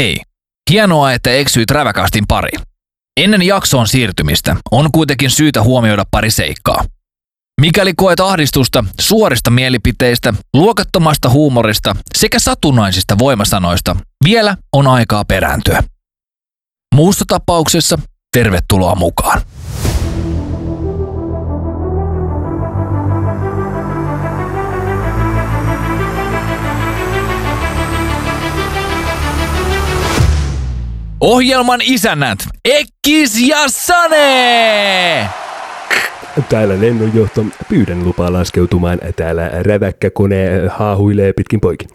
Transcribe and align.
Hei, 0.00 0.20
hienoa, 0.70 1.12
että 1.12 1.30
eksyit 1.30 1.70
räväkastin 1.70 2.24
pariin. 2.28 2.60
Ennen 3.20 3.42
jaksoon 3.42 3.88
siirtymistä 3.88 4.56
on 4.70 4.92
kuitenkin 4.92 5.30
syytä 5.30 5.62
huomioida 5.62 6.04
pari 6.10 6.30
seikkaa. 6.30 6.84
Mikäli 7.60 7.94
koet 7.96 8.20
ahdistusta 8.20 8.84
suorista 9.00 9.50
mielipiteistä, 9.50 10.34
luokattomasta 10.54 11.28
huumorista 11.28 11.96
sekä 12.14 12.38
satunnaisista 12.38 13.18
voimasanoista, 13.18 13.96
vielä 14.24 14.56
on 14.72 14.86
aikaa 14.86 15.24
perääntyä. 15.24 15.82
Muussa 16.94 17.24
tapauksessa 17.28 17.98
tervetuloa 18.36 18.94
mukaan. 18.94 19.42
Ohjelman 31.20 31.80
isännät 31.82 32.38
Ekkis 32.64 33.48
ja 33.48 33.56
Sane! 33.66 35.28
Täällä 36.48 36.80
lennonjohto. 36.80 37.44
Pyydän 37.68 38.04
lupaa 38.04 38.32
laskeutumaan. 38.32 38.98
Täällä 39.16 39.50
räväkkä 39.52 40.10
kone 40.10 40.68
haahuilee 40.68 41.32
pitkin 41.32 41.60
poikin. 41.60 41.88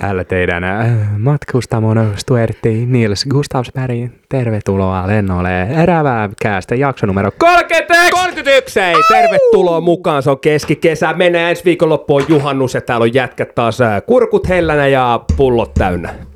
Täällä 0.00 0.24
teidän 0.24 0.64
äh, 0.64 1.18
matkustamon 1.18 2.12
Stuartti 2.16 2.86
Nils 2.86 3.26
Gustavsberg. 3.30 4.10
Tervetuloa 4.28 5.06
lennolle 5.06 5.84
Räväkäästä 5.84 6.74
jakso 6.74 7.06
numero 7.06 7.30
31! 7.38 8.10
31! 8.10 8.80
Tervetuloa 9.08 9.80
mukaan. 9.80 10.22
Se 10.22 10.30
on 10.30 10.40
keskikesä. 10.40 11.12
Mennään 11.12 11.50
ensi 11.50 11.64
viikonloppuun 11.64 12.24
juhannus 12.28 12.74
ja 12.74 12.80
täällä 12.80 13.04
on 13.04 13.14
jätkät 13.14 13.54
taas 13.54 13.80
äh, 13.80 14.02
kurkut 14.06 14.48
hellänä 14.48 14.86
ja 14.86 15.20
pullot 15.36 15.74
täynnä. 15.74 16.27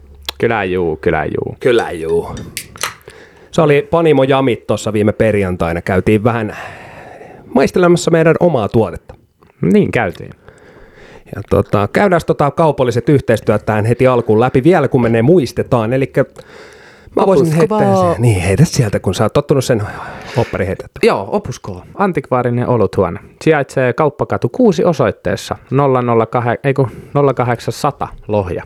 Kyllä 0.42 0.64
juu, 0.64 0.96
kyllä 0.96 1.24
juu. 1.24 1.56
Kyllä 1.60 1.90
juu. 1.90 2.28
Se 3.50 3.62
oli 3.62 3.88
Panimo 3.90 4.24
Jamit 4.24 4.66
tuossa 4.66 4.92
viime 4.92 5.12
perjantaina. 5.12 5.82
Käytiin 5.82 6.24
vähän 6.24 6.56
maistelemassa 7.54 8.10
meidän 8.10 8.34
omaa 8.40 8.68
tuotetta. 8.68 9.14
Niin 9.72 9.92
käytiin. 9.92 10.30
Ja 11.34 11.42
tota, 11.50 11.88
käydään 11.92 12.20
tota 12.26 12.50
kaupalliset 12.50 13.08
yhteistyöt 13.08 13.66
tähän 13.66 13.84
heti 13.84 14.06
alkuun 14.06 14.40
läpi 14.40 14.64
vielä, 14.64 14.88
kun 14.88 15.02
me 15.02 15.08
ne 15.08 15.22
muistetaan. 15.22 15.92
Eli 15.92 16.12
mä 17.16 17.26
voisin 17.26 17.56
heittää 17.56 17.96
sen. 17.96 18.22
Niin, 18.22 18.42
heitä 18.42 18.64
sieltä, 18.64 19.00
kun 19.00 19.14
sä 19.14 19.24
oot 19.24 19.32
tottunut 19.32 19.64
sen 19.64 19.82
oppari 20.36 20.66
heitettä. 20.66 21.00
Joo, 21.02 21.28
Opusko, 21.32 21.82
antikvaarinen 21.94 22.68
oluthuone. 22.68 23.20
Sijaitsee 23.42 23.92
Kauppakatu 23.92 24.48
6 24.48 24.84
osoitteessa 24.84 25.56
008, 26.30 26.56
ei 26.64 26.74
kun 26.74 26.90
0800 27.34 28.08
Lohja. 28.28 28.62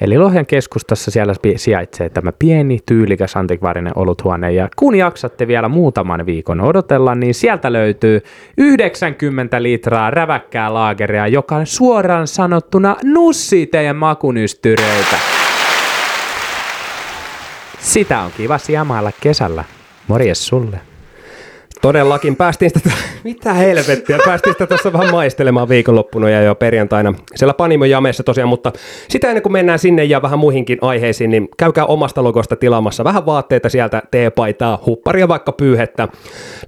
Eli 0.00 0.18
Lohjan 0.18 0.46
keskustassa 0.46 1.10
siellä 1.10 1.34
sijaitsee 1.56 2.08
tämä 2.08 2.32
pieni, 2.38 2.78
tyylikäs 2.86 3.36
antikvaarinen 3.36 3.92
oluthuone. 3.96 4.52
Ja 4.52 4.68
kun 4.76 4.94
jaksatte 4.94 5.46
vielä 5.46 5.68
muutaman 5.68 6.26
viikon 6.26 6.60
odotella, 6.60 7.14
niin 7.14 7.34
sieltä 7.34 7.72
löytyy 7.72 8.20
90 8.58 9.62
litraa 9.62 10.10
räväkkää 10.10 10.74
laageria, 10.74 11.26
joka 11.26 11.56
on 11.56 11.66
suoraan 11.66 12.26
sanottuna 12.26 12.96
nussii 13.04 13.66
teidän 13.66 13.96
makunystyröitä. 13.96 15.41
Sitä 17.82 18.20
on 18.20 18.30
kiva 18.36 18.58
siemailla 18.58 19.12
kesällä. 19.20 19.64
Morjes 20.08 20.46
sulle. 20.46 20.80
Todellakin 21.82 22.36
päästiin 22.36 22.70
sitä, 22.70 22.90
mitä 23.24 23.52
helvettiä, 23.52 24.18
päästiin 24.24 24.54
sitä 24.54 24.66
tuossa 24.66 24.92
vähän 24.92 25.10
maistelemaan 25.10 25.68
viikonloppuna 25.68 26.30
ja 26.30 26.42
jo 26.42 26.54
perjantaina 26.54 27.14
siellä 27.34 27.54
Panimo 27.54 27.84
Jamessa 27.84 28.22
tosiaan, 28.22 28.48
mutta 28.48 28.72
sitä 29.08 29.28
ennen 29.28 29.42
kuin 29.42 29.52
mennään 29.52 29.78
sinne 29.78 30.04
ja 30.04 30.22
vähän 30.22 30.38
muihinkin 30.38 30.78
aiheisiin, 30.80 31.30
niin 31.30 31.48
käykää 31.58 31.86
omasta 31.86 32.24
logosta 32.24 32.56
tilaamassa 32.56 33.04
vähän 33.04 33.26
vaatteita 33.26 33.68
sieltä, 33.68 34.02
teepaitaa, 34.10 34.82
hupparia 34.86 35.28
vaikka 35.28 35.52
pyyhettä, 35.52 36.08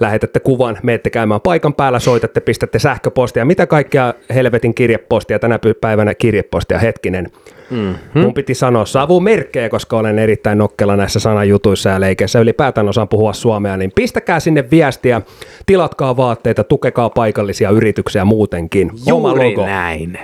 lähetätte 0.01 0.41
kuvan, 0.41 0.79
menette 0.83 1.11
käymään 1.11 1.41
paikan 1.41 1.75
päällä, 1.75 1.99
soitatte, 1.99 2.41
pistätte 2.41 2.79
sähköpostia, 2.79 3.45
mitä 3.45 3.67
kaikkea 3.67 4.15
helvetin 4.35 4.75
kirjepostia, 4.75 5.39
tänä 5.39 5.59
päivänä 5.81 6.15
kirjepostia, 6.15 6.79
hetkinen. 6.79 7.31
Mm-hmm. 7.75 8.23
Mun 8.23 8.35
piti 8.35 8.55
sanoa 8.55 8.85
savumerkkejä, 8.85 9.69
koska 9.69 9.97
olen 9.99 10.19
erittäin 10.19 10.59
nokkela 10.59 10.97
näissä 10.97 11.21
sanajutuissa 11.21 11.91
ja 11.91 12.01
leikeissä. 12.01 12.41
Ylipäätään 12.41 12.89
osaan 12.89 13.09
puhua 13.09 13.33
suomea, 13.33 13.77
niin 13.77 13.93
pistäkää 13.95 14.41
sinne 14.41 14.65
viestiä, 14.71 15.23
tilatkaa 15.67 16.17
vaatteita, 16.17 16.65
tukekaa 16.65 17.11
paikallisia 17.11 17.71
yrityksiä 17.71 18.25
muutenkin. 18.25 18.91
Oma 19.13 19.29
Juuri 19.29 19.51
logo. 19.51 19.67
näin. 19.67 20.19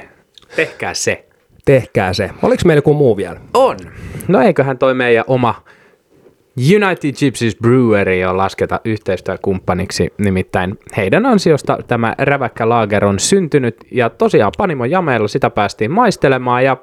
Tehkää 0.57 0.95
se. 0.95 1.25
Tehkää 1.65 2.13
se. 2.13 2.31
Oliko 2.43 2.63
meillä 2.65 2.79
joku 2.79 2.95
muu 2.95 3.17
vielä? 3.17 3.41
On. 3.55 3.77
No 4.29 4.41
eiköhän 4.41 4.79
toi 4.79 4.95
meidän 4.95 5.25
oma 5.27 5.55
United 6.77 7.13
Gypsies 7.13 7.57
Brewery 7.57 8.25
on 8.25 8.37
lasketa 8.37 8.81
yhteistyökumppaniksi, 8.85 10.13
nimittäin 10.19 10.79
heidän 10.97 11.27
ansiosta 11.27 11.79
tämä 11.89 12.15
räväkkä 12.19 12.69
laager 12.69 13.05
on 13.05 13.19
syntynyt 13.19 13.77
ja 13.91 14.11
tosiaan 14.11 14.53
Panimo 14.59 14.85
Jameella 14.85 15.29
sitä 15.29 15.51
päästiin 15.51 15.91
maistelemaan 15.91 16.65
ja 16.65 16.77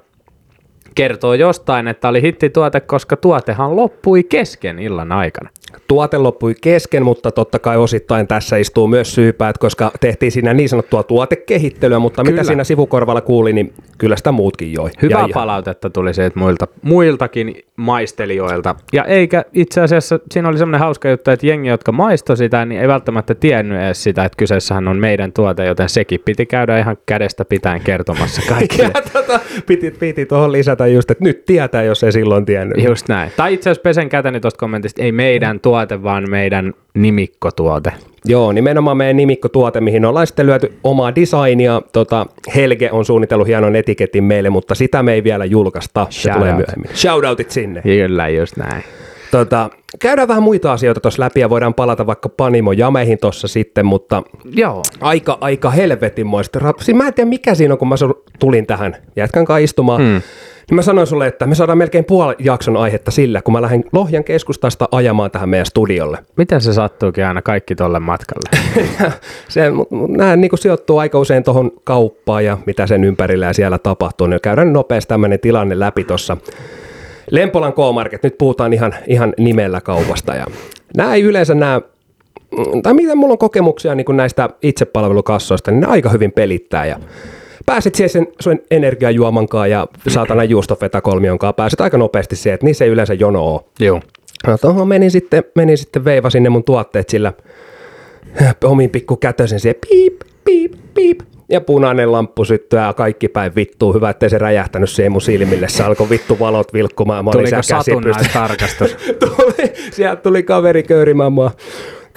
kertoo 0.97 1.33
jostain, 1.33 1.87
että 1.87 2.07
oli 2.07 2.21
hittituote, 2.21 2.79
koska 2.79 3.17
tuotehan 3.17 3.75
loppui 3.75 4.23
kesken 4.23 4.79
illan 4.79 5.11
aikana. 5.11 5.49
Tuote 5.87 6.17
loppui 6.17 6.55
kesken, 6.61 7.03
mutta 7.03 7.31
totta 7.31 7.59
kai 7.59 7.77
osittain 7.77 8.27
tässä 8.27 8.57
istuu 8.57 8.87
myös 8.87 9.15
syypäät, 9.15 9.57
koska 9.57 9.91
tehtiin 9.99 10.31
siinä 10.31 10.53
niin 10.53 10.69
sanottua 10.69 11.03
tuotekehittelyä, 11.03 11.99
mutta 11.99 12.23
kyllä. 12.23 12.31
Mitä 12.31 12.43
siinä 12.43 12.63
sivukorvalla 12.63 13.21
kuuli, 13.21 13.53
niin 13.53 13.73
kyllä 13.97 14.15
sitä 14.15 14.31
muutkin 14.31 14.73
joi. 14.73 14.89
Hyvää 15.01 15.21
ja, 15.21 15.33
palautetta 15.33 15.89
tuli 15.89 16.13
sieltä 16.13 16.39
muilta, 16.39 16.67
muiltakin 16.81 17.55
maistelijoilta. 17.75 18.75
Ja 18.93 19.03
eikä 19.03 19.45
itse 19.53 19.81
asiassa, 19.81 20.19
siinä 20.31 20.49
oli 20.49 20.57
semmoinen 20.57 20.79
hauska 20.79 21.09
juttu, 21.09 21.31
että 21.31 21.47
jengi, 21.47 21.69
jotka 21.69 21.91
maistoi 21.91 22.37
sitä, 22.37 22.65
niin 22.65 22.81
ei 22.81 22.87
välttämättä 22.87 23.35
tiennyt 23.35 23.81
edes 23.81 24.03
sitä, 24.03 24.25
että 24.25 24.37
kyseessähän 24.37 24.87
on 24.87 24.97
meidän 24.97 25.33
tuote, 25.33 25.65
joten 25.65 25.89
sekin 25.89 26.19
piti 26.25 26.45
käydä 26.45 26.79
ihan 26.79 26.97
kädestä 27.05 27.45
pitäen 27.45 27.81
kertomassa 27.81 28.41
kaikille. 28.53 28.91
Ja 28.95 29.01
tota, 29.13 29.39
piti, 29.65 29.91
piti 29.91 30.25
tuohon 30.25 30.51
lisätä 30.51 30.87
just, 30.87 31.11
että 31.11 31.23
nyt 31.23 31.45
tietää, 31.45 31.83
jos 31.83 32.03
ei 32.03 32.11
silloin 32.11 32.45
tiennyt. 32.45 32.83
Just 32.83 33.09
näin. 33.09 33.31
Tai 33.37 33.53
itse 33.53 33.69
asiassa 33.69 33.81
pesen 33.81 34.09
käteni 34.09 34.39
tuosta 34.39 34.59
kommentista, 34.59 35.03
ei 35.03 35.11
meidän 35.11 35.56
tuote, 35.59 36.03
vaan 36.03 36.29
meidän 36.29 36.73
nimikkotuote. 36.93 37.93
Joo, 38.25 38.51
nimenomaan 38.51 38.97
meidän 38.97 39.17
nimikkotuote, 39.17 39.81
mihin 39.81 40.05
ollaan 40.05 40.27
sitten 40.27 40.45
lyöty 40.45 40.73
omaa 40.83 41.15
designia. 41.15 41.81
Tota, 41.93 42.25
Helge 42.55 42.91
on 42.91 43.05
suunnitellut 43.05 43.47
hienon 43.47 43.75
etiketin 43.75 44.23
meille, 44.23 44.49
mutta 44.49 44.75
sitä 44.75 45.03
me 45.03 45.13
ei 45.13 45.23
vielä 45.23 45.45
julkaista. 45.45 46.07
Se 46.09 46.31
tulee 46.33 46.55
myöhemmin. 46.55 46.89
Shoutoutit 46.95 47.51
sinne. 47.51 47.81
Kyllä, 47.81 48.29
just 48.29 48.57
näin. 48.57 48.83
Tota, 49.31 49.69
käydään 49.99 50.27
vähän 50.27 50.43
muita 50.43 50.71
asioita 50.71 50.99
tuossa 50.99 51.23
läpi 51.23 51.39
ja 51.39 51.49
voidaan 51.49 51.73
palata 51.73 52.07
vaikka 52.07 52.29
Panimo 52.29 52.71
Jameihin 52.71 53.17
tuossa 53.21 53.47
sitten, 53.47 53.85
mutta 53.85 54.23
Joo. 54.45 54.81
aika, 55.01 55.37
aika 55.41 55.69
helvetinmoista. 55.69 56.59
Siis 56.81 56.97
mä 56.97 57.07
en 57.07 57.13
tiedä 57.13 57.29
mikä 57.29 57.55
siinä 57.55 57.73
on, 57.73 57.77
kun 57.77 57.87
mä 57.87 57.95
tulin 58.39 58.67
tähän 58.67 58.95
jätkän 59.15 59.45
kanssa 59.45 59.63
istumaan. 59.63 60.01
Hmm. 60.01 60.21
Niin 60.69 60.75
mä 60.75 60.81
sanoin 60.81 61.07
sulle, 61.07 61.27
että 61.27 61.47
me 61.47 61.55
saadaan 61.55 61.77
melkein 61.77 62.05
puoli 62.05 62.35
jakson 62.39 62.77
aihetta 62.77 63.11
sillä, 63.11 63.41
kun 63.41 63.51
mä 63.51 63.61
lähden 63.61 63.83
Lohjan 63.93 64.23
keskustasta 64.23 64.89
ajamaan 64.91 65.31
tähän 65.31 65.49
meidän 65.49 65.65
studiolle. 65.65 66.17
Miten 66.37 66.61
se 66.61 66.73
sattuukin 66.73 67.25
aina 67.25 67.41
kaikki 67.41 67.75
tolle 67.75 67.99
matkalle? 67.99 68.49
se, 69.49 69.71
nämä 70.07 70.35
niin 70.35 70.57
sijoittuu 70.57 70.97
aika 70.97 71.19
usein 71.19 71.43
tuohon 71.43 71.71
kauppaan 71.83 72.45
ja 72.45 72.57
mitä 72.65 72.87
sen 72.87 73.03
ympärillä 73.03 73.45
ja 73.45 73.53
siellä 73.53 73.77
tapahtuu. 73.77 74.27
Niin 74.27 74.41
käydään 74.41 74.73
nopeasti 74.73 75.09
tämmöinen 75.09 75.39
tilanne 75.39 75.79
läpi 75.79 76.03
tuossa. 76.03 76.37
Lempolan 77.31 77.73
K-Market, 77.73 78.23
nyt 78.23 78.37
puhutaan 78.37 78.73
ihan, 78.73 78.95
ihan 79.07 79.33
nimellä 79.37 79.81
kaupasta. 79.81 80.35
Ja 80.35 80.45
nämä 80.97 81.13
ei 81.13 81.21
yleensä 81.21 81.55
nämä, 81.55 81.81
mm, 82.57 82.81
tai 82.81 82.93
mitä 82.93 83.15
mulla 83.15 83.31
on 83.31 83.37
kokemuksia 83.37 83.95
niin 83.95 84.05
kuin 84.05 84.17
näistä 84.17 84.49
itsepalvelukassoista, 84.61 85.71
niin 85.71 85.81
ne 85.81 85.87
aika 85.87 86.09
hyvin 86.09 86.31
pelittää 86.31 86.85
ja 86.85 86.99
pääsit 87.65 87.95
siihen 87.95 88.09
sen 88.09 88.27
sun 88.39 88.59
energiajuomankaan 88.71 89.71
ja 89.71 89.87
saatana 90.07 90.43
juustofetakolmionkaan, 90.43 91.53
pääset 91.53 91.81
aika 91.81 91.97
nopeasti 91.97 92.35
siihen, 92.35 92.53
että 92.53 92.65
niissä 92.65 92.85
ei 92.85 92.91
yleensä 92.91 93.13
jono 93.13 93.43
ole. 93.43 93.61
Joo. 93.79 94.01
No 94.63 94.85
menin 94.85 95.11
sitten, 95.11 95.43
menin 95.55 95.77
sitten 95.77 96.05
veiva 96.05 96.29
sinne 96.29 96.49
mun 96.49 96.63
tuotteet 96.63 97.09
sillä 97.09 97.33
omin 98.63 98.89
pikku 98.89 99.15
kätösen 99.15 99.59
siihen 99.59 99.75
piip, 99.89 100.19
piip, 100.45 100.73
piip. 100.93 101.19
Ja 101.49 101.61
punainen 101.61 102.11
lamppu 102.11 102.45
syttyy 102.45 102.79
ja 102.79 102.93
kaikki 102.93 103.27
päin 103.27 103.55
vittuu. 103.55 103.93
Hyvä, 103.93 104.09
ettei 104.09 104.29
se 104.29 104.37
räjähtänyt 104.37 104.89
siihen 104.89 105.11
mun 105.11 105.21
silmille. 105.21 105.69
Se 105.69 105.83
alkoi 105.83 106.09
vittu 106.09 106.39
valot 106.39 106.73
vilkkumaan. 106.73 107.25
Mä 107.25 107.31
Tuliko 107.31 107.61
satunnaistarkastus? 107.61 108.95
tuli, 109.19 109.73
sieltä 109.91 110.21
tuli 110.21 110.43
kaveri 110.43 110.83
köyrimään 110.83 111.33
mua. 111.33 111.51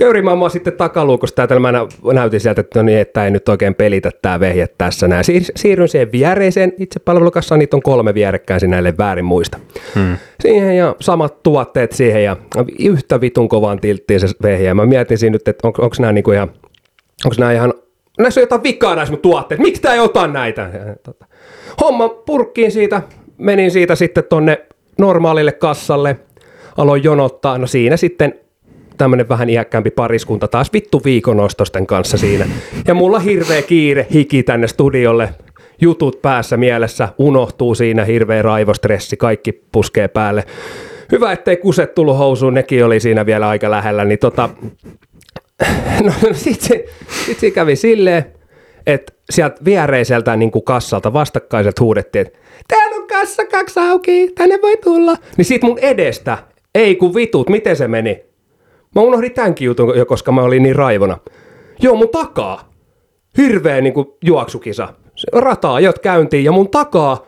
Köyrimään 0.01 0.39
mua 0.39 0.49
sitten 0.49 0.73
takaluukosta, 0.73 1.43
että 1.43 1.59
mä 1.61 1.73
nä- 1.73 1.87
näytin 2.13 2.41
sieltä, 2.41 2.61
että 2.61 2.79
no 2.79 2.83
niin, 2.83 2.99
että 2.99 3.25
ei 3.25 3.31
nyt 3.31 3.49
oikein 3.49 3.75
pelitä 3.75 4.11
tää 4.23 4.41
vehje 4.41 4.67
tässä 4.79 5.09
näin. 5.09 5.25
Siir- 5.25 5.53
siirryn 5.57 5.89
siihen 5.89 6.13
viereiseen 6.13 6.73
itsepalvelukassaan, 6.79 7.59
niitä 7.59 7.77
on 7.77 7.83
kolme 7.83 8.15
vierekkäin 8.15 8.61
sinä, 8.61 8.79
ellei 8.79 8.93
väärin 8.99 9.25
muista. 9.25 9.59
Hmm. 9.95 10.17
Siihen 10.41 10.77
ja 10.77 10.97
samat 11.01 11.43
tuotteet 11.43 11.93
siihen 11.93 12.25
ja 12.25 12.37
yhtä 12.79 13.21
vitun 13.21 13.49
kovaan 13.49 13.81
tilttiin 13.81 14.21
se 14.21 14.27
vehje. 14.43 14.67
Ja 14.67 14.75
mä 14.75 14.87
mietin 14.87 15.19
siinä 15.19 15.33
nyt, 15.33 15.49
että 15.49 15.69
on, 15.69 15.75
onko 15.79 15.97
nämä 15.99 16.13
niinku 16.13 16.33
ihan, 16.33 16.51
onko 17.25 17.37
nämä 17.39 17.53
ihan, 17.53 17.75
näissä 18.19 18.41
on 18.41 18.43
jotain 18.43 18.63
vikaa 18.63 18.95
näissä 18.95 19.13
mun 19.13 19.23
tuotteet, 19.23 19.61
miksi 19.61 19.83
tää 19.83 19.95
ei 19.95 20.01
ota 20.01 20.27
näitä? 20.27 20.63
Ja, 20.63 20.97
tota, 21.03 21.27
homma 21.81 22.09
purkkiin 22.09 22.73
siitä, 22.73 23.03
menin 23.39 23.71
siitä 23.71 23.95
sitten 23.95 24.25
tonne 24.29 24.67
normaalille 24.99 25.53
kassalle, 25.53 26.17
aloin 26.77 27.05
jonottaa, 27.05 27.59
no 27.59 27.67
siinä 27.67 27.97
sitten 27.97 28.35
tämmönen 28.97 29.29
vähän 29.29 29.51
iäkkäämpi 29.51 29.91
pariskunta 29.91 30.49
taas 30.49 30.73
vittu 30.73 31.01
viikonostosten 31.05 31.87
kanssa 31.87 32.19
siinä. 32.19 32.47
Ja 32.87 32.95
mulla 32.95 33.19
hirveä 33.19 33.63
kiire 33.63 34.07
hiki 34.13 34.43
tänne 34.43 34.67
studiolle, 34.67 35.29
jutut 35.81 36.23
päässä 36.23 36.57
mielessä, 36.57 37.09
unohtuu 37.19 37.75
siinä, 37.75 38.05
hirveä 38.05 38.43
raivostressi, 38.43 39.17
kaikki 39.17 39.53
puskee 39.73 40.09
päälle. 40.09 40.45
Hyvä, 41.13 41.33
ettei 41.33 41.57
kuset 41.57 41.95
tullut 41.95 42.19
housuun, 42.19 42.55
nekin 42.55 42.85
oli 42.85 43.01
siinä 43.01 43.27
vielä 43.27 43.49
aika 43.49 43.71
lähellä, 43.71 44.05
niin 44.05 44.19
tota, 44.19 44.49
no, 46.05 46.13
no 46.29 46.33
sit, 46.33 46.61
se, 46.61 46.85
sit 47.27 47.39
se 47.39 47.51
kävi 47.51 47.77
silleen, 47.77 48.25
että 48.87 49.13
sieltä 49.31 49.65
viereiseltä 49.65 50.37
niin 50.37 50.51
kuin 50.51 50.65
kassalta 50.65 51.13
vastakkaiset 51.13 51.81
huudettiin, 51.81 52.27
että 52.27 52.39
täällä 52.69 52.97
on 52.97 53.07
kassa 53.07 53.45
kaksi 53.45 53.81
auki, 53.81 54.33
tänne 54.35 54.59
voi 54.63 54.77
tulla. 54.77 55.17
Niin 55.37 55.45
sit 55.45 55.63
mun 55.63 55.79
edestä, 55.79 56.39
ei 56.75 56.97
kun 56.97 57.15
vitut, 57.15 57.49
miten 57.49 57.77
se 57.77 57.89
meni? 57.89 58.30
Mä 58.95 59.03
unohdin 59.03 59.33
tämänkin 59.33 59.67
jutun 59.67 59.99
jo, 59.99 60.07
koska 60.07 60.33
mä 60.33 60.43
olin 60.43 60.63
niin 60.63 60.77
raivona. 60.77 61.19
Joo, 61.83 61.97
mun 61.97 62.09
takaa. 62.09 62.71
Hirveä 63.37 63.81
niin 63.81 63.93
kuin 63.93 64.09
juoksukisa. 64.25 64.89
Se 65.17 65.27
rata 65.33 65.75
ajot 65.75 65.99
käyntiin 65.99 66.45
ja 66.45 66.53
mun 66.53 66.71
takaa 66.71 67.27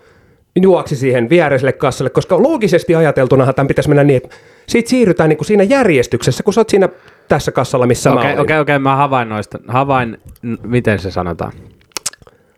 juoksi 0.63 0.97
siihen 0.97 1.31
viereiselle 1.31 1.73
kassalle, 1.73 2.11
koska 2.11 2.43
loogisesti 2.43 2.95
ajateltunahan 2.95 3.55
tämän 3.55 3.69
pitäisi 3.69 3.89
mennä 3.89 4.05
niin, 4.05 4.17
että 4.17 4.37
siitä 4.67 4.91
siirrytään 4.91 5.29
niin 5.29 5.37
kuin 5.37 5.47
siinä 5.47 5.63
järjestyksessä, 5.63 6.43
kun 6.43 6.53
sä 6.53 6.61
oot 6.61 6.69
siinä 6.69 6.89
tässä 7.29 7.53
kassalla, 7.53 7.87
missä 7.87 8.11
mä 8.11 8.17
Okei, 8.21 8.31
olin. 8.31 8.41
okei, 8.41 8.59
okei, 8.61 8.79
mä 8.79 8.97
havainnoista. 8.97 9.59
Havain, 9.69 10.19
miten 10.63 10.99
se 10.99 11.11
sanotaan? 11.11 11.53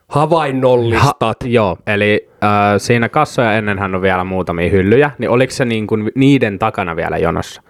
Havainnollistat. 0.09 1.37
Joo, 1.45 1.77
eli 1.87 2.29
äh, 2.45 2.51
siinä 2.79 3.09
kassoja 3.09 3.53
ennenhän 3.53 3.95
on 3.95 4.03
vielä 4.03 4.25
muutamia 4.25 4.71
hyllyjä, 4.71 5.11
niin 5.19 5.31
oliko 5.31 5.51
se 5.53 5.65
niin 5.65 5.87
kuin 5.87 6.13
niiden 6.15 6.59
takana 6.59 6.97
vielä 6.97 7.19
jonossa? 7.19 7.63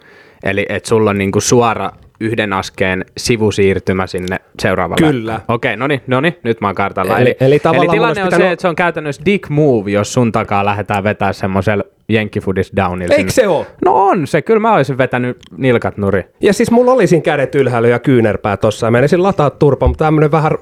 Eli 0.44 0.66
että 0.68 0.88
sulla 0.88 1.10
on 1.10 1.18
niin 1.18 1.32
kuin 1.32 1.42
suora 1.42 1.90
yhden 2.20 2.52
askeen 2.52 3.04
sivusiirtymä 3.16 4.06
sinne 4.06 4.36
seuraavalle. 4.58 5.06
Kyllä. 5.12 5.40
Okei, 5.48 5.76
no 5.76 5.86
niin, 5.86 6.00
no 6.06 6.20
niin, 6.20 6.36
nyt 6.42 6.60
mä 6.60 6.68
oon 6.68 6.74
kartalla. 6.74 7.18
Eli- 7.18 7.36
eli 7.40 7.58
tavallaan 7.58 7.86
mun 7.86 7.94
tilanne 7.94 8.22
on 8.22 8.28
pitänyt- 8.28 8.46
se, 8.46 8.52
että 8.52 8.60
se 8.62 8.68
on 8.68 8.76
käytännössä 8.76 9.22
dick 9.24 9.48
move, 9.48 9.90
jos 9.90 10.12
sun 10.12 10.32
takaa 10.32 10.64
lähdetään 10.64 11.04
vetää 11.04 11.32
semmoisella 11.32 11.84
jenkkifudis 12.08 12.72
downilla. 12.76 13.14
Eikö 13.14 13.30
se 13.30 13.48
oo? 13.48 13.66
No 13.84 14.06
on 14.06 14.26
se, 14.26 14.42
kyllä 14.42 14.60
mä 14.60 14.74
olisin 14.74 14.98
vetänyt 14.98 15.36
nilkat 15.56 15.96
nuri. 15.96 16.24
Ja 16.40 16.52
siis 16.52 16.70
mulla 16.70 16.92
oli 16.92 17.06
siinä 17.06 17.22
kädet 17.22 17.54
ylhäällä 17.54 17.88
ja 17.88 17.98
kyynärpää 17.98 18.56
tossa. 18.56 18.86
Ja 18.86 18.90
menisin 18.90 19.22
lataa 19.22 19.50
turpa, 19.50 19.86
mutta 19.88 20.04
tämmönen 20.04 20.30
vähän 20.30 20.52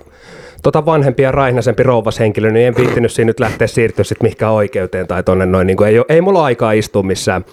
tota 0.62 0.86
vanhempi 0.86 1.22
ja 1.22 1.32
raihnasempi 1.32 1.82
rouvashenkilö, 1.82 2.50
niin 2.50 2.66
en 2.66 2.76
viittinyt 2.76 3.12
siinä 3.12 3.26
nyt 3.26 3.40
lähteä 3.40 3.66
siirtyä 3.66 4.04
sit 4.04 4.22
mihinkään 4.22 4.52
oikeuteen 4.52 5.06
tai 5.06 5.22
tonne 5.22 5.46
noin. 5.46 5.66
Niin 5.66 5.82
ei, 5.84 5.94
ei 6.08 6.20
mulla 6.20 6.44
aikaa 6.44 6.72
istua 6.72 7.02
missään 7.02 7.44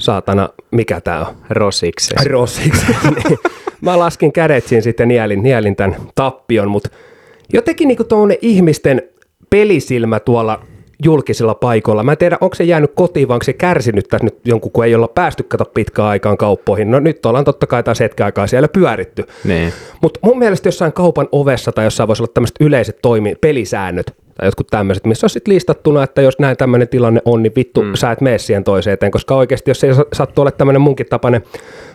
saatana, 0.00 0.48
mikä 0.70 1.00
tää 1.00 1.20
on? 1.26 1.34
Rosiksi. 1.50 2.14
Niin. 2.24 3.38
Mä 3.80 3.98
laskin 3.98 4.32
kädet 4.32 4.66
siinä 4.66 4.82
sitten 4.82 5.08
nielin, 5.08 5.42
nielin 5.42 5.76
tämän 5.76 5.96
tappion, 6.14 6.70
mutta 6.70 6.88
jotenkin 7.52 7.88
niinku 7.88 8.04
tuommoinen 8.04 8.38
ihmisten 8.42 9.02
pelisilmä 9.50 10.20
tuolla 10.20 10.60
julkisilla 11.04 11.54
paikoilla. 11.54 12.02
Mä 12.02 12.12
en 12.12 12.18
tiedä, 12.18 12.38
onko 12.40 12.54
se 12.54 12.64
jäänyt 12.64 12.92
kotiin 12.94 13.28
vai 13.28 13.34
onko 13.34 13.44
se 13.44 13.52
kärsinyt 13.52 14.08
tässä 14.08 14.24
nyt 14.24 14.38
jonkun, 14.44 14.72
kun 14.72 14.84
ei 14.84 14.94
olla 14.94 15.08
päästy 15.08 15.42
kato 15.42 15.64
pitkään 15.64 16.08
aikaan 16.08 16.36
kauppoihin. 16.36 16.90
No 16.90 17.00
nyt 17.00 17.26
ollaan 17.26 17.44
totta 17.44 17.66
kai 17.66 17.82
taas 17.82 18.00
hetken 18.00 18.26
aikaa 18.26 18.46
siellä 18.46 18.68
pyöritty. 18.68 19.24
Niin. 19.44 19.72
Mutta 20.02 20.20
mun 20.22 20.38
mielestä 20.38 20.68
jossain 20.68 20.92
kaupan 20.92 21.28
ovessa 21.32 21.72
tai 21.72 21.84
jossain 21.84 22.08
voisi 22.08 22.22
olla 22.22 22.32
tämmöiset 22.34 22.56
yleiset 22.60 22.98
toimi, 23.02 23.34
pelisäännöt 23.40 24.14
tai 24.34 24.46
jotkut 24.46 24.66
tämmöiset, 24.66 25.04
missä 25.04 25.26
on 25.26 25.30
sitten 25.30 25.54
listattuna, 25.54 26.02
että 26.02 26.22
jos 26.22 26.38
näin 26.38 26.56
tämmöinen 26.56 26.88
tilanne 26.88 27.20
on, 27.24 27.42
niin 27.42 27.52
vittu, 27.56 27.82
mm. 27.82 27.94
sä 27.94 28.10
et 28.10 28.20
mene 28.20 28.38
siihen 28.38 28.64
toiseen 28.64 28.94
eteen, 28.94 29.12
koska 29.12 29.34
oikeasti 29.34 29.70
jos 29.70 29.84
ei 29.84 29.94
sa- 29.94 30.06
sattu 30.12 30.40
olla 30.40 30.50
tämmöinen 30.50 30.82
munkin 30.82 31.06
tapainen 31.06 31.42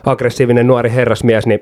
aggressiivinen 0.06 0.66
nuori 0.66 0.90
herrasmies, 0.90 1.46
niin 1.46 1.60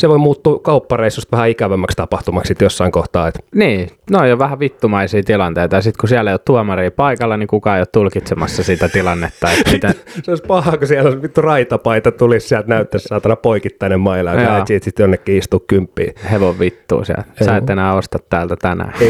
se 0.00 0.08
voi 0.08 0.18
muuttua 0.18 0.58
kauppareissusta 0.58 1.36
vähän 1.36 1.48
ikävämmäksi 1.48 1.96
tapahtumaksi 1.96 2.54
jossain 2.60 2.92
kohtaa. 2.92 3.28
Et 3.28 3.38
Niin, 3.54 3.90
no 4.10 4.18
on 4.18 4.28
jo 4.28 4.38
vähän 4.38 4.58
vittumaisia 4.58 5.22
tilanteita. 5.22 5.76
Ja 5.76 5.82
sitten 5.82 6.00
kun 6.00 6.08
siellä 6.08 6.30
ei 6.30 6.32
ole 6.32 6.40
tuomaria 6.44 6.90
paikalla, 6.90 7.36
niin 7.36 7.46
kukaan 7.46 7.76
ei 7.76 7.80
ole 7.80 7.86
tulkitsemassa 7.92 8.62
sitä 8.62 8.88
tilannetta. 8.88 9.50
Että 9.50 9.70
miten... 9.72 9.94
se 10.22 10.30
olisi 10.30 10.44
paha, 10.48 10.76
kun 10.76 10.86
siellä 10.86 11.08
olisi 11.08 11.22
vittu 11.22 11.40
raitapaita 11.40 12.12
tulisi 12.12 12.48
sieltä 12.48 12.68
näyttäisi 12.68 13.08
saatana 13.08 13.36
poikittainen 13.36 14.00
maila, 14.00 14.34
ja 14.34 14.46
sä 14.46 14.58
et 14.58 14.66
siitä 14.66 14.84
sitten 14.84 15.04
jonnekin 15.04 15.36
istua 15.36 15.60
kymppiin. 15.66 16.14
Hevon 16.30 16.58
vittuu 16.58 17.04
siellä. 17.04 17.24
Sä 17.44 17.56
et 17.56 17.70
enää 17.70 17.94
osta 17.94 18.18
täältä 18.30 18.56
tänään. 18.56 18.92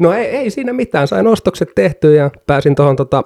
No 0.00 0.12
ei, 0.12 0.26
ei 0.26 0.50
siinä 0.50 0.72
mitään, 0.72 1.08
sain 1.08 1.26
ostokset 1.26 1.68
tehtyä 1.74 2.14
ja 2.14 2.30
pääsin 2.46 2.74
tuohon 2.74 2.96
tota, 2.96 3.24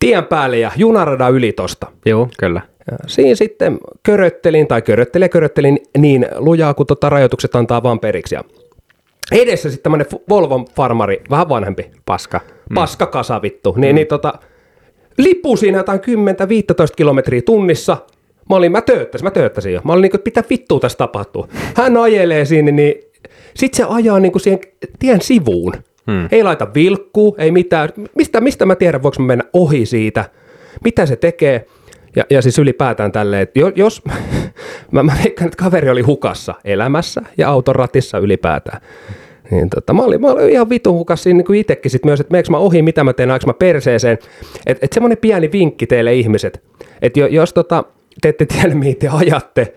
tien 0.00 0.24
päälle 0.24 0.58
ja 0.58 0.70
junaradan 0.76 1.32
yli 1.32 1.52
tosta. 1.52 1.86
Joo, 2.06 2.28
kyllä. 2.38 2.60
Siinä 3.06 3.34
sitten 3.34 3.78
köröttelin 4.02 4.66
tai 4.66 4.82
köröttelin 4.82 5.24
ja 5.24 5.28
köröttelin 5.28 5.78
niin 5.98 6.26
lujaa, 6.36 6.74
kun 6.74 6.86
tota 6.86 7.08
rajoitukset 7.08 7.56
antaa 7.56 7.82
vaan 7.82 8.00
periksi. 8.00 8.34
Ja 8.34 8.44
edessä 9.32 9.70
sitten 9.70 9.82
tämmönen 9.82 10.06
Fu- 10.06 10.22
Volvon 10.28 10.66
farmari, 10.76 11.22
vähän 11.30 11.48
vanhempi, 11.48 11.90
Paska. 12.06 12.40
paska 12.74 13.06
kasa 13.06 13.42
vittu. 13.42 13.74
Niin, 13.78 13.94
niin 13.94 14.06
tota, 14.06 14.34
lippu 15.18 15.56
siinä 15.56 15.78
jotain 15.78 16.00
10-15 16.00 16.02
kilometriä 16.96 17.42
tunnissa. 17.42 17.96
Mä 18.50 18.56
olin, 18.56 18.72
mä 18.72 18.80
tööttäsin, 18.80 19.26
mä 19.26 19.30
tööttäsin 19.30 19.72
jo. 19.72 19.80
Mä 19.84 19.92
olin 19.92 20.02
niinku, 20.02 20.16
että 20.16 20.28
mitä 20.28 20.48
vittua 20.50 20.80
tässä 20.80 20.98
tapahtuu. 20.98 21.48
Hän 21.74 21.96
ajelee 21.96 22.44
siinä, 22.44 22.70
niin 22.70 22.94
sit 23.54 23.74
se 23.74 23.84
ajaa 23.88 24.20
niinku 24.20 24.38
siihen 24.38 24.60
tien 24.98 25.20
sivuun. 25.20 25.72
Hmm. 26.10 26.28
Ei 26.32 26.42
laita 26.42 26.74
vilkkuu, 26.74 27.34
ei 27.38 27.50
mitään. 27.50 27.88
Mistä, 28.14 28.40
mistä 28.40 28.66
mä 28.66 28.74
tiedän, 28.76 29.02
voiko 29.02 29.16
mä 29.22 29.26
mennä 29.26 29.44
ohi 29.52 29.86
siitä? 29.86 30.24
Mitä 30.84 31.06
se 31.06 31.16
tekee? 31.16 31.66
Ja, 32.16 32.24
ja 32.30 32.42
siis 32.42 32.58
ylipäätään 32.58 33.12
tälleen, 33.12 33.42
että 33.42 33.58
jo- 33.58 33.72
jos, 33.74 34.02
mä, 34.92 35.02
mä 35.02 35.12
veikkaan, 35.24 35.46
että 35.46 35.64
kaveri 35.64 35.90
oli 35.90 36.02
hukassa 36.02 36.54
elämässä 36.64 37.22
ja 37.38 37.48
auton 37.48 37.76
ratissa 37.76 38.18
ylipäätään. 38.18 38.80
Niin 39.50 39.70
tota, 39.70 39.92
mä, 39.92 40.02
olin, 40.02 40.20
mä 40.20 40.28
olin 40.28 40.50
ihan 40.50 40.70
vitun 40.70 40.94
hukas 40.94 41.22
siinä 41.22 41.36
niin 41.36 41.60
itsekin 41.60 41.90
sit 41.90 42.04
myös, 42.04 42.20
että 42.20 42.32
meneekö 42.32 42.50
mä 42.50 42.58
ohi, 42.58 42.82
mitä 42.82 43.04
mä 43.04 43.12
teen, 43.12 43.30
aiko 43.30 43.46
mä 43.46 43.54
perseeseen. 43.54 44.18
Että 44.66 44.86
et 44.86 44.92
semmoinen 44.92 45.18
pieni 45.18 45.52
vinkki 45.52 45.86
teille 45.86 46.14
ihmiset, 46.14 46.62
että 47.02 47.20
jo, 47.20 47.26
jos 47.26 47.52
tota, 47.52 47.84
te 48.20 48.28
ette 48.28 48.46
tiedä, 48.46 48.74
mihin 48.74 48.96
te 48.96 49.08
ajatte, 49.08 49.74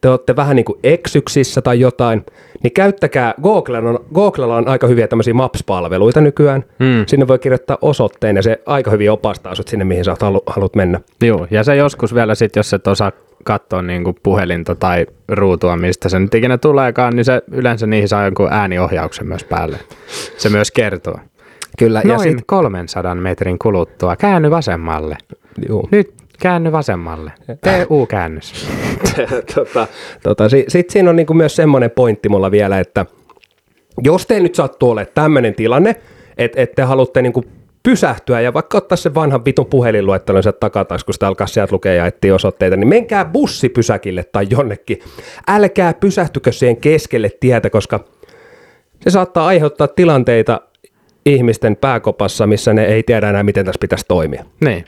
te 0.00 0.08
olette 0.08 0.36
vähän 0.36 0.56
niin 0.56 0.64
kuin 0.64 0.78
eksyksissä 0.82 1.62
tai 1.62 1.80
jotain, 1.80 2.26
niin 2.62 2.72
käyttäkää, 2.72 3.34
Googlella 3.42 3.90
on, 3.90 4.04
Googlella 4.14 4.56
on 4.56 4.68
aika 4.68 4.86
hyviä 4.86 5.08
tämmöisiä 5.08 5.34
Maps-palveluita 5.34 6.20
nykyään. 6.20 6.64
Mm. 6.78 7.04
Sinne 7.06 7.28
voi 7.28 7.38
kirjoittaa 7.38 7.78
osoitteen 7.82 8.36
ja 8.36 8.42
se 8.42 8.62
aika 8.66 8.90
hyvin 8.90 9.10
opastaa 9.10 9.54
sut 9.54 9.68
sinne, 9.68 9.84
mihin 9.84 10.04
sä 10.04 10.10
oot 10.10 10.22
halu, 10.22 10.42
haluat 10.46 10.74
mennä. 10.74 11.00
Joo, 11.22 11.46
ja 11.50 11.64
se 11.64 11.76
joskus 11.76 12.14
vielä 12.14 12.34
sitten, 12.34 12.58
jos 12.58 12.74
et 12.74 12.86
osaa 12.86 13.12
katsoa 13.44 13.82
niin 13.82 14.04
kuin 14.04 14.16
puhelinta 14.22 14.74
tai 14.74 15.06
ruutua, 15.28 15.76
mistä 15.76 16.08
se 16.08 16.18
nyt 16.18 16.34
ikinä 16.34 16.58
tuleekaan, 16.58 17.16
niin 17.16 17.24
se 17.24 17.42
yleensä 17.52 17.86
niihin 17.86 18.08
saa 18.08 18.24
jonkun 18.24 18.52
ääniohjauksen 18.52 19.26
myös 19.26 19.44
päälle. 19.44 19.78
Se 20.36 20.48
myös 20.48 20.70
kertoo. 20.70 21.18
Kyllä, 21.78 22.02
Noin 22.04 22.10
ja 22.10 22.18
sit... 22.18 22.44
300 22.46 23.14
metrin 23.14 23.58
kuluttua 23.58 24.16
käänny 24.16 24.50
vasemmalle. 24.50 25.16
juu. 25.68 25.88
Nyt 25.90 26.14
käänny 26.40 26.72
vasemmalle. 26.72 27.32
Tee 27.60 27.86
U-käännös. 27.90 28.68
tota, 29.54 29.86
tota, 30.22 30.48
si, 30.48 30.64
Sitten 30.68 30.92
siinä 30.92 31.10
on 31.10 31.16
niinku 31.16 31.34
myös 31.34 31.56
semmoinen 31.56 31.90
pointti 31.90 32.28
mulla 32.28 32.50
vielä, 32.50 32.78
että 32.78 33.06
jos 34.02 34.26
te 34.26 34.40
nyt 34.40 34.54
sattuu 34.54 34.90
olemaan 34.90 35.12
tämmöinen 35.14 35.54
tilanne, 35.54 35.96
että 36.38 36.60
et 36.60 36.72
te 36.72 36.82
haluatte 36.82 37.22
niinku 37.22 37.44
pysähtyä 37.82 38.40
ja 38.40 38.54
vaikka 38.54 38.78
ottaa 38.78 38.96
sen 38.96 39.14
vanhan 39.14 39.44
vitun 39.44 39.66
puhelinluettelon 39.66 40.42
sieltä 40.42 40.58
takataskusta 40.60 41.26
alkaa 41.26 41.46
sieltä 41.46 41.72
lukea 41.72 41.94
ja 41.94 42.06
etsiä 42.06 42.34
osoitteita, 42.34 42.76
niin 42.76 42.88
menkää 42.88 43.24
bussipysäkille 43.24 44.24
tai 44.24 44.46
jonnekin. 44.50 45.00
Älkää 45.48 45.94
pysähtykö 45.94 46.52
siihen 46.52 46.76
keskelle 46.76 47.30
tietä, 47.40 47.70
koska 47.70 48.00
se 49.00 49.10
saattaa 49.10 49.46
aiheuttaa 49.46 49.88
tilanteita 49.88 50.60
ihmisten 51.26 51.76
pääkopassa, 51.76 52.46
missä 52.46 52.74
ne 52.74 52.84
ei 52.84 53.02
tiedä 53.02 53.30
enää, 53.30 53.42
miten 53.42 53.64
tässä 53.64 53.78
pitäisi 53.80 54.04
toimia. 54.08 54.44
Niin. 54.64 54.84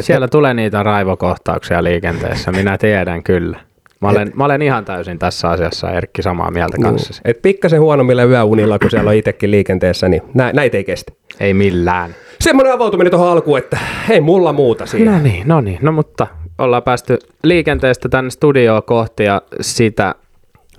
Siellä 0.00 0.28
tulee 0.28 0.54
niitä 0.54 0.82
raivokohtauksia 0.82 1.84
liikenteessä, 1.84 2.52
minä 2.52 2.78
tiedän 2.78 3.22
kyllä. 3.22 3.60
Mä 4.00 4.08
olen, 4.08 4.32
mä 4.34 4.44
olen 4.44 4.62
ihan 4.62 4.84
täysin 4.84 5.18
tässä 5.18 5.50
asiassa 5.50 5.90
Erkki 5.90 6.22
samaa 6.22 6.50
mieltä 6.50 6.76
kanssasi. 6.82 7.20
Et 7.24 7.42
pikkasen 7.42 7.80
huonommilla 7.80 8.24
yöunilla, 8.24 8.78
kun 8.78 8.90
siellä 8.90 9.10
on 9.10 9.16
itsekin 9.16 9.50
liikenteessä, 9.50 10.08
niin 10.08 10.22
nä, 10.34 10.52
näitä 10.52 10.76
ei 10.76 10.84
kestä. 10.84 11.12
Ei 11.40 11.54
millään. 11.54 12.14
Semmoinen 12.40 12.72
avautuminen 12.72 13.10
tuohon 13.10 13.28
alkuun, 13.28 13.58
että 13.58 13.78
ei 14.10 14.20
mulla 14.20 14.52
muuta 14.52 14.86
siihen. 14.86 15.12
No 15.12 15.18
niin, 15.18 15.48
no 15.48 15.60
niin. 15.60 15.78
No 15.82 15.92
mutta 15.92 16.26
ollaan 16.58 16.82
päästy 16.82 17.18
liikenteestä 17.42 18.08
tänne 18.08 18.30
studioon 18.30 18.82
kohti 18.82 19.24
ja 19.24 19.42
sitä, 19.60 20.14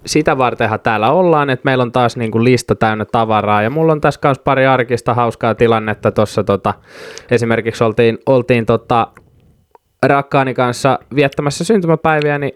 sitä 0.05 0.37
vartenhan 0.37 0.79
täällä 0.79 1.11
ollaan, 1.11 1.49
että 1.49 1.65
meillä 1.65 1.81
on 1.81 1.91
taas 1.91 2.17
niin 2.17 2.31
kuin 2.31 2.43
lista 2.43 2.75
täynnä 2.75 3.05
tavaraa 3.05 3.61
ja 3.61 3.69
mulla 3.69 3.91
on 3.91 4.01
tässä 4.01 4.19
kanssa 4.19 4.43
pari 4.43 4.65
arkista 4.65 5.13
hauskaa 5.13 5.55
tilannetta. 5.55 6.11
Tuossa 6.11 6.43
tota, 6.43 6.73
esimerkiksi 7.31 7.83
oltiin, 7.83 8.17
oltiin 8.25 8.65
tota, 8.65 9.07
rakkaani 10.03 10.53
kanssa 10.53 10.99
viettämässä 11.15 11.63
syntymäpäiviä, 11.63 12.37
niin 12.37 12.53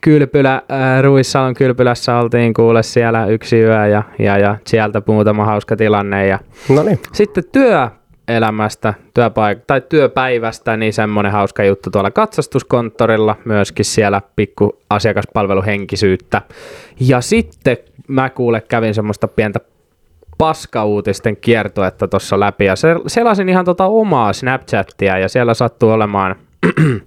Kylpylä, 0.00 0.54
äh, 0.54 1.02
Ruissalon 1.02 1.54
kylpylässä 1.54 2.16
oltiin 2.16 2.54
kuule 2.54 2.82
siellä 2.82 3.26
yksi 3.26 3.60
yö 3.60 3.86
ja, 3.86 4.02
ja, 4.18 4.38
ja 4.38 4.56
sieltä 4.66 5.02
muutama 5.06 5.44
hauska 5.44 5.76
tilanne 5.76 6.26
ja 6.26 6.38
No 6.68 6.82
niin. 6.82 7.00
sitten 7.12 7.44
työ 7.52 7.88
työelämästä 8.28 8.94
työpaik- 9.14 9.64
tai 9.66 9.80
työpäivästä, 9.80 10.76
niin 10.76 10.92
semmoinen 10.92 11.32
hauska 11.32 11.64
juttu 11.64 11.90
tuolla 11.90 12.10
katsastuskonttorilla, 12.10 13.36
myöskin 13.44 13.84
siellä 13.84 14.22
pikku 14.36 14.78
asiakaspalveluhenkisyyttä. 14.90 16.42
Ja 17.00 17.20
sitten 17.20 17.76
mä 18.08 18.30
kuule 18.30 18.60
kävin 18.60 18.94
semmoista 18.94 19.28
pientä 19.28 19.60
paskauutisten 20.38 21.36
kiertoetta 21.36 22.08
tuossa 22.08 22.40
läpi 22.40 22.64
ja 22.64 22.76
se, 22.76 22.88
selasin 23.06 23.48
ihan 23.48 23.64
tota 23.64 23.86
omaa 23.86 24.32
Snapchattia 24.32 25.18
ja 25.18 25.28
siellä 25.28 25.54
sattuu 25.54 25.90
olemaan 25.90 26.36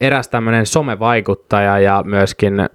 eräs 0.00 0.28
tämmöinen 0.28 0.66
somevaikuttaja 0.66 1.78
ja 1.78 2.02
myöskin 2.06 2.60
äh, 2.60 2.68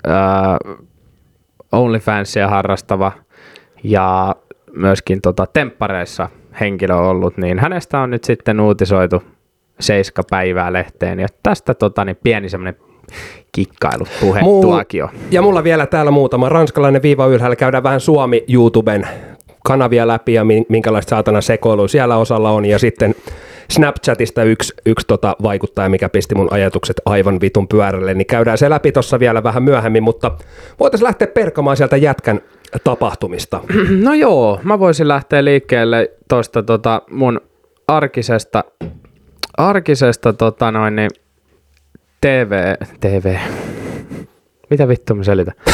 OnlyFansia 1.71 2.47
harrastava 2.47 3.11
ja 3.83 4.35
myöskin 4.73 5.21
tota, 5.21 5.45
temppareissa 5.45 6.29
henkilö 6.60 6.96
ollut, 6.96 7.38
niin 7.38 7.60
hänestä 7.60 8.00
on 8.00 8.10
nyt 8.10 8.24
sitten 8.24 8.60
uutisoitu 8.60 9.24
seiska 9.79 10.24
päivää 10.29 10.74
lehteen 10.74 11.20
ja 11.20 11.27
tästä 11.43 11.74
tota, 11.74 12.05
niin 12.05 12.17
pieni 12.24 12.50
semmoinen 12.50 12.75
kikkailu 13.51 14.03
puhe 14.22 14.41
Muu- 14.41 14.62
tuokio. 14.62 15.10
Ja 15.31 15.41
mulla 15.41 15.63
vielä 15.63 15.86
täällä 15.86 16.12
muutama 16.12 16.50
ranskalainen 16.50 17.01
viiva 17.01 17.25
ylhäällä. 17.25 17.55
Käydään 17.55 17.84
vähän 17.84 18.00
Suomi 18.00 18.43
YouTuben 18.53 19.08
kanavia 19.63 20.08
läpi 20.08 20.34
ja 20.34 20.43
min- 20.43 20.65
minkälaista 20.70 21.10
saatana 21.10 21.41
sekoilua 21.41 21.88
siellä 21.88 22.17
osalla 22.17 22.51
on. 22.51 22.65
Ja 22.65 22.79
sitten 22.79 23.15
Snapchatista 23.70 24.43
yksi, 24.43 24.74
yksi 24.86 25.08
tota 25.08 25.36
vaikuttaja, 25.43 25.89
mikä 25.89 26.10
pisti 26.10 26.36
mun 26.36 26.48
ajatukset 26.51 27.01
aivan 27.05 27.41
vitun 27.41 27.67
pyörälle, 27.67 28.13
niin 28.13 28.25
käydään 28.25 28.58
se 28.58 28.70
läpi 28.70 28.91
tuossa 28.91 29.20
vielä 29.20 29.43
vähän 29.43 29.63
myöhemmin, 29.63 30.03
mutta 30.03 30.31
voitaisiin 30.79 31.05
lähteä 31.05 31.27
perkamaan 31.27 31.77
sieltä 31.77 31.98
jätkän 31.98 32.41
tapahtumista. 32.83 33.61
No 34.03 34.13
joo, 34.13 34.59
mä 34.63 34.79
voisin 34.79 35.07
lähteä 35.07 35.45
liikkeelle 35.45 36.11
tuosta 36.29 36.63
tota 36.63 37.01
mun 37.11 37.41
arkisesta, 37.87 38.63
arkisesta 39.57 40.33
tota 40.33 40.71
noin, 40.71 40.95
niin 40.95 41.09
TV, 42.21 42.75
TV, 42.99 43.35
mitä 44.69 44.87
vittu 44.87 45.15
mä 45.15 45.23
selitän? 45.23 45.53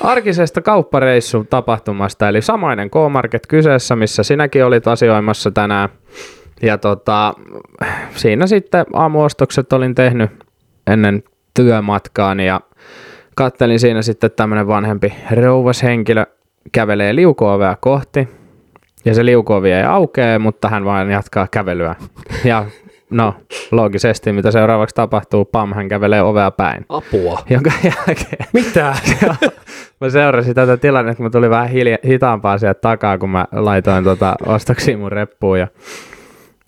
Arkisesta 0.00 0.62
kauppareissun 0.62 1.46
tapahtumasta, 1.46 2.28
eli 2.28 2.42
samainen 2.42 2.90
K-Market 2.90 3.46
kyseessä, 3.46 3.96
missä 3.96 4.22
sinäkin 4.22 4.64
olit 4.64 4.88
asioimassa 4.88 5.50
tänään. 5.50 5.88
Ja 6.62 6.78
tota, 6.78 7.34
siinä 8.14 8.46
sitten 8.46 8.86
aamuostokset 8.92 9.72
olin 9.72 9.94
tehnyt 9.94 10.30
ennen 10.86 11.22
työmatkaani 11.54 12.46
ja 12.46 12.60
kattelin 13.34 13.80
siinä 13.80 14.02
sitten 14.02 14.30
tämmönen 14.30 14.66
vanhempi 14.66 15.14
rouvas 15.30 15.82
henkilö 15.82 16.26
kävelee 16.72 17.14
liukuovea 17.14 17.76
kohti. 17.80 18.28
Ja 19.04 19.14
se 19.14 19.24
liukuovi 19.24 19.72
ei 19.72 19.82
aukee, 19.82 20.38
mutta 20.38 20.68
hän 20.68 20.84
vaan 20.84 21.10
jatkaa 21.10 21.46
kävelyä. 21.50 21.94
Ja 22.44 22.64
no, 23.10 23.34
loogisesti 23.70 24.32
mitä 24.32 24.50
seuraavaksi 24.50 24.94
tapahtuu, 24.94 25.44
pam, 25.44 25.72
hän 25.74 25.88
kävelee 25.88 26.22
ovea 26.22 26.50
päin. 26.50 26.86
Apua. 26.88 27.42
Jonka 27.50 27.72
jälkeen 27.84 28.46
Mitä? 28.52 28.96
mä 30.00 30.10
seurasin 30.10 30.54
tätä 30.54 30.76
tilannetta, 30.76 31.16
kun 31.16 31.26
mä 31.26 31.30
tulin 31.30 31.50
vähän 31.50 31.68
hilja, 31.68 31.98
hitaampaa 32.06 32.58
sieltä 32.58 32.80
takaa, 32.80 33.18
kun 33.18 33.30
mä 33.30 33.46
laitoin 33.52 34.04
tota 34.04 34.34
ostoksia 34.46 34.98
mun 34.98 35.12
reppuun 35.12 35.58
ja 35.58 35.68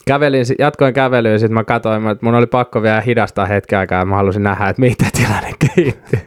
kävelin, 0.08 0.44
jatkoin 0.58 0.94
kävelyä 0.94 1.32
ja 1.32 1.38
sitten 1.38 1.54
mä 1.54 1.64
katsoin, 1.64 2.08
että 2.08 2.26
mun 2.26 2.34
oli 2.34 2.46
pakko 2.46 2.82
vielä 2.82 3.00
hidastaa 3.00 3.46
hetken 3.46 3.78
aikaa 3.78 3.98
ja 3.98 4.04
mä 4.04 4.16
halusin 4.16 4.42
nähdä, 4.42 4.68
että 4.68 4.82
mitä 4.82 5.04
tilanne 5.12 5.50
kehittyy. 5.58 6.20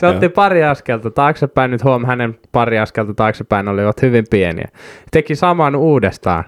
Se 0.00 0.06
otti 0.06 0.28
pari 0.28 0.64
askelta 0.64 1.10
taaksepäin, 1.10 1.70
nyt 1.70 1.84
huom, 1.84 2.04
hänen 2.04 2.38
pari 2.52 2.78
askelta 2.78 3.14
taaksepäin 3.14 3.68
olivat 3.68 4.02
hyvin 4.02 4.24
pieniä. 4.30 4.68
Teki 5.10 5.34
saman 5.34 5.76
uudestaan. 5.76 6.44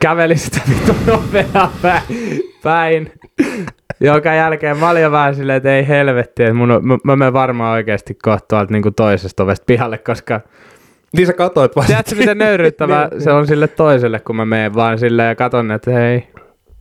Käveli 0.00 0.36
sitä 0.36 0.60
vittu 0.68 0.96
nopeaa 1.06 1.72
päin. 2.62 3.12
Jonka 4.00 4.34
jälkeen 4.34 4.78
mä 4.78 4.90
olin 4.90 5.02
jo 5.02 5.10
vähän 5.10 5.34
silleen, 5.34 5.56
että 5.56 5.74
ei 5.74 5.88
helvetti, 5.88 6.42
että 6.42 6.54
mun, 6.54 6.68
mä, 6.68 6.98
mä 7.04 7.16
menen 7.16 7.32
varmaan 7.32 7.72
oikeasti 7.72 8.14
kohta 8.22 8.46
tuolta 8.48 8.72
niin 8.72 8.94
toisesta 8.96 9.42
ovesta 9.42 9.64
pihalle, 9.66 9.98
koska 9.98 10.40
niin 11.16 11.26
sä 11.26 11.32
katsoit 11.32 11.76
vaan. 11.76 11.86
tiedätkö 11.86 12.16
miten 12.16 12.38
nöyryttävää 12.38 13.08
se 13.24 13.32
on 13.32 13.46
sille 13.46 13.68
toiselle, 13.68 14.20
kun 14.20 14.36
mä 14.36 14.44
menen 14.44 14.74
vaan 14.74 14.98
silleen 14.98 15.28
ja 15.28 15.34
katon, 15.34 15.70
että 15.70 15.90
hei, 15.90 16.28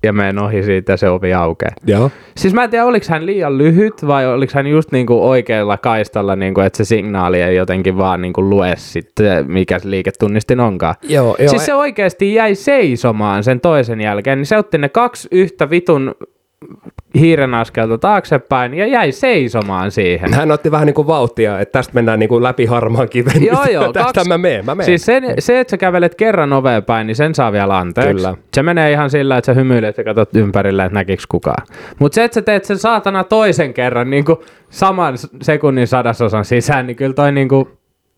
ja 0.04 0.14
menen 0.14 0.40
ohi 0.40 0.64
siitä 0.64 0.94
ja 0.94 0.98
se 0.98 1.10
ovi 1.10 1.34
aukeaa. 1.34 1.72
Joo. 1.86 2.12
Siis 2.38 2.54
mä 2.54 2.64
en 2.64 2.70
tiedä, 2.70 2.86
oliko 2.86 3.06
hän 3.10 3.26
liian 3.26 3.58
lyhyt 3.58 4.08
vai 4.08 4.28
oliko 4.28 4.52
hän 4.56 4.68
just 4.68 4.92
niinku 4.92 5.30
oikealla 5.30 5.78
kaistalla, 5.78 6.36
niinku, 6.36 6.62
että 6.62 6.78
se 6.78 6.86
signaali 6.86 7.42
ei 7.42 7.56
jotenkin 7.56 7.98
vaan 7.98 8.22
niinku 8.22 8.50
lue 8.50 8.74
sitten, 8.78 9.52
mikä 9.52 9.80
se 9.80 9.90
liiketunnistin 9.90 10.60
onkaan. 10.60 10.96
Joo, 11.04 11.36
joo. 11.40 11.50
Siis 11.50 11.66
se 11.66 11.74
oikeasti 11.74 12.34
jäi 12.34 12.56
seisomaan 12.56 13.44
sen 13.44 13.60
toisen 13.60 14.02
jälkeen, 14.02 14.38
niin 14.38 14.46
se 14.46 14.58
otti 14.58 14.78
ne 14.78 14.90
kaksi 14.90 15.28
yhtä 15.32 15.70
vitun 15.70 16.16
hiiren 17.16 17.54
askelta 17.54 17.98
taaksepäin 17.98 18.74
ja 18.74 18.88
jäi 18.88 19.12
seisomaan 19.12 19.92
siihen. 19.92 20.34
Hän 20.34 20.52
otti 20.52 20.72
vähän 20.72 20.86
niin 20.86 20.94
kuin 20.94 21.08
vauhtia, 21.08 21.60
että 21.60 21.72
tästä 21.72 21.94
mennään 21.94 22.20
niin 22.20 22.30
kuin 22.30 22.44
läpi 22.44 22.66
harmaan 22.66 23.10
kiven. 23.10 23.44
Joo, 23.44 23.66
joo, 23.66 23.84
Tästä 23.94 24.14
kaksi- 24.14 24.28
mä 24.30 24.38
meen, 24.38 24.66
mä 24.66 24.76
meen. 24.76 24.86
Siis 24.86 25.06
sen, 25.06 25.24
se, 25.40 25.60
että 25.60 25.72
sä 25.72 25.78
kävelet 25.78 26.16
kerran 26.16 26.54
oveen 26.54 26.84
päin, 26.84 27.08
niin 27.08 27.16
sen 27.16 27.36
saa 27.36 27.52
vielä 27.52 27.78
anteeksi. 27.78 28.14
Kyllä. 28.14 28.36
Se 28.54 28.64
menee 28.64 28.92
ihan 28.92 29.10
sillä, 29.10 29.38
että 29.38 29.46
sä 29.46 29.54
hymyilet 29.54 29.98
ja 29.98 30.04
katsot 30.04 30.36
ympärille, 30.36 30.86
että 30.86 30.94
näkiks 31.00 31.28
kukaan. 31.28 31.68
Mutta 32.00 32.16
se, 32.16 32.24
että 32.24 32.36
sä 32.36 32.42
teet 32.42 32.66
sen 32.66 32.78
saatana 32.78 33.24
toisen 33.24 33.74
kerran 33.74 34.10
niin 34.10 34.26
kuin 34.26 34.38
saman 34.70 35.14
sekunnin 35.42 35.88
sadasosan 35.88 36.46
sisään, 36.46 36.88
niin 36.88 36.96
kyllä 36.98 37.14
toi 37.14 37.32
niin 37.32 37.50
kuin, 37.50 37.68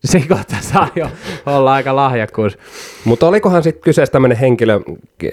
siinä 0.04 0.26
kohtaa 0.28 0.58
saa 0.60 0.88
jo 0.96 1.08
olla 1.46 1.72
aika 1.72 1.96
lahjakkuus. 1.96 2.58
Mutta 3.04 3.28
olikohan 3.28 3.62
sitten 3.62 3.82
kyseessä 3.82 4.12
tämmöinen 4.12 4.38
henkilö, 4.38 4.80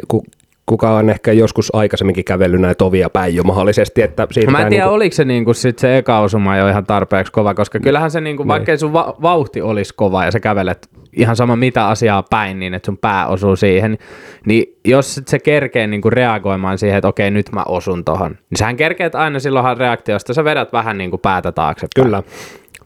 ku, 0.08 0.24
kuka 0.70 0.92
on 0.92 1.10
ehkä 1.10 1.32
joskus 1.32 1.76
aikaisemminkin 1.76 2.26
kävellyt 2.26 2.62
näitä 2.62 2.86
ovia 2.86 3.10
päin 3.10 3.36
jo 3.36 3.44
mahdollisesti, 3.44 4.02
että 4.02 4.28
siitä 4.32 4.52
Mä 4.52 4.62
en 4.62 4.70
tiedä, 4.70 4.84
niinku- 4.84 4.96
oliko 4.96 5.16
se, 5.16 5.26
niinku 5.26 5.54
sit 5.54 5.80
se 5.80 5.98
eka 5.98 6.20
osuma 6.20 6.58
jo 6.58 6.68
ihan 6.68 6.86
tarpeeksi 6.86 7.32
kova, 7.32 7.54
koska 7.54 7.80
kyllähän 7.80 8.12
se, 8.12 8.22
niinku, 8.22 8.48
vaikka 8.48 8.72
ei 8.72 8.78
sun 8.78 8.94
va- 8.94 9.16
vauhti 9.22 9.62
olisi 9.62 9.94
kova 9.96 10.26
ja 10.26 10.32
sä 10.32 10.40
kävelet 10.40 10.90
ihan 11.14 11.36
sama 11.36 11.56
mitä 11.56 11.88
asiaa 11.88 12.24
päin, 12.30 12.60
niin 12.60 12.74
että 12.74 12.86
sun 12.86 12.98
pää 12.98 13.28
osuu 13.28 13.56
siihen, 13.56 13.98
niin 14.46 14.80
jos 14.86 15.16
sit 15.16 15.28
se 15.28 15.40
kerkee 15.40 15.88
niinku 15.88 16.10
reagoimaan 16.10 16.78
siihen, 16.78 16.98
että 16.98 17.08
okei, 17.08 17.32
nyt 17.32 17.52
mä 17.52 17.64
osun 17.64 18.04
tohon, 18.04 18.32
niin 18.32 18.58
sähän 18.58 18.76
kerkeet 18.76 19.16
aina 19.16 19.40
silloinhan 19.40 19.78
reaktiosta, 19.78 20.34
sä 20.34 20.44
vedät 20.44 20.74
vähän 20.74 20.98
niinku 20.98 21.18
päätä 21.18 21.52
taaksepäin. 21.52 22.06
Kyllä. 22.06 22.24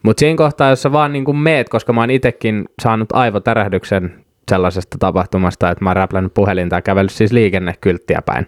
Mutta 0.02 0.20
siinä 0.20 0.36
kohtaa, 0.36 0.70
jos 0.70 0.82
sä 0.82 0.92
vaan 0.92 1.12
niinku 1.12 1.32
meet, 1.32 1.68
koska 1.68 1.92
mä 1.92 2.00
oon 2.00 2.10
itekin 2.10 2.64
saanut 2.82 3.12
aivotärähdyksen 3.12 4.14
sellaisesta 4.52 4.96
tapahtumasta, 5.00 5.70
että 5.70 5.84
mä 5.84 5.90
oon 5.90 5.96
räplännyt 5.96 6.34
puhelinta 6.34 6.76
ja 6.76 6.82
kävellyt 6.82 7.12
siis 7.12 7.32
liikennekylttiä 7.32 8.22
päin. 8.26 8.46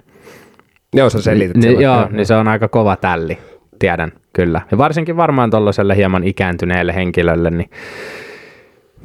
Joo, 0.93 1.11
sä 1.11 1.23
selitit 1.23 1.57
Ni, 1.57 1.63
silloin. 1.63 1.85
joo, 1.85 2.09
niin 2.11 2.27
se 2.27 2.35
on 2.35 2.49
aika 2.49 2.69
kova 2.69 2.97
tälli, 2.97 3.39
tiedän, 3.79 4.13
kyllä. 4.33 4.61
Ja 4.71 4.79
varsinkin 4.79 5.17
varmaan 5.17 5.51
tuollaiselle 5.51 5.97
hieman 5.97 6.25
ikääntyneelle 6.25 6.95
henkilölle, 6.95 7.51
niin 7.51 7.71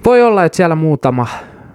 voi 0.06 0.22
olla, 0.22 0.46
että 0.46 0.56
siellä 0.56 0.76
muutama, 0.76 1.28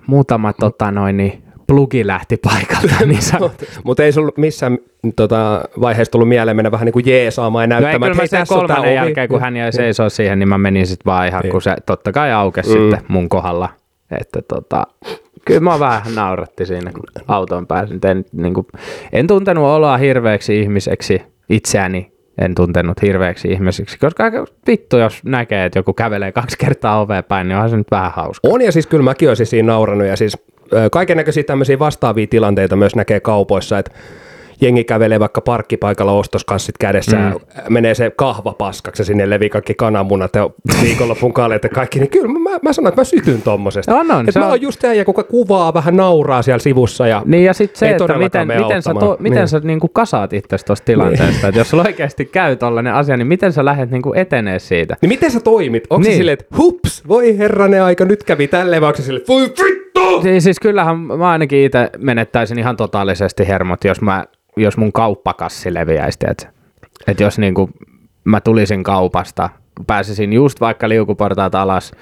muutama 0.06 0.52
tota 0.52 0.90
noin, 0.90 1.16
niin 1.16 1.42
plugi 1.66 2.06
lähti 2.06 2.36
paikalta. 2.36 3.06
Niin 3.06 3.22
sa- 3.30 3.50
Mutta 3.84 4.04
ei 4.04 4.12
sulla 4.12 4.32
missään 4.36 4.78
tota, 5.16 5.62
vaiheessa 5.80 6.12
tullut 6.12 6.28
mieleen 6.28 6.56
mennä 6.56 6.70
vähän 6.70 6.84
niin 6.84 6.92
kuin 6.92 7.06
jeesaamaan 7.08 7.62
ja 7.62 7.66
No 7.66 7.74
ei, 7.76 7.82
näyttämään, 7.82 8.14
sen 8.16 8.28
tässä 8.28 8.54
on 8.54 8.66
tää 8.66 8.76
kolmannen 8.76 8.94
jälkeen, 8.94 9.28
kun 9.28 9.40
hän 9.40 9.56
jäi 9.56 9.72
seisoo 9.72 10.08
siihen, 10.08 10.38
niin 10.38 10.48
mä 10.48 10.58
menin 10.58 10.86
sitten 10.86 11.04
vaan 11.06 11.28
ihan, 11.28 11.42
kun 11.50 11.62
se 11.62 11.76
totta 11.86 12.12
kai 12.12 12.32
aukesi 12.32 12.78
mm. 12.78 12.80
sitten 12.80 13.00
mun 13.08 13.28
kohdalla. 13.28 13.68
Että 14.20 14.42
tota, 14.42 14.86
kyllä 15.44 15.60
mä 15.60 15.80
vähän 15.80 16.14
nauratti 16.14 16.66
siinä, 16.66 16.92
kun 16.92 17.24
autoon 17.28 17.66
pääsin. 17.66 18.00
En, 18.04 18.24
niin 18.32 18.54
kuin, 18.54 18.66
en 19.12 19.26
tuntenut 19.26 19.64
oloa 19.64 19.96
hirveäksi 19.96 20.60
ihmiseksi 20.60 21.22
itseäni, 21.48 22.12
en 22.38 22.54
tuntenut 22.54 23.02
hirveäksi 23.02 23.48
ihmiseksi, 23.48 23.98
koska 23.98 24.24
vittu, 24.66 24.96
jos 24.96 25.24
näkee, 25.24 25.64
että 25.64 25.78
joku 25.78 25.92
kävelee 25.92 26.32
kaksi 26.32 26.58
kertaa 26.58 27.00
oveen 27.00 27.24
päin, 27.24 27.48
niin 27.48 27.56
onhan 27.56 27.70
se 27.70 27.76
nyt 27.76 27.90
vähän 27.90 28.12
hauska. 28.12 28.48
On 28.48 28.62
ja 28.62 28.72
siis 28.72 28.86
kyllä 28.86 29.04
mäkin 29.04 29.28
olisin 29.28 29.46
siinä 29.46 29.72
naurannut 29.72 30.06
ja 30.06 30.16
siis 30.16 30.36
kaiken 30.92 31.16
näköisiä 31.16 31.42
tämmöisiä 31.42 31.78
vastaavia 31.78 32.26
tilanteita 32.26 32.76
myös 32.76 32.96
näkee 32.96 33.20
kaupoissa, 33.20 33.78
että 33.78 33.90
jengi 34.60 34.84
kävelee 34.84 35.20
vaikka 35.20 35.40
parkkipaikalla 35.40 36.12
ostoskanssit 36.12 36.78
kädessä, 36.78 37.16
mm. 37.16 37.34
menee 37.68 37.94
se 37.94 38.10
kahva 38.16 38.52
paskaksi 38.52 39.00
ja 39.02 39.04
sinne 39.04 39.30
levii 39.30 39.50
kaikki 39.50 39.74
kananmunat 39.74 40.34
ja 40.34 40.50
viikonlopun 40.82 41.32
kaljat 41.32 41.62
ja 41.62 41.68
kaikki, 41.68 41.98
niin 41.98 42.10
kyllä 42.10 42.28
mä, 42.28 42.50
mä 42.62 42.72
sanon, 42.72 42.88
että 42.88 43.00
mä 43.00 43.04
sytyn 43.04 43.42
tommosesta. 43.42 43.94
On, 43.96 44.10
on, 44.10 44.28
Et 44.28 44.34
se 44.34 44.38
mä 44.40 44.44
on- 44.44 44.50
oon 44.50 44.62
just 44.62 44.84
äijä, 44.84 45.04
kuka 45.04 45.22
kuvaa, 45.22 45.74
vähän 45.74 45.96
nauraa 45.96 46.42
siellä 46.42 46.58
sivussa 46.58 47.06
ja 47.06 47.22
Niin 47.26 47.44
ja 47.44 47.54
sitten 47.54 47.78
se, 47.78 47.90
että 47.90 48.18
miten, 48.18 48.48
miten, 48.48 48.82
sä, 48.82 48.94
to, 48.94 49.16
miten 49.20 49.38
Niin. 49.38 49.48
sä 49.48 49.60
niinku 49.64 49.88
kasaat 49.88 50.32
itse 50.32 50.56
tuosta 50.66 50.84
tilanteesta. 50.84 51.48
Että 51.48 51.60
jos 51.60 51.70
sulla 51.70 51.84
oikeasti 51.86 52.24
käy 52.24 52.56
tollainen 52.56 52.94
asia, 52.94 53.16
niin 53.16 53.26
miten 53.26 53.52
sä 53.52 53.64
lähdet 53.64 53.90
niinku 53.90 54.12
etenee 54.16 54.58
siitä? 54.58 54.96
Niin 55.00 55.08
miten 55.08 55.30
sä 55.30 55.40
toimit? 55.40 55.84
Onko 55.90 56.00
niin. 56.02 56.08
Niin. 56.08 56.16
silleen, 56.18 56.32
että 56.40 56.56
hups, 56.58 57.02
voi 57.08 57.38
herranen 57.38 57.82
aika, 57.82 58.04
nyt 58.04 58.24
kävi 58.24 58.48
tälleen, 58.48 58.82
vai 58.82 58.88
onko 58.88 59.02
silleen, 59.02 59.24
voi 59.28 59.42
vittu! 59.42 60.22
Siis, 60.22 60.44
siis 60.44 60.60
kyllähän 60.60 60.98
mä 60.98 61.30
ainakin 61.30 61.58
itse 61.64 61.90
menettäisin 61.98 62.58
ihan 62.58 62.76
totaalisesti 62.76 63.48
hermot, 63.48 63.84
jos, 63.84 64.00
mä, 64.00 64.24
jos 64.56 64.76
mun 64.76 64.92
kauppakassi 64.92 65.74
leviäisi, 65.74 66.18
että 66.30 66.48
et 67.06 67.20
jos 67.20 67.38
niinku 67.38 67.70
mä 68.24 68.40
tulisin 68.40 68.82
kaupasta, 68.82 69.50
pääsisin 69.86 70.32
just 70.32 70.60
vaikka 70.60 70.88
liukuportaat 70.88 71.54
alas 71.54 71.92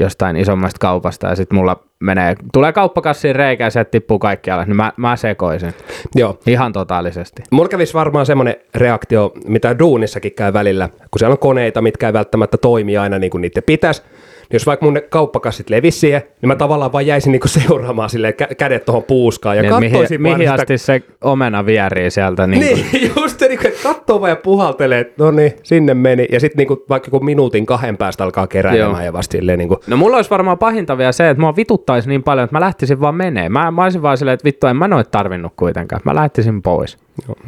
jostain 0.00 0.36
isommasta 0.36 0.78
kaupasta 0.78 1.26
ja 1.26 1.36
sitten 1.36 1.58
mulla 1.58 1.84
menee, 2.00 2.34
tulee 2.52 2.72
kauppakassiin 2.72 3.36
reikä 3.36 3.64
ja 3.64 3.70
sieltä 3.70 3.90
tippuu 3.90 4.18
kaikki 4.18 4.50
alas, 4.50 4.66
niin 4.66 4.76
mä, 4.76 4.92
mä 4.96 5.16
sekoisin 5.16 5.74
Joo. 6.14 6.38
ihan 6.46 6.72
totaalisesti. 6.72 7.42
Mulla 7.50 7.68
kävisi 7.68 7.94
varmaan 7.94 8.26
semmoinen 8.26 8.56
reaktio, 8.74 9.32
mitä 9.46 9.78
duunissakin 9.78 10.32
käy 10.32 10.52
välillä, 10.52 10.88
kun 10.88 11.18
siellä 11.18 11.32
on 11.32 11.38
koneita, 11.38 11.82
mitkä 11.82 12.06
ei 12.06 12.12
välttämättä 12.12 12.56
toimi 12.56 12.96
aina 12.96 13.18
niin 13.18 13.30
kuin 13.30 13.40
niiden 13.42 13.62
pitäisi. 13.62 14.02
Niin 14.50 14.56
jos 14.56 14.66
vaikka 14.66 14.86
mun 14.86 14.94
ne 14.94 15.00
kauppakassit 15.00 15.70
levisi 15.70 15.98
siihen, 15.98 16.22
niin 16.42 16.48
mä 16.48 16.56
tavallaan 16.56 16.92
vaan 16.92 17.06
jäisin 17.06 17.32
niinku 17.32 17.48
seuraamaan 17.48 18.10
silleen 18.10 18.34
kä- 18.42 18.54
kädet 18.54 18.84
tuohon 18.84 19.02
puuskaan 19.02 19.56
ja 19.56 19.62
Niin, 19.62 19.74
mihin, 19.74 19.90
katsoisin 19.92 20.22
vaan 20.22 20.38
mihin 20.38 20.48
sitä 20.50 20.62
asti 20.62 20.78
se 20.78 21.02
omena 21.24 21.66
vierii 21.66 22.10
sieltä. 22.10 22.46
Niin, 22.46 22.60
niin. 22.60 23.12
Just 23.16 23.38
se, 23.38 23.48
niin 23.48 23.66
että 23.66 23.82
katsoo 23.82 24.20
vaan 24.20 24.30
ja 24.30 24.36
puhaltelee, 24.36 25.00
että 25.00 25.24
no 25.24 25.30
niin, 25.30 25.52
sinne 25.62 25.94
meni. 25.94 26.26
Ja 26.32 26.40
sitten 26.40 26.66
niin 26.66 26.78
vaikka 26.88 27.10
kun 27.10 27.24
minuutin 27.24 27.66
kahden 27.66 27.96
päästä 27.96 28.24
alkaa 28.24 28.46
keräilemään 28.46 28.92
Joo. 28.92 29.04
ja 29.04 29.12
vasta 29.12 29.32
silleen 29.32 29.58
niin 29.58 29.68
kuin, 29.68 29.78
No 29.86 29.96
mulla 29.96 30.16
olisi 30.16 30.30
varmaan 30.30 30.58
pahinta 30.58 30.98
vielä 30.98 31.12
se, 31.12 31.30
että 31.30 31.40
mua 31.40 31.56
vituttaisi 31.56 32.08
niin 32.08 32.22
paljon, 32.22 32.44
että 32.44 32.56
mä 32.56 32.60
lähtisin 32.60 33.00
vaan 33.00 33.14
menee. 33.14 33.48
Mä, 33.48 33.70
mä 33.70 33.82
olisin 33.82 34.02
vaan 34.02 34.18
silleen, 34.18 34.34
että 34.34 34.44
vittu 34.44 34.66
en 34.66 34.76
mä 34.76 34.88
noit 34.88 35.10
tarvinnut 35.10 35.52
kuitenkaan. 35.56 36.00
Mä 36.04 36.14
lähtisin 36.14 36.62
pois. 36.62 36.98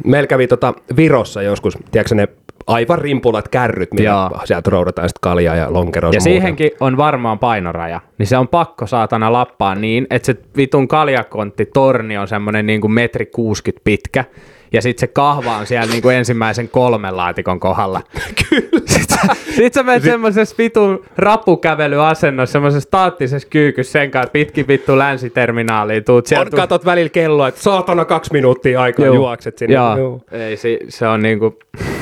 Meillä 0.05 0.27
kävi 0.27 0.47
tota 0.47 0.73
Virossa 0.97 1.41
joskus, 1.41 1.77
tiedätkö 1.91 2.15
ne 2.15 2.27
aivan 2.67 2.99
rimpulat 2.99 3.47
kärryt, 3.47 3.93
millä 3.93 4.09
Joo. 4.09 4.41
sieltä 4.45 4.69
roudataan 4.69 5.09
sitten 5.09 5.21
kaljaa 5.21 5.55
ja 5.55 5.73
lonkeroa. 5.73 6.09
Ja 6.09 6.11
muuta. 6.11 6.23
siihenkin 6.23 6.71
on 6.79 6.97
varmaan 6.97 7.39
painoraja. 7.39 8.01
Niin 8.17 8.27
se 8.27 8.37
on 8.37 8.47
pakko 8.47 8.87
saatana 8.87 9.33
lappaa 9.33 9.75
niin, 9.75 10.07
että 10.09 10.25
se 10.25 10.35
vitun 10.57 10.87
kaljakontti 10.87 11.65
torni 11.65 12.17
on 12.17 12.27
semmonen 12.27 12.65
niin 12.65 12.81
kuin 12.81 12.91
metri 12.91 13.25
60 13.25 13.83
pitkä. 13.83 14.25
Ja 14.73 14.81
sitten 14.81 14.99
se 14.99 15.07
kahva 15.07 15.57
on 15.57 15.67
siellä 15.67 15.91
niin 15.91 16.01
kuin 16.01 16.15
ensimmäisen 16.15 16.69
kolmen 16.69 17.17
laatikon 17.17 17.59
kohdalla. 17.59 18.01
Kyllä. 18.49 18.81
Sitten 18.85 19.17
sä, 19.17 19.35
sit 19.55 19.73
sä 19.73 19.83
menet 19.83 20.03
semmoisessa 20.03 20.55
vitun 20.57 21.05
rappukävelyasennossa, 21.17 22.51
semmoisessa 22.51 22.87
staattisessa 22.87 23.47
kyykyssä 23.49 23.91
sen 23.91 24.11
kanssa 24.11 24.31
pitkin 24.31 24.67
vittu 24.67 24.97
länsiterminaaliin. 24.97 26.03
Tuut 26.03 26.25
On, 26.25 26.27
sieltä, 26.27 26.57
katot 26.57 26.85
välillä 26.85 27.09
kelloa, 27.09 27.47
että 27.47 27.61
saatana 27.61 28.05
kaksi 28.05 28.33
minuuttia 28.33 28.81
aikaa 28.81 29.05
juokset 29.05 29.57
sinne. 29.57 29.75
Joo. 29.75 29.97
Joo. 29.97 30.21
Ei, 30.31 30.57
se, 30.57 30.79
se 30.89 31.07
on 31.07 31.21
niinku, 31.21 31.59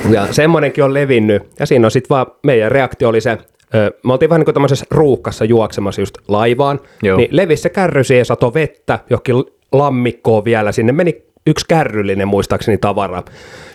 Ja 0.09 0.33
semmoinenkin 0.33 0.83
on 0.83 0.93
levinnyt. 0.93 1.43
Ja 1.59 1.65
siinä 1.65 1.87
on 1.87 1.91
sitten 1.91 2.09
vaan, 2.09 2.25
meidän 2.43 2.71
reaktio 2.71 3.09
oli 3.09 3.21
se, 3.21 3.37
ö, 3.75 3.91
me 4.03 4.13
oltiin 4.13 4.29
vähän 4.29 4.39
niin 4.39 4.45
kuin 4.45 4.53
tämmöisessä 4.53 4.85
ruuhkassa 4.91 5.45
juoksemassa 5.45 6.01
just 6.01 6.17
laivaan, 6.27 6.79
Joo. 7.03 7.17
niin 7.17 7.29
levisi 7.31 7.61
se 7.61 7.69
kärry 7.69 8.03
siihen, 8.03 8.25
sato 8.25 8.53
vettä, 8.53 8.99
johonkin 9.09 9.35
lammikkoon 9.71 10.45
vielä, 10.45 10.71
sinne 10.71 10.91
meni 10.91 11.29
yksi 11.47 11.65
kärryllinen 11.67 12.27
muistaakseni 12.27 12.77
tavara. 12.77 13.23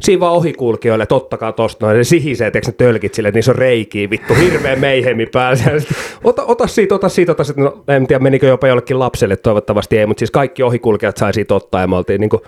Siinä 0.00 0.21
vaan 0.21 0.33
ohikulkijoille, 0.33 1.02
että 1.02 1.14
ottakaa 1.14 1.52
tosta 1.52 1.87
noin, 1.87 2.04
se 2.04 2.09
sihisee, 2.09 2.50
teekö 2.50 2.66
ne 2.66 2.73
tölkit 2.73 3.14
sille, 3.14 3.28
että 3.28 3.37
niissä 3.37 3.52
on 3.52 3.59
reikiä, 3.59 4.11
vittu, 4.11 4.35
hirveä 4.35 4.76
meihemi 4.76 5.26
päällä. 5.26 5.62
Ota, 6.25 6.45
ota 6.45 6.66
siitä, 6.66 6.95
ota 6.95 7.09
siitä, 7.09 7.33
ota 7.33 7.45
siitä. 7.45 7.61
No, 7.61 7.85
en 7.88 8.07
tiedä, 8.07 8.23
menikö 8.23 8.47
jopa 8.47 8.69
jollekin 8.69 8.99
lapselle, 8.99 9.37
toivottavasti 9.37 9.99
ei, 9.99 10.07
mutta 10.07 10.19
siis 10.19 10.31
kaikki 10.31 10.62
ohikulkijat 10.62 11.16
sai 11.16 11.35
siitä 11.35 11.54
ottaa, 11.54 11.81
ja 11.81 11.87
me 11.87 11.97
oltiin 11.97 12.21
niin 12.21 12.31
kuin, 12.31 12.43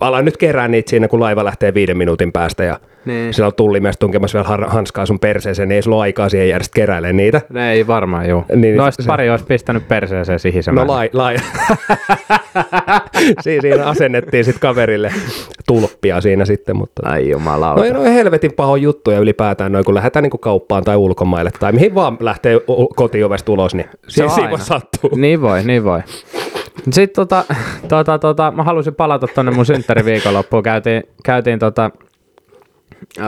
alan 0.00 0.24
nyt 0.24 0.36
kerää 0.36 0.68
niitä 0.68 0.90
siinä, 0.90 1.08
kun 1.08 1.20
laiva 1.20 1.44
lähtee 1.44 1.74
viiden 1.74 1.96
minuutin 1.98 2.32
päästä, 2.32 2.64
ja 2.64 2.80
Niin. 3.04 3.34
siellä 3.34 3.46
on 3.46 3.54
tullimies 3.54 3.96
tunkemassa 3.98 4.44
vielä 4.44 4.66
hanskaa 4.68 5.06
sun 5.06 5.18
perseeseen, 5.20 5.68
niin 5.68 5.76
ei 5.76 5.82
sulla 5.82 5.96
ole 5.96 6.02
aikaa 6.02 6.28
siihen 6.28 6.48
jäädä 6.48 6.64
keräilemään 6.74 7.16
niitä. 7.16 7.40
ne 7.50 7.72
ei 7.72 7.86
varmaan 7.86 8.28
juu. 8.28 8.44
Niin, 8.48 8.60
Niin, 8.60 8.76
no, 8.76 8.90
se- 8.90 9.02
pari 9.06 9.30
olisi 9.30 9.44
pistänyt 9.44 9.88
perseeseen 9.88 10.38
sihisemään. 10.38 10.86
No 10.86 10.92
lai, 10.94 11.10
lai. 11.12 11.36
siinä, 13.40 13.60
siinä 13.62 13.84
asennettiin 13.86 14.44
sitten 14.44 14.60
kaverille 14.60 15.12
tulppia 15.66 16.20
siinä 16.20 16.44
sitten, 16.44 16.76
mutta... 16.76 17.02
Ai 17.10 17.30
jumalauta. 17.30 17.80
No 17.80 17.84
ei 17.86 17.92
noin 17.92 18.12
helvetin 18.12 18.52
paho 18.52 18.76
juttuja 18.76 19.18
ylipäätään 19.18 19.72
noin, 19.72 19.84
kun 19.84 19.94
lähdetään 19.94 20.22
niin 20.22 20.30
kauppaan 20.40 20.84
tai 20.84 20.96
ulkomaille 20.96 21.50
tai 21.60 21.72
mihin 21.72 21.94
vaan 21.94 22.16
lähtee 22.20 22.60
kotiovesta 22.96 23.52
ulos, 23.52 23.74
niin 23.74 23.86
se 24.08 24.24
on 24.24 24.30
siinä 24.30 24.44
aina. 24.46 24.58
voi 24.58 24.66
sattuu. 24.66 25.10
Niin 25.16 25.40
voi, 25.42 25.64
niin 25.64 25.84
voi. 25.84 26.00
Sitten 26.90 27.14
tota, 27.14 27.44
tota, 27.88 28.18
tota, 28.18 28.50
mä 28.50 28.62
halusin 28.62 28.94
palata 28.94 29.26
tonne 29.34 29.52
mun 29.52 29.66
synttäriviikonloppuun. 29.66 30.62
Käytiin, 30.62 31.02
käytiin, 31.24 31.58
tota, 31.58 31.90
äh, 33.20 33.26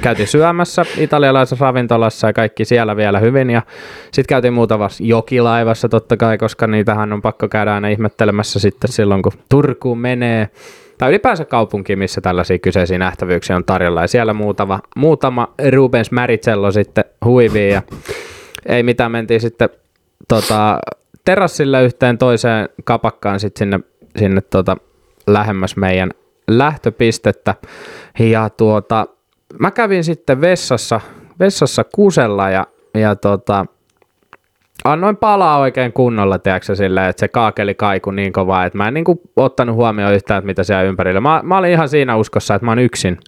käytiin 0.00 0.28
syömässä 0.28 0.84
italialaisessa 0.98 1.64
ravintolassa 1.64 2.26
ja 2.26 2.32
kaikki 2.32 2.64
siellä 2.64 2.96
vielä 2.96 3.18
hyvin. 3.18 3.50
Ja 3.50 3.62
sitten 4.02 4.28
käytiin 4.28 4.52
muutamassa 4.52 5.04
jokilaivassa 5.04 5.88
totta 5.88 6.16
kai, 6.16 6.38
koska 6.38 6.66
niitähän 6.66 7.12
on 7.12 7.22
pakko 7.22 7.48
käydä 7.48 7.74
aina 7.74 7.88
ihmettelemässä 7.88 8.58
sitten 8.58 8.92
silloin, 8.92 9.22
kun 9.22 9.32
Turkuun 9.48 9.98
menee. 9.98 10.48
Tai 10.98 11.10
ylipäänsä 11.10 11.44
kaupunki, 11.44 11.96
missä 11.96 12.20
tällaisia 12.20 12.58
kyseisiä 12.58 12.98
nähtävyyksiä 12.98 13.56
on 13.56 13.64
tarjolla. 13.64 14.02
Ja 14.02 14.08
siellä 14.08 14.34
muutama, 14.34 14.80
muutama 14.96 15.54
Rubens 15.70 16.10
Maricello 16.10 16.70
sitten 16.70 17.04
huiviin 17.24 17.72
ja 17.72 17.82
ei 18.66 18.82
mitään, 18.82 19.12
mentiin 19.12 19.40
sitten 19.40 19.68
tota, 20.28 20.78
terassille 21.30 21.82
yhteen 21.84 22.18
toiseen 22.18 22.68
kapakkaan 22.84 23.40
sit 23.40 23.56
sinne, 23.56 23.80
sinne 24.18 24.40
tota, 24.40 24.76
lähemmäs 25.26 25.76
meidän 25.76 26.10
lähtöpistettä. 26.48 27.54
Ja 28.18 28.50
tuota, 28.50 29.06
mä 29.58 29.70
kävin 29.70 30.04
sitten 30.04 30.40
vessassa, 30.40 31.00
vessassa 31.40 31.84
kusella 31.94 32.50
ja, 32.50 32.66
ja 32.94 33.16
tota, 33.16 33.66
annoin 34.84 35.16
palaa 35.16 35.58
oikein 35.58 35.92
kunnolla, 35.92 36.38
tiedätkö, 36.38 36.74
sillä, 36.74 37.08
että 37.08 37.20
se 37.20 37.28
kaakeli 37.28 37.74
kaiku 37.74 38.10
niin 38.10 38.32
kovaa, 38.32 38.64
että 38.64 38.78
mä 38.78 38.88
en 38.88 38.94
niinku 38.94 39.20
ottanut 39.36 39.76
huomioon 39.76 40.14
yhtään, 40.14 40.38
että 40.38 40.46
mitä 40.46 40.64
siellä 40.64 40.82
ympärillä. 40.82 41.20
Mä, 41.20 41.40
mä 41.44 41.58
olin 41.58 41.70
ihan 41.70 41.88
siinä 41.88 42.16
uskossa, 42.16 42.54
että 42.54 42.64
mä 42.64 42.70
oon 42.70 42.78
yksin 42.78 43.18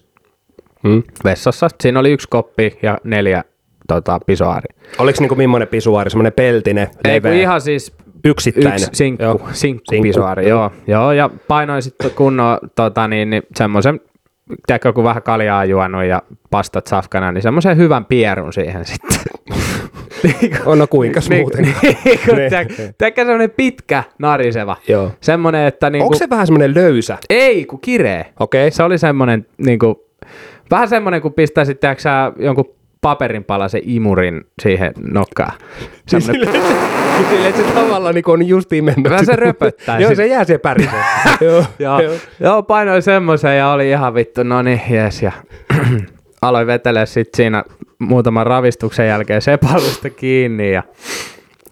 Hmm. 0.88 1.02
vessassa. 1.24 1.68
Siinä 1.80 2.00
oli 2.00 2.12
yksi 2.12 2.28
koppi 2.30 2.78
ja 2.82 2.98
neljä 3.04 3.44
tota, 3.88 4.20
pisoaari. 4.26 4.66
Oliko 4.98 5.16
niinku 5.20 5.34
millainen 5.34 5.68
pisuaari, 5.68 6.10
semmoinen 6.10 6.32
peltinen, 6.32 6.88
Ei 7.04 7.14
leveä, 7.14 7.32
ihan 7.32 7.60
siis 7.60 7.94
yksittäinen? 8.24 8.72
yksi 8.74 8.88
sinkku, 8.92 9.22
Joo. 9.24 9.32
sinkku, 9.52 9.52
Sinkku, 9.90 10.02
pisoaari, 10.02 10.48
joo. 10.48 10.70
joo. 10.86 11.12
ja 11.12 11.30
painoin 11.48 11.82
sitten 11.82 12.10
kunnon 12.10 12.58
tota, 12.74 13.08
niin, 13.08 13.30
niin 13.30 13.42
semmoisen, 13.56 14.00
tiedätkö, 14.66 14.92
kun 14.92 15.04
vähän 15.04 15.22
kaljaa 15.22 15.64
juonut 15.64 16.04
ja 16.04 16.22
pastat 16.50 16.86
safkana, 16.86 17.32
niin 17.32 17.42
semmoisen 17.42 17.76
hyvän 17.76 18.04
pierun 18.04 18.52
siihen 18.52 18.84
sitten. 18.84 19.18
On 20.66 20.78
no 20.78 20.86
kuinkas 20.86 21.30
muuten. 21.30 21.62
Niin, 21.62 21.74
kun, 22.26 22.36
Niin. 22.36 22.50
tiedätkö, 22.50 22.92
tiedätkö, 22.98 23.20
semmoinen 23.20 23.50
pitkä 23.50 24.04
nariseva. 24.18 24.76
Joo. 24.88 25.10
Semmoinen, 25.20 25.66
että 25.66 25.90
niinku, 25.90 26.04
Onko 26.04 26.16
se 26.16 26.30
vähän 26.30 26.46
semmoinen 26.46 26.74
löysä? 26.74 27.18
ei, 27.30 27.64
kun 27.64 27.80
kireä. 27.80 28.24
Okei. 28.40 28.70
Se 28.70 28.82
oli 28.82 28.98
semmoinen, 28.98 29.46
niinku, 29.58 30.06
vähän 30.70 30.88
semmoinen, 30.88 31.22
kun 31.22 31.32
pistäisit, 31.32 31.80
tiedätkö, 31.80 32.08
jonkun 32.38 32.74
paperin 33.02 33.44
palasen 33.44 33.82
imurin 33.84 34.44
siihen 34.62 34.92
nokkaan. 35.12 35.52
Semmoinen 36.06 36.48
Silleen, 37.28 37.46
että 37.50 37.62
se 37.62 37.74
tavallaan 37.74 38.14
niin 38.14 38.30
on 38.30 38.48
just 38.48 38.72
imennut. 38.72 39.10
Vähän 39.10 39.26
se 39.26 39.36
röpöttää 39.36 39.98
Joo, 39.98 40.14
se 40.14 40.26
jää 40.26 40.44
siihen 40.44 40.60
päriseen. 40.60 41.04
Joo. 41.40 41.64
Joo, 41.78 42.00
joo 42.40 42.62
painoin 42.62 43.02
semmoisen 43.02 43.58
ja 43.58 43.70
oli 43.70 43.90
ihan 43.90 44.14
vittu, 44.14 44.42
no 44.42 44.62
niin, 44.62 44.80
jes. 44.90 45.22
Ja 45.22 45.32
aloin 46.42 46.66
vetelee 46.66 47.06
sitten 47.06 47.36
siinä 47.36 47.64
muutaman 47.98 48.46
ravistuksen 48.46 49.08
jälkeen 49.08 49.42
sepalusta 49.42 50.10
kiinni 50.10 50.72
ja 50.72 50.82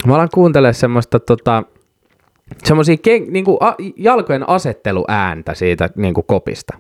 mä 0.06 0.14
alan 0.14 0.28
kuuntelemaan 0.34 0.74
semmoista 0.74 1.20
tota, 1.20 1.62
semmoisia 2.64 2.96
ken, 2.96 3.26
niinku 3.28 3.56
a, 3.60 3.74
jalkojen 3.96 4.48
asetteluääntä 4.48 5.54
siitä 5.54 5.90
niinku 5.96 6.22
kopista. 6.22 6.78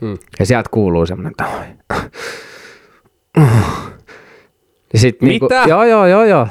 Hmm. 0.00 0.18
Ja 0.38 0.46
sieltä 0.46 0.68
kuuluu 0.70 1.06
semmoinen 1.06 1.32
toi. 1.36 1.98
Ja 4.92 4.98
sit 4.98 5.22
niinku, 5.22 5.44
Mitä? 5.46 5.64
joo, 5.68 5.84
joo, 5.84 6.06
joo, 6.06 6.24
joo. 6.24 6.48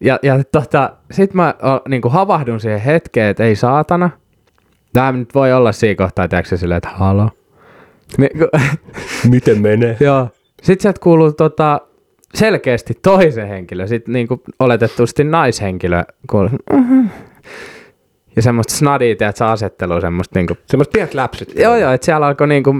Ja, 0.00 0.18
ja 0.22 0.44
tota, 0.52 0.92
sit 1.10 1.34
mä 1.34 1.54
o, 1.62 1.88
niinku 1.88 2.08
havahdun 2.08 2.60
siihen 2.60 2.80
hetkeen, 2.80 3.28
että 3.28 3.44
ei 3.44 3.56
saatana. 3.56 4.10
Tämä 4.92 5.12
nyt 5.12 5.34
voi 5.34 5.52
olla 5.52 5.72
siinä 5.72 5.94
kohtaa, 5.94 6.28
tiedätkö 6.28 6.56
silleen, 6.56 6.76
että 6.76 6.88
halo. 6.88 7.30
Niinku, 8.18 8.48
Miten 9.30 9.60
menee? 9.62 9.96
joo. 10.00 10.28
Sitten 10.62 10.82
sieltä 10.82 11.00
kuuluu 11.02 11.32
tota, 11.32 11.80
selkeästi 12.34 12.94
toisen 13.02 13.48
henkilö, 13.48 13.86
sitten 13.86 14.12
niinku 14.12 14.42
oletettavasti 14.58 15.24
naishenkilö 15.24 16.02
kuuluu. 16.30 16.50
"Mhm." 16.72 17.06
Ja 18.36 18.42
semmoista 18.42 18.74
snadia, 18.74 19.16
tiedätkö, 19.16 19.46
asettelua, 19.46 20.00
semmoista 20.00 20.38
niinku, 20.38 20.54
Semmoiset 20.66 20.92
pienet 20.92 21.14
läpsyt. 21.14 21.52
joo 21.58 21.76
joo, 21.76 21.92
että 21.92 22.04
siellä 22.04 22.26
alkoi 22.26 22.48
niinku 22.48 22.74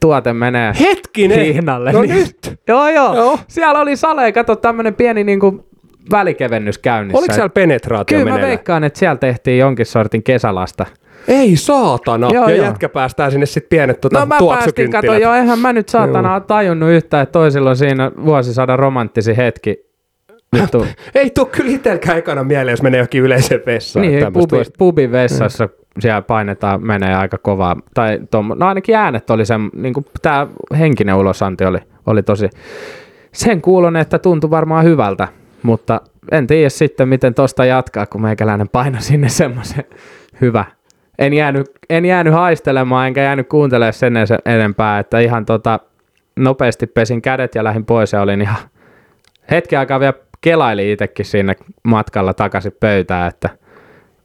tuote 0.00 0.32
menee 0.32 0.72
Hetkinen! 0.80 1.38
hihnalle. 1.40 1.92
No 1.92 2.02
niin- 2.02 2.14
nyt! 2.14 2.36
Joo, 2.68 2.88
joo, 2.88 3.14
Joo. 3.16 3.38
Siellä 3.48 3.80
oli 3.80 3.96
sale, 3.96 4.32
kato 4.32 4.56
tämmönen 4.56 4.94
pieni 4.94 5.24
niinku 5.24 5.66
välikevennys 6.10 6.78
käynnissä. 6.78 7.18
Oliko 7.18 7.34
siellä 7.34 7.48
penetraatio 7.48 8.18
Kyllä 8.18 8.24
mä 8.24 8.24
meneillään? 8.34 8.48
veikkaan, 8.48 8.84
että 8.84 8.98
siellä 8.98 9.16
tehtiin 9.16 9.58
jonkin 9.58 9.86
sortin 9.86 10.22
kesälasta. 10.22 10.86
Ei 11.28 11.56
saatana. 11.56 12.28
Joo, 12.32 12.48
ja 12.48 12.56
joo. 12.56 12.64
jätkä 12.66 12.88
päästään 12.88 13.30
sinne 13.30 13.46
sitten 13.46 13.68
pienet 13.70 14.00
tuota, 14.00 14.20
No 14.20 14.26
mä 14.26 14.38
päästin, 14.48 14.90
kato, 14.90 15.14
joo, 15.14 15.34
eihän 15.34 15.58
mä 15.58 15.72
nyt 15.72 15.88
saatana 15.88 16.34
ole 16.34 16.42
tajunnut 16.46 16.90
yhtään, 16.90 17.22
että 17.22 17.32
toisilla 17.32 17.70
on 17.70 17.76
siinä 17.76 18.10
vuosisadan 18.24 18.78
romanttisi 18.78 19.36
hetki. 19.36 19.76
Vittu. 20.56 20.86
Ei 21.14 21.30
tuu 21.30 21.44
kyllä 21.46 21.70
itselläkään 21.70 22.18
ekana 22.18 22.44
mieleen, 22.44 22.72
jos 22.72 22.82
menee 22.82 22.98
johonkin 22.98 23.22
yleiseen 23.22 23.62
vessaan. 23.66 24.06
niin, 24.06 24.32
pubi, 24.32 24.56
pubin 24.78 25.12
vessassa 25.12 25.68
siellä 26.02 26.22
painetaan, 26.22 26.86
menee 26.86 27.14
aika 27.14 27.38
kovaa. 27.38 27.76
Tai 27.94 28.18
tommo, 28.30 28.54
no 28.54 28.66
ainakin 28.66 28.96
äänet 28.96 29.30
oli 29.30 29.46
se, 29.46 29.54
niin 29.72 29.94
kuin 29.94 30.06
tämä 30.22 30.46
henkinen 30.78 31.14
ulosanti 31.14 31.64
oli, 31.64 31.78
oli 32.06 32.22
tosi 32.22 32.50
sen 33.32 33.60
kuulon, 33.60 33.96
että 33.96 34.18
tuntui 34.18 34.50
varmaan 34.50 34.84
hyvältä. 34.84 35.28
Mutta 35.62 36.00
en 36.32 36.46
tiedä 36.46 36.68
sitten, 36.68 37.08
miten 37.08 37.34
tosta 37.34 37.64
jatkaa, 37.64 38.06
kun 38.06 38.22
meikäläinen 38.22 38.68
paino 38.68 38.96
sinne 39.00 39.28
semmoisen 39.28 39.84
hyvä. 40.40 40.64
En 41.18 41.32
jäänyt, 41.32 41.66
en 41.90 42.04
jäänyt 42.04 42.34
haistelemaan, 42.34 43.06
enkä 43.06 43.22
jäänyt 43.22 43.48
kuuntelemaan 43.48 43.92
sen 43.92 44.14
enempää, 44.46 44.98
että 44.98 45.18
ihan 45.18 45.46
tota, 45.46 45.80
nopeasti 46.36 46.86
pesin 46.86 47.22
kädet 47.22 47.54
ja 47.54 47.64
lähdin 47.64 47.84
pois 47.84 48.12
ja 48.12 48.20
olin 48.20 48.42
ihan 48.42 48.56
hetken 49.50 49.78
aikaa 49.78 50.00
vielä 50.00 50.12
kelaili 50.40 50.92
itsekin 50.92 51.24
sinne 51.24 51.56
matkalla 51.82 52.34
takaisin 52.34 52.76
pöytään, 52.80 53.28
että 53.28 53.48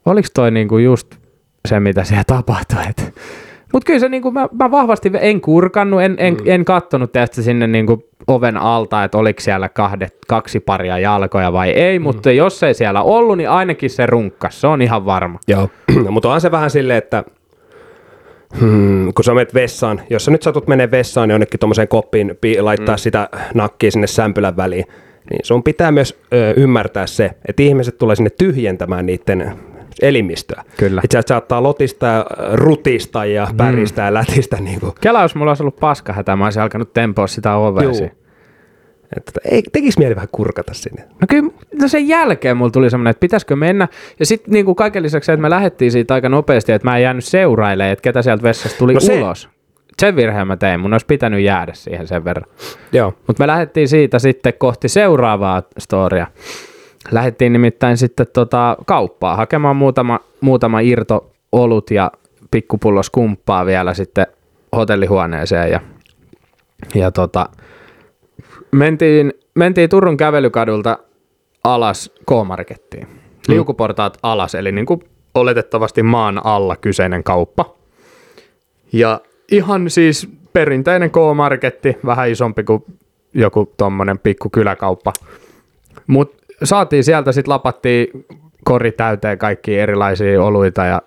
oliko 0.05 0.27
toi 0.33 0.51
niinku 0.51 0.77
just 0.77 1.15
se, 1.65 1.79
mitä 1.79 2.03
siellä 2.03 2.23
tapahtui. 2.23 2.77
Mutta 3.73 3.85
kyllä 3.85 3.99
se 3.99 4.09
niinku, 4.09 4.31
mä, 4.31 4.47
mä, 4.59 4.71
vahvasti 4.71 5.11
en 5.19 5.41
kurkannut, 5.41 6.01
en, 6.01 6.15
en, 6.17 6.33
mm. 6.33 6.39
en 6.45 6.65
kattonut 6.65 7.11
tästä 7.11 7.41
sinne 7.41 7.67
niinku 7.67 8.09
oven 8.27 8.57
alta, 8.57 9.03
että 9.03 9.17
oliko 9.17 9.41
siellä 9.41 9.69
kahdet, 9.69 10.17
kaksi 10.27 10.59
paria 10.59 10.99
jalkoja 10.99 11.53
vai 11.53 11.69
ei, 11.69 11.99
mm. 11.99 12.03
mutta 12.03 12.31
jos 12.31 12.63
ei 12.63 12.73
siellä 12.73 13.01
ollut, 13.01 13.37
niin 13.37 13.49
ainakin 13.49 13.89
se 13.89 14.05
runkkas, 14.05 14.61
se 14.61 14.67
on 14.67 14.81
ihan 14.81 15.05
varma. 15.05 15.39
Joo, 15.47 15.69
mutta 16.09 16.33
on 16.33 16.41
se 16.41 16.51
vähän 16.51 16.69
silleen, 16.69 16.97
että 16.97 17.23
Hmm, 18.59 19.13
kun 19.13 19.23
sä 19.23 19.33
menet 19.33 19.53
vessaan, 19.53 20.01
jos 20.09 20.25
sä 20.25 20.31
nyt 20.31 20.43
satut 20.43 20.67
menee 20.67 20.91
vessaan 20.91 21.29
jonnekin 21.29 21.59
tuommoiseen 21.59 21.87
koppiin, 21.87 22.37
pi- 22.41 22.61
laittaa 22.61 22.95
mm. 22.95 22.99
sitä 22.99 23.29
nakkia 23.53 23.91
sinne 23.91 24.07
sämpylän 24.07 24.57
väliin, 24.57 24.85
niin 25.29 25.39
sun 25.43 25.63
pitää 25.63 25.91
myös 25.91 26.19
ö, 26.33 26.53
ymmärtää 26.57 27.07
se, 27.07 27.31
että 27.47 27.63
ihmiset 27.63 27.97
tulee 27.97 28.15
sinne 28.15 28.29
tyhjentämään 28.29 29.05
niiden 29.05 29.55
elimistöä. 30.01 30.63
Kyllä. 30.77 31.01
Että 31.03 31.13
sieltä 31.13 31.27
saattaa 31.27 31.63
lotista 31.63 32.05
ja 32.05 32.25
rutista 32.53 33.25
ja 33.25 33.47
mm. 33.51 33.57
päristä 33.57 34.01
mm. 34.01 34.05
ja 34.05 34.13
lätistä. 34.13 34.57
Niin 34.59 34.79
kuin. 34.79 34.93
Kela, 35.01 35.21
jos 35.21 35.35
mulla 35.35 35.51
olisi 35.51 35.63
ollut 35.63 35.79
paskahätä, 35.79 36.35
mä 36.35 36.43
olisin 36.45 36.61
alkanut 36.61 36.93
tempoa 36.93 37.27
sitä 37.27 37.55
ovea. 37.55 37.89
Että 39.17 39.31
tota, 39.31 39.49
ei, 39.51 39.63
tekisi 39.71 39.99
mieli 39.99 40.15
vähän 40.15 40.29
kurkata 40.31 40.73
sinne. 40.73 41.01
No 41.01 41.27
kyllä 41.29 41.49
no 41.81 41.87
sen 41.87 42.07
jälkeen 42.07 42.57
mulla 42.57 42.71
tuli 42.71 42.89
semmoinen, 42.89 43.11
että 43.11 43.19
pitäisikö 43.19 43.55
mennä. 43.55 43.87
Ja 44.19 44.25
sitten 44.25 44.51
niin 44.53 44.65
kuin 44.65 44.75
kaiken 44.75 45.03
lisäksi, 45.03 45.31
että 45.31 45.41
me 45.41 45.49
lähdettiin 45.49 45.91
siitä 45.91 46.13
aika 46.13 46.29
nopeasti, 46.29 46.71
että 46.71 46.87
mä 46.87 46.97
en 46.97 47.03
jäänyt 47.03 47.25
seurailemaan, 47.25 47.91
että 47.91 48.03
ketä 48.03 48.21
sieltä 48.21 48.43
vessasta 48.43 48.77
tuli 48.77 48.93
no 48.93 48.99
se. 48.99 49.21
ulos. 49.21 49.49
Sen 49.99 50.15
virheen 50.15 50.47
mä 50.47 50.57
tein, 50.57 50.79
mun 50.79 50.93
olisi 50.93 51.05
pitänyt 51.05 51.41
jäädä 51.41 51.73
siihen 51.73 52.07
sen 52.07 52.25
verran. 52.25 52.45
Joo. 52.91 53.13
Mutta 53.27 53.43
me 53.43 53.47
lähdettiin 53.47 53.87
siitä 53.87 54.19
sitten 54.19 54.53
kohti 54.57 54.89
seuraavaa 54.89 55.63
storia. 55.77 56.27
Lähdettiin 57.11 57.53
nimittäin 57.53 57.97
sitten 57.97 58.27
tota 58.33 58.77
kauppaa 58.85 59.35
hakemaan 59.35 59.75
muutama, 59.75 60.19
muutama 60.41 60.79
irto 60.79 61.31
olut 61.51 61.91
ja 61.91 62.11
pikkupullo 62.51 63.03
skumppaa 63.03 63.65
vielä 63.65 63.93
sitten 63.93 64.27
hotellihuoneeseen 64.75 65.71
ja, 65.71 65.79
ja 66.95 67.11
tota, 67.11 67.49
mentiin, 68.71 69.33
mentiin 69.55 69.89
Turun 69.89 70.17
kävelykadulta 70.17 70.97
alas 71.63 72.11
K-Markettiin. 72.29 73.07
Hmm. 73.07 73.19
Liukuportaat 73.47 74.17
alas, 74.23 74.55
eli 74.55 74.71
niin 74.71 74.85
kuin 74.85 74.99
oletettavasti 75.35 76.03
maan 76.03 76.45
alla 76.45 76.75
kyseinen 76.75 77.23
kauppa. 77.23 77.75
Ja 78.93 79.21
ihan 79.51 79.89
siis 79.89 80.29
perinteinen 80.53 81.11
K-Marketti, 81.11 81.97
vähän 82.05 82.29
isompi 82.29 82.63
kuin 82.63 82.83
joku 83.33 83.73
tommonen 83.77 84.19
pikku 84.19 84.49
kyläkauppa. 84.49 85.13
Mutta 86.07 86.44
saatiin 86.63 87.03
sieltä, 87.03 87.31
sitten 87.31 87.51
lapattiin 87.51 88.07
kori 88.63 88.91
täyteen 88.91 89.37
kaikki 89.37 89.79
erilaisia 89.79 90.43
oluita 90.43 90.85
ja, 90.85 91.01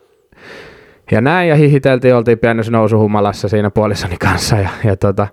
ja 1.11 1.21
näin, 1.21 1.49
ja 1.49 1.55
hihiteltiin, 1.55 2.15
oltiin 2.15 2.39
pienessä 2.39 2.73
nousuhumalassa 2.73 3.49
siinä 3.49 3.71
puolisoni 3.71 4.17
kanssa, 4.17 4.57
ja, 4.57 4.69
ja 4.85 4.97
tota, 4.97 5.27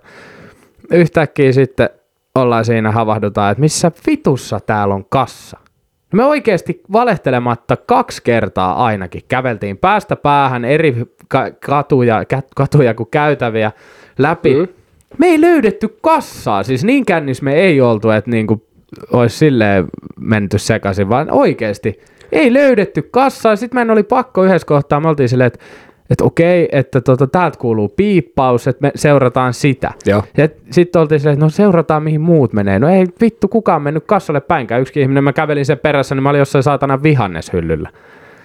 yhtäkkiä 0.90 1.52
sitten 1.52 1.90
ollaan 2.34 2.64
siinä 2.64 2.92
havahdutaan, 2.92 3.52
että 3.52 3.60
missä 3.60 3.92
vitussa 4.06 4.60
täällä 4.60 4.94
on 4.94 5.04
kassa. 5.08 5.58
Me 6.12 6.24
oikeasti 6.24 6.82
valehtelematta 6.92 7.76
kaksi 7.76 8.22
kertaa 8.22 8.84
ainakin 8.84 9.22
käveltiin 9.28 9.78
päästä 9.78 10.16
päähän 10.16 10.64
eri 10.64 10.96
katuja, 11.66 12.24
katuja 12.56 12.94
kuin 12.94 13.08
käytäviä 13.10 13.72
läpi. 14.18 14.54
Mm. 14.54 14.68
Me 15.18 15.26
ei 15.26 15.40
löydetty 15.40 15.98
kassaa, 16.02 16.62
siis 16.62 16.84
niin 16.84 17.06
kännis 17.06 17.42
me 17.42 17.54
ei 17.54 17.80
oltu, 17.80 18.10
että 18.10 18.30
niinku 18.30 18.66
olisi 19.12 19.36
silleen 19.38 19.86
menty 20.20 20.58
sekaisin, 20.58 21.08
vaan 21.08 21.30
oikeasti 21.30 22.00
ei 22.32 22.52
löydetty 22.52 23.02
kassaa. 23.02 23.56
Sitten 23.56 23.76
meidän 23.76 23.90
oli 23.90 24.02
pakko 24.02 24.44
yhdessä 24.44 24.66
kohtaa, 24.66 25.00
me 25.00 25.08
oltiin 25.08 25.28
silleen, 25.28 25.46
että 25.46 25.64
että 26.10 26.24
okei, 26.24 26.68
että 26.72 27.00
tota, 27.00 27.26
täältä 27.26 27.58
kuuluu 27.58 27.88
piippaus, 27.88 28.68
että 28.68 28.82
me 28.82 28.92
seurataan 28.94 29.54
sitä. 29.54 29.92
Ja 30.36 30.48
sitten 30.70 31.02
oltiin 31.02 31.20
silleen, 31.20 31.34
että 31.34 31.44
no 31.44 31.50
seurataan 31.50 32.02
mihin 32.02 32.20
muut 32.20 32.52
menee. 32.52 32.78
No 32.78 32.88
ei 32.88 33.06
vittu 33.20 33.48
kukaan 33.48 33.82
mennyt 33.82 34.04
kassalle 34.06 34.40
päinkään. 34.40 34.80
Yksi 34.80 35.00
ihminen, 35.00 35.24
mä 35.24 35.32
kävelin 35.32 35.66
sen 35.66 35.78
perässä, 35.78 36.14
niin 36.14 36.22
mä 36.22 36.30
olin 36.30 36.38
jossain 36.38 36.62
saatana 36.62 37.02
vihanneshyllyllä. 37.02 37.90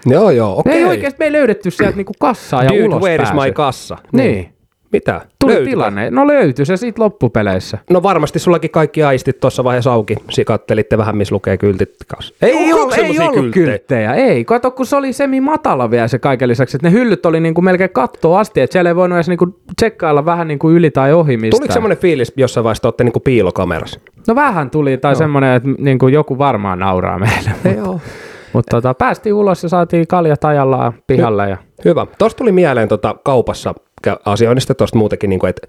Joo, 0.05 0.31
joo, 0.31 0.59
okei. 0.59 0.71
Okay. 0.71 0.81
Ei 0.81 0.85
oikeasti, 0.89 1.19
me 1.19 1.25
ei 1.25 1.31
löydetty 1.31 1.71
sieltä 1.71 1.97
niinku 1.97 2.13
kassaa 2.19 2.63
Dude, 2.63 2.77
ja 2.77 2.85
ulos 2.85 3.03
where 3.03 3.23
is 3.23 3.33
my 3.33 3.51
kassa? 3.51 3.97
Niin. 4.11 4.31
niin. 4.31 4.53
Mitä? 4.91 5.21
Tuli 5.39 5.51
Löytyykö? 5.51 5.69
tilanne. 5.69 6.11
No 6.11 6.27
löytyi 6.27 6.65
se 6.65 6.77
siitä 6.77 7.01
loppupeleissä. 7.01 7.77
No 7.89 8.03
varmasti 8.03 8.39
sullakin 8.39 8.71
kaikki 8.71 9.03
aistit 9.03 9.39
tuossa 9.39 9.63
vaiheessa 9.63 9.93
auki. 9.93 10.15
Sikattelitte 10.29 10.97
vähän, 10.97 11.17
missä 11.17 11.35
lukee 11.35 11.57
kyltit 11.57 11.95
kanssa. 12.07 12.35
Ei, 12.41 12.51
ei, 12.51 12.73
ollut, 12.73 12.93
ei 12.97 13.19
ollut 13.19 13.33
kylttejä? 13.33 13.65
kylttejä. 13.65 14.13
Ei, 14.13 14.45
kato 14.45 14.71
kun 14.71 14.85
se 14.85 14.95
oli 14.95 15.13
semi 15.13 15.41
matala 15.41 15.91
vielä 15.91 16.07
se 16.07 16.19
kaiken 16.19 16.49
lisäksi. 16.49 16.77
Että 16.77 16.87
ne 16.87 16.93
hyllyt 16.93 17.25
oli 17.25 17.39
niinku 17.39 17.61
melkein 17.61 17.89
kattoa 17.89 18.39
asti, 18.39 18.61
että 18.61 18.73
siellä 18.73 18.89
ei 18.89 18.95
voinut 18.95 19.15
edes 19.15 19.27
niinku 19.27 19.59
tsekkailla 19.75 20.25
vähän 20.25 20.47
niinku 20.47 20.69
yli 20.69 20.91
tai 20.91 21.13
ohi 21.13 21.37
mistään. 21.37 21.59
Tuliko 21.59 21.73
semmoinen 21.73 21.97
fiilis 21.97 22.33
jossain 22.35 22.63
vaiheessa, 22.63 22.79
että 22.79 22.87
olette 22.87 23.03
niinku 23.03 23.19
piilokamerassa? 23.19 23.99
No 24.27 24.35
vähän 24.35 24.69
tuli, 24.69 24.97
tai 24.97 25.11
no. 25.11 25.17
semmoinen, 25.17 25.55
että 25.55 25.69
niinku 25.77 26.07
joku 26.07 26.37
varmaan 26.37 26.79
nauraa 26.79 27.19
meille. 27.19 27.51
Ei 27.65 27.75
mutta, 27.75 27.99
mutta 28.53 28.77
tota, 28.77 28.93
päästiin 28.93 29.33
ulos 29.33 29.63
ja 29.63 29.69
saatiin 29.69 30.07
kaljat 30.07 30.45
ajallaan 30.45 30.93
pihalle. 31.07 31.49
Ja... 31.49 31.57
Hyvä. 31.85 32.07
Tuosta 32.17 32.37
tuli 32.37 32.51
mieleen 32.51 32.87
tota, 32.87 33.15
kaupassa 33.23 33.73
asioinnista 34.25 34.75
tuosta 34.75 34.97
muutenkin, 34.97 35.29
niin 35.29 35.39
kuin, 35.39 35.49
että 35.49 35.67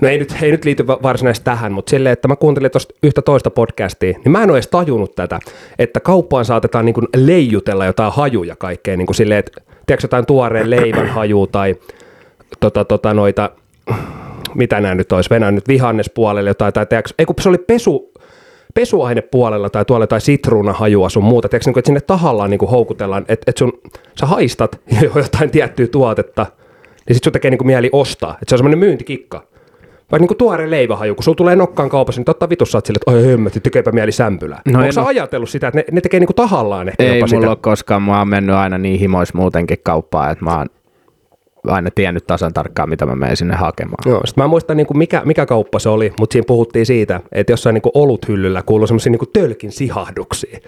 No 0.00 0.08
ei 0.08 0.18
nyt, 0.18 0.34
ei 0.42 0.50
nyt 0.50 0.64
liity 0.64 0.86
varsinaisesti 0.86 1.44
tähän, 1.44 1.72
mutta 1.72 1.90
silleen, 1.90 2.12
että 2.12 2.28
mä 2.28 2.36
kuuntelin 2.36 2.70
tuosta 2.70 2.94
yhtä 3.02 3.22
toista 3.22 3.50
podcastia, 3.50 4.18
niin 4.24 4.32
mä 4.32 4.42
en 4.42 4.50
ole 4.50 4.56
edes 4.58 4.68
tajunnut 4.68 5.14
tätä, 5.14 5.38
että 5.78 6.00
kauppaan 6.00 6.44
saatetaan 6.44 6.84
niin 6.84 6.94
kuin 6.94 7.08
leijutella 7.16 7.86
jotain 7.86 8.12
hajuja 8.12 8.56
kaikkea, 8.56 8.96
niin 8.96 9.06
kuin 9.06 9.16
silleen, 9.16 9.38
että 9.38 9.60
tiedätkö 9.86 10.04
jotain 10.04 10.26
tuoreen 10.26 10.70
leivän 10.70 11.08
haju 11.08 11.46
tai 11.46 11.74
tota, 12.60 12.84
tota, 12.84 13.14
noita, 13.14 13.50
mitä 14.54 14.80
nämä 14.80 14.94
nyt 14.94 15.12
olisi, 15.12 15.30
Venäjän 15.30 15.54
nyt 15.54 15.68
vihannespuolelle 15.68 16.50
jotain, 16.50 16.72
tai 16.72 16.86
tiedätkö, 16.86 17.14
ei 17.18 17.26
kun 17.26 17.36
se 17.40 17.48
oli 17.48 17.58
pesu, 17.58 18.12
pesuainepuolella 18.74 19.70
tai 19.70 19.84
tuolla 19.84 20.06
tai 20.06 20.20
sitruunahajua 20.20 21.08
sun 21.08 21.24
muuta, 21.24 21.48
tiedätkö, 21.48 21.68
niin 21.68 21.72
kuin, 21.72 21.80
että 21.80 21.88
sinne 21.88 22.00
tahallaan 22.00 22.50
niin 22.50 22.58
kuin 22.58 22.70
houkutellaan, 22.70 23.24
että, 23.28 23.44
että 23.46 23.58
sun, 23.58 23.72
sä 24.20 24.26
haistat 24.26 24.80
jotain 25.14 25.50
tiettyä 25.50 25.86
tuotetta, 25.86 26.46
niin 27.08 27.16
sit 27.16 27.24
sun 27.24 27.32
tekee 27.32 27.50
niinku 27.50 27.64
mieli 27.64 27.90
ostaa. 27.92 28.30
Että 28.30 28.44
se 28.48 28.54
on 28.54 28.58
semmoinen 28.58 28.78
myyntikikka. 28.78 29.42
Vaikka 30.10 30.22
niinku 30.22 30.34
tuore 30.34 30.70
leivähaju, 30.70 31.14
kun 31.14 31.24
sulla 31.24 31.36
tulee 31.36 31.56
nokkaan 31.56 31.88
kaupassa, 31.88 32.18
niin 32.18 32.24
totta 32.24 32.48
vitussa 32.48 32.80
sille, 32.84 32.96
että 32.96 33.10
oi 33.10 33.30
hömmötti, 33.30 33.60
tekeepä 33.60 33.92
mieli 33.92 34.12
sämpylää. 34.12 34.60
No 34.72 34.78
Onko 34.78 34.92
sä 34.92 35.00
ole... 35.00 35.08
ajatellut 35.08 35.50
sitä, 35.50 35.68
että 35.68 35.78
ne, 35.78 35.84
ne 35.92 36.00
tekee 36.00 36.20
niinku 36.20 36.32
tahallaan 36.32 36.88
ehkä 36.88 37.02
Ei 37.02 37.08
jopa 37.08 37.26
mulla 37.26 37.40
sitä? 37.40 37.50
ole 37.50 37.58
koskaan, 37.60 38.02
mä 38.02 38.18
oon 38.18 38.28
mennyt 38.28 38.56
aina 38.56 38.78
niin 38.78 39.00
himois 39.00 39.34
muutenkin 39.34 39.78
kauppaan, 39.82 40.32
että 40.32 40.44
mä 40.44 40.58
oon 40.58 40.66
aina 41.68 41.90
tiennyt 41.94 42.26
tasan 42.26 42.52
tarkkaan, 42.52 42.88
mitä 42.88 43.06
mä 43.06 43.16
menen 43.16 43.36
sinne 43.36 43.54
hakemaan. 43.54 44.02
Joo, 44.06 44.20
sit 44.24 44.36
mä 44.36 44.46
muistan, 44.46 44.76
niin 44.76 44.86
kuin 44.86 44.98
mikä, 44.98 45.22
mikä 45.24 45.46
kauppa 45.46 45.78
se 45.78 45.88
oli, 45.88 46.12
mutta 46.20 46.32
siinä 46.32 46.46
puhuttiin 46.46 46.86
siitä, 46.86 47.20
että 47.32 47.52
jossain 47.52 47.74
niin 47.74 47.82
kuin 47.82 47.92
oluthyllyllä 47.94 48.62
kuuluu 48.66 48.86
semmoisia 48.86 49.10
niin 49.10 49.32
tölkin 49.32 49.72
sihahduksia. 49.72 50.58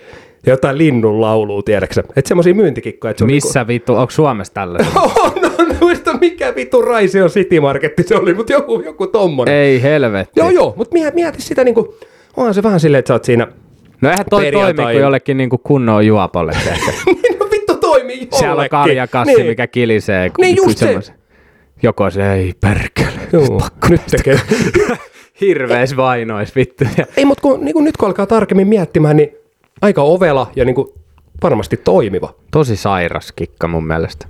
Ja 0.47 0.53
jotain 0.53 0.79
linnun 0.79 1.21
laulua, 1.21 1.63
tiedäksä. 1.63 2.03
Että 2.17 2.29
semmoisia 2.29 2.55
myyntikikkoja. 2.55 3.11
Että 3.11 3.25
Missä 3.25 3.61
niinku... 3.61 3.69
vittu, 3.69 3.95
onko 3.95 4.11
Suomessa 4.11 4.63
on, 4.63 4.71
on, 5.25 5.46
muista 5.87 6.19
mikä 6.19 6.55
vittu 6.55 6.83
Raisio 6.83 7.29
City 7.29 7.61
Marketti 7.61 8.03
se 8.03 8.17
oli, 8.17 8.35
mutta 8.35 8.53
joku, 8.53 8.81
joku 8.81 9.07
tommonen. 9.07 9.55
Ei 9.55 9.83
helvetti. 9.83 10.41
Joo, 10.41 10.51
joo, 10.51 10.75
mutta 10.77 10.97
mieti 11.15 11.43
sitä 11.43 11.65
niinku, 11.65 11.95
onhan 12.37 12.55
se 12.55 12.63
vähän 12.63 12.81
silleen, 12.81 12.99
että 12.99 13.09
sä 13.09 13.15
oot 13.15 13.25
siinä 13.25 13.47
No 14.01 14.11
eihän 14.11 14.27
toi 14.31 14.53
toimi 14.53 14.83
kuin 14.83 14.97
jollekin 14.97 15.37
niinku 15.37 15.59
kunnon 15.59 16.07
juopolle 16.07 16.53
niin 17.07 17.39
no 17.39 17.47
vittu 17.51 17.77
toimii 17.77 18.17
jollekin. 18.17 18.39
Siellä 18.39 18.63
on 18.63 18.69
karjakassi, 18.69 19.35
niin. 19.35 19.47
mikä 19.47 19.67
kilisee. 19.67 20.31
Niin 20.39 20.57
just 20.57 20.79
se. 20.79 20.99
Joko 21.83 22.11
se 22.11 22.33
ei 22.33 22.53
perkele. 22.61 23.21
Joo, 23.33 23.59
pakko 23.59 23.89
nyt 23.89 24.01
tekee. 24.11 24.41
Hirvees 25.41 25.97
vainois 25.97 26.57
vittu. 26.57 26.85
Ei, 27.17 27.25
mutta 27.25 27.43
kun, 27.43 27.65
niin 27.65 27.73
kun 27.73 27.85
nyt 27.85 27.97
kun 27.97 28.07
alkaa 28.07 28.27
tarkemmin 28.27 28.69
miettimään, 28.69 29.17
niin 29.17 29.37
aika 29.83 30.03
ovela 30.03 30.51
ja 30.57 30.65
niin 30.65 30.75
kuin 30.75 30.89
varmasti 31.43 31.77
toimiva. 31.77 32.35
Tosi 32.51 32.77
sairas 32.77 33.33
kikka 33.33 33.69
mun 33.69 33.87
mielestä. 33.87 34.27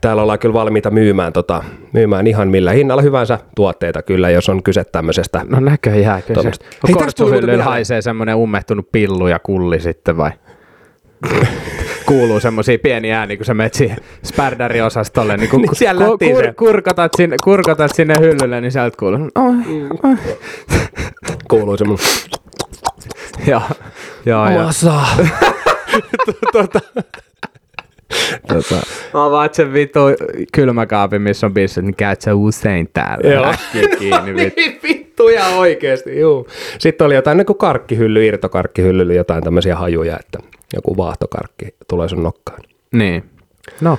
Täällä 0.00 0.22
ollaan 0.22 0.38
kyllä 0.38 0.52
valmiita 0.52 0.90
myymään, 0.90 1.32
tota, 1.32 1.64
myymään 1.92 2.26
ihan 2.26 2.48
millä 2.48 2.72
hinnalla 2.72 3.02
hyvänsä 3.02 3.38
tuotteita 3.56 4.02
kyllä, 4.02 4.30
jos 4.30 4.48
on 4.48 4.62
kyse 4.62 4.84
tämmöisestä. 4.84 5.40
No 5.48 5.60
näköjään 5.60 6.22
kyllä 6.22 6.42
se. 6.42 6.50
Hei, 6.88 6.94
Kortsuhyllyllä 6.94 7.64
haisee 7.64 8.02
semmoinen 8.02 8.36
ummehtunut 8.36 8.92
pillu 8.92 9.28
ja 9.28 9.38
kulli 9.38 9.80
sitten 9.80 10.16
vai? 10.16 10.30
kuuluu 12.06 12.40
semmoisia 12.40 12.78
pieniä 12.78 13.18
ääniä, 13.18 13.36
kun 13.36 13.46
sä 13.46 13.54
menet 13.54 13.74
siihen 13.74 13.96
spärdäriosastolle, 14.24 15.36
niin 15.36 15.50
kun 15.50 15.62
niin 15.62 15.76
siellä 15.76 16.04
ku, 16.04 16.18
kur, 16.18 16.54
kurkotat, 16.58 17.12
sinne, 17.16 17.36
kurkotat 17.44 17.94
sinne 17.94 18.14
hyllylle, 18.20 18.60
niin 18.60 18.72
sieltä 18.72 18.96
kuuluu. 18.98 19.30
Oh, 19.34 19.54
oh. 20.04 20.18
kuuluu 21.50 21.76
semmoinen 21.76 22.06
Joo, 23.46 23.62
joo, 24.26 24.50
joo. 24.50 24.64
Masa. 24.64 25.00
tota, 26.52 26.80
Tota. 28.48 28.74
Mä 29.14 29.24
avaat 29.24 29.54
sen 29.54 29.72
vittu 29.72 30.00
kylmäkaapin, 30.52 31.22
missä 31.22 31.46
on 31.46 31.54
bisset, 31.54 31.84
niin 31.84 31.96
käyt 31.96 32.20
sä 32.20 32.34
usein 32.34 32.88
täällä. 32.92 33.34
Joo. 33.34 33.54
Kiinni, 33.98 34.34
vittu. 34.44 34.60
niin 34.60 34.80
vittu 34.82 35.28
ihan 35.28 35.54
oikeesti, 35.54 36.20
juu. 36.20 36.48
Sitten 36.78 37.04
oli 37.04 37.14
jotain 37.14 37.38
niin 37.38 37.46
kuin 37.46 37.58
karkkihylly, 37.58 38.26
irtokarkkihylly, 38.26 39.14
jotain 39.14 39.44
tämmöisiä 39.44 39.76
hajuja, 39.76 40.18
että 40.20 40.38
joku 40.74 40.96
vaahtokarkki 40.96 41.74
tulee 41.88 42.08
sun 42.08 42.22
nokkaan. 42.22 42.60
Niin. 42.92 43.24
No, 43.80 43.98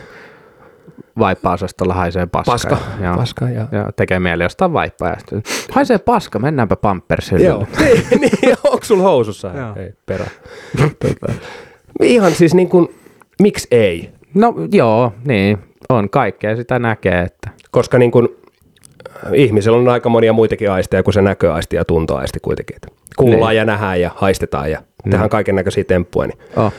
vaippa-osastolla 1.19 1.93
haisee 1.93 2.25
paska. 2.25 2.51
Paska, 2.51 2.77
ja, 2.99 3.05
joo. 3.05 3.15
paska, 3.15 3.49
joo. 3.49 3.65
joo. 3.71 3.91
tekee 3.95 4.19
mieli 4.19 4.43
jostain 4.43 4.73
vaippaa. 4.73 5.09
Ja 5.09 5.15
sitten, 5.17 5.43
haisee 5.71 5.97
paska, 5.97 6.39
mennäänpä 6.39 6.75
pampersille. 6.75 7.45
Joo, 7.45 7.67
niin, 7.79 8.31
niin 8.41 8.55
onko 8.63 8.83
sulla 8.83 9.03
housussa? 9.03 9.51
Joo. 9.57 9.75
Ei, 9.75 9.93
perä. 10.05 10.25
tota. 10.77 11.33
Ihan 12.01 12.31
siis 12.31 12.53
niin 12.53 12.69
kuin, 12.69 12.95
miksi 13.41 13.67
ei? 13.71 14.09
No 14.33 14.53
joo, 14.71 15.13
niin. 15.25 15.57
On 15.89 16.09
kaikkea 16.09 16.55
sitä 16.55 16.79
näkee, 16.79 17.21
että 17.21 17.49
Koska 17.71 17.97
niin 17.97 18.11
kuin, 18.11 18.29
ihmisellä 19.33 19.77
on 19.77 19.89
aika 19.89 20.09
monia 20.09 20.33
muitakin 20.33 20.71
aisteja 20.71 21.03
kuin 21.03 21.13
se 21.13 21.21
näköaisti 21.21 21.75
ja 21.75 21.85
tuntoaisti 21.85 22.39
kuitenkin. 22.39 22.75
Että 22.75 22.87
kuullaan 23.17 23.51
Niin. 23.51 23.57
ja 23.57 23.65
nähdään 23.65 24.01
ja 24.01 24.11
haistetaan 24.15 24.71
ja 24.71 24.81
tehdään 25.09 25.29
kaiken 25.29 25.55
näköisiä 25.55 25.83
temppuja. 25.83 26.27
Niin 26.27 26.39
oh. 26.55 26.73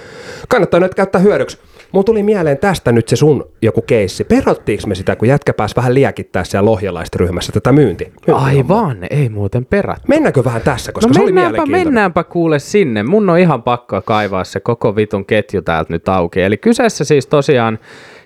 kannattaa 0.49 0.81
nyt 0.81 0.95
käyttää 0.95 1.21
hyödyksi. 1.21 1.59
Mulla 1.95 2.05
tuli 2.05 2.23
mieleen 2.23 2.59
tästä 2.59 2.93
nyt 2.93 3.09
se 3.09 3.17
sun 3.17 3.45
joku 3.63 3.83
keissi. 3.83 4.25
Perottiinko 4.25 4.87
me 4.87 4.95
sitä, 4.95 5.17
kun 5.17 5.29
jätkä 5.29 5.53
pääsi 5.53 5.77
vähän 5.77 5.95
liekittää 5.95 6.45
siellä 6.45 6.71
lohjalaisryhmässä 6.71 7.53
tätä 7.53 7.73
myynti? 7.73 8.05
myynti 8.05 8.45
Aivan, 8.45 8.99
ei 9.11 9.29
muuten 9.29 9.65
perät. 9.65 10.09
Mennäänkö 10.09 10.45
vähän 10.45 10.63
tässä, 10.63 10.93
koska 10.93 11.09
no 11.09 11.15
se 11.15 11.21
oli 11.21 11.33
mielenkiintoinen. 11.33 11.87
mennäänpä 11.87 12.25
kuule 12.25 12.59
sinne. 12.59 13.03
Mun 13.03 13.31
on 13.31 13.39
ihan 13.39 13.63
pakko 13.63 14.03
kaivaa 14.03 14.45
se 14.45 14.61
koko 14.61 14.97
vitun 14.97 15.25
ketju 15.25 15.63
täältä 15.63 15.93
nyt 15.93 16.09
auki. 16.09 16.43
Eli 16.43 16.57
kyseessä 16.57 17.05
siis 17.05 17.27
tosiaan 17.27 17.79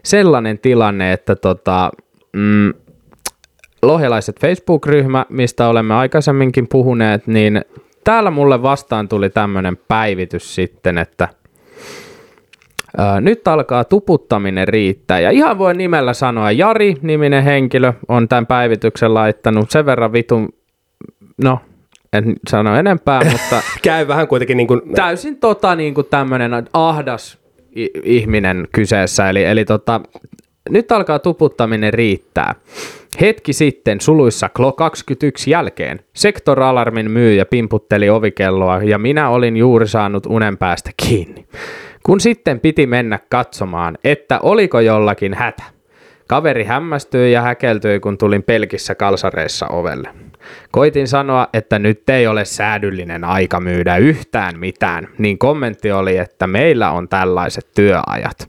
sellainen 0.02 0.58
tilanne, 0.58 1.12
että 1.12 1.36
tota, 1.36 1.90
mm, 2.36 2.72
lohjalaiset 3.82 4.40
Facebook-ryhmä, 4.40 5.26
mistä 5.28 5.68
olemme 5.68 5.94
aikaisemminkin 5.94 6.68
puhuneet, 6.68 7.26
niin 7.26 7.64
täällä 8.04 8.30
mulle 8.30 8.62
vastaan 8.62 9.08
tuli 9.08 9.30
tämmöinen 9.30 9.76
päivitys 9.76 10.54
sitten, 10.54 10.98
että 10.98 11.28
nyt 13.20 13.48
alkaa 13.48 13.84
tuputtaminen 13.84 14.68
riittää. 14.68 15.20
Ja 15.20 15.30
ihan 15.30 15.58
voi 15.58 15.74
nimellä 15.74 16.12
sanoa, 16.12 16.52
Jari-niminen 16.52 17.44
henkilö 17.44 17.92
on 18.08 18.28
tämän 18.28 18.46
päivityksen 18.46 19.14
laittanut 19.14 19.70
sen 19.70 19.86
verran 19.86 20.12
vitun, 20.12 20.48
no 21.42 21.60
en 22.12 22.34
sano 22.48 22.76
enempää, 22.76 23.20
mutta 23.32 23.62
Käy 23.82 24.08
vähän 24.08 24.28
kuitenkin 24.28 24.56
niin 24.56 24.66
kuin, 24.66 24.80
täysin 24.94 25.36
tota 25.36 25.74
niin 25.74 25.94
kuin 25.94 26.06
tämmöinen 26.10 26.50
ahdas 26.72 27.38
ihminen 28.04 28.68
kyseessä. 28.72 29.28
Eli, 29.28 29.44
eli 29.44 29.64
tota, 29.64 30.00
nyt 30.70 30.92
alkaa 30.92 31.18
tuputtaminen 31.18 31.94
riittää. 31.94 32.54
Hetki 33.20 33.52
sitten 33.52 34.00
suluissa 34.00 34.48
Klo 34.48 34.72
21 34.72 35.50
jälkeen 35.50 36.00
sektoralarmin 36.14 37.10
myyjä 37.10 37.44
pimputteli 37.44 38.10
ovikelloa 38.10 38.82
ja 38.82 38.98
minä 38.98 39.28
olin 39.28 39.56
juuri 39.56 39.88
saanut 39.88 40.26
unen 40.26 40.58
päästä 40.58 40.90
kiinni. 41.06 41.46
Kun 42.02 42.20
sitten 42.20 42.60
piti 42.60 42.86
mennä 42.86 43.18
katsomaan, 43.30 43.98
että 44.04 44.38
oliko 44.42 44.80
jollakin 44.80 45.34
hätä. 45.34 45.62
Kaveri 46.26 46.64
hämmästyi 46.64 47.32
ja 47.32 47.42
häkeltyi, 47.42 48.00
kun 48.00 48.18
tulin 48.18 48.42
pelkissä 48.42 48.94
kalsareissa 48.94 49.66
ovelle. 49.66 50.08
Koitin 50.70 51.08
sanoa, 51.08 51.48
että 51.52 51.78
nyt 51.78 52.08
ei 52.08 52.26
ole 52.26 52.44
säädyllinen 52.44 53.24
aika 53.24 53.60
myydä 53.60 53.96
yhtään 53.96 54.58
mitään, 54.58 55.08
niin 55.18 55.38
kommentti 55.38 55.92
oli, 55.92 56.16
että 56.16 56.46
meillä 56.46 56.90
on 56.90 57.08
tällaiset 57.08 57.66
työajat. 57.74 58.48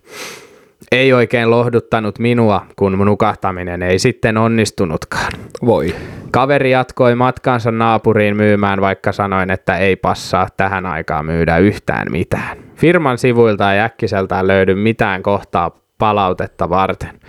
Ei 0.92 1.14
oikein 1.14 1.50
lohduttanut 1.50 2.20
minua, 2.20 2.66
kun 2.76 2.98
nukahtaminen 3.06 3.82
ei 3.84 4.00
sitten 4.00 4.38
onnistunutkaan. 4.38 5.32
voi. 5.66 5.96
Kaveri 6.32 6.72
jatkoi 6.72 7.16
matkansa 7.16 7.72
naapuriin 7.72 8.36
myymään, 8.36 8.82
vaikka 8.82 9.12
sanoin, 9.12 9.52
että 9.52 9.78
ei 9.78 9.96
passaa 9.96 10.48
tähän 10.58 10.86
aikaan 10.86 11.26
myydä 11.26 11.58
yhtään 11.58 12.08
mitään. 12.12 12.69
Firman 12.80 13.18
sivuilta 13.18 13.74
ei 13.74 13.80
äkkiseltään 13.80 14.48
löydy 14.48 14.76
mitään 14.76 15.24
kohtaa 15.24 15.72
palautetta 15.98 16.70
varten. 16.70 17.20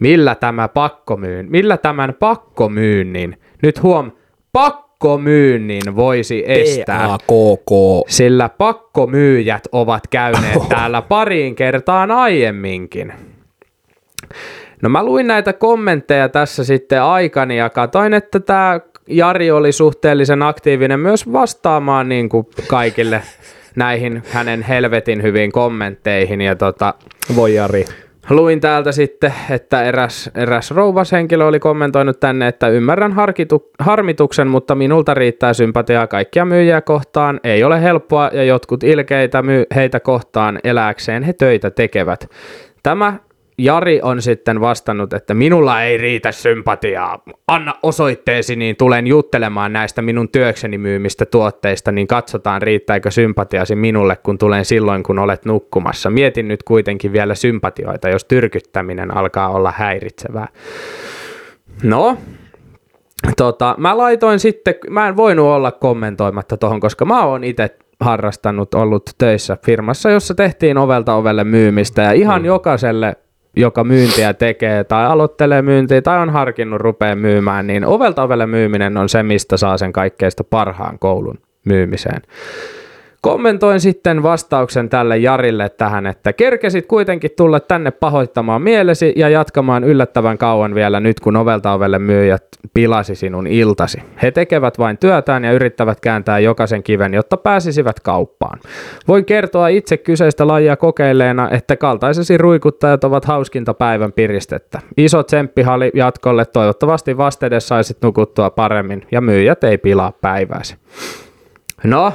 Millä 0.00 0.34
tämä 0.34 0.68
pakkomyyn, 0.68 1.46
millä 1.50 1.76
tämän 1.76 2.14
pakkomyynnin, 2.14 3.40
nyt 3.62 3.82
huom, 3.82 4.12
pakkomyynnin 4.52 5.96
voisi 5.96 6.44
estää? 6.46 7.08
PAKK. 7.08 7.70
Sillä 8.08 8.48
pakkomyyjät 8.48 9.62
ovat 9.72 10.06
käyneet 10.06 10.68
täällä 10.74 11.02
pariin 11.02 11.54
kertaan 11.54 12.10
aiemminkin. 12.10 13.12
No 14.82 14.88
mä 14.88 15.04
luin 15.04 15.26
näitä 15.26 15.52
kommentteja 15.52 16.28
tässä 16.28 16.64
sitten 16.64 17.02
aikani 17.02 17.58
ja 17.58 17.70
katoin, 17.70 18.14
että 18.14 18.40
tämä 18.40 18.80
Jari 19.06 19.50
oli 19.50 19.72
suhteellisen 19.72 20.42
aktiivinen 20.42 21.00
myös 21.00 21.32
vastaamaan 21.32 22.08
niin 22.08 22.28
kuin 22.28 22.46
kaikille 22.66 23.22
näihin 23.78 24.22
hänen 24.30 24.62
helvetin 24.62 25.22
hyviin 25.22 25.52
kommentteihin. 25.52 26.40
Ja 26.40 26.56
tota, 26.56 26.94
Voi 27.36 27.54
Jari. 27.54 27.84
Luin 28.30 28.60
täältä 28.60 28.92
sitten, 28.92 29.34
että 29.50 29.82
eräs, 29.82 30.30
eräs 30.34 30.70
rouvashenkilö 30.70 31.44
oli 31.44 31.60
kommentoinut 31.60 32.20
tänne, 32.20 32.48
että 32.48 32.68
ymmärrän 32.68 33.12
harkitu, 33.12 33.70
harmituksen, 33.78 34.48
mutta 34.48 34.74
minulta 34.74 35.14
riittää 35.14 35.52
sympatiaa 35.52 36.06
kaikkia 36.06 36.44
myyjiä 36.44 36.80
kohtaan. 36.80 37.40
Ei 37.44 37.64
ole 37.64 37.82
helppoa 37.82 38.30
ja 38.32 38.44
jotkut 38.44 38.84
ilkeitä 38.84 39.42
myy 39.42 39.64
heitä 39.74 40.00
kohtaan 40.00 40.58
elääkseen 40.64 41.22
he 41.22 41.32
töitä 41.32 41.70
tekevät. 41.70 42.30
Tämä 42.82 43.14
Jari 43.58 44.00
on 44.02 44.22
sitten 44.22 44.60
vastannut, 44.60 45.12
että 45.12 45.34
minulla 45.34 45.82
ei 45.82 45.96
riitä 45.96 46.32
sympatiaa. 46.32 47.22
Anna 47.48 47.74
osoitteesi, 47.82 48.56
niin 48.56 48.76
tulen 48.76 49.06
juttelemaan 49.06 49.72
näistä 49.72 50.02
minun 50.02 50.28
työkseni 50.28 50.78
myymistä 50.78 51.26
tuotteista, 51.26 51.92
niin 51.92 52.06
katsotaan 52.06 52.62
riittääkö 52.62 53.10
sympatiasi 53.10 53.74
minulle, 53.74 54.16
kun 54.16 54.38
tulen 54.38 54.64
silloin, 54.64 55.02
kun 55.02 55.18
olet 55.18 55.44
nukkumassa. 55.44 56.10
Mietin 56.10 56.48
nyt 56.48 56.62
kuitenkin 56.62 57.12
vielä 57.12 57.34
sympatioita, 57.34 58.08
jos 58.08 58.24
tyrkyttäminen 58.24 59.16
alkaa 59.16 59.48
olla 59.48 59.72
häiritsevää. 59.76 60.48
No, 61.82 62.18
tota, 63.36 63.74
mä 63.78 63.98
laitoin 63.98 64.38
sitten, 64.38 64.74
mä 64.90 65.08
en 65.08 65.16
voinut 65.16 65.46
olla 65.46 65.72
kommentoimatta 65.72 66.56
tohon, 66.56 66.80
koska 66.80 67.04
mä 67.04 67.24
oon 67.24 67.44
itse 67.44 67.76
harrastanut, 68.00 68.74
ollut 68.74 69.10
töissä 69.18 69.58
firmassa, 69.66 70.10
jossa 70.10 70.34
tehtiin 70.34 70.78
ovelta 70.78 71.14
ovelle 71.14 71.44
myymistä 71.44 72.02
ja 72.02 72.12
ihan 72.12 72.42
mm. 72.42 72.46
jokaiselle 72.46 73.16
joka 73.58 73.84
myyntiä 73.84 74.34
tekee 74.34 74.84
tai 74.84 75.06
aloittelee 75.06 75.62
myyntiä 75.62 76.02
tai 76.02 76.18
on 76.18 76.30
harkinnut 76.30 76.80
rupea 76.80 77.16
myymään, 77.16 77.66
niin 77.66 77.84
ovelta 77.84 78.22
ovelle 78.22 78.46
myyminen 78.46 78.96
on 78.96 79.08
se, 79.08 79.22
mistä 79.22 79.56
saa 79.56 79.78
sen 79.78 79.92
kaikkeista 79.92 80.44
parhaan 80.44 80.98
koulun 80.98 81.38
myymiseen. 81.64 82.22
Kommentoin 83.28 83.80
sitten 83.80 84.22
vastauksen 84.22 84.88
tälle 84.88 85.16
Jarille 85.16 85.68
tähän, 85.68 86.06
että 86.06 86.32
kerkesit 86.32 86.86
kuitenkin 86.86 87.30
tulla 87.36 87.60
tänne 87.60 87.90
pahoittamaan 87.90 88.62
mielesi 88.62 89.12
ja 89.16 89.28
jatkamaan 89.28 89.84
yllättävän 89.84 90.38
kauan 90.38 90.74
vielä 90.74 91.00
nyt, 91.00 91.20
kun 91.20 91.36
ovelta 91.36 91.72
ovelle 91.72 91.98
myyjät 91.98 92.44
pilasi 92.74 93.14
sinun 93.14 93.46
iltasi. 93.46 94.02
He 94.22 94.30
tekevät 94.30 94.78
vain 94.78 94.98
työtään 94.98 95.44
ja 95.44 95.52
yrittävät 95.52 96.00
kääntää 96.00 96.38
jokaisen 96.38 96.82
kiven, 96.82 97.14
jotta 97.14 97.36
pääsisivät 97.36 98.00
kauppaan. 98.00 98.58
Voin 99.08 99.24
kertoa 99.24 99.68
itse 99.68 99.96
kyseistä 99.96 100.46
lajia 100.46 100.76
kokeilleena, 100.76 101.50
että 101.50 101.76
kaltaisesi 101.76 102.38
ruikuttajat 102.38 103.04
ovat 103.04 103.24
hauskinta 103.24 103.74
päivän 103.74 104.12
piristettä. 104.12 104.80
Iso 104.96 105.22
tsemppihali 105.22 105.90
jatkolle, 105.94 106.44
toivottavasti 106.44 107.16
vastedes 107.16 107.68
saisit 107.68 107.98
nukuttua 108.02 108.50
paremmin 108.50 109.06
ja 109.12 109.20
myyjät 109.20 109.64
ei 109.64 109.78
pilaa 109.78 110.12
päivääsi. 110.12 110.76
No, 111.84 112.12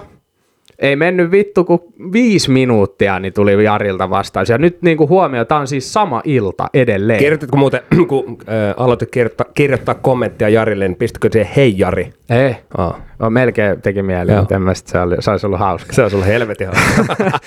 ei 0.79 0.95
mennyt 0.95 1.31
vittu 1.31 1.63
kuin 1.63 1.81
viisi 2.13 2.51
minuuttia, 2.51 3.19
niin 3.19 3.33
tuli 3.33 3.63
Jarilta 3.63 4.09
vastaus. 4.09 4.49
Ja 4.49 4.57
nyt 4.57 4.81
niin 4.81 4.97
kuin 4.97 5.09
huomio, 5.09 5.45
tämä 5.45 5.61
on 5.61 5.67
siis 5.67 5.93
sama 5.93 6.21
ilta 6.23 6.67
edelleen. 6.73 7.19
Kirjoititko 7.19 7.57
muuten, 7.57 7.81
kun 8.07 8.25
äh, 8.27 8.83
aloitit 8.83 9.11
kirjoittaa, 9.11 9.45
kirjoittaa 9.53 9.95
kommenttia 9.95 10.49
Jarille, 10.49 10.87
niin 10.87 10.95
pistikö 10.95 11.29
se 11.31 11.49
hei 11.55 11.73
Jari? 11.77 12.13
Ei, 12.29 12.55
oh, 12.77 12.95
melkein 13.29 13.81
teki 13.81 14.01
mieli, 14.01 14.31
Joo. 14.31 14.59
mä 14.59 14.73
sit 14.73 14.87
se, 14.87 14.99
oli, 14.99 15.15
se 15.19 15.31
olisi 15.31 15.45
ollut 15.45 15.59
hauska. 15.59 15.93
Se 15.93 16.03
on 16.03 16.09
sulle 16.09 16.27
helvetin 16.27 16.67
hauska. 16.67 17.39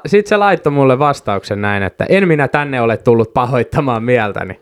Sitten 0.06 0.28
se 0.28 0.36
laittoi 0.36 0.72
mulle 0.72 0.98
vastauksen 0.98 1.60
näin, 1.60 1.82
että 1.82 2.06
en 2.08 2.28
minä 2.28 2.48
tänne 2.48 2.80
ole 2.80 2.96
tullut 2.96 3.34
pahoittamaan 3.34 4.04
mieltäni. 4.04 4.60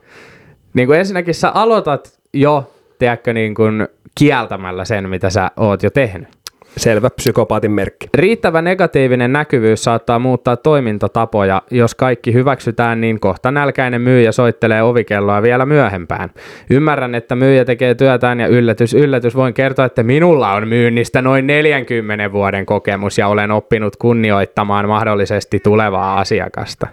Niin 0.74 0.86
kuin 0.86 0.98
ensinnäkin 0.98 1.34
sä 1.34 1.50
aloitat 1.50 2.18
jo, 2.34 2.72
tiedätkö, 2.98 3.32
niin 3.32 3.54
kuin 3.54 3.88
kieltämällä 4.18 4.84
sen, 4.84 5.08
mitä 5.08 5.30
sä 5.30 5.50
oot 5.56 5.82
jo 5.82 5.90
tehnyt. 5.90 6.41
Selvä 6.76 7.10
psykopaatin 7.10 7.70
merkki. 7.70 8.08
Riittävä 8.14 8.62
negatiivinen 8.62 9.32
näkyvyys 9.32 9.84
saattaa 9.84 10.18
muuttaa 10.18 10.56
toimintatapoja. 10.56 11.62
Jos 11.70 11.94
kaikki 11.94 12.32
hyväksytään, 12.32 13.00
niin 13.00 13.20
kohta 13.20 13.50
nälkäinen 13.50 14.00
myyjä 14.00 14.32
soittelee 14.32 14.82
ovikelloa 14.82 15.42
vielä 15.42 15.66
myöhempään. 15.66 16.30
Ymmärrän, 16.70 17.14
että 17.14 17.34
myyjä 17.36 17.64
tekee 17.64 17.94
työtään 17.94 18.40
ja 18.40 18.46
yllätys, 18.46 18.94
yllätys 18.94 19.36
voin 19.36 19.54
kertoa, 19.54 19.84
että 19.84 20.02
minulla 20.02 20.52
on 20.52 20.68
myynnistä 20.68 21.22
noin 21.22 21.46
40 21.46 22.32
vuoden 22.32 22.66
kokemus 22.66 23.18
ja 23.18 23.28
olen 23.28 23.50
oppinut 23.50 23.96
kunnioittamaan 23.96 24.88
mahdollisesti 24.88 25.60
tulevaa 25.60 26.20
asiakasta. 26.20 26.86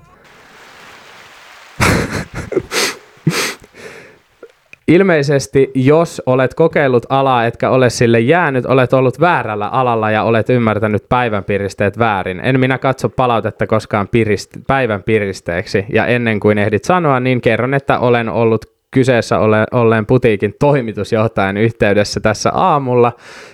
Ilmeisesti, 4.90 5.72
jos 5.76 6.22
olet 6.26 6.54
kokeillut 6.54 7.06
alaa, 7.10 7.46
etkä 7.46 7.70
ole 7.70 7.90
sille 7.90 8.20
jäänyt, 8.20 8.66
olet 8.66 8.94
ollut 8.94 9.20
väärällä 9.20 9.68
alalla 9.68 10.12
ja 10.12 10.24
olet 10.24 10.50
ymmärtänyt 10.50 11.04
päivän 11.10 11.44
piristeet 11.44 12.00
väärin. 12.00 12.40
En 12.44 12.60
minä 12.60 12.78
katso 12.78 13.10
palautetta 13.10 13.68
koskaan 13.68 14.08
pirist- 14.08 14.62
päivän 14.68 15.04
piristeeksi, 15.04 15.86
ja 15.94 16.06
ennen 16.06 16.40
kuin 16.40 16.58
ehdit 16.58 16.84
sanoa, 16.84 17.20
niin 17.20 17.42
kerron, 17.42 17.74
että 17.74 18.00
olen 18.00 18.30
ollut 18.30 18.66
kyseessä 18.92 19.40
ole, 19.40 19.66
olleen 19.72 20.06
putiikin 20.06 20.56
toimitusjohtajan 20.60 21.58
yhteydessä 21.58 22.20
tässä 22.20 22.52
aamulla, 22.54 23.12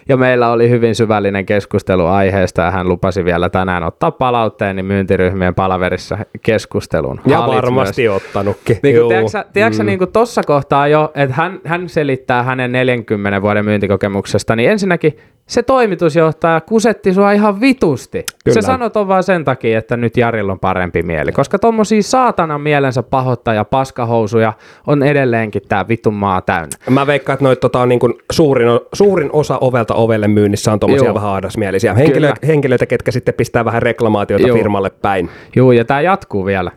ja 0.10 0.18
meillä 0.18 0.52
oli 0.52 0.70
hyvin 0.70 0.96
syvällinen 0.96 1.46
keskustelu 1.46 2.06
aiheesta, 2.06 2.62
ja 2.62 2.72
hän 2.72 2.90
lupasi 2.90 3.26
vielä 3.26 3.50
tänään 3.50 3.84
ottaa 3.84 4.12
palautteen 4.12 4.76
niin 4.76 4.86
myyntiryhmien 4.86 5.56
palaverissa 5.56 6.18
keskustelun. 6.42 7.22
Ja 7.28 7.38
Halit 7.38 7.56
varmasti 7.56 8.08
myös. 8.08 8.24
ottanutkin. 8.24 8.78
Niin 8.84 8.96
kuin, 8.96 9.08
tiedätkö, 9.08 9.46
tiedätkö 9.54 9.84
mm. 9.84 9.86
niin 9.86 10.00
kuin 10.00 10.12
tossa 10.12 10.44
kohtaa 10.44 10.88
jo, 10.88 11.12
että 11.16 11.36
hän, 11.36 11.60
hän 11.66 11.90
selittää 11.90 12.44
hänen 12.44 12.72
40 12.72 13.42
vuoden 13.42 13.66
myyntikokemuksesta, 13.66 14.56
niin 14.56 14.70
ensinnäkin 14.70 15.18
se 15.48 15.64
toimitusjohtaja 15.64 16.62
kusetti 16.62 17.14
sua 17.14 17.32
ihan 17.32 17.62
vitusti. 17.62 18.26
Kyllä. 18.46 18.54
Se 18.54 18.62
sanot 18.62 18.98
on 18.98 19.08
vaan 19.08 19.24
sen 19.24 19.44
takia, 19.44 19.80
että 19.80 19.98
nyt 19.98 20.18
Jarilla 20.18 20.52
on 20.52 20.60
parempi 20.60 21.04
mieli, 21.04 21.32
koska 21.32 21.60
tommosia 21.60 22.04
saatanan 22.04 22.62
mielensä 22.62 23.04
pahoittaja 23.04 23.66
paskahousuja 23.66 24.54
on 24.88 25.04
edelleenkin 25.26 25.62
tää 25.68 25.88
vitun 25.88 26.14
maa 26.14 26.42
täynnä. 26.42 26.78
Mä 26.90 27.08
veikkaan, 27.08 27.34
että 27.34 27.44
noit, 27.44 27.60
tota, 27.60 27.80
on 27.80 27.90
niin 27.90 28.00
kuin 28.00 28.14
suurin, 28.32 28.68
suurin 28.94 29.30
osa 29.34 29.58
ovelta 29.62 29.94
ovelle 29.94 30.28
myynnissä 30.28 30.74
on 30.74 30.80
tuommoisia 30.80 31.08
Joo. 31.08 31.16
vähän 31.16 31.30
ahdasmielisiä 31.30 31.94
henkilö, 31.94 32.28
Kyllä. 32.28 32.48
henkilöitä, 32.48 32.86
ketkä 32.86 33.12
sitten 33.12 33.34
pistää 33.34 33.66
vähän 33.66 33.82
reklamaatiota 33.82 34.48
Joo. 34.48 34.58
firmalle 34.58 34.90
päin. 34.90 35.30
Juu, 35.56 35.72
ja 35.72 35.86
tää 35.86 36.02
jatkuu 36.02 36.46
vielä. 36.46 36.72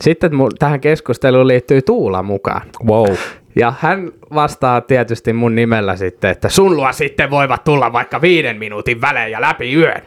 Sitten 0.00 0.32
mu- 0.32 0.56
tähän 0.58 0.80
keskusteluun 0.80 1.48
liittyy 1.48 1.82
Tuula 1.82 2.22
mukaan. 2.22 2.62
Wow. 2.86 3.14
Ja 3.56 3.72
hän 3.80 4.12
vastaa 4.34 4.80
tietysti 4.80 5.32
mun 5.32 5.54
nimellä 5.54 5.96
sitten, 5.96 6.30
että 6.30 6.48
sun 6.48 6.76
luo 6.76 6.92
sitten 6.92 7.30
voivat 7.30 7.64
tulla 7.64 7.92
vaikka 7.92 8.20
viiden 8.20 8.56
minuutin 8.58 9.00
välein 9.00 9.32
ja 9.32 9.40
läpi 9.40 9.74
yön. 9.74 10.02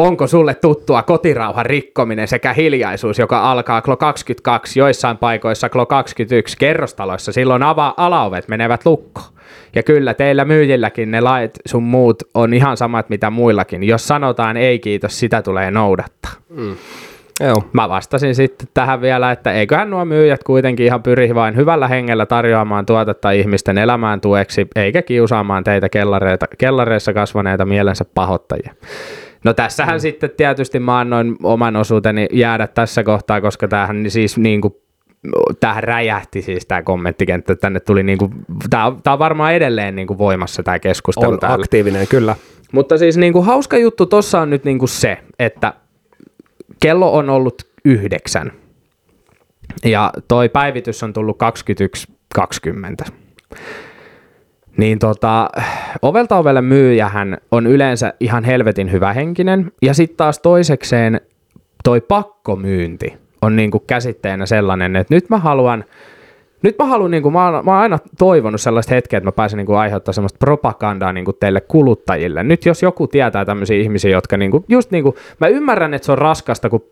Onko 0.00 0.26
sulle 0.26 0.54
tuttua 0.54 1.02
kotirauhan 1.02 1.66
rikkominen 1.66 2.28
sekä 2.28 2.52
hiljaisuus, 2.52 3.18
joka 3.18 3.50
alkaa 3.50 3.82
klo 3.82 3.96
22, 3.96 4.78
joissain 4.78 5.16
paikoissa 5.16 5.68
klo 5.68 5.86
21 5.86 6.56
kerrostaloissa, 6.58 7.32
silloin 7.32 7.62
ava- 7.62 7.94
alaovet 7.96 8.48
menevät 8.48 8.86
lukko. 8.86 9.20
Ja 9.74 9.82
kyllä 9.82 10.14
teillä 10.14 10.44
myyjilläkin 10.44 11.10
ne 11.10 11.20
lait 11.20 11.50
sun 11.66 11.82
muut 11.82 12.22
on 12.34 12.54
ihan 12.54 12.76
samat 12.76 13.08
mitä 13.08 13.30
muillakin. 13.30 13.84
Jos 13.84 14.08
sanotaan 14.08 14.56
ei 14.56 14.78
kiitos, 14.78 15.20
sitä 15.20 15.42
tulee 15.42 15.70
noudattaa. 15.70 16.32
Joo. 17.40 17.64
Mä 17.72 17.88
vastasin 17.88 18.34
sitten 18.34 18.68
tähän 18.74 19.00
vielä, 19.00 19.32
että 19.32 19.52
eiköhän 19.52 19.90
nuo 19.90 20.04
myyjät 20.04 20.44
kuitenkin 20.44 20.86
ihan 20.86 21.02
pyri 21.02 21.34
vain 21.34 21.56
hyvällä 21.56 21.88
hengellä 21.88 22.26
tarjoamaan 22.26 22.86
tuotetta 22.86 23.30
ihmisten 23.30 23.78
elämään 23.78 24.20
tueksi, 24.20 24.68
eikä 24.76 25.02
kiusaamaan 25.02 25.64
teitä 25.64 25.88
kellareita, 25.88 26.46
kellareissa 26.58 27.12
kasvaneita 27.12 27.66
mielensä 27.66 28.04
pahoittajia. 28.14 28.74
No 29.44 29.54
tässähän 29.54 29.96
mm. 29.96 30.00
sitten 30.00 30.30
tietysti 30.36 30.78
mä 30.78 30.98
annoin 30.98 31.36
oman 31.42 31.76
osuuteni 31.76 32.26
jäädä 32.32 32.66
tässä 32.66 33.04
kohtaa, 33.04 33.40
koska 33.40 33.68
tämähän 33.68 34.10
siis 34.10 34.38
niin 34.38 34.60
kuin 34.60 34.74
tämähän 35.60 35.84
räjähti 35.84 36.42
siis 36.42 36.66
tämä 36.66 36.82
kommenttikenttä, 36.82 37.56
tänne 37.56 37.80
tuli 37.80 38.02
niin 38.02 38.18
kuin, 38.18 38.32
tämä 38.70 38.86
on, 38.86 39.02
tää 39.02 39.12
on 39.12 39.18
varmaan 39.18 39.54
edelleen 39.54 39.96
niin 39.96 40.06
kuin 40.06 40.18
voimassa 40.18 40.62
tämä 40.62 40.78
keskustelu 40.78 41.32
On 41.32 41.38
täällä. 41.38 41.54
aktiivinen, 41.54 42.08
kyllä. 42.08 42.36
Mutta 42.72 42.98
siis 42.98 43.16
niin 43.16 43.32
kuin 43.32 43.44
hauska 43.44 43.78
juttu 43.78 44.06
tossa 44.06 44.40
on 44.40 44.50
nyt 44.50 44.64
niin 44.64 44.78
kuin 44.78 44.88
se, 44.88 45.18
että 45.38 45.72
kello 46.80 47.12
on 47.12 47.30
ollut 47.30 47.62
yhdeksän 47.84 48.52
ja 49.84 50.12
toi 50.28 50.48
päivitys 50.48 51.02
on 51.02 51.12
tullut 51.12 51.38
21.20. 53.06 53.12
Niin 54.76 54.98
tota, 54.98 55.48
ovelta 56.02 56.36
ovelle 56.36 56.62
myyjähän 56.62 57.38
on 57.50 57.66
yleensä 57.66 58.14
ihan 58.20 58.44
helvetin 58.44 58.92
hyvähenkinen 58.92 59.72
ja 59.82 59.94
sitten 59.94 60.16
taas 60.16 60.38
toisekseen 60.38 61.20
toi 61.84 62.00
pakkomyynti 62.00 63.16
on 63.42 63.56
niinku 63.56 63.78
käsitteenä 63.78 64.46
sellainen, 64.46 64.96
että 64.96 65.14
nyt 65.14 65.30
mä 65.30 65.38
haluan 65.38 65.84
nyt 66.62 66.78
mä 66.78 66.84
haluan, 66.84 67.10
niin 67.10 67.22
kuin, 67.22 67.32
mä, 67.32 67.50
oon, 67.50 67.64
mä 67.64 67.70
oon 67.70 67.80
aina 67.80 67.98
toivonut 68.18 68.60
sellaista 68.60 68.94
hetkeä, 68.94 69.16
että 69.16 69.26
mä 69.26 69.32
pääsen 69.32 69.56
niin 69.56 69.66
kuin, 69.66 69.78
aiheuttaa 69.78 70.12
sellaista 70.12 70.38
propagandaa 70.38 71.12
niin 71.12 71.24
kuin, 71.24 71.36
teille 71.40 71.60
kuluttajille. 71.60 72.42
Nyt 72.42 72.66
jos 72.66 72.82
joku 72.82 73.06
tietää 73.06 73.44
tämmöisiä 73.44 73.76
ihmisiä, 73.76 74.10
jotka 74.10 74.36
niin 74.36 74.50
kuin, 74.50 74.64
just 74.68 74.90
niin 74.90 75.04
kuin, 75.04 75.14
mä 75.40 75.48
ymmärrän, 75.48 75.94
että 75.94 76.06
se 76.06 76.12
on 76.12 76.18
raskasta, 76.18 76.70
kun 76.70 76.84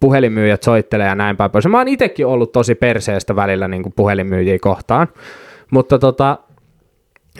puhelinmyyjät 0.00 0.62
soittelee 0.62 1.06
ja 1.06 1.14
näin 1.14 1.36
päin 1.36 1.50
pois. 1.50 1.66
Mä 1.66 1.78
oon 1.78 1.88
itsekin 1.88 2.26
ollut 2.26 2.52
tosi 2.52 2.74
perseestä 2.74 3.36
välillä 3.36 3.68
niin 3.68 3.82
kuin 3.82 3.92
puhelinmyyjiä 3.96 4.58
kohtaan, 4.58 5.08
mutta 5.70 5.98
tota, 5.98 6.38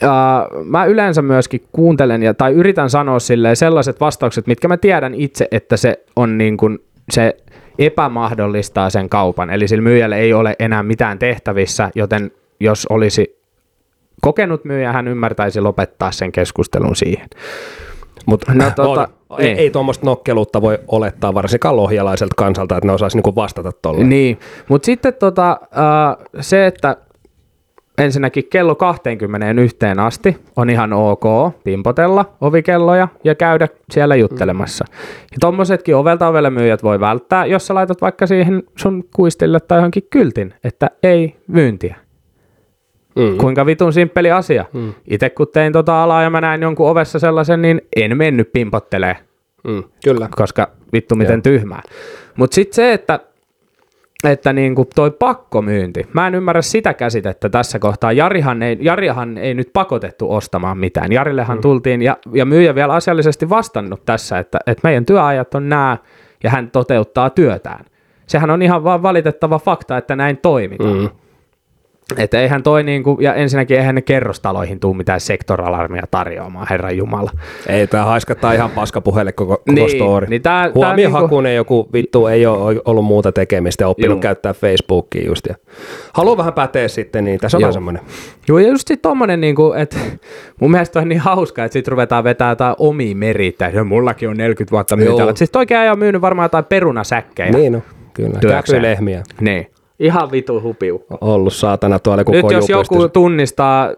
Uh, 0.02 0.64
mä 0.64 0.84
yleensä 0.84 1.22
myöskin 1.22 1.64
kuuntelen 1.72 2.22
ja, 2.22 2.34
tai 2.34 2.52
yritän 2.52 2.90
sanoa 2.90 3.18
silleen 3.18 3.56
sellaiset 3.56 4.00
vastaukset, 4.00 4.46
mitkä 4.46 4.68
mä 4.68 4.76
tiedän 4.76 5.14
itse, 5.14 5.48
että 5.50 5.76
se 5.76 6.04
on 6.16 6.38
niin 6.38 6.56
kuin, 6.56 6.78
se 7.10 7.36
epämahdollistaa 7.78 8.90
sen 8.90 9.08
kaupan. 9.08 9.50
Eli 9.50 9.68
sillä 9.68 9.82
myyjällä 9.82 10.16
ei 10.16 10.32
ole 10.32 10.56
enää 10.58 10.82
mitään 10.82 11.18
tehtävissä, 11.18 11.90
joten 11.94 12.30
jos 12.60 12.86
olisi 12.86 13.38
kokenut 14.20 14.64
myyjä, 14.64 14.92
hän 14.92 15.08
ymmärtäisi 15.08 15.60
lopettaa 15.60 16.10
sen 16.10 16.32
keskustelun 16.32 16.96
siihen. 16.96 17.28
Mutta 18.26 18.54
No 18.54 18.64
no, 18.64 18.70
tota, 18.76 19.08
on, 19.28 19.40
ei, 19.40 19.46
niin. 19.46 19.58
ei 19.58 19.70
tuommoista 19.70 20.06
nokkeluutta 20.06 20.62
voi 20.62 20.78
olettaa 20.88 21.34
varsinkaan 21.34 21.76
lohjalaiselta 21.76 22.34
kansalta, 22.36 22.76
että 22.76 22.86
ne 22.86 22.92
osaisi 22.92 23.16
niinku 23.16 23.34
vastata 23.34 23.72
tuolla. 23.72 24.04
Niin, 24.04 24.38
mutta 24.68 24.86
sitten 24.86 25.14
tota, 25.14 25.60
uh, 25.62 26.26
se, 26.40 26.66
että 26.66 26.96
ensinnäkin 27.98 28.44
kello 28.50 28.74
21 28.74 29.76
asti 29.98 30.36
on 30.56 30.70
ihan 30.70 30.92
ok 30.92 31.24
pimpotella 31.64 32.24
ovikelloja 32.40 33.08
ja 33.24 33.34
käydä 33.34 33.68
siellä 33.90 34.16
juttelemassa. 34.16 34.84
Ja 35.30 35.36
tommosetkin 35.40 35.96
ovelta 35.96 36.28
ovelle 36.28 36.50
myyjät 36.50 36.82
voi 36.82 37.00
välttää, 37.00 37.46
jos 37.46 37.66
sä 37.66 37.74
laitat 37.74 38.00
vaikka 38.00 38.26
siihen 38.26 38.62
sun 38.76 39.04
kuistille 39.16 39.60
tai 39.60 39.78
johonkin 39.78 40.06
kyltin, 40.10 40.54
että 40.64 40.90
ei 41.02 41.36
myyntiä. 41.46 41.96
Mm. 43.16 43.36
Kuinka 43.38 43.66
vitun 43.66 43.92
simppeli 43.92 44.30
asia. 44.30 44.64
Mm. 44.72 44.94
Itse 45.10 45.30
kun 45.30 45.46
tein 45.52 45.72
tota 45.72 46.02
alaa 46.02 46.22
ja 46.22 46.30
mä 46.30 46.40
näin 46.40 46.62
jonkun 46.62 46.90
ovessa 46.90 47.18
sellaisen, 47.18 47.62
niin 47.62 47.80
en 47.96 48.16
mennyt 48.16 48.52
pimpottelee, 48.52 49.16
Mm. 49.64 49.84
Kyllä. 50.04 50.28
koska 50.36 50.70
vittu 50.92 51.14
miten 51.14 51.34
Joo. 51.34 51.42
tyhmää. 51.42 51.82
Mutta 52.36 52.54
sitten 52.54 52.74
se, 52.74 52.92
että 52.92 53.20
että 54.24 54.52
niin 54.52 54.74
kuin 54.74 54.88
toi 54.94 55.10
pakkomyynti. 55.10 56.08
Mä 56.12 56.26
en 56.26 56.34
ymmärrä 56.34 56.62
sitä 56.62 56.94
käsitettä 56.94 57.48
tässä 57.48 57.78
kohtaa. 57.78 58.12
Jarihan 58.12 58.62
ei, 58.62 58.78
Jarihan 58.80 59.38
ei 59.38 59.54
nyt 59.54 59.70
pakotettu 59.72 60.32
ostamaan 60.32 60.78
mitään. 60.78 61.12
Jarillehan 61.12 61.58
mm. 61.58 61.62
tultiin, 61.62 62.02
ja, 62.02 62.16
ja 62.32 62.44
myyjä 62.44 62.74
vielä 62.74 62.94
asiallisesti 62.94 63.48
vastannut 63.48 64.04
tässä, 64.04 64.38
että, 64.38 64.58
että 64.66 64.80
meidän 64.88 65.06
työajat 65.06 65.54
on 65.54 65.68
nämä, 65.68 65.96
ja 66.44 66.50
hän 66.50 66.70
toteuttaa 66.70 67.30
työtään. 67.30 67.84
Sehän 68.26 68.50
on 68.50 68.62
ihan 68.62 68.84
vaan 68.84 69.02
valitettava 69.02 69.58
fakta, 69.58 69.96
että 69.96 70.16
näin 70.16 70.36
toimitaan. 70.36 70.98
Mm. 70.98 71.08
Että 72.16 72.40
eihän 72.40 72.62
toi 72.62 72.82
niinku, 72.82 73.18
ja 73.20 73.34
ensinnäkin 73.34 73.76
eihän 73.78 73.94
ne 73.94 74.02
kerrostaloihin 74.02 74.80
tuu 74.80 74.94
mitään 74.94 75.20
sektoralarmia 75.20 76.02
tarjoamaan, 76.10 76.66
herran 76.70 76.96
jumala. 76.96 77.30
Ei, 77.68 77.86
tää 77.86 78.04
haiskattaa 78.04 78.52
ihan 78.52 78.70
paskapuhelle 78.70 79.32
koko, 79.32 79.56
koko 79.56 79.72
Niin, 79.72 79.90
story. 79.90 80.26
niin 80.26 80.42
tää- 80.42 80.70
Huomiohakuinen 80.74 81.56
joku 81.56 81.88
vittu 81.92 82.26
ei 82.26 82.46
ole 82.46 82.80
ollut 82.84 83.04
muuta 83.04 83.32
tekemistä 83.32 83.84
ja 83.84 83.88
oppinut 83.88 84.14
Juu. 84.14 84.20
käyttää 84.20 84.52
Facebookia 84.52 85.24
just. 85.26 85.46
Ja 85.46 85.54
haluaa 86.12 86.36
vähän 86.36 86.52
päteä 86.52 86.88
sitten, 86.88 87.24
niin 87.24 87.40
tässä 87.40 87.56
on 87.56 87.60
vähän 87.60 87.72
semmoinen. 87.72 88.02
Joo, 88.48 88.58
ja 88.58 88.68
just 88.68 88.88
sit 88.88 89.02
tommonen, 89.02 89.40
niinku, 89.40 89.72
että 89.72 89.96
mun 90.60 90.70
mielestä 90.70 91.00
on 91.00 91.08
niin 91.08 91.20
hauska, 91.20 91.64
että 91.64 91.72
sit 91.72 91.88
ruvetaan 91.88 92.24
vetää 92.24 92.50
jotain 92.50 92.74
omia 92.78 93.14
meritä. 93.16 93.70
Ja 93.74 93.84
mullakin 93.84 94.28
on 94.28 94.36
40 94.36 94.70
vuotta 94.72 94.96
myytävät. 94.96 95.18
Joo. 95.18 95.36
Siis 95.36 95.50
toikin 95.50 95.76
ajan 95.78 95.92
on 95.92 95.98
myynyt 95.98 96.20
varmaan 96.22 96.44
jotain 96.44 96.64
perunasäkkejä. 96.64 97.50
Niin 97.50 97.74
on, 97.74 97.82
kyllä. 98.14 98.38
Työkseen. 98.40 98.82
Käpylehmiä. 98.82 99.22
Niin. 99.40 99.66
Ihan 100.00 100.30
vitu 100.32 100.60
hupiu. 100.62 101.04
Ollut 101.20 101.52
saatana 101.52 101.98
tuolla 101.98 102.20
joku 102.20 102.32
Nyt 102.32 102.50
jos 102.50 102.68
joku 102.68 102.82
pystyssä. 102.94 103.08
tunnistaa, 103.08 103.90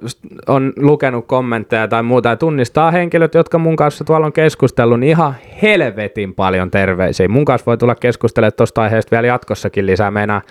on 0.47 0.73
lukenut 0.77 1.27
kommentteja 1.27 1.89
tai 1.89 2.03
muuta 2.03 2.29
ja 2.29 2.37
tunnistaa 2.37 2.91
henkilöt, 2.91 3.35
jotka 3.35 3.59
mun 3.59 3.77
kanssa 3.77 4.05
tuolla 4.05 4.27
on 4.27 4.33
keskustellut, 4.33 5.01
niin 5.01 5.11
ihan 5.11 5.35
helvetin 5.63 6.35
paljon 6.35 6.71
terveisiä. 6.71 7.29
Mun 7.29 7.45
kanssa 7.45 7.67
voi 7.67 7.79
tulla 7.79 7.95
keskustelemaan 7.95 8.53
tuosta 8.57 8.83
aiheesta 8.83 9.11
vielä 9.11 9.27
jatkossakin 9.27 9.87
lisää. 9.87 10.11
Meinaa 10.11 10.43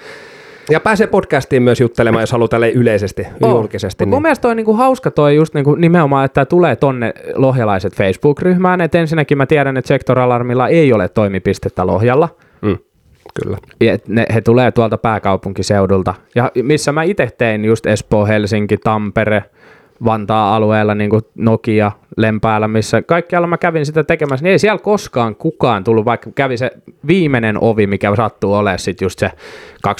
Ja 0.69 0.79
pääsee 0.79 1.07
podcastiin 1.07 1.63
myös 1.63 1.81
juttelemaan, 1.81 2.21
jos 2.21 2.31
haluaa 2.31 2.47
tälle 2.47 2.69
yleisesti, 2.71 3.27
Oo. 3.43 3.51
julkisesti. 3.51 4.05
Mut 4.05 4.13
mun 4.13 4.21
mielestä 4.21 4.41
toi 4.41 4.55
niinku 4.55 4.73
hauska 4.73 5.11
toi 5.11 5.35
just 5.35 5.53
niinku 5.53 5.75
nimenomaan, 5.75 6.25
että 6.25 6.45
tulee 6.45 6.75
tonne 6.75 7.13
lohjalaiset 7.35 7.95
Facebook-ryhmään. 7.95 8.81
Et 8.81 8.95
ensinnäkin 8.95 9.37
mä 9.37 9.45
tiedän, 9.45 9.77
että 9.77 9.87
Sektoralarmilla 9.87 10.67
ei 10.67 10.93
ole 10.93 11.09
toimipistettä 11.09 11.87
Lohjalla. 11.87 12.29
Kyllä. 13.43 13.57
Ja 13.81 13.97
ne, 14.07 14.25
he 14.33 14.41
tulee 14.41 14.71
tuolta 14.71 14.97
pääkaupunkiseudulta. 14.97 16.13
Ja 16.35 16.51
missä 16.63 16.91
mä 16.91 17.03
itse 17.03 17.29
tein 17.37 17.65
just 17.65 17.85
Espoo, 17.85 18.25
Helsinki, 18.25 18.77
Tampere, 18.77 19.43
Vantaa 20.05 20.55
alueella, 20.55 20.95
niin 20.95 21.09
kuin 21.09 21.21
Nokia, 21.35 21.91
Lempäällä, 22.17 22.67
missä 22.67 23.01
kaikkialla 23.01 23.47
mä 23.47 23.57
kävin 23.57 23.85
sitä 23.85 24.03
tekemässä, 24.03 24.43
niin 24.43 24.51
ei 24.51 24.59
siellä 24.59 24.79
koskaan 24.79 25.35
kukaan 25.35 25.83
tullut, 25.83 26.05
vaikka 26.05 26.31
kävi 26.35 26.57
se 26.57 26.71
viimeinen 27.07 27.63
ovi, 27.63 27.87
mikä 27.87 28.15
sattuu 28.15 28.53
olemaan 28.53 28.79
sitten 28.79 29.05
just 29.05 29.19
se 29.19 29.31
20-55, 29.87 29.91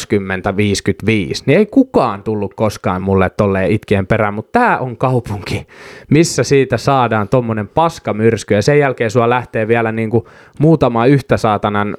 niin 1.45 1.57
ei 1.59 1.65
kukaan 1.65 2.23
tullut 2.23 2.53
koskaan 2.53 3.01
mulle 3.01 3.29
tolleen 3.29 3.71
itkien 3.71 4.07
perään, 4.07 4.33
mutta 4.33 4.59
tämä 4.59 4.77
on 4.77 4.97
kaupunki, 4.97 5.67
missä 6.09 6.43
siitä 6.43 6.77
saadaan 6.77 7.29
tommonen 7.29 7.67
paskamyrsky, 7.67 8.53
ja 8.53 8.61
sen 8.61 8.79
jälkeen 8.79 9.11
sua 9.11 9.29
lähtee 9.29 9.67
vielä 9.67 9.91
niinku 9.91 10.27
muutama 10.59 11.05
yhtä 11.05 11.37
saatanan 11.37 11.97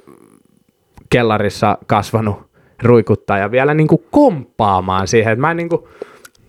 kellarissa 1.10 1.78
kasvanut 1.86 2.36
ruikuttaja 2.82 3.50
vielä 3.50 3.74
niinku 3.74 4.04
komppaamaan 4.10 5.08
siihen, 5.08 5.32
että 5.32 5.40
mä 5.40 5.50
en 5.50 5.56
niinku, 5.56 5.88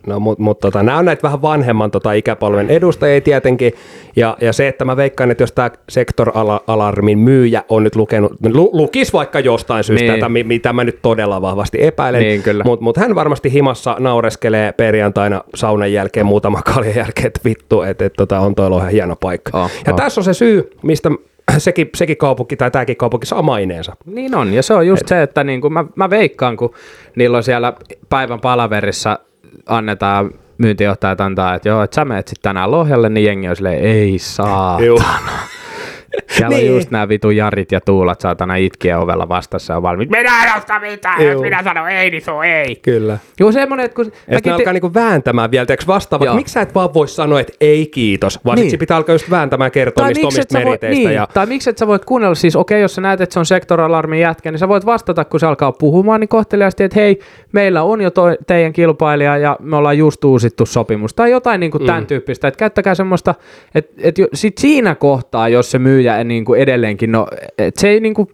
No, 0.07 0.19
mutta 0.19 0.43
mut, 0.43 0.59
tota, 0.59 0.83
nämä 0.83 0.97
on 0.97 1.05
näitä 1.05 1.23
vähän 1.23 1.41
vanhemman 1.41 1.91
tota, 1.91 2.13
ikäpolven 2.13 2.69
edustajia 2.69 3.21
tietenkin, 3.21 3.73
ja, 4.15 4.37
ja 4.41 4.53
se, 4.53 4.67
että 4.67 4.85
mä 4.85 4.97
veikkaan, 4.97 5.31
että 5.31 5.43
jos 5.43 5.51
tämä 5.51 5.71
sektor-alarmin 5.89 7.19
myyjä 7.19 7.63
on 7.69 7.83
nyt 7.83 7.95
lukenut, 7.95 8.31
lu, 8.53 8.69
lukis 8.73 9.13
vaikka 9.13 9.39
jostain 9.39 9.83
syystä, 9.83 10.03
Niin. 10.03 10.11
niin. 10.11 10.19
tätä, 10.19 10.29
mi- 10.29 10.43
mitä 10.43 10.73
mä 10.73 10.83
nyt 10.83 10.99
todella 11.01 11.41
vahvasti 11.41 11.77
epäilen, 11.81 12.21
Niin, 12.21 12.43
mutta 12.65 12.83
mut 12.83 12.97
hän 12.97 13.15
varmasti 13.15 13.53
himassa 13.53 13.95
naureskelee 13.99 14.71
perjantaina 14.71 15.43
saunan 15.55 15.93
jälkeen, 15.93 16.25
muutama 16.25 16.61
kaljan 16.61 16.95
jälkeen, 16.95 17.27
että 17.27 17.39
vittu, 17.45 17.81
että 17.81 18.05
et, 18.05 18.13
tota, 18.13 18.39
on 18.39 18.55
toi 18.55 18.77
ihan 18.77 18.89
hieno 18.89 19.15
paikka. 19.15 19.63
Oh, 19.63 19.71
ja 19.87 19.93
oh. 19.93 19.97
tässä 19.99 20.21
on 20.21 20.25
se 20.25 20.33
syy, 20.33 20.69
mistä 20.83 21.09
sekin, 21.57 21.89
sekin 21.95 22.17
kaupunki 22.17 22.55
tai 22.55 22.71
tämäkin 22.71 22.97
kaupunki 22.97 23.25
saa 23.25 23.41
maineensa. 23.41 23.95
Niin 24.05 24.35
on, 24.35 24.53
ja 24.53 24.63
se 24.63 24.73
on 24.73 24.87
just 24.87 25.01
Et. 25.01 25.07
se, 25.07 25.21
että 25.23 25.43
niin 25.43 25.61
kuin 25.61 25.73
mä, 25.73 25.85
mä 25.95 26.09
veikkaan, 26.09 26.57
kun 26.57 26.73
niillä 27.15 27.37
on 27.37 27.43
siellä 27.43 27.73
päivän 28.09 28.39
palaverissa 28.39 29.19
annetaan 29.65 30.31
myyntijohtajat 30.57 31.21
antaa, 31.21 31.55
että 31.55 31.69
joo, 31.69 31.83
että 31.83 31.95
sä 31.95 32.05
menet 32.05 32.27
sitten 32.27 32.43
tänään 32.49 32.71
Lohjalle, 32.71 33.09
niin 33.09 33.25
jengi 33.25 33.49
on 33.49 33.55
silleen, 33.55 33.83
ei 33.83 34.19
saa. 34.19 34.79
Siellä 36.37 36.57
Niin. 36.57 36.69
on 36.71 36.75
just 36.75 36.91
nämä 36.91 37.07
vitu 37.09 37.29
Jarit 37.31 37.71
ja 37.71 37.81
Tuulat 37.81 38.21
saatana 38.21 38.55
itkiä 38.55 38.99
ovella 38.99 39.29
vastassa 39.29 39.75
on 39.77 39.81
valmiit. 39.83 40.09
Minä 40.09 40.43
en 40.43 40.57
osta 40.57 40.79
mitään, 40.79 41.21
jos 41.25 41.33
Juu. 41.33 41.41
minä 41.41 41.63
sanon 41.63 41.89
ei, 41.89 42.09
niin 42.11 42.21
se 42.21 42.31
on 42.31 42.45
ei. 42.45 42.75
Kyllä. 42.75 43.17
Joo, 43.39 43.51
semmoinen, 43.51 43.85
että 43.85 43.95
kun... 43.95 44.05
Sitten 44.05 44.35
ne 44.35 44.41
te- 44.41 44.51
alkaa 44.51 44.73
niinku 44.73 44.93
vääntämään 44.93 45.51
vielä, 45.51 45.65
teeksi 45.65 45.87
vastaavat, 45.87 46.25
Joo. 46.25 46.35
miksi 46.35 46.53
sä 46.53 46.61
et 46.61 46.75
vaan 46.75 46.93
voi 46.93 47.07
sanoa, 47.07 47.39
että 47.39 47.53
ei 47.61 47.85
kiitos, 47.87 48.39
vaan 48.45 48.55
Niin. 48.55 48.67
niin. 48.67 48.79
pitää 48.79 48.97
alkaa 48.97 49.15
just 49.15 49.29
vääntämään 49.29 49.71
kertoa 49.71 50.07
niistä 50.07 50.27
omista 50.27 50.53
sä 50.53 50.59
voi- 50.59 50.65
meriteistä. 50.65 50.99
Niin, 51.03 51.13
Ja, 51.15 51.27
Tai 51.33 51.45
miksi 51.45 51.69
et 51.69 51.77
sä 51.77 51.87
voit 51.87 52.05
kuunnella, 52.05 52.35
siis 52.35 52.55
okei, 52.55 52.81
jos 52.81 52.95
sä 52.95 53.01
näet, 53.01 53.21
että 53.21 53.33
se 53.33 53.39
on 53.39 53.45
sektoralarmin 53.45 54.19
jätkä, 54.19 54.51
niin 54.51 54.59
sä 54.59 54.67
voit 54.67 54.85
vastata, 54.85 55.25
kun 55.25 55.39
se 55.39 55.45
alkaa 55.45 55.71
puhumaan, 55.71 56.19
niin 56.19 56.27
kohteliaasti, 56.27 56.83
että 56.83 56.99
hei, 56.99 57.19
meillä 57.51 57.83
on 57.83 58.01
jo 58.01 58.11
toi, 58.11 58.37
teidän 58.47 58.73
kilpailija 58.73 59.37
ja 59.37 59.57
me 59.59 59.75
ollaan 59.75 59.97
just 59.97 60.23
uusittu 60.23 60.65
sopimus. 60.65 61.13
Tai 61.13 61.31
jotain 61.31 61.59
niin 61.59 61.71
kuin 61.71 61.85
tämän 61.85 62.05
tyyppistä, 62.07 62.47
että 62.47 62.57
käyttäkää 62.57 62.95
semmoista, 62.95 63.35
että, 63.75 63.91
että 64.03 64.21
sit 64.33 64.57
siinä 64.57 64.95
kohtaa, 64.95 65.49
jos 65.49 65.71
se 65.71 65.79
myyjä 65.79 66.17
niin 66.23 66.45
kuin 66.45 66.61
edelleenkin, 66.61 67.11
no, 67.11 67.27
että 67.57 67.81
se 67.81 67.89
ei 67.89 67.99
niin 67.99 68.13
kuin 68.13 68.27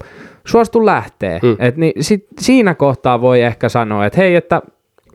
suostu 0.44 0.86
lähtee, 0.86 1.40
mm. 1.42 1.56
että 1.58 1.80
niin, 1.80 1.92
sit 2.00 2.26
siinä 2.40 2.74
kohtaa 2.74 3.20
voi 3.20 3.42
ehkä 3.42 3.68
sanoa, 3.68 4.06
että 4.06 4.20
hei, 4.20 4.34
että 4.34 4.62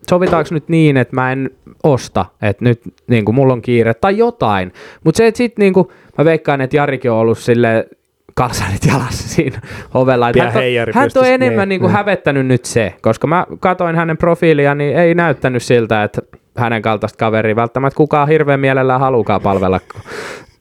sovitaanko 0.10 0.50
nyt 0.52 0.70
niin, 0.70 0.98
että 0.98 1.16
mä 1.16 1.32
en 1.32 1.50
osta, 1.84 2.26
että 2.42 2.64
nyt 2.64 2.82
niin 3.08 3.26
kuin 3.26 3.36
mulla 3.36 3.54
on 3.54 3.62
kiire 3.62 3.94
tai 3.94 4.18
jotain. 4.18 4.74
Mutta 5.04 5.18
se, 5.18 5.28
että 5.28 5.38
sit 5.38 5.58
niin 5.58 5.74
kuin, 5.74 5.88
mä 6.18 6.26
veikkaan, 6.26 6.62
että 6.62 6.78
Jarikin 6.78 7.12
on 7.12 7.18
ollut 7.18 7.38
sille 7.38 7.88
kalsarit 8.34 8.86
jalassa 8.88 9.30
siinä 9.30 9.62
ovella. 9.94 10.32
Hän, 10.40 10.54
heijari 10.54 10.94
hän 10.96 11.10
on 11.16 11.28
enemmän 11.28 11.60
niin, 11.60 11.70
niin 11.70 11.80
kuin 11.80 11.90
niin. 11.90 11.98
hävettänyt 11.98 12.46
nyt 12.46 12.66
se, 12.66 12.94
koska 13.02 13.28
mä 13.28 13.46
katoin 13.60 13.96
hänen 13.96 14.18
profiilia, 14.18 14.76
niin 14.76 14.98
ei 14.98 15.16
näyttänyt 15.16 15.64
siltä, 15.64 16.04
että 16.04 16.22
hänen 16.58 16.82
kaltaista 16.82 17.18
kaveria 17.18 17.56
välttämättä 17.56 17.98
kukaan 17.98 18.28
hirveän 18.28 18.60
mielellään 18.60 19.00
halukaa 19.00 19.40
palvella. 19.40 19.80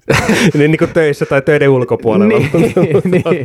niin, 0.54 0.70
niin 0.70 0.78
kuin 0.78 0.90
töissä 0.94 1.26
tai 1.26 1.42
töiden 1.42 1.68
ulkopuolella. 1.68 2.38
Niin, 2.38 2.50
niin. 3.24 3.44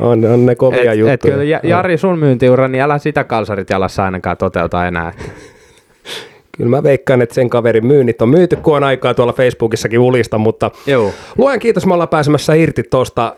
on, 0.00 0.24
on 0.24 0.46
ne 0.46 0.54
kovia 0.54 0.92
Et, 0.92 0.98
juttuja. 0.98 1.12
et 1.14 1.20
kyllä 1.22 1.42
Ja- 1.44 1.60
Jari, 1.62 1.98
sun 1.98 2.18
myyntiura, 2.18 2.68
niin 2.68 2.82
älä 2.82 2.98
sitä 2.98 3.24
kalsarit 3.24 3.70
jalassa 3.70 4.04
ainakaan 4.04 4.36
toteuta 4.36 4.86
enää. 4.86 5.12
Kyllä 6.56 6.70
mä 6.70 6.82
veikkaan, 6.82 7.22
että 7.22 7.34
sen 7.34 7.50
kaverin 7.50 7.86
myynnit 7.86 8.22
on 8.22 8.28
myyty, 8.28 8.56
kun 8.56 8.76
on 8.76 8.84
aikaa 8.84 9.14
tuolla 9.14 9.32
Facebookissakin 9.32 9.98
ulista, 9.98 10.38
mutta 10.38 10.70
Joo. 10.86 11.10
Luen 11.38 11.58
kiitos, 11.60 11.86
me 11.86 11.92
ollaan 11.94 12.08
pääsemässä 12.08 12.54
irti 12.54 12.82
tuosta 12.82 13.36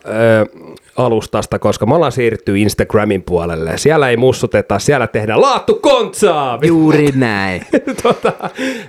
alustasta, 0.97 1.59
koska 1.59 1.87
me 1.87 1.95
ollaan 1.95 2.13
siirtynyt 2.13 2.61
Instagramin 2.61 3.23
puolelle. 3.23 3.73
Siellä 3.77 4.11
ei 4.11 4.17
mussuteta, 4.17 4.79
siellä 4.79 5.07
tehdään 5.07 5.41
laattu 5.41 5.75
kontsaa! 5.75 6.59
Juuri 6.67 7.09
näin. 7.17 7.63
tota, 8.03 8.33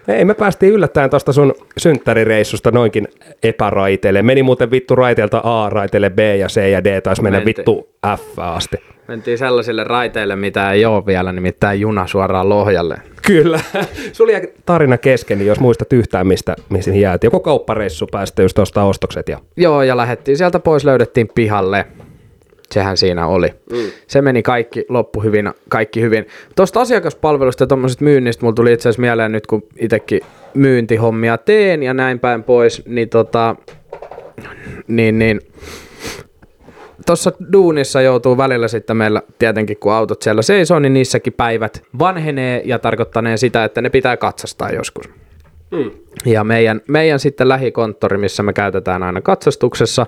ei, 0.08 0.26
me 0.26 0.34
päästiin 0.34 0.74
yllättäen 0.74 1.10
tuosta 1.10 1.34
sun 1.34 1.54
synttärireissusta 1.78 2.72
noinkin 2.72 3.08
epäraiteille. 3.44 4.22
Meni 4.22 4.44
muuten 4.44 4.72
vittu 4.72 4.96
raiteelta 4.96 5.42
A, 5.44 5.70
raiteelle 5.70 6.10
B 6.10 6.20
ja 6.40 6.48
C 6.48 6.72
ja 6.72 6.84
D, 6.84 7.02
taisi 7.02 7.22
mennä 7.22 7.40
Mentiin. 7.40 7.58
vittu 7.58 7.90
F 8.18 8.40
asti. 8.40 8.78
Mentiin 9.08 9.38
sellaisille 9.38 9.84
raiteille, 9.84 10.36
mitä 10.36 10.72
ei 10.72 10.86
ole 10.86 11.06
vielä, 11.06 11.32
nimittäin 11.32 11.80
juna 11.80 12.08
suoraan 12.08 12.50
Lohjalle. 12.50 12.98
Kyllä. 13.28 13.60
Sulla 14.12 14.32
jäi 14.32 14.42
tarina 14.66 14.98
kesken, 14.98 15.38
niin 15.38 15.48
jos 15.48 15.60
muistat 15.60 15.94
yhtään, 15.94 16.28
mistä, 16.28 16.56
missä 16.70 16.92
jäät. 16.92 17.24
Joko 17.24 17.40
kauppareissu 17.40 18.08
päästä 18.12 18.42
just 18.42 18.56
tuosta 18.56 18.84
ostokset 18.84 19.30
ja... 19.30 19.40
Joo, 19.58 19.82
ja 19.84 19.98
lähdettiin 19.98 20.38
sieltä 20.38 20.60
pois, 20.60 20.86
löydettiin 20.86 21.30
pihalle. 21.36 21.86
Sehän 22.72 22.98
siinä 22.98 23.28
oli. 23.28 23.48
Mm. 23.48 23.92
Se 24.08 24.22
meni 24.22 24.44
kaikki 24.44 24.86
loppu 24.90 25.22
hyvin, 25.22 25.54
kaikki 25.70 26.02
hyvin. 26.02 26.28
Tuosta 26.56 26.82
asiakaspalvelusta 26.82 27.64
ja 27.64 27.68
tuommoisesta 27.68 28.04
myynnistä 28.04 28.46
mulla 28.46 28.56
tuli 28.56 28.74
itse 28.74 28.90
asiassa 28.90 29.02
mieleen 29.02 29.32
nyt, 29.32 29.48
kun 29.48 29.64
itsekin 29.80 30.20
myyntihommia 30.54 31.38
teen 31.38 31.84
ja 31.84 31.94
näin 31.94 32.20
päin 32.20 32.44
pois, 32.44 32.84
niin 32.86 33.10
tota, 33.10 33.56
niin, 34.88 35.20
niin 35.20 35.42
tuossa 37.06 37.32
duunissa 37.54 38.02
joutuu 38.02 38.38
välillä 38.38 38.68
sitten 38.68 38.98
meillä 38.98 39.22
tietenkin, 39.40 39.78
kun 39.78 39.94
autot 39.94 40.22
siellä 40.22 40.42
seisoo, 40.42 40.80
niin 40.80 40.94
niissäkin 40.94 41.34
päivät 41.34 41.84
vanhenee 42.00 42.62
ja 42.66 42.80
tarkoittanee 42.80 43.38
sitä, 43.38 43.64
että 43.64 43.82
ne 43.82 43.90
pitää 43.90 44.18
katsastaa 44.18 44.72
joskus. 44.72 45.10
Ja 46.26 46.44
meidän, 46.44 46.82
meidän 46.88 47.20
sitten 47.20 47.50
lähikonttori, 47.50 48.18
missä 48.18 48.44
me 48.44 48.54
käytetään 48.54 49.04
aina 49.04 49.22
katsastuksessa, 49.22 50.06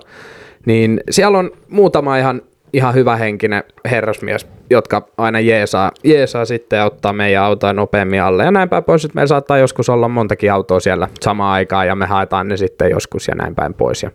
niin 0.66 1.00
siellä 1.10 1.38
on 1.38 1.50
muutama 1.68 2.16
ihan, 2.16 2.42
ihan 2.72 2.94
hyvä 2.94 3.16
henkinen 3.16 3.64
herrasmies, 3.90 4.46
jotka 4.70 5.08
aina 5.18 5.40
jeesaa, 5.40 5.90
jeesaa 6.04 6.44
sitten 6.44 6.76
ja 6.76 6.84
ottaa 6.84 7.12
meidän 7.12 7.42
autoja 7.42 7.72
nopeammin 7.72 8.22
alle. 8.22 8.44
Ja 8.44 8.50
näin 8.50 8.68
päin 8.68 8.84
pois, 8.84 9.04
että 9.04 9.14
meillä 9.14 9.26
saattaa 9.26 9.58
joskus 9.58 9.88
olla 9.88 10.08
montakin 10.08 10.52
autoa 10.52 10.80
siellä 10.80 11.08
samaan 11.20 11.52
aikaan 11.52 11.86
ja 11.86 11.94
me 11.94 12.06
haetaan 12.06 12.48
ne 12.48 12.56
sitten 12.56 12.90
joskus 12.90 13.28
ja 13.28 13.34
näin 13.34 13.54
päin 13.54 13.74
pois. 13.74 14.02
Ja 14.02 14.10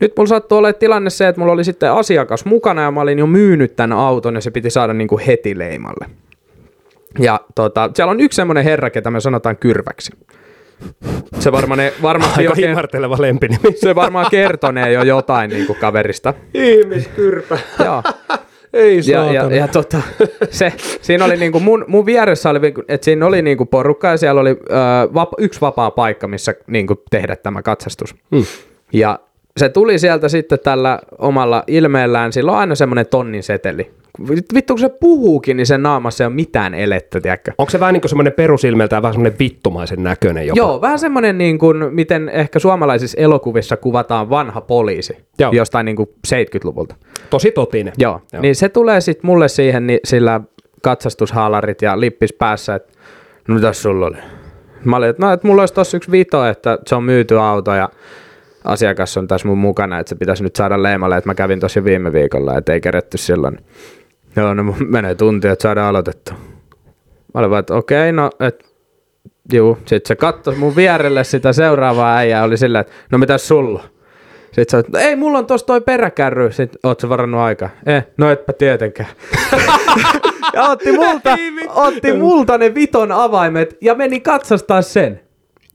nyt 0.00 0.12
mulla 0.16 0.28
sattuu 0.28 0.58
olla 0.58 0.72
tilanne 0.72 1.10
se, 1.10 1.28
että 1.28 1.40
mulla 1.40 1.52
oli 1.52 1.64
sitten 1.64 1.92
asiakas 1.92 2.44
mukana 2.44 2.82
ja 2.82 2.90
mä 2.90 3.00
olin 3.00 3.18
jo 3.18 3.26
myynyt 3.26 3.76
tämän 3.76 3.98
auton 3.98 4.34
ja 4.34 4.40
se 4.40 4.50
piti 4.50 4.70
saada 4.70 4.92
niin 4.92 5.08
kuin 5.08 5.22
heti 5.22 5.58
leimalle. 5.58 6.06
Ja 7.18 7.40
tota, 7.54 7.90
siellä 7.94 8.10
on 8.10 8.20
yksi 8.20 8.36
semmoinen 8.36 8.64
herra, 8.64 8.90
ketä 8.90 9.10
me 9.10 9.20
sanotaan 9.20 9.56
kyrväksi. 9.56 10.12
Se 11.38 11.52
varmaan, 11.52 11.78
varmasti 12.02 12.44
jo, 12.44 12.50
Aika 12.50 12.66
himarteleva 12.68 13.16
lempinimi. 13.20 13.62
se 13.74 13.94
varmaan 13.94 14.26
kertonee 14.30 14.92
jo 14.92 15.02
jotain 15.02 15.50
niin 15.50 15.66
kuin 15.66 15.78
kaverista. 15.78 16.34
Ihmiskyrpä. 16.54 17.58
Joo. 17.84 18.02
Ei 18.72 18.96
Ja, 18.96 19.02
saatana. 19.02 19.32
ja, 19.32 19.56
ja 19.56 19.68
tota, 19.68 20.00
se, 20.50 20.72
siinä 21.02 21.24
oli 21.24 21.36
niinku 21.36 21.60
mun, 21.60 21.84
mun 21.88 22.06
vieressä 22.06 22.50
oli, 22.50 22.60
että 22.88 23.04
siinä 23.04 23.26
oli 23.26 23.42
niinku 23.42 23.66
porukka 23.66 24.08
ja 24.08 24.16
siellä 24.16 24.40
oli 24.40 24.50
ö, 24.50 24.54
vap, 25.14 25.28
yksi 25.38 25.60
vapaa 25.60 25.90
paikka, 25.90 26.28
missä 26.28 26.54
niinku 26.66 27.02
tehdä 27.10 27.36
tämä 27.36 27.62
katsastus. 27.62 28.14
Hmm. 28.34 28.44
Ja 28.92 29.18
se 29.56 29.68
tuli 29.68 29.98
sieltä 29.98 30.28
sitten 30.28 30.58
tällä 30.64 30.98
omalla 31.18 31.64
ilmeellään, 31.66 32.32
sillä 32.32 32.52
on 32.52 32.58
aina 32.58 32.74
semmoinen 32.74 33.06
tonnin 33.06 33.42
seteli. 33.42 33.90
Vittu 34.54 34.74
kun 34.74 34.78
se 34.78 34.88
puhuukin, 34.88 35.56
niin 35.56 35.66
sen 35.66 35.82
naamassa 35.82 36.24
ei 36.24 36.26
ole 36.26 36.34
mitään 36.34 36.74
elettä, 36.74 37.20
tiedätkö? 37.20 37.52
Onko 37.58 37.70
se 37.70 37.80
vähän 37.80 37.92
niin 37.92 38.00
kuin 38.00 38.08
semmoinen 38.08 38.32
perusilmeltään 38.32 39.02
vähän 39.02 39.14
semmoinen 39.14 39.38
vittumaisen 39.38 40.02
näköinen 40.02 40.46
jopa? 40.46 40.58
Joo, 40.58 40.80
vähän 40.80 40.98
semmoinen 40.98 41.38
niin 41.38 41.58
kuin, 41.58 41.94
miten 41.94 42.28
ehkä 42.28 42.58
suomalaisissa 42.58 43.20
elokuvissa 43.20 43.76
kuvataan 43.76 44.30
vanha 44.30 44.60
poliisi 44.60 45.16
Joo. 45.38 45.52
jostain 45.52 45.84
niin 45.84 45.96
kuin 45.96 46.08
70-luvulta. 46.28 46.94
Tosi 47.30 47.50
totinen. 47.50 47.92
Joo, 47.98 48.20
Joo. 48.32 48.42
Niin 48.42 48.56
se 48.56 48.68
tulee 48.68 49.00
sitten 49.00 49.26
mulle 49.26 49.48
siihen 49.48 49.86
niin 49.86 50.00
sillä 50.04 50.40
katsastushaalarit 50.82 51.82
ja 51.82 52.00
lippis 52.00 52.32
päässä, 52.32 52.74
että 52.74 52.92
no 53.48 53.54
mitäs 53.54 53.82
sulla 53.82 54.06
oli? 54.06 54.16
Mä 54.84 54.96
olin, 54.96 55.08
että 55.08 55.26
no, 55.26 55.32
että 55.32 55.46
mulla 55.46 55.62
olisi 55.62 55.74
tossa 55.74 55.96
yksi 55.96 56.10
vito, 56.10 56.46
että 56.46 56.78
se 56.86 56.94
on 56.94 57.04
myyty 57.04 57.38
auto 57.38 57.74
ja 57.74 57.88
asiakas 58.64 59.16
on 59.16 59.28
tässä 59.28 59.48
mun 59.48 59.58
mukana, 59.58 59.98
että 59.98 60.08
se 60.08 60.14
pitäisi 60.14 60.42
nyt 60.42 60.56
saada 60.56 60.82
leimalle, 60.82 61.16
että 61.16 61.30
mä 61.30 61.34
kävin 61.34 61.60
jo 61.76 61.84
viime 61.84 62.12
viikolla, 62.12 62.58
että 62.58 62.72
ei 62.72 62.80
keretty 62.80 63.18
silloin. 63.18 63.58
Joo, 64.36 64.54
no 64.54 64.74
menee 64.88 65.14
tunti, 65.14 65.48
että 65.48 65.62
saadaan 65.62 65.88
aloitettu. 65.88 66.32
Mä 67.34 67.40
olin 67.40 67.50
vaan, 67.50 67.60
että 67.60 67.74
okei, 67.74 68.12
no, 68.12 68.30
et, 68.40 68.64
juu. 69.52 69.78
Sitten 69.86 70.08
se 70.08 70.16
katsoi 70.16 70.54
mun 70.54 70.76
vierelle 70.76 71.24
sitä 71.24 71.52
seuraavaa 71.52 72.16
äijää, 72.16 72.44
oli 72.44 72.56
sillä, 72.56 72.80
että 72.80 72.92
no 73.12 73.18
mitäs 73.18 73.48
sulla? 73.48 73.84
Sitten 74.52 74.70
se, 74.70 74.78
että 74.78 74.98
ei, 74.98 75.16
mulla 75.16 75.38
on 75.38 75.46
tossa 75.46 75.66
toi 75.66 75.80
peräkärry. 75.80 76.52
Sitten, 76.52 76.80
oot 76.82 77.00
sä 77.00 77.08
varannut 77.08 77.40
aikaa? 77.40 77.68
Eh, 77.86 78.06
no 78.16 78.30
etpä 78.30 78.52
tietenkään. 78.52 79.08
ja 80.54 80.62
otti 80.62 80.92
multa, 80.92 81.36
otti 81.74 82.12
multa 82.12 82.58
ne 82.58 82.74
viton 82.74 83.12
avaimet 83.12 83.76
ja 83.80 83.94
meni 83.94 84.20
katsastaa 84.20 84.82
sen. 84.82 85.20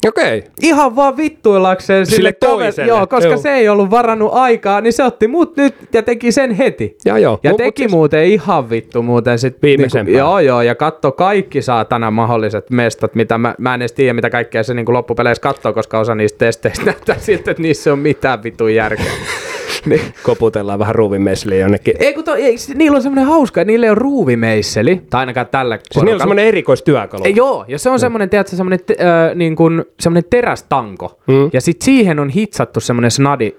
Okei. 0.08 0.38
Okay. 0.38 0.49
Ihan 0.62 0.95
vaan 0.95 1.18
vittuillakseen 1.18 2.06
sille, 2.06 2.16
Sille 2.16 2.32
toiselle, 2.32 2.89
Joo, 2.89 3.08
koska 3.08 3.30
joo. 3.32 3.38
se 3.38 3.49
ei 3.53 3.70
ollut 3.70 3.89
varannut 3.91 4.30
aikaa, 4.34 4.82
niin 4.82 4.93
se 4.93 5.03
otti 5.03 5.28
mut 5.28 5.58
nyt 5.58 5.76
ja 5.93 6.03
teki 6.03 6.32
sen 6.32 6.51
heti. 6.51 6.97
Ja 7.06 7.18
joo. 7.18 7.39
Ja 7.43 7.51
Mut- 7.51 7.58
teki 7.58 7.70
mut 7.84 7.89
siis- 7.89 7.91
muuten 7.91 8.26
ihan 8.26 8.70
vittu 8.70 9.03
muuten 9.03 9.39
sit 9.39 9.62
Viimeisempää. 9.62 10.03
niinku, 10.03 10.18
Joo, 10.18 10.39
joo, 10.39 10.62
ja 10.62 10.76
katto 10.76 11.12
kaikki 11.12 11.62
saatana 11.62 12.12
mahdolliset 12.12 12.70
mestat, 12.70 13.16
mitä 13.16 13.38
mä, 13.38 13.56
mä 13.58 13.74
en 13.74 13.82
edes 13.82 13.93
tiedä, 13.93 14.14
mitä 14.14 14.30
kaikkea 14.30 14.64
se 14.64 14.74
niinku 14.74 14.93
loppupeleissä 14.93 15.41
katsoo, 15.41 15.74
koska 15.74 15.99
osa 15.99 16.16
niistä 16.16 16.38
testeistä 16.38 16.86
näyttää 16.86 17.16
siltä, 17.20 17.51
että 17.51 17.64
niissä 17.64 17.93
on 17.93 17.99
mitään 17.99 18.43
vitun 18.43 18.74
järkeä. 18.76 19.06
niin. 19.90 20.02
Koputellaan 20.24 20.80
vähän 20.80 20.96
ruuvimessliin 20.96 21.62
jonnekin. 21.62 21.96
Ei 22.00 22.14
kun 22.14 22.24
to, 22.24 22.36
ei, 22.36 22.56
niillä 22.76 22.96
on 22.96 23.02
semmoinen 23.02 23.26
hauska, 23.26 23.62
että 23.62 23.72
niillä 23.72 23.86
ei 23.86 23.90
ole 23.90 24.00
ruuvimeisseli, 24.00 25.02
tai 25.10 25.20
ainakaan 25.20 25.48
tällä 25.48 25.80
Siis 25.92 26.04
niillä 26.06 26.16
on 26.16 26.20
semmoinen 26.20 26.46
erikoistyökalu. 26.46 27.24
Ei, 27.24 27.36
joo, 27.36 27.66
ja 27.68 27.80
se 27.80 27.90
on 27.90 28.00
semmoinen, 28.00 28.30
tiedätkö, 28.30 28.56
semmoinen, 28.56 28.80
te, 28.86 28.96
äh, 29.00 29.36
niin 29.36 29.56
kuin, 29.56 29.86
semmoinen 30.00 30.30
terästanko. 30.30 31.20
Mm. 31.28 31.50
Ja 31.54 31.62
sitten 31.62 31.86
siihen 31.86 32.20
on 32.20 32.30
hitsattu 32.30 32.80
semmoinen 32.80 33.12
snadi 33.12 33.56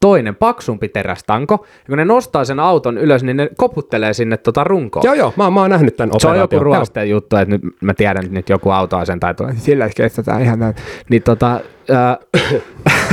toinen 0.00 0.36
paksumpi 0.36 0.88
terästanko. 0.88 1.54
Ja 1.78 1.84
kun 1.88 1.98
ne 1.98 2.04
nostaa 2.04 2.44
sen 2.44 2.60
auton 2.60 2.98
ylös, 2.98 3.24
niin 3.24 3.36
ne 3.36 3.48
koputtelee 3.56 4.12
sinne 4.12 4.36
tota 4.36 4.64
runkoon. 4.64 5.02
Joo, 5.04 5.14
joo, 5.14 5.32
mä, 5.36 5.50
mä 5.50 5.60
oon 5.60 5.70
nähnyt 5.70 5.96
tämän 5.96 6.20
Se 6.20 6.26
on 6.26 6.30
operaation. 6.32 6.56
joku 6.60 6.64
ruosteen 6.64 7.10
juttu, 7.10 7.36
että 7.36 7.54
nyt 7.54 7.62
mä 7.82 7.94
tiedän, 7.94 8.24
että 8.24 8.34
nyt 8.34 8.48
joku 8.48 8.70
auto 8.70 9.04
sen 9.04 9.20
tai 9.20 9.34
tuo, 9.34 9.48
sillä 9.56 9.88
kestetään 9.96 10.42
ihan 10.42 10.58
näin. 10.58 10.74
Niin 11.08 11.22
tota, 11.22 11.60
ää, 11.90 12.16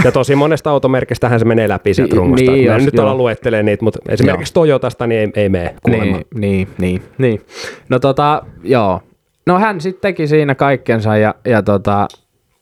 Ja 0.04 0.12
tosi 0.12 0.36
monesta 0.36 0.70
automerkistähän 0.72 1.40
se 1.40 1.46
menee 1.46 1.70
läpi 1.70 1.94
sieltä 1.94 2.14
Niin, 2.14 2.18
rungosta. 2.18 2.52
niin, 2.52 2.66
jos- 2.66 2.86
nyt 2.86 2.94
joo. 2.94 3.06
ala 3.06 3.16
luettelee 3.16 3.64
niitä, 3.64 3.84
mutta 3.84 4.00
esimerkiksi 4.10 4.54
Toyotasta 4.54 5.08
niin 5.08 5.20
ei, 5.36 5.44
ei 5.44 5.50
mene 5.50 5.76
kuulemma. 5.84 6.18
niin, 6.18 6.26
niin, 6.36 6.68
niin, 6.78 7.02
niin. 7.18 7.42
No 7.90 8.00
tota, 8.00 8.44
joo. 8.64 9.02
No 9.48 9.60
hän 9.60 9.82
sitten 9.82 10.02
teki 10.02 10.28
siinä 10.28 10.56
kaikkensa 10.56 11.18
ja, 11.18 11.36
ja 11.46 11.62
tota, 11.64 12.08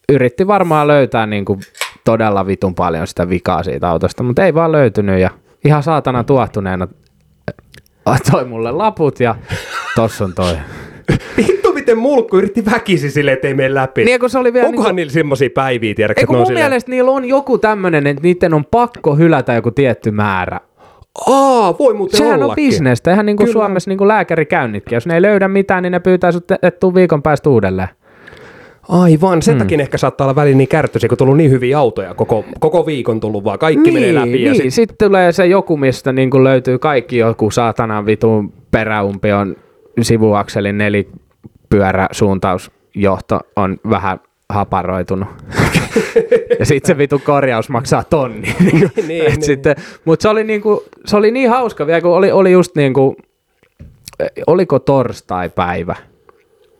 yritti 0.10 0.48
varmaan 0.48 0.88
löytää 0.88 1.26
niinku 1.26 1.60
todella 2.06 2.48
vitun 2.48 2.76
paljon 2.76 3.08
sitä 3.08 3.30
vikaa 3.30 3.64
siitä 3.64 3.90
autosta, 3.90 4.24
mutta 4.24 4.46
ei 4.46 4.54
vaan 4.54 4.72
löytynyt 4.72 5.20
ja 5.20 5.30
ihan 5.66 5.84
saatana 5.84 6.24
tuottuneena 6.24 6.88
äh, 8.10 8.22
toi 8.32 8.46
mulle 8.46 8.72
laput 8.72 9.20
ja 9.20 9.36
tossa 9.96 10.26
on 10.26 10.34
toi. 10.34 10.54
Vittu 11.38 11.74
miten 11.74 11.98
mulkku 11.98 12.38
yritti 12.38 12.66
väkisi 12.66 13.12
silleen, 13.12 13.34
ettei 13.36 13.54
mene 13.54 13.74
läpi. 13.74 14.06
Niin, 14.06 14.20
kun 14.20 14.30
se 14.30 14.40
oli 14.40 14.54
vielä 14.54 14.68
Onkohan 14.68 14.88
niinku- 14.90 14.96
niillä 14.96 15.12
semmosia 15.12 15.50
päiviä, 15.56 15.94
tiedätkö, 15.94 16.20
Ei 16.20 16.24
että 16.24 16.28
kun 16.28 16.34
ne 16.34 16.38
on 16.38 16.42
mun 16.42 16.48
silleen, 16.48 16.66
mielestä 16.66 16.92
niillä 16.92 17.12
on 17.12 17.26
joku 17.26 17.58
tämmönen, 17.58 18.08
että 18.08 18.24
niiden 18.24 18.54
on 18.54 18.66
pakko 18.66 19.16
hylätä 19.16 19.54
joku 19.54 19.72
tietty 19.72 20.12
määrä. 20.12 20.60
Aa, 21.30 21.78
voi 21.80 21.94
muuten 21.94 22.18
Sehän 22.18 22.40
on 22.40 22.44
ollakin. 22.44 22.66
bisnestä, 22.66 23.14
ihan 23.14 23.26
niin 23.26 23.38
kuin 23.38 23.48
Kyllä. 23.48 23.54
Suomessa 23.60 23.90
niin 23.90 23.98
kuin 23.98 24.08
lääkärikäynnitkin. 24.08 24.96
Jos 24.96 25.08
ne 25.08 25.14
ei 25.16 25.22
löydä 25.22 25.48
mitään, 25.48 25.84
niin 25.84 25.92
ne 25.92 26.00
pyytää 26.00 26.32
sut, 26.32 26.52
että 26.52 26.80
tuu 26.80 26.96
viikon 26.96 27.24
päästä 27.24 27.50
uudelleen. 27.50 27.90
Aivan, 28.90 29.42
sen 29.42 29.58
takia 29.58 29.82
ehkä 29.82 29.98
saattaa 29.98 30.26
olla 30.26 30.36
väliin 30.36 30.58
niin 30.58 30.68
kärttöisiä, 30.68 31.10
kun 31.10 31.18
tullut 31.18 31.38
niin 31.38 31.52
hyviä 31.52 31.80
autoja. 31.80 32.14
Koko, 32.14 32.46
koko 32.60 32.86
viikon 32.86 33.20
tullut 33.20 33.44
vaan, 33.44 33.60
kaikki 33.60 33.92
menee 33.92 34.16
läpi. 34.16 34.30
niin, 34.30 34.46
ja 34.46 34.52
niin. 34.52 34.62
sit, 34.62 34.74
sitten 34.74 35.08
tulee 35.08 35.32
se 35.32 35.46
joku, 35.46 35.78
mistä 35.78 36.14
niin 36.14 36.30
kuin 36.30 36.44
löytyy 36.44 36.80
kaikki 36.80 37.18
joku 37.18 37.52
saatanan 37.52 38.06
vitun 38.06 38.54
peräumpion 38.72 39.56
sivuakselin 40.02 40.78
nelipyöräsuuntausjohto 40.78 43.40
on 43.56 43.78
vähän 43.90 44.20
haparoitunut. 44.50 45.30
ja 46.60 46.66
sitten 46.66 46.88
se 46.88 46.98
vitu 46.98 47.22
korjaus 47.26 47.70
maksaa 47.70 48.04
tonni. 48.04 48.56
niin, 48.64 48.92
niin. 49.08 49.44
sitten, 49.44 49.76
mutta 50.06 50.24
se 50.24 50.30
oli, 50.30 50.44
niinku, 50.44 50.84
se 51.06 51.18
oli 51.18 51.32
niin 51.32 51.50
hauska 51.50 51.88
vielä, 51.88 52.02
kun 52.02 52.12
oli, 52.12 52.32
oli 52.32 52.52
just 52.52 52.76
niinku, 52.76 53.16
oliko 54.48 54.80
torstai-päivä? 54.80 55.96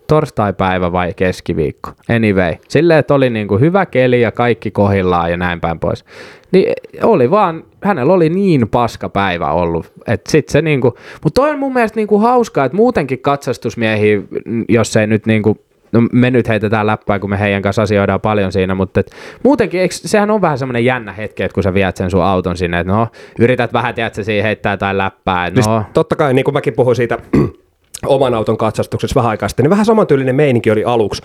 Torstai-päivä 0.08 0.92
vai 0.92 1.14
keskiviikko? 1.14 1.92
Anyway, 2.16 2.54
silleen, 2.68 3.00
että 3.00 3.14
oli 3.14 3.30
niinku 3.30 3.58
hyvä 3.58 3.86
keli 3.86 4.22
ja 4.22 4.32
kaikki 4.32 4.72
kohillaan 4.72 5.32
ja 5.32 5.38
näin 5.38 5.62
päin 5.62 5.80
pois. 5.80 6.06
Niin 6.52 6.74
oli 7.04 7.32
vaan, 7.32 7.64
hänellä 7.84 8.14
oli 8.14 8.30
niin 8.30 8.70
paska 8.70 9.10
päivä 9.10 9.52
ollut, 9.52 9.92
että 10.08 10.32
sit 10.32 10.50
se 10.50 10.62
niinku, 10.62 10.98
mutta 11.24 11.42
toi 11.42 11.50
on 11.50 11.60
mun 11.60 11.74
mielestä 11.74 12.00
niinku 12.00 12.20
hauskaa, 12.20 12.66
että 12.66 12.76
muutenkin 12.76 13.20
katsastusmiehiä, 13.20 14.22
jos 14.70 14.96
ei 14.98 15.08
nyt 15.08 15.26
niinku 15.26 15.58
No 15.94 16.02
me 16.12 16.32
nyt 16.32 16.48
heitetään 16.48 16.88
läppää, 16.88 17.20
kun 17.20 17.30
me 17.30 17.40
heidän 17.40 17.62
kanssa 17.62 17.82
asioidaan 17.82 18.22
paljon 18.22 18.52
siinä, 18.52 18.76
mutta 18.76 19.00
et, 19.00 19.12
muutenkin 19.44 19.82
eikö, 19.82 19.96
sehän 19.96 20.32
on 20.32 20.42
vähän 20.42 20.58
semmoinen 20.58 20.86
jännä 20.86 21.14
hetki, 21.14 21.44
että 21.44 21.54
kun 21.54 21.64
sä 21.64 21.74
viet 21.74 21.98
sen 21.98 22.12
sun 22.12 22.24
auton 22.24 22.58
sinne, 22.58 22.80
että 22.80 22.94
no, 22.94 23.08
yrität 23.40 23.74
vähän, 23.74 23.96
tiedätkö, 23.96 24.24
siihen 24.24 24.44
heittää 24.44 24.74
jotain 24.74 24.98
läppää, 24.98 25.52
Siis 25.54 25.68
no, 25.68 25.84
Totta 25.94 26.16
kai, 26.16 26.34
niin 26.34 26.46
kuin 26.46 26.54
mäkin 26.54 26.74
puhuin 26.74 26.96
siitä 26.96 27.18
oman 28.06 28.34
auton 28.34 28.58
katsastuksessa 28.58 29.16
vähän 29.16 29.30
aikaa 29.30 29.50
sitten, 29.50 29.64
niin 29.64 29.70
vähän 29.70 29.86
samantyylinen 29.86 30.36
meininki 30.36 30.72
oli 30.72 30.84
aluksi. 30.84 31.22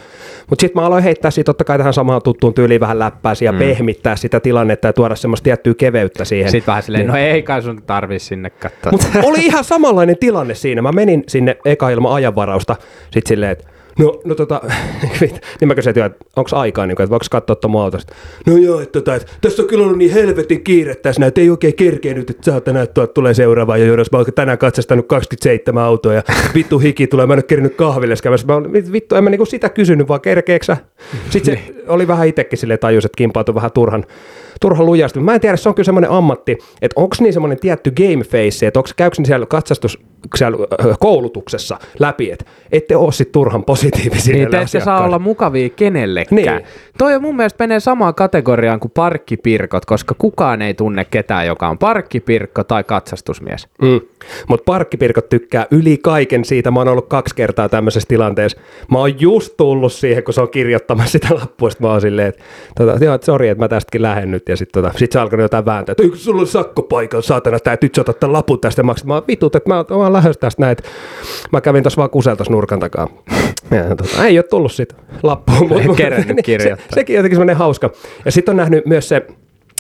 Mutta 0.51 0.61
sitten 0.61 0.83
mä 0.83 0.87
aloin 0.87 1.05
heittää 1.05 1.31
siitä 1.31 1.47
totta 1.47 1.65
kai 1.65 1.79
tähän 1.79 1.95
samaan 1.95 2.23
tuttuun 2.23 2.55
tyyliin 2.55 2.81
vähän 2.81 2.99
läppää 2.99 3.35
ja 3.41 3.53
mm. 3.53 3.59
pehmittää 3.59 4.17
sitä 4.17 4.41
tilannetta 4.41 4.87
ja 4.87 4.93
tuoda 4.93 5.17
semmoista 5.17 5.45
tiettyä 5.45 5.75
keveyttä 5.75 6.25
siihen. 6.25 6.51
sitten 6.51 6.67
vähän 6.67 6.83
silleen, 6.83 7.07
no 7.07 7.17
ei 7.17 7.43
kai 7.43 7.63
sun 7.63 7.83
tarvi 7.87 8.19
sinne 8.19 8.51
katsoa. 8.51 8.93
Mutta 8.93 9.09
oli 9.23 9.39
ihan 9.39 9.65
samanlainen 9.65 10.19
tilanne 10.19 10.55
siinä. 10.55 10.83
Mä 10.83 10.93
menin 10.93 11.25
sinne 11.29 11.57
eka 11.65 11.91
ilman 11.91 12.13
ajanvarausta 12.13 12.77
sit 13.11 13.27
silleen, 13.27 13.53
että 13.53 13.78
No, 13.99 14.21
no 14.25 14.35
tota, 14.35 14.61
niin 15.21 15.69
mä 15.69 15.75
kysyin, 15.75 15.99
että 15.99 16.25
onko 16.37 16.51
aikaa, 16.53 16.87
niin 16.87 16.97
kuin, 16.97 17.05
että 17.05 17.11
voiko 17.11 17.27
katsoa 17.31 17.57
tuon 17.57 17.83
autosta. 17.83 18.15
No 18.47 18.57
joo, 18.57 18.81
että, 18.81 18.93
tota, 18.93 19.15
että 19.15 19.33
tässä 19.41 19.63
on 19.63 19.69
kyllä 19.69 19.85
ollut 19.85 19.99
niin 19.99 20.13
helvetin 20.13 20.65
kiire 20.65 20.95
tässä, 20.95 21.27
että 21.27 21.41
ei 21.41 21.51
oikein 21.51 21.75
kerkeä 21.75 22.15
nyt, 22.15 22.31
että 22.31 22.51
saatana, 22.51 22.83
että 22.83 23.07
tulee 23.07 23.35
seuraava. 23.35 23.77
Ja 23.77 23.87
jos 23.87 24.13
mä 24.13 24.19
oon 24.19 24.27
tänään 24.35 24.59
katsastanut 24.59 25.07
27 25.07 25.85
autoa 25.85 26.15
ja 26.15 26.23
vittu 26.55 26.79
hiki 26.79 27.07
tulee, 27.07 27.27
mä 27.27 27.33
en 27.33 27.39
ole 27.39 27.43
kerinyt 27.43 27.75
kahville 27.75 28.15
käymässä. 28.23 28.47
Mä 28.47 28.55
olin, 28.55 28.93
vittu, 28.93 29.15
en 29.15 29.25
mä 29.25 29.31
niinku 29.31 29.45
sitä 29.45 29.69
kysynyt, 29.69 30.09
vaan 30.09 30.21
kerkeeksä. 30.21 30.77
Sitten 31.31 31.57
se 31.57 31.75
oli 31.95 32.09
vähän 32.09 32.29
itsekin 32.29 32.59
silleen 32.59 32.79
tajus, 32.79 33.05
että 33.05 33.17
kimpautui 33.17 33.55
vähän 33.55 33.73
turhan, 33.73 34.05
turhan 34.61 34.87
lujasti. 34.87 35.21
Mä 35.21 35.35
en 35.35 35.41
tiedä, 35.41 35.57
se 35.57 35.69
on 35.69 35.75
kyllä 35.75 35.85
semmoinen 35.85 36.11
ammatti, 36.11 36.59
että 36.83 37.01
onko 37.01 37.17
niin 37.21 37.33
semmoinen 37.33 37.61
tietty 37.61 37.91
game 37.91 38.25
face, 38.25 38.67
että 38.67 38.81
onko 38.81 38.91
käykö 38.97 39.17
siellä 39.25 39.47
katsastus 39.47 39.99
siellä 40.37 40.59
koulutuksessa 41.01 41.79
läpi, 41.99 42.31
että 42.31 42.45
ette 42.73 42.97
ole 42.97 43.13
sit 43.13 43.33
turhan 43.33 43.65
positiivisia 43.65 44.35
Niin, 44.35 44.51
te 44.51 44.61
ette 44.61 44.81
saa 44.81 45.05
olla 45.05 45.19
mukavia 45.19 45.69
kenellekään. 45.69 46.37
Niin. 46.37 46.53
Niin. 46.53 46.67
Toi 46.99 47.15
on 47.15 47.23
mun 47.23 47.37
mielestä 47.37 47.65
menee 47.65 47.81
samaan 47.81 48.15
kategoriaan 48.15 48.81
kuin 48.81 48.93
parkkipirkot, 48.95 49.85
koska 49.85 50.15
kukaan 50.19 50.63
ei 50.63 50.75
tunne 50.75 51.05
ketään, 51.05 51.47
joka 51.47 51.69
on 51.69 51.79
parkkipirkko 51.79 52.65
tai 52.65 52.85
katsastusmies. 52.85 53.69
Mm. 53.83 54.01
Mutta 54.49 54.65
parkkipirkot 54.65 55.29
tykkää 55.29 55.67
yli 55.71 55.99
kaiken 55.99 56.45
siitä. 56.45 56.71
Mä 56.71 56.81
oon 56.81 56.89
ollut 56.89 57.09
kaksi 57.09 57.35
kertaa 57.35 57.69
tämmöisessä 57.69 58.09
tilanteessa. 58.09 58.61
Mä 58.91 58.99
oon 58.99 59.21
just 59.21 59.55
tullut 59.57 59.93
siihen, 59.93 60.25
kun 60.25 60.35
se 60.35 60.41
on 60.41 60.51
kirjoittamassa 60.51 61.13
sitä 61.13 61.35
lappua. 61.35 61.71
Sit 61.71 61.81
mä 61.81 61.91
oon 61.91 62.01
silleen, 62.01 62.29
että 62.29 62.43
tota, 62.77 63.05
joo, 63.05 63.15
et 63.15 63.23
sori, 63.23 63.49
että 63.49 63.65
mä 63.65 63.69
tästäkin 63.69 64.03
lähden 64.03 64.31
nyt. 64.31 64.48
Ja 64.49 64.57
sitten 64.57 64.83
tota, 64.83 64.99
sit 64.99 65.13
se 65.13 65.19
alkanut 65.19 65.43
jotain 65.45 65.65
vääntää, 65.65 65.93
että 65.93 66.03
eikö 66.03 66.17
sulla 66.17 66.41
ole 66.41 66.47
sakko 66.49 66.83
paikalla, 66.83 67.23
saatana, 67.23 67.59
täytyy 67.59 67.91
ottaa 67.99 68.15
tämän 68.15 68.33
lapun 68.33 68.61
tästä 68.61 68.83
oon 68.83 69.23
vitut, 69.29 69.57
että 69.57 69.69
mä, 69.69 69.85
oon- 69.91 70.13
lähdössä 70.13 70.41
tästä 70.41 70.63
näin. 70.63 70.77
Mä 71.53 71.61
kävin 71.61 71.83
tuossa 71.83 71.99
vaan 71.99 72.11
kuseltas 72.11 72.51
nurkan 72.51 72.81
takaa. 72.81 73.09
Ja, 73.71 73.97
tota, 73.97 74.25
ei 74.27 74.39
ole 74.39 74.43
tullut 74.43 74.73
siitä 74.73 74.95
lappua. 75.23 75.81
Ei 75.81 75.89
kerennyt 75.97 76.37
se, 76.37 76.43
kirjoittaa. 76.43 76.87
sekin 76.95 77.15
on 77.15 77.17
jotenkin 77.19 77.37
semmoinen 77.37 77.57
hauska. 77.57 77.91
Ja 78.25 78.31
sitten 78.33 78.53
on 78.53 78.57
nähnyt 78.57 78.87
myös 78.87 79.09
se, 79.09 79.27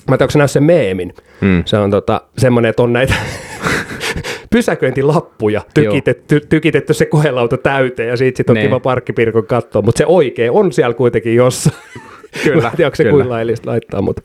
mä 0.09 0.15
en 0.15 0.19
tiedä, 0.19 0.47
sen 0.47 0.63
meemin. 0.63 1.15
Mm. 1.41 1.63
Se 1.67 1.77
on 1.79 1.91
tota, 1.91 2.21
semmoinen, 2.39 2.69
että 2.71 2.83
on 2.83 2.93
näitä 2.93 3.15
pysäköintilappuja 4.51 5.61
tykitetty, 5.75 6.41
tykitetty 6.49 6.95
se 6.95 7.07
koelauta 7.07 7.57
täyteen 7.57 8.09
ja 8.09 8.17
siitä 8.17 8.37
sit 8.37 8.51
on 8.51 8.55
Niin. 8.55 8.67
kiva 8.67 8.81
parkkipirkon 8.81 9.47
katsoa, 9.47 9.83
mutta 9.83 9.99
se 9.99 10.07
oikein 10.07 10.51
on 10.51 10.73
siellä 10.73 10.95
kuitenkin 10.95 11.35
jossain. 11.35 11.77
Kyllä, 12.45 12.63
Mä 12.63 12.69
en 12.69 12.77
tiedä, 12.77 12.87
onko 12.87 12.97
se 12.97 13.05
kuinka 13.05 13.29
laillista 13.31 13.71
laittaa, 13.71 14.03
mutta 14.03 14.23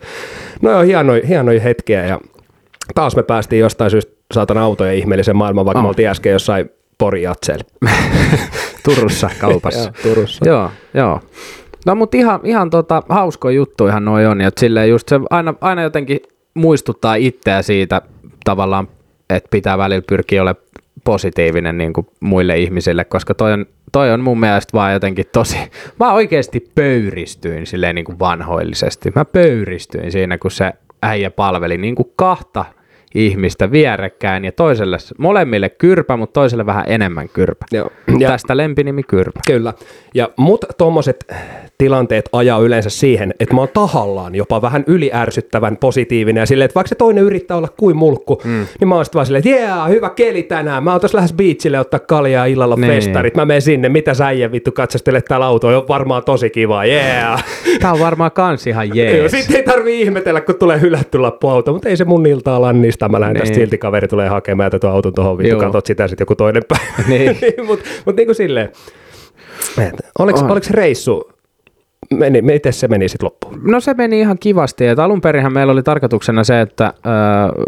no 0.62 0.72
joo, 0.72 0.82
hienoja, 0.82 1.28
hienoja 1.28 1.60
hetkiä 1.62 2.06
ja 2.06 2.20
taas 2.96 3.16
me 3.16 3.24
päästiin 3.24 3.60
jostain 3.60 3.92
syystä 3.92 4.12
saatana 4.34 4.64
autojen 4.64 4.96
ihmeellisen 4.96 5.36
maailman, 5.36 5.66
vaikka 5.66 5.80
Oh. 5.80 5.84
me 5.84 5.88
oltiin 5.88 6.10
äsken 6.10 6.32
jossain 6.34 6.70
Pori. 6.98 7.24
Turussa 8.86 9.30
kaupassa. 9.40 9.80
Joo, 10.06 10.14
Turussa. 10.14 10.46
joo, 10.50 10.70
joo. 10.94 11.20
No 11.86 11.96
mutta 11.96 12.18
ihan, 12.18 12.40
ihan 12.44 12.70
tota, 12.70 13.04
hauskoja 13.10 13.56
juttuihan 13.56 14.06
noi 14.06 14.26
on, 14.26 14.42
ja 14.42 14.48
et 14.48 14.58
silleen 14.58 14.90
just 14.90 15.10
se 15.10 15.20
aina, 15.30 15.54
aina 15.62 15.82
jotenkin 15.84 16.20
muistuttaa 16.54 17.16
itseä 17.16 17.62
siitä 17.62 18.02
tavallaan, 18.46 18.88
että 19.30 19.48
pitää 19.52 19.78
välillä 19.78 20.04
pyrkiä 20.08 20.42
olemaan 20.42 20.66
positiivinen 21.04 21.78
niin 21.78 21.94
kuin 21.94 22.08
muille 22.20 22.58
ihmisille, 22.58 23.06
koska 23.06 23.34
toi 23.34 23.54
on, 23.54 23.66
toi 23.92 24.12
on 24.12 24.22
mun 24.22 24.40
mielestä 24.40 24.74
vaan 24.74 24.94
jotenkin 24.94 25.26
tosi, 25.32 25.58
mä 26.00 26.14
oikeasti 26.14 26.72
pöyristyin 26.76 27.68
silleen 27.68 27.96
niin 27.96 28.06
kuin 28.06 28.20
vanhoillisesti. 28.20 29.12
Mä 29.16 29.26
pöyristyin 29.26 30.12
siinä, 30.12 30.38
kun 30.38 30.52
se 30.52 30.74
äijä 31.04 31.32
palveli 31.32 31.78
niin 31.78 31.96
kuin 31.96 32.12
kahta 32.16 32.66
ihmistä 33.16 33.72
vierekkäin 33.72 34.46
ja 34.46 34.52
toiselle, 34.52 34.98
molemmille 35.18 35.70
kyrpä, 35.70 36.18
mutta 36.18 36.34
toiselle 36.34 36.66
vähän 36.66 36.84
enemmän 36.88 37.30
kyrpä. 37.30 37.66
Joo. 37.72 37.90
Ja. 38.20 38.30
Tästä 38.30 38.58
lempinimi 38.58 39.04
kyrpä. 39.04 39.40
kyllä. 39.48 39.74
Ja 40.14 40.30
mut 40.38 40.66
tommoset 40.78 41.26
tilanteet 41.78 42.30
ajaa 42.34 42.60
yleensä 42.60 42.90
siihen, 42.90 43.34
että 43.40 43.56
mä 43.56 43.62
oon 43.62 43.70
tahallaan 43.74 44.36
jopa 44.36 44.62
vähän 44.62 44.84
yliärsyttävän 44.88 45.78
positiivinen 45.78 46.42
ja 46.42 46.46
silleen, 46.46 46.66
että 46.66 46.76
vaikka 46.76 46.90
se 46.90 46.96
toinen 46.96 47.24
yrittää 47.24 47.58
olla 47.58 47.68
kuin 47.80 47.98
mulkku, 47.98 48.42
mm. 48.44 48.66
niin 48.80 48.88
mä 48.88 48.96
oon 48.96 49.06
sitten 49.06 49.18
vaan 49.20 49.26
silleen, 49.26 49.40
että 49.48 49.50
jee, 49.50 49.96
hyvä 49.96 50.10
keli 50.10 50.44
tänään, 50.44 50.84
mä 50.84 50.92
oon 50.92 51.02
tossa 51.02 51.18
lähes 51.18 51.34
beachille 51.34 51.80
ottaa 51.80 52.00
kaljaa 52.00 52.46
illalla 52.46 52.76
Niin. 52.76 52.94
festarit, 52.94 53.36
mä 53.36 53.46
menen 53.46 53.62
sinne, 53.62 53.90
mitä 53.90 54.14
sä 54.14 54.28
äijä 54.28 54.52
vittu 54.52 54.72
katsastelet 54.72 55.26
täällä 55.26 55.46
autoa, 55.46 55.78
on 55.78 55.88
varmaan 55.88 56.24
tosi 56.24 56.50
kiva. 56.50 56.86
Yeah. 56.86 57.44
Tää 57.82 57.94
on 57.94 58.00
varmaan 58.00 58.32
kans 58.32 58.68
ihan 58.68 58.96
jees. 58.96 59.32
sitten 59.32 59.56
ei 59.56 59.64
tarvii 59.64 60.02
ihmetellä, 60.02 60.42
kun 60.42 60.56
tulee 60.56 60.82
hylätty 60.82 61.18
lappu 61.20 61.50
auto, 61.50 61.74
mutta 61.74 61.90
ei 61.90 61.98
se 61.98 62.06
mun 62.06 62.26
iltaa 62.26 62.62
lannista. 62.62 63.03
Mä 63.10 63.20
lähden 63.20 63.36
tästä 63.38 63.50
Niin. 63.50 63.62
silti 63.62 63.78
kaveri 63.78 64.08
tulee 64.08 64.30
hakemaan 64.30 64.72
tätä 64.72 64.92
auton 64.92 65.14
tuohon, 65.14 65.38
vittu 65.38 65.50
Joo. 65.52 65.60
katot 65.60 65.86
sitä 65.86 66.08
sitten 66.08 66.24
joku 66.24 66.36
toinen 66.36 66.64
päivä. 66.68 67.04
Niin. 67.10 67.38
mutta 67.68 67.86
mut 68.06 68.16
niin 68.16 68.28
kuin 68.28 68.36
silleen, 68.36 68.72
et, 69.82 69.94
oliko, 70.20 70.40
On. 70.40 70.52
oliko 70.52 70.66
reissu, 70.72 71.32
meni, 72.14 72.42
miten 72.42 72.74
se 72.74 72.88
meni 72.88 73.10
sitten 73.10 73.26
loppuun? 73.26 73.60
No 73.64 73.80
se 73.80 73.94
meni 73.94 74.20
ihan 74.20 74.38
kivasti. 74.40 74.88
Et 74.88 75.00
alun 75.00 75.22
perinhän 75.22 75.54
meillä 75.54 75.74
oli 75.74 75.84
tarkoituksena 75.84 76.44
se, 76.44 76.62
että 76.62 76.94
öö, 77.06 77.64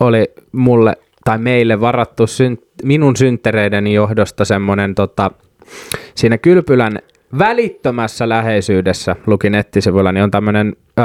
oli 0.00 0.24
mulle 0.52 0.96
tai 1.24 1.38
meille 1.38 1.80
varattu 1.80 2.26
syn, 2.26 2.58
minun 2.82 3.16
synttereideni 3.16 3.94
johdosta 3.94 4.44
semmoinen 4.44 4.94
tota, 4.94 5.30
siinä 6.14 6.38
Kylpylän 6.38 6.98
välittömässä 7.38 8.28
läheisyydessä, 8.28 9.16
luki 9.26 9.50
nettisivuilla, 9.50 10.12
niin 10.12 10.22
on 10.24 10.30
tämmöinen 10.30 10.76
öö, 10.98 11.04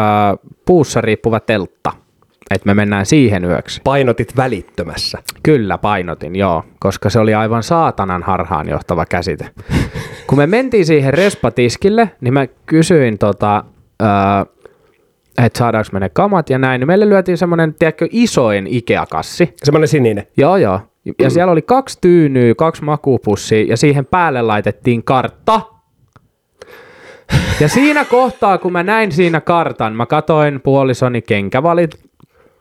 puussa 0.65 1.01
riippuva 1.01 1.39
teltta. 1.39 1.91
Että 2.51 2.65
me 2.65 2.73
mennään 2.73 3.05
siihen 3.05 3.45
yöksi. 3.45 3.81
Painotit 3.83 4.37
välittömässä. 4.37 5.17
Kyllä 5.43 5.77
painotin, 5.77 6.35
joo, 6.35 6.63
koska 6.79 7.09
se 7.09 7.19
oli 7.19 7.33
aivan 7.33 7.63
saatanan 7.63 8.23
harhaan 8.23 8.69
johtava 8.69 9.05
käsite. 9.05 9.49
Kun 10.27 10.37
me 10.37 10.47
mentiin 10.47 10.85
siihen 10.85 11.13
respatiskille, 11.13 12.11
niin 12.21 12.33
mä 12.33 12.47
kysyin 12.65 13.17
tota, 13.17 13.63
että 15.45 15.59
saadaanko 15.59 15.89
me 15.93 15.99
ne 15.99 16.09
kamat 16.09 16.49
ja 16.49 16.57
näin, 16.57 16.79
niin 16.79 16.87
meille 16.87 17.09
lyötiin 17.09 17.37
semmoinen, 17.37 17.73
tiedätkö, 17.79 18.07
isoin 18.11 18.67
Ikea-kassi. 18.67 19.53
Semmoinen 19.63 19.87
sininen. 19.87 20.27
Joo, 20.37 20.57
joo. 20.57 20.79
Ja 21.19 21.29
siellä 21.29 21.51
oli 21.51 21.61
kaksi 21.61 21.97
tyynyä, 22.01 22.55
kaksi 22.55 22.83
makupussia 22.83 23.65
ja 23.67 23.77
siihen 23.77 24.05
päälle 24.05 24.41
laitettiin 24.41 25.03
kartta. 25.03 25.61
Ja 27.59 27.67
siinä 27.67 28.05
kohtaa, 28.05 28.57
kun 28.57 28.71
mä 28.71 28.83
näin 28.83 29.11
siinä 29.11 29.41
kartan, 29.41 29.95
mä 29.95 30.05
katoin 30.05 30.61
puolisoni 30.61 31.21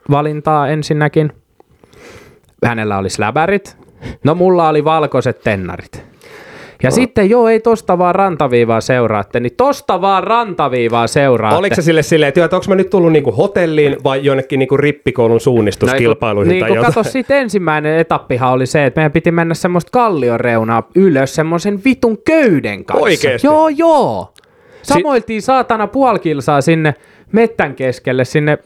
kenkävalintaa 0.09 0.69
ensinnäkin. 0.69 1.33
Hänellä 2.65 2.99
oli 2.99 3.11
släbärit. 3.11 3.77
No 4.25 4.35
mulla 4.35 4.69
oli 4.69 4.85
valkoiset 4.85 5.41
tennarit. 5.45 6.05
Ja 6.83 6.91
sitten 6.91 7.31
joo, 7.31 7.49
ei 7.49 7.61
tosta 7.61 7.99
vaan 7.99 8.15
rantaviivaa 8.15 8.81
seuraatte, 8.81 9.41
niin 9.41 9.57
tosta 9.57 10.01
vaan 10.01 10.25
rantaviivaa 10.25 11.07
seuraatte. 11.07 11.59
Oliko 11.59 11.75
se 11.75 11.83
sille 11.83 12.03
silleen, 12.03 12.29
että 12.29 12.57
onko 12.57 12.67
mä 12.69 12.75
nyt 12.75 12.91
tullut 12.91 13.13
niinku 13.13 13.33
hotelliin 13.33 13.97
vai 14.05 14.25
jonnekin 14.25 14.59
niinku 14.59 14.77
rippikoulun 14.77 15.41
suunnistuskilpailuihin 15.41 16.51
niin, 16.51 16.61
tai 16.61 16.69
kun 16.69 16.77
jotain? 16.77 16.95
kato, 16.95 17.35
ensimmäinen 17.35 17.99
etappihan 17.99 18.53
oli 18.53 18.67
se, 18.67 18.87
että 18.87 18.99
meidän 18.99 19.13
piti 19.13 19.31
mennä 19.31 19.55
semmoista 19.55 19.91
kallioreunaa 19.93 20.89
ylös 20.95 21.35
semmoisen 21.35 21.81
vitun 21.85 22.19
köyden 22.25 22.85
kanssa. 22.85 23.05
Oikeesti? 23.05 23.47
Joo, 23.47 23.69
joo. 23.69 24.33
Samoiltiin 24.83 25.43
saatana 25.43 25.87
puoli 25.87 26.19
kilsaa 26.19 26.61
sinne 26.61 26.95
mettän 27.33 27.75
keskelle, 27.75 28.25
sinne 28.25 28.59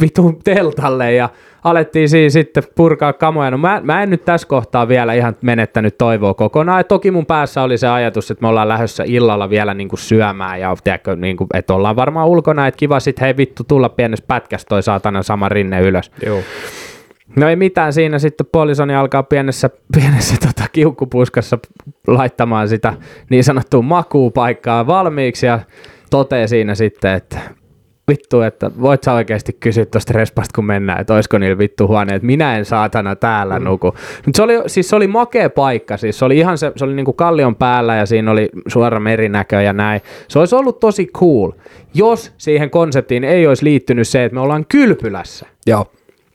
vitun 0.00 0.38
teltalle 0.44 1.12
ja 1.12 1.28
alettiin 1.64 2.08
siinä 2.08 2.30
sitten 2.30 2.62
purkaa 2.74 3.12
kamoja. 3.12 3.50
No 3.50 3.58
mä, 3.58 3.80
mä 3.84 4.02
en 4.02 4.10
nyt 4.10 4.24
tässä 4.24 4.48
kohtaa 4.48 4.88
vielä 4.88 5.14
ihan 5.14 5.36
menettänyt 5.42 5.98
toivoa 5.98 6.34
kokonaan. 6.34 6.80
Et 6.80 6.88
toki 6.88 7.10
mun 7.10 7.26
päässä 7.26 7.62
oli 7.62 7.78
se 7.78 7.88
ajatus, 7.88 8.30
että 8.30 8.42
me 8.42 8.48
ollaan 8.48 8.68
lähdössä 8.68 9.04
illalla 9.06 9.50
vielä 9.50 9.74
niinku 9.74 9.96
syömään 9.96 10.60
ja 10.60 10.76
tiedätkö, 10.84 11.16
niinku, 11.16 11.46
että 11.54 11.74
ollaan 11.74 11.96
varmaan 11.96 12.28
ulkona, 12.28 12.66
että 12.66 12.78
kiva 12.78 13.00
sitten 13.00 13.24
hei 13.24 13.36
vittu 13.36 13.64
tulla 13.64 13.88
pienessä 13.88 14.24
pätkässä 14.28 14.68
toi 14.68 14.82
saatana 14.82 15.22
sama 15.22 15.48
rinne 15.48 15.80
ylös. 15.80 16.10
Joo. 16.26 16.38
No 17.36 17.48
ei 17.48 17.56
mitään, 17.56 17.92
siinä 17.92 18.18
sitten 18.18 18.46
puolisoni 18.52 18.94
alkaa 18.94 19.22
pienessä, 19.22 19.70
pienessä 19.94 20.36
tota, 20.46 20.68
kiukkupuskassa 20.72 21.58
laittamaan 22.06 22.68
sitä 22.68 22.94
niin 23.30 23.44
sanottua 23.44 23.82
makuupaikkaa 23.82 24.86
valmiiksi 24.86 25.46
ja 25.46 25.60
toteaa 26.10 26.46
siinä 26.46 26.74
sitten, 26.74 27.14
että 27.14 27.38
vittu, 28.08 28.40
että 28.40 28.70
voit 28.80 29.02
sä 29.02 29.12
oikeasti 29.12 29.52
kysyä 29.52 29.84
tuosta 29.84 30.12
respasta, 30.12 30.50
kun 30.54 30.64
mennään, 30.64 31.00
että 31.00 31.14
olisiko 31.14 31.38
niillä 31.38 31.58
vittu 31.58 31.88
huoneet, 31.88 32.22
minä 32.22 32.56
en 32.58 32.64
saatana 32.64 33.16
täällä 33.16 33.58
mm. 33.58 33.64
nuku. 33.64 33.86
Mutta 34.26 34.36
se 34.36 34.42
oli, 34.42 34.54
siis 34.66 34.88
se 34.88 34.96
oli 34.96 35.06
makea 35.06 35.50
paikka, 35.50 35.96
siis 35.96 36.18
se 36.18 36.24
oli 36.24 36.38
ihan 36.38 36.58
se, 36.58 36.72
se 36.76 36.84
oli 36.84 36.94
niinku 36.94 37.12
kallion 37.12 37.56
päällä 37.56 37.96
ja 37.96 38.06
siinä 38.06 38.30
oli 38.30 38.48
suora 38.68 39.00
merinäkö 39.00 39.62
ja 39.62 39.72
näin. 39.72 40.00
Se 40.28 40.38
olisi 40.38 40.54
ollut 40.54 40.80
tosi 40.80 41.06
cool, 41.06 41.50
jos 41.94 42.32
siihen 42.38 42.70
konseptiin 42.70 43.24
ei 43.24 43.46
olisi 43.46 43.64
liittynyt 43.64 44.08
se, 44.08 44.24
että 44.24 44.34
me 44.34 44.40
ollaan 44.40 44.66
kylpylässä. 44.68 45.46
Joo. 45.66 45.86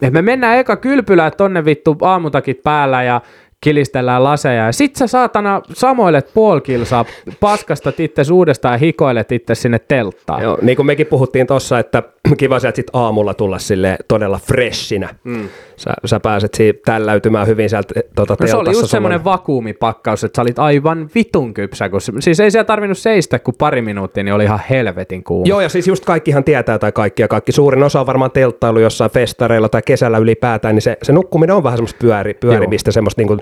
Et 0.01 0.13
me 0.13 0.21
mennään 0.21 0.57
eka 0.57 0.75
kylpylään 0.75 1.31
tonne 1.37 1.65
vittu 1.65 1.97
aamutakit 2.01 2.63
päällä 2.63 3.03
ja 3.03 3.21
kilistellään 3.61 4.23
laseja. 4.23 4.65
Ja 4.65 4.71
sit 4.71 4.95
sä 4.95 5.07
saatana 5.07 5.61
samoilet 5.73 6.31
puoli 6.33 6.61
kilsaa, 6.61 7.05
paskastat 7.39 7.99
itse 7.99 8.21
uudestaan 8.33 8.73
ja 8.73 8.77
hikoilet 8.77 9.31
itse 9.31 9.55
sinne 9.55 9.79
telttaan. 9.79 10.43
Joo, 10.43 10.57
niin 10.61 10.75
kuin 10.75 10.85
mekin 10.85 11.07
puhuttiin 11.07 11.47
tuossa, 11.47 11.79
että 11.79 12.03
kiva 12.37 12.59
sieltä 12.59 12.75
sit 12.75 12.87
aamulla 12.93 13.33
tulla 13.33 13.59
sille 13.59 13.97
todella 14.07 14.39
freshinä. 14.47 15.09
Mm. 15.23 15.49
Sä, 15.75 15.93
sä 16.05 16.19
pääset 16.19 16.53
siitä 16.53 16.79
tälläytymään 16.85 17.47
hyvin 17.47 17.69
sieltä 17.69 17.93
eh, 17.95 18.03
tota, 18.15 18.35
No 18.39 18.47
se 18.47 18.55
oli 18.55 18.71
just 18.71 18.89
semmoinen 18.89 19.23
vakuumipakkaus, 19.23 20.23
että 20.23 20.35
sä 20.35 20.41
olit 20.41 20.59
aivan 20.59 21.09
vitun 21.15 21.53
kypsä. 21.53 21.89
Kun 21.89 22.01
siis 22.19 22.39
ei 22.39 22.51
siellä 22.51 22.65
tarvinnut 22.65 22.97
seistä 22.97 23.39
kuin 23.39 23.55
pari 23.57 23.81
minuuttia, 23.81 24.23
niin 24.23 24.33
oli 24.33 24.43
ihan 24.43 24.59
helvetin 24.69 25.23
kuuma. 25.23 25.45
Joo, 25.47 25.61
ja 25.61 25.69
siis 25.69 25.87
just 25.87 26.05
kaikkihan 26.05 26.43
tietää 26.43 26.79
tai 26.79 26.91
kaikki 26.91 27.21
ja 27.21 27.27
kaikki. 27.27 27.51
Suurin 27.51 27.83
osa 27.83 27.99
on 27.99 28.05
varmaan 28.05 28.31
telttailu 28.31 28.79
jossain 28.79 29.11
festareilla 29.11 29.69
tai 29.69 29.81
kesällä 29.85 30.17
ylipäätään, 30.17 30.75
niin 30.75 30.81
se, 30.81 30.97
se 31.03 31.13
nukkuminen 31.13 31.55
on 31.55 31.63
vähän 31.63 31.77
semmoista 31.77 31.97
pyöri, 32.01 32.33
pyörimistä, 32.33 32.91
semmoista 32.91 33.21
niinku, 33.21 33.37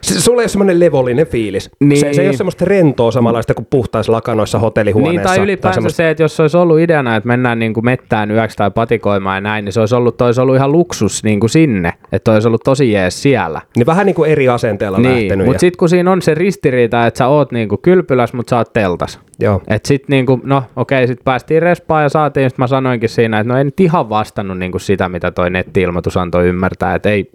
se, 0.00 0.20
sulla 0.20 0.40
ei 0.40 0.44
ole 0.44 0.48
semmoinen 0.48 0.80
levollinen 0.80 1.26
fiilis. 1.26 1.70
Niin. 1.80 2.00
Se, 2.00 2.12
se 2.12 2.22
ei 2.22 2.28
ole 2.28 2.36
semmoista 2.36 2.64
rentoa 2.64 3.10
samanlaista 3.10 3.54
kuin 3.54 3.66
puhtaissa 3.70 4.12
lakanoissa 4.12 4.58
hotellihuoneessa. 4.58 5.20
Niin, 5.20 5.36
tai 5.36 5.38
ylipäänsä 5.44 5.74
semmoista- 5.74 5.96
se, 5.96 6.10
että 6.10 6.22
jos 6.22 6.36
se 6.36 6.42
olisi 6.42 6.56
ollut 6.56 6.78
ideana, 6.78 7.16
että 7.16 7.26
mennään 7.26 7.58
niin 7.58 7.74
kuin 7.74 7.84
mettään 7.84 8.30
yöksi 8.30 8.56
tai 8.56 8.70
patikoimaan 8.70 9.36
ja 9.36 9.40
näin, 9.40 9.64
niin 9.64 9.72
se 9.72 9.80
olisi 9.80 9.94
ollut, 9.94 10.16
toi 10.16 10.26
olisi 10.28 10.40
ollut 10.40 10.56
ihan 10.56 10.72
luksus 10.72 11.24
niin 11.24 11.40
kuin 11.40 11.50
sinne, 11.50 11.92
että 12.12 12.32
olisi 12.32 12.48
ollut 12.48 12.62
tosi 12.64 12.92
jees 12.92 13.22
siellä. 13.22 13.60
Niin 13.76 13.86
vähän 13.86 14.06
niin 14.06 14.14
kuin 14.14 14.30
eri 14.30 14.48
asenteella 14.48 14.98
Niin, 14.98 15.10
lähtenyt. 15.22 15.46
mutta 15.46 15.56
ja- 15.56 15.60
sitten 15.60 15.78
kun 15.78 15.88
siinä 15.88 16.12
on 16.12 16.22
se 16.22 16.34
ristiriita, 16.34 17.06
että 17.06 17.18
sä 17.18 17.26
oot 17.26 17.52
niinku 17.52 17.76
kylpyläs, 17.76 18.32
mutta 18.32 18.50
sä 18.50 18.56
oot 18.56 18.72
teltas. 18.72 19.20
Joo. 19.40 19.62
Et 19.68 19.84
sit 19.86 20.08
niinku, 20.08 20.40
no 20.44 20.62
okei, 20.76 21.06
sit 21.06 21.20
päästiin 21.24 21.62
respaan 21.62 22.02
ja 22.02 22.08
saatiin, 22.08 22.50
sit 22.50 22.58
mä 22.58 22.66
sanoinkin 22.66 23.08
siinä, 23.08 23.40
että 23.40 23.52
no 23.52 23.62
nyt 23.64 23.80
ihan 23.80 24.08
vastannut 24.08 24.58
niinku 24.58 24.78
sitä, 24.78 25.08
mitä 25.08 25.30
toi 25.30 25.50
netti-ilmoitus 25.50 26.16
antoi 26.16 26.46
ymmärtää, 26.48 26.94
että 26.94 27.10
ei, 27.10 27.30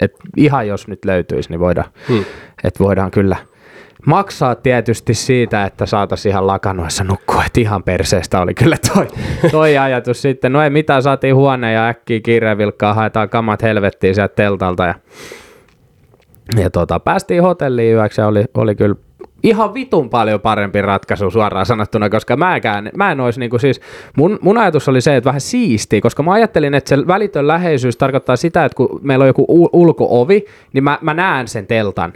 et 0.00 0.12
ihan 0.36 0.68
jos 0.68 0.88
nyt 0.88 1.04
löytyisi, 1.04 1.50
niin 1.50 1.60
voidaan, 1.60 1.90
hmm. 2.08 2.24
että 2.64 2.84
voidaan 2.84 3.10
kyllä 3.10 3.36
maksaa 4.06 4.54
tietysti 4.54 5.14
siitä, 5.14 5.64
että 5.64 5.86
saataisiin 5.86 6.30
ihan 6.30 6.46
lakanoissa 6.46 7.04
nukkua, 7.04 7.44
että 7.44 7.60
ihan 7.60 7.82
perseestä 7.82 8.40
oli 8.40 8.54
kyllä 8.54 8.76
toi, 8.94 9.06
toi 9.50 9.78
ajatus 9.78 10.22
sitten. 10.22 10.52
No 10.52 10.62
ei 10.62 10.70
mitään, 10.70 11.02
saatiin 11.02 11.34
huone 11.34 11.72
ja 11.72 11.88
äkkiä 11.88 12.20
kiireen 12.20 12.58
vilkkaa, 12.58 12.94
haetaan 12.94 13.28
kamat 13.28 13.62
helvettiin 13.62 14.14
sieltä 14.14 14.34
teltalta 14.34 14.86
ja 14.86 14.94
ja 16.56 16.70
tota, 16.70 17.00
päästiin 17.00 17.42
hotelliin 17.42 17.94
yöksi 17.94 18.20
ja 18.20 18.26
oli, 18.26 18.44
oli 18.54 18.74
kyllä 18.74 18.94
ihan 19.42 19.74
vitun 19.74 20.10
paljon 20.10 20.40
parempi 20.40 20.82
ratkaisu 20.82 21.30
suoraan 21.30 21.66
sanottuna, 21.66 22.10
koska 22.10 22.36
mäkään, 22.36 22.90
mä 22.96 23.12
en 23.12 23.20
olisi 23.20 23.40
niinku 23.40 23.58
siis, 23.58 23.80
mun, 24.16 24.38
mun 24.42 24.58
ajatus 24.58 24.88
oli 24.88 25.00
se, 25.00 25.16
että 25.16 25.28
vähän 25.28 25.40
siistiä, 25.40 26.00
koska 26.00 26.22
mä 26.22 26.32
ajattelin, 26.32 26.74
että 26.74 26.88
se 26.88 27.06
välitön 27.06 27.48
läheisyys 27.48 27.96
tarkoittaa 27.96 28.36
sitä, 28.36 28.64
että 28.64 28.76
kun 28.76 29.00
meillä 29.02 29.22
on 29.22 29.28
joku 29.28 29.68
ulkoovi, 29.72 30.44
niin 30.72 30.84
mä, 30.84 30.98
mä 31.00 31.14
näen 31.14 31.48
sen 31.48 31.66
teltan. 31.66 32.12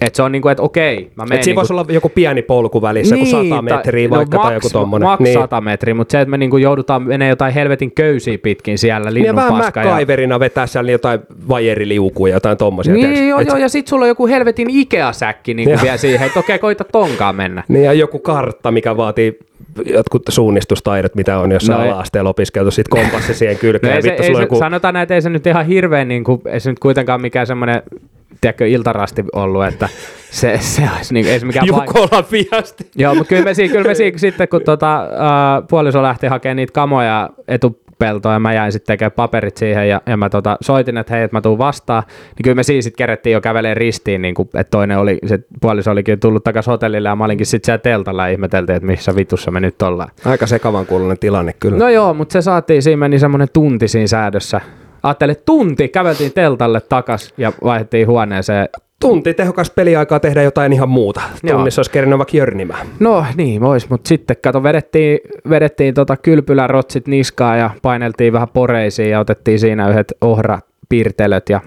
Että 0.00 0.16
se 0.16 0.22
on 0.22 0.32
niinku, 0.32 0.48
että 0.48 0.62
okei, 0.62 1.10
mä 1.16 1.24
menen 1.24 1.38
Et 1.38 1.42
siinä 1.44 1.50
niinku, 1.50 1.58
voisi 1.60 1.72
olla 1.72 1.86
joku 1.88 2.08
pieni 2.08 2.42
polku 2.42 2.82
välissä, 2.82 3.14
niin, 3.14 3.30
kuin 3.30 3.48
100 3.48 3.62
metriä 3.62 4.08
tai- 4.08 4.18
vaikka 4.18 4.36
no, 4.36 4.42
tai 4.42 4.54
joku 4.54 4.68
tommonen. 4.72 5.08
Maks 5.08 5.22
niin. 5.22 5.32
100 5.38 5.60
metriä, 5.60 5.94
mutta 5.94 6.12
se, 6.12 6.20
että 6.20 6.30
me 6.30 6.38
niinku 6.38 6.56
joudutaan 6.56 7.02
menee 7.02 7.28
jotain 7.28 7.54
helvetin 7.54 7.92
köysiä 7.92 8.38
pitkin 8.38 8.78
siellä 8.78 9.10
Niin 9.10 9.24
ja 9.24 9.34
vähän 9.36 9.48
linnunpaska. 9.48 9.80
ja- 9.82 9.86
MacGyverina 9.90 10.40
vetää 10.40 10.66
siellä 10.66 10.90
jotain 10.90 11.20
vajeriliukuja 11.48 12.30
ja 12.30 12.36
jotain 12.36 12.58
tommosia. 12.58 12.92
Niin, 12.94 13.28
joo, 13.28 13.40
Et- 13.40 13.48
joo, 13.48 13.56
ja 13.56 13.68
sit 13.68 13.88
sulla 13.88 14.04
on 14.04 14.08
joku 14.08 14.26
helvetin 14.26 14.70
Ikea-säkki 14.70 15.54
niin 15.54 15.80
vielä 15.82 15.96
siihen, 15.96 16.26
että 16.26 16.40
okei, 16.40 16.58
koita 16.58 16.84
tonkaan 16.84 17.36
mennä. 17.36 17.62
Niin 17.68 17.84
ja 17.84 17.92
joku 17.92 18.18
kartta, 18.18 18.70
mikä 18.70 18.96
vaatii 18.96 19.38
jotkut 19.86 20.22
suunnistustaidot, 20.28 21.14
mitä 21.14 21.38
on 21.38 21.52
jossain 21.52 21.74
No 21.76 21.78
no 21.78 21.84
ei- 21.84 21.90
ala-asteella 21.92 22.30
opiskeltu, 22.30 22.70
sit 22.70 22.88
kompassi 22.88 23.34
siihen 23.34 23.54
No 23.56 23.60
kylkeen. 23.60 23.92
ei 23.92 23.98
ja 23.98 24.02
se, 24.02 24.08
ei 24.10 24.34
se, 24.34 24.40
joku... 24.40 24.58
Sanotaan 24.58 24.94
näin, 24.94 25.02
että 25.02 25.14
ei 25.14 25.22
se 25.22 25.30
nyt 25.30 25.46
ihan 25.46 25.66
hirveän, 25.66 26.08
niin 26.08 26.24
kuin, 26.24 26.40
ei 26.46 26.60
se 26.60 26.70
nyt 26.70 26.78
kuitenkaan 26.78 27.20
mikään 27.20 27.46
semmoinen 27.46 27.82
tiedätkö, 28.40 28.66
iltarasti 28.66 29.24
ollut, 29.32 29.64
että 29.64 29.88
se, 30.30 30.58
se 30.60 30.82
olisi 30.96 31.14
niin, 31.14 31.26
ei 31.26 31.40
se 31.40 31.46
mikään 31.46 31.66
Jukolan 31.66 32.24
fiasti. 32.24 32.90
Joo, 32.96 33.14
mutta 33.14 33.28
kyllä 33.28 33.44
me, 33.44 33.54
siinä, 33.54 33.72
kyllä 33.72 33.88
me 33.88 33.94
siinä, 33.94 34.18
sitten 34.18 34.48
kun 34.48 34.62
tota, 34.64 35.02
uh, 35.02 35.68
puoliso 35.68 36.02
lähti 36.02 36.26
hakemaan 36.26 36.56
niitä 36.56 36.72
kamoja 36.72 37.30
etu 37.48 37.80
peltoon 38.00 38.34
ja 38.34 38.38
mä 38.38 38.54
jäin 38.54 38.72
sitten 38.72 38.86
tekemään 38.92 39.12
paperit 39.12 39.56
siihen 39.56 39.88
ja, 39.88 40.00
ja 40.06 40.16
mä 40.16 40.28
tota, 40.28 40.56
soitin, 40.60 40.96
että 40.96 41.14
hei, 41.14 41.22
että 41.22 41.36
mä 41.36 41.40
tuun 41.40 41.58
vastaan, 41.58 42.02
niin 42.08 42.44
kyllä 42.44 42.54
me 42.54 42.62
siinä 42.62 42.82
sitten 42.82 42.96
kerettiin 42.96 43.32
jo 43.32 43.40
käveleen 43.40 43.76
ristiin, 43.76 44.22
niin 44.22 44.34
kuin, 44.34 44.48
että 44.54 44.70
toinen 44.70 44.98
oli, 44.98 45.18
se 45.26 45.38
puoliso 45.60 45.90
olikin 45.90 46.20
tullut 46.20 46.44
takaisin 46.44 46.70
hotellille 46.70 47.08
ja 47.08 47.16
mä 47.16 47.24
olinkin 47.24 47.46
sitten 47.46 47.66
siellä 47.66 47.78
teltalla 47.78 48.26
ja 48.26 48.32
ihmeteltiin, 48.32 48.76
että 48.76 48.86
missä 48.86 49.16
vitussa 49.16 49.50
me 49.50 49.60
nyt 49.60 49.82
ollaan. 49.82 50.08
Aika 50.24 50.46
sekavan 50.46 50.86
kuulunen 50.86 51.18
tilanne 51.18 51.52
kyllä. 51.52 51.78
No 51.78 51.88
joo, 51.88 52.14
mutta 52.14 52.32
se 52.32 52.42
saatiin, 52.42 52.82
siinä 52.82 52.96
meni 52.96 53.18
semmoinen 53.18 53.48
tunti 53.52 53.88
siinä 53.88 54.06
säädössä. 54.06 54.60
Ajattelin, 55.02 55.32
että 55.32 55.44
tunti, 55.46 55.88
käveltiin 55.88 56.32
teltalle 56.32 56.80
takas 56.80 57.34
ja 57.36 57.52
vaihdettiin 57.64 58.06
huoneeseen 58.06 58.68
tunti 59.00 59.34
tehokas 59.34 59.70
peliaikaa 59.70 60.20
tehdä 60.20 60.42
jotain 60.42 60.72
ihan 60.72 60.88
muuta. 60.88 61.20
Tunnissa 61.50 61.78
olisi 61.78 61.90
kerinyt 61.90 62.18
vaikka 62.18 62.36
jörnimään. 62.36 62.86
No 63.00 63.24
niin, 63.36 63.60
vois, 63.60 63.90
mutta 63.90 64.08
sitten 64.08 64.36
kato, 64.42 64.62
vedettiin, 64.62 65.18
vedettiin 65.50 65.94
tota 65.94 66.16
kylpylärotsit 66.16 67.08
niskaa 67.08 67.56
ja 67.56 67.70
paineltiin 67.82 68.32
vähän 68.32 68.48
poreisiin 68.48 69.10
ja 69.10 69.20
otettiin 69.20 69.58
siinä 69.58 69.90
yhdet 69.90 70.12
ohrapiirtelöt 70.20 71.48
ja 71.48 71.60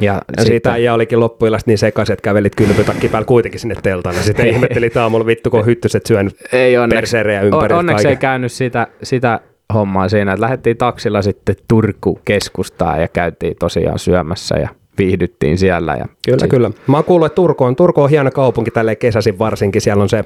ja, 0.00 0.12
ja 0.12 0.20
sitten... 0.26 0.46
siitä 0.46 0.76
ja 0.76 0.94
olikin 0.94 1.20
loppuilasta 1.20 1.70
niin 1.70 1.78
sekaisin, 1.78 2.12
että 2.12 2.22
kävelit 2.22 2.54
kylpytakki 2.54 3.08
päällä 3.08 3.26
kuitenkin 3.26 3.60
sinne 3.60 3.74
teltalle. 3.82 4.22
Sitten 4.22 4.46
ihmettelit 4.54 4.96
aamulla 4.96 5.26
vittu, 5.26 5.50
kun 5.50 5.60
on 5.60 5.66
hyttyset 5.66 6.06
syönyt 6.06 6.36
ei 6.52 6.78
onneksi, 6.78 7.16
ympäri. 7.16 7.74
Onneksi 7.74 8.02
kaiken. 8.02 8.10
ei 8.10 8.16
käynyt 8.16 8.52
sitä, 8.52 8.86
sitä 9.02 9.40
hommaa 9.72 10.08
siinä, 10.08 10.32
että 10.32 10.40
lähdettiin 10.40 10.76
taksilla 10.76 11.22
sitten 11.22 11.56
Turku 11.68 12.18
keskustaan 12.24 13.00
ja 13.00 13.08
käytiin 13.08 13.56
tosiaan 13.58 13.98
syömässä 13.98 14.56
ja 14.56 14.68
viihdyttiin 14.98 15.58
siellä. 15.58 15.94
Ja 15.94 16.06
kyllä, 16.24 16.38
sit... 16.38 16.50
kyllä. 16.50 16.70
Mä 16.86 16.96
oon 16.96 17.04
kuullut, 17.04 17.26
että 17.26 17.36
Turku 17.36 17.64
on, 17.64 17.76
Turku 17.76 18.02
on 18.02 18.10
hieno 18.10 18.30
kaupunki 18.30 18.70
tälle 18.70 18.96
kesäsin 18.96 19.38
varsinkin. 19.38 19.80
Siellä 19.80 20.02
on 20.02 20.08
se 20.08 20.24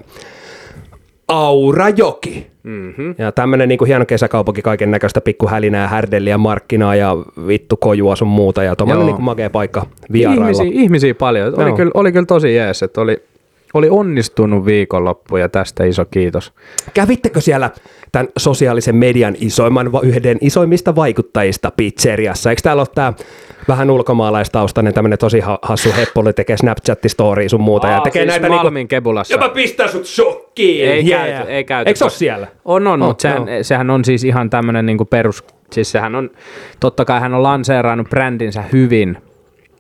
Aurajoki. 1.29 2.47
Mm-hmm. 2.63 3.15
Ja 3.19 3.33
tämmöinen 3.33 3.69
niin 3.69 3.87
hieno 3.87 4.07
kesäkaupunki, 4.07 4.63
kaiken 4.63 4.91
näköistä 4.91 5.21
pikkuhälinää, 5.21 5.89
härdelliä, 5.89 6.39
markkinaa 6.39 6.95
ja 6.95 7.17
vittu 7.47 7.77
kojua 7.77 8.17
sun 8.17 8.29
muuta. 8.29 8.63
Ja 8.63 8.77
tuommoinen 8.77 9.07
niin 9.07 9.23
makea 9.23 9.51
paikka 9.51 9.87
vierailla. 10.13 10.45
Ihmisiä, 10.45 10.83
ihmisiä 10.83 11.15
paljon. 11.15 11.61
Oli 11.61 11.73
kyllä, 11.73 11.91
oli 11.95 12.13
kyllä 12.13 12.27
tosi 12.27 12.55
jees, 12.55 12.83
että 12.83 13.01
oli, 13.01 13.23
oli 13.79 13.89
onnistunut 13.91 14.65
viikonloppu 14.65 15.37
ja 15.37 15.49
tästä 15.49 15.85
iso 15.85 16.05
kiitos. 16.05 16.53
Kävittekö 16.95 17.41
siellä 17.41 17.71
tämän 18.13 18.29
sosiaalisen 18.39 18.97
median 18.97 19.35
isoimman, 19.41 19.91
yhden 20.03 20.39
isoimmista 20.41 20.97
vaikuttajista 20.97 21.71
pizzeriassa? 21.71 22.51
Eikö 22.51 22.63
täällä 22.63 22.81
ole 22.81 22.89
tämä 22.95 23.13
vähän 23.69 23.91
ulkomaalaistaustainen 23.91 24.95
tämmöinen 24.95 25.19
tosi 25.19 25.41
hassu 25.63 25.89
heppoli, 25.97 26.33
tekee 26.33 26.57
Snapchat-storia 26.57 27.49
sun 27.49 27.61
muuta. 27.61 27.87
Aa, 27.87 27.95
ja 27.95 28.01
tekee 28.01 28.23
siis 28.23 28.41
näitä 28.41 28.49
Malmin 28.49 28.75
niinku, 28.75 28.89
kebulassa. 28.89 29.35
Jopa 29.35 29.49
pistää 29.49 29.89
sut 29.89 30.07
shokkiin. 30.07 30.89
Ei 30.89 31.09
yeah. 31.09 31.27
käyty, 31.27 31.51
ei 31.51 31.65
käyty. 31.65 31.89
Eikö 31.89 31.99
se 31.99 32.05
ole 32.05 32.11
siellä? 32.11 32.47
On, 32.65 32.87
on, 32.87 33.03
oh, 33.03 33.09
mutta 33.09 33.23
sehän, 33.23 33.43
oh. 33.43 33.49
sehän, 33.63 33.91
on 33.91 34.05
siis 34.05 34.25
ihan 34.25 34.51
tämmöinen 34.51 34.87
niinku 34.87 35.05
perus, 35.05 35.45
siis 35.73 35.91
sehän 35.93 36.15
on, 36.15 36.31
totta 36.81 37.05
kai 37.05 37.21
hän 37.21 37.35
on 37.35 37.43
lanseerannut 37.43 38.11
brändinsä 38.11 38.65
hyvin, 38.73 39.19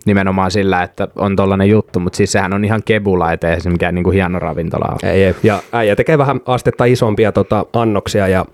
nimenomaan 0.06 0.50
sillä, 0.50 0.82
että 0.82 1.08
on 1.16 1.36
tollainen 1.36 1.68
juttu, 1.68 2.00
mutta 2.00 2.16
siis 2.16 2.32
sehän 2.32 2.52
on 2.52 2.64
ihan 2.64 2.82
kebula, 2.84 3.32
ettei 3.32 3.60
se 3.60 3.70
mikään 3.70 3.94
niinku 3.94 4.10
hieno 4.10 4.38
ravintola 4.38 4.88
ole. 4.88 5.12
Ei, 5.12 5.24
ei. 5.24 5.34
Ja 5.42 5.62
äijä 5.72 5.96
tekee 5.96 6.18
vähän 6.18 6.40
astetta 6.46 6.84
isompia 6.84 7.32
tota, 7.32 7.66
annoksia 7.72 8.28
ja 8.28 8.44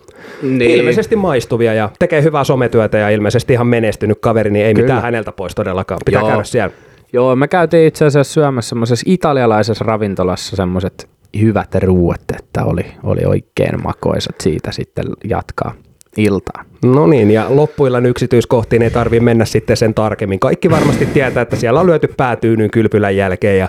niin. 0.42 0.70
ilmeisesti 0.70 1.16
maistuvia 1.16 1.74
ja 1.74 1.90
tekee 1.98 2.22
hyvää 2.22 2.44
sometyötä 2.44 2.98
ja 2.98 3.08
ilmeisesti 3.08 3.52
ihan 3.52 3.66
menestynyt 3.66 4.18
kaveri, 4.20 4.50
niin 4.50 4.66
ei 4.66 4.74
Kyllä. 4.74 4.86
mitään 4.86 5.02
häneltä 5.02 5.32
pois 5.32 5.54
todellakaan. 5.54 6.00
Pitää 6.04 6.20
Joo. 6.20 6.28
käydä 6.28 6.44
siellä. 6.44 6.74
Joo, 7.12 7.36
me 7.36 7.48
käytiin 7.48 7.88
itse 7.88 8.04
asiassa 8.04 8.32
syömässä 8.32 8.68
semmoisessa 8.68 9.04
italialaisessa 9.06 9.84
ravintolassa 9.84 10.56
semmoiset 10.56 11.08
hyvät 11.40 11.74
ruuat, 11.74 12.20
että 12.38 12.64
oli, 12.64 12.86
oli 13.02 13.20
oikein 13.24 13.82
makoisat 13.82 14.36
siitä 14.40 14.72
sitten 14.72 15.04
jatkaa 15.24 15.74
iltaa. 16.16 16.64
No 16.84 17.06
niin, 17.06 17.30
ja 17.30 17.46
loppuillan 17.48 18.06
yksityiskohtiin 18.06 18.82
ei 18.82 18.90
tarvi 18.90 19.20
mennä 19.20 19.44
sitten 19.44 19.76
sen 19.76 19.94
tarkemmin. 19.94 20.40
Kaikki 20.40 20.70
varmasti 20.70 21.06
tietää, 21.06 21.42
että 21.42 21.56
siellä 21.56 21.80
on 21.80 21.86
lyöty 21.86 22.08
päätyynyt 22.16 22.72
kylpylän 22.72 23.16
jälkeen 23.16 23.58
ja 23.58 23.68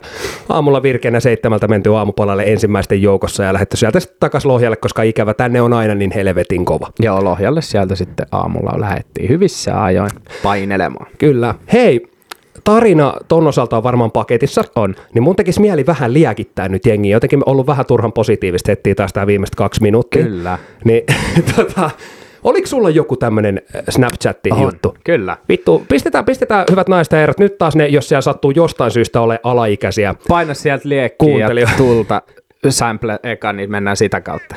aamulla 0.50 0.84
virkeänä 0.84 1.20
seitsemältä 1.20 1.68
menty 1.68 1.96
aamupalalle 1.96 2.44
ensimmäisten 2.44 3.02
joukossa 3.02 3.44
ja 3.44 3.54
lähdetty 3.54 3.78
sieltä 3.78 4.00
sitten 4.00 4.18
takaisin 4.20 4.52
Lohjalle, 4.52 4.76
koska 4.76 5.04
ikävä 5.04 5.34
tänne 5.34 5.62
on 5.62 5.74
aina 5.74 5.96
niin 5.96 6.12
helvetin 6.12 6.66
kova. 6.66 6.88
Joo, 7.00 7.24
Lohjalle 7.24 7.62
sieltä 7.62 7.96
sitten 7.96 8.26
aamulla 8.32 8.82
lähdettiin 8.82 9.30
hyvissä 9.30 9.84
ajoin 9.84 10.12
painelemaan. 10.44 11.08
Kyllä. 11.18 11.56
Hei, 11.74 12.08
tarina 12.64 13.14
ton 13.28 13.48
osalta 13.48 13.78
on 13.78 13.84
varmaan 13.84 14.12
paketissa. 14.12 14.64
On. 14.76 14.96
Niin 15.14 15.24
mun 15.24 15.36
tekisi 15.36 15.62
mieli 15.62 15.86
vähän 15.86 16.14
liekittää 16.14 16.70
nyt 16.70 16.86
jengi. 16.86 17.10
Jotenkin 17.10 17.44
ollut 17.46 17.68
vähän 17.68 17.86
turhan 17.86 18.14
positiivista 18.14 18.72
hettiä 18.72 18.96
taas 18.96 19.14
tämä 19.14 19.28
viimeiset 19.28 19.56
kaksi 19.56 19.82
minuuttia. 19.82 20.24
Kyllä. 20.24 20.60
Niin 20.86 21.04
tota, 21.56 21.90
Oliko 22.44 22.68
sulla 22.68 22.90
joku 22.90 23.18
tämmöinen 23.18 23.62
äh, 23.76 23.82
Snapchat-juttu? 23.90 24.98
Kyllä. 25.04 25.38
Vittu, 25.50 25.86
pistetään, 25.90 26.26
pistetään 26.26 26.66
hyvät 26.72 26.88
naiset 26.88 27.12
ja 27.12 27.20
herrat, 27.20 27.40
nyt 27.40 27.58
taas 27.58 27.76
ne, 27.76 27.88
jos 27.88 28.10
siellä 28.10 28.22
sattuu 28.22 28.52
jostain 28.52 28.92
syystä 28.92 29.22
ole 29.22 29.40
alaikäisiä. 29.44 30.16
Paina 30.28 30.54
sieltä 30.54 30.90
liekkiä 30.90 31.48
ja 31.60 31.70
tulta 31.78 32.22
sample 32.70 33.20
eka, 33.24 33.54
niin 33.54 33.72
mennään 33.72 33.98
sitä 33.98 34.22
kautta. 34.22 34.56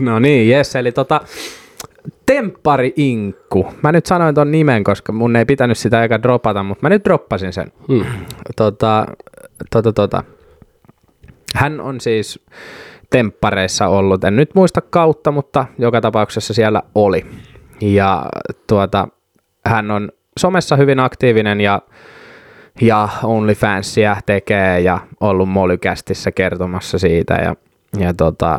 No 0.00 0.18
niin, 0.18 0.48
jes, 0.48 0.76
eli 0.76 0.92
tota, 0.92 1.20
Temppari 2.26 2.92
Inkku. 2.96 3.66
Mä 3.82 3.92
nyt 3.92 4.06
sanoin 4.06 4.34
ton 4.34 4.50
nimen, 4.50 4.84
koska 4.84 5.12
mun 5.12 5.36
ei 5.36 5.44
pitänyt 5.44 5.78
sitä 5.78 6.02
eikä 6.02 6.22
dropata, 6.22 6.62
mutta 6.62 6.82
mä 6.82 6.88
nyt 6.88 7.04
droppasin 7.04 7.52
sen. 7.52 7.72
Hmm. 7.88 8.04
Tota, 8.56 9.06
tota, 9.70 9.92
tota. 9.92 10.24
Hän 11.54 11.80
on 11.80 12.00
siis 12.00 12.44
temppareissa 13.10 13.88
ollut, 13.88 14.24
en 14.24 14.36
nyt 14.36 14.54
muista 14.54 14.80
kautta, 14.80 15.30
mutta 15.30 15.66
joka 15.78 16.00
tapauksessa 16.00 16.54
siellä 16.54 16.82
oli. 16.94 17.26
Ja 17.80 18.26
tuota, 18.66 19.08
hän 19.66 19.90
on 19.90 20.12
somessa 20.38 20.76
hyvin 20.76 21.00
aktiivinen 21.00 21.60
ja, 21.60 21.82
ja 22.80 23.08
OnlyFansia 23.22 24.16
tekee 24.26 24.80
ja 24.80 24.98
ollut 25.20 25.48
Molykästissä 25.48 26.32
kertomassa 26.32 26.98
siitä 26.98 27.34
ja, 27.34 27.56
ja 27.98 28.14
tota, 28.14 28.58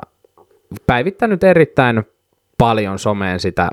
päivittänyt 0.87 1.43
erittäin 1.43 2.03
paljon 2.57 2.99
someen 2.99 3.39
sitä, 3.39 3.69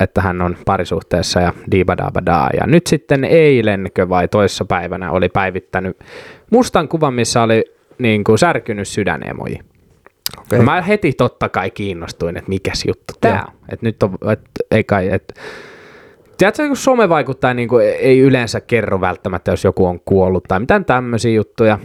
että 0.00 0.20
hän 0.20 0.42
on 0.42 0.56
parisuhteessa 0.66 1.40
ja 1.40 1.52
diibadabadaa. 1.70 2.50
Ja 2.60 2.66
nyt 2.66 2.86
sitten 2.86 3.24
eilenkö 3.24 4.08
vai 4.08 4.28
toissa 4.28 4.64
päivänä 4.64 5.10
oli 5.10 5.28
päivittänyt 5.28 5.98
mustan 6.50 6.88
kuvan, 6.88 7.14
missä 7.14 7.42
oli 7.42 7.64
niin 7.98 8.24
kuin 8.24 8.38
särkynyt 8.38 8.88
sydänemoji. 8.88 9.58
Okay. 10.38 10.58
No 10.58 10.64
mä 10.64 10.82
heti 10.82 11.12
totta 11.12 11.48
kai 11.48 11.70
kiinnostuin, 11.70 12.36
että 12.36 12.48
mikäs 12.48 12.84
juttu 12.86 13.14
tämä 13.20 13.44
on. 13.48 13.54
Että 13.72 13.86
nyt 13.86 14.02
on, 14.02 14.18
et, 14.32 14.40
ei 14.70 14.84
kai, 14.84 15.08
et, 15.12 15.34
Tiedätkö, 16.40 16.66
kun 16.66 16.76
some 16.76 17.08
vaikuttaa, 17.08 17.54
niin 17.54 17.68
kuin 17.68 17.86
ei 17.86 18.18
yleensä 18.18 18.60
kerro 18.60 19.00
välttämättä, 19.00 19.50
jos 19.50 19.64
joku 19.64 19.86
on 19.86 20.00
kuollut 20.04 20.44
tai 20.48 20.60
mitään 20.60 20.84
tämmöisiä 20.84 21.32
juttuja. 21.32 21.78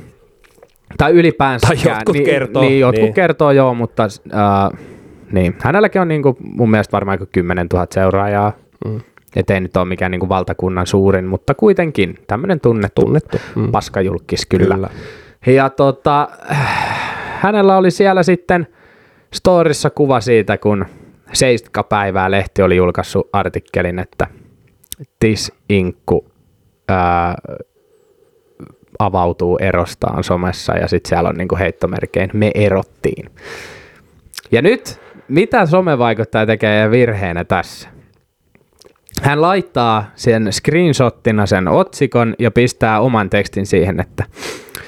Tai 0.98 1.12
ylipäänsä. 1.12 1.68
Tai 1.68 1.78
jotkut 1.86 2.14
niin, 2.14 2.26
kertoo. 2.26 2.64
Niin, 2.64 2.80
jotkut 2.80 3.04
niin. 3.04 3.14
kertoo 3.14 3.52
joo, 3.52 3.74
mutta 3.74 4.04
äh, 4.04 4.80
niin, 5.32 5.56
hänelläkin 5.62 6.02
on 6.02 6.08
niin 6.08 6.24
kuin, 6.24 6.36
mun 6.40 6.72
mielestä 6.72 6.92
varmaan 6.92 7.20
10 7.32 7.68
000 7.74 7.88
seuraajaa. 7.92 8.54
Mm. 8.86 9.02
Et 9.36 9.50
ei 9.50 9.60
nyt 9.60 9.78
ole 9.78 9.86
mikään 9.86 10.12
niin 10.12 10.20
kuin 10.20 10.30
valtakunnan 10.30 10.88
suurin, 10.88 11.26
mutta 11.26 11.54
kuitenkin 11.54 12.16
tämmöinen 12.28 12.60
tunnettu, 12.60 13.02
tunnettu. 13.02 13.38
Mm. 13.56 13.72
paskajulkis 13.72 14.46
kyllä. 14.46 14.76
kyllä. 14.76 14.90
Ja 15.48 15.70
tota, 15.70 16.30
hänellä 17.40 17.78
oli 17.78 17.92
siellä 17.92 18.24
sitten 18.24 18.68
storissa 19.34 19.90
kuva 19.90 20.22
siitä, 20.22 20.58
kun 20.58 20.86
Seistka 21.34 21.84
päivää 21.84 22.32
lehti 22.32 22.62
oli 22.62 22.76
julkaissut 22.76 23.30
artikkelin, 23.34 24.00
että 24.00 24.28
Tis 25.20 25.52
Inkku 25.70 26.26
ää, 26.90 27.36
avautuu 29.00 29.58
erostaan 29.62 30.24
somessa 30.24 30.74
ja 30.74 30.88
sitten 30.88 31.10
siellä 31.10 31.30
on 31.30 31.36
niinku 31.36 31.58
heittomerkein 31.58 32.30
me 32.34 32.52
erottiin. 32.56 33.30
Ja 34.52 34.62
nyt 34.62 35.00
mitä 35.28 35.66
somevaikuttaja 35.66 36.46
tekee 36.46 36.92
virheenä 36.92 37.44
tässä? 37.44 37.90
Hän 39.22 39.42
laittaa 39.42 40.06
sen 40.16 40.54
screenshottina 40.54 41.46
sen 41.46 41.68
otsikon 41.68 42.36
ja 42.40 42.52
pistää 42.52 43.00
oman 43.00 43.30
tekstin 43.30 43.66
siihen, 43.66 44.00
että 44.00 44.24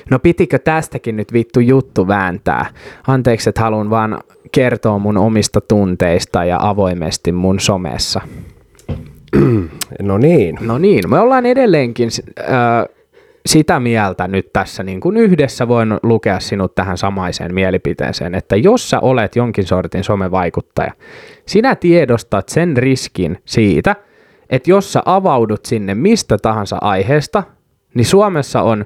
no 0.09 0.19
pitikö 0.19 0.59
tästäkin 0.59 1.15
nyt 1.15 1.33
vittu 1.33 1.59
juttu 1.59 2.07
vääntää? 2.07 2.65
Anteeksi, 3.07 3.49
että 3.49 3.61
haluan 3.61 3.89
vaan 3.89 4.19
kertoa 4.51 4.99
mun 4.99 5.17
omista 5.17 5.61
tunteista 5.61 6.45
ja 6.45 6.57
avoimesti 6.61 7.31
mun 7.31 7.59
somessa. 7.59 8.21
No 10.01 10.17
niin. 10.17 10.57
No 10.61 10.77
niin, 10.77 11.09
me 11.09 11.19
ollaan 11.19 11.45
edelleenkin 11.45 12.09
äh, 12.39 12.96
sitä 13.47 13.79
mieltä 13.79 14.27
nyt 14.27 14.53
tässä 14.53 14.83
niin 14.83 14.99
kuin 14.99 15.17
yhdessä 15.17 15.67
voin 15.67 15.97
lukea 16.03 16.39
sinut 16.39 16.75
tähän 16.75 16.97
samaiseen 16.97 17.53
mielipiteeseen, 17.53 18.35
että 18.35 18.55
jos 18.55 18.89
sä 18.89 18.99
olet 18.99 19.35
jonkin 19.35 19.65
sortin 19.65 20.03
somevaikuttaja, 20.03 20.91
sinä 21.45 21.75
tiedostat 21.75 22.49
sen 22.49 22.77
riskin 22.77 23.37
siitä, 23.45 23.95
että 24.49 24.69
jos 24.69 24.93
sä 24.93 25.01
avaudut 25.05 25.65
sinne 25.65 25.95
mistä 25.95 26.37
tahansa 26.37 26.77
aiheesta, 26.81 27.43
niin 27.93 28.05
Suomessa 28.05 28.61
on 28.61 28.85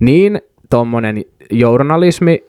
niin 0.00 0.40
tommonen 0.70 1.24
journalismi, 1.50 2.44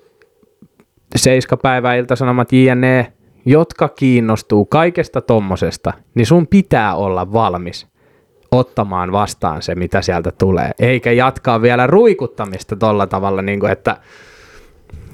seiskapäivä, 1.16 1.96
iltasanomat, 1.96 2.54
jne, 2.54 3.14
jotka 3.46 3.90
kiinnostuu 3.90 4.66
kaikesta 4.66 5.22
tommosesta, 5.22 5.94
niin 6.16 6.26
sun 6.26 6.48
pitää 6.48 6.96
olla 6.96 7.34
valmis 7.34 7.88
ottamaan 8.52 9.12
vastaan 9.12 9.62
se, 9.62 9.76
mitä 9.76 10.02
sieltä 10.02 10.32
tulee, 10.32 10.72
eikä 10.80 11.12
jatkaa 11.12 11.62
vielä 11.62 11.88
ruikuttamista 11.88 12.76
tolla 12.76 13.08
tavalla, 13.08 13.42
niin 13.42 13.60
kuin, 13.60 13.72
että 13.72 13.98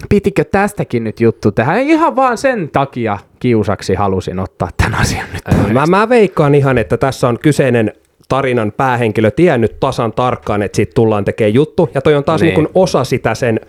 pitikö 0.09 0.43
tästäkin 0.43 1.03
nyt 1.03 1.19
juttu 1.19 1.51
tehdä. 1.51 1.75
Ihan 1.77 2.15
vaan 2.15 2.37
sen 2.37 2.69
takia 2.69 3.17
kiusaksi 3.39 3.95
halusin 3.95 4.39
ottaa 4.39 4.69
tämän 4.77 4.99
asian 4.99 5.25
nyt. 5.33 5.73
Mä, 5.73 5.85
mä 5.85 6.09
veikkaan 6.09 6.55
ihan, 6.55 6.77
että 6.77 6.97
tässä 6.97 7.27
on 7.27 7.39
kyseinen 7.39 7.93
tarinan 8.29 8.71
päähenkilö 8.71 9.31
tiennyt 9.31 9.79
tasan 9.79 10.13
tarkkaan, 10.13 10.61
että 10.61 10.75
siitä 10.75 10.91
tullaan 10.95 11.25
tekemään 11.25 11.53
juttu, 11.53 11.89
ja 11.93 12.01
toi 12.01 12.15
on 12.15 12.23
taas 12.23 12.41
niin. 12.41 12.53
Niin. 12.53 12.69
Osa 12.73 13.03
sitä 13.03 13.35
sen 13.35 13.59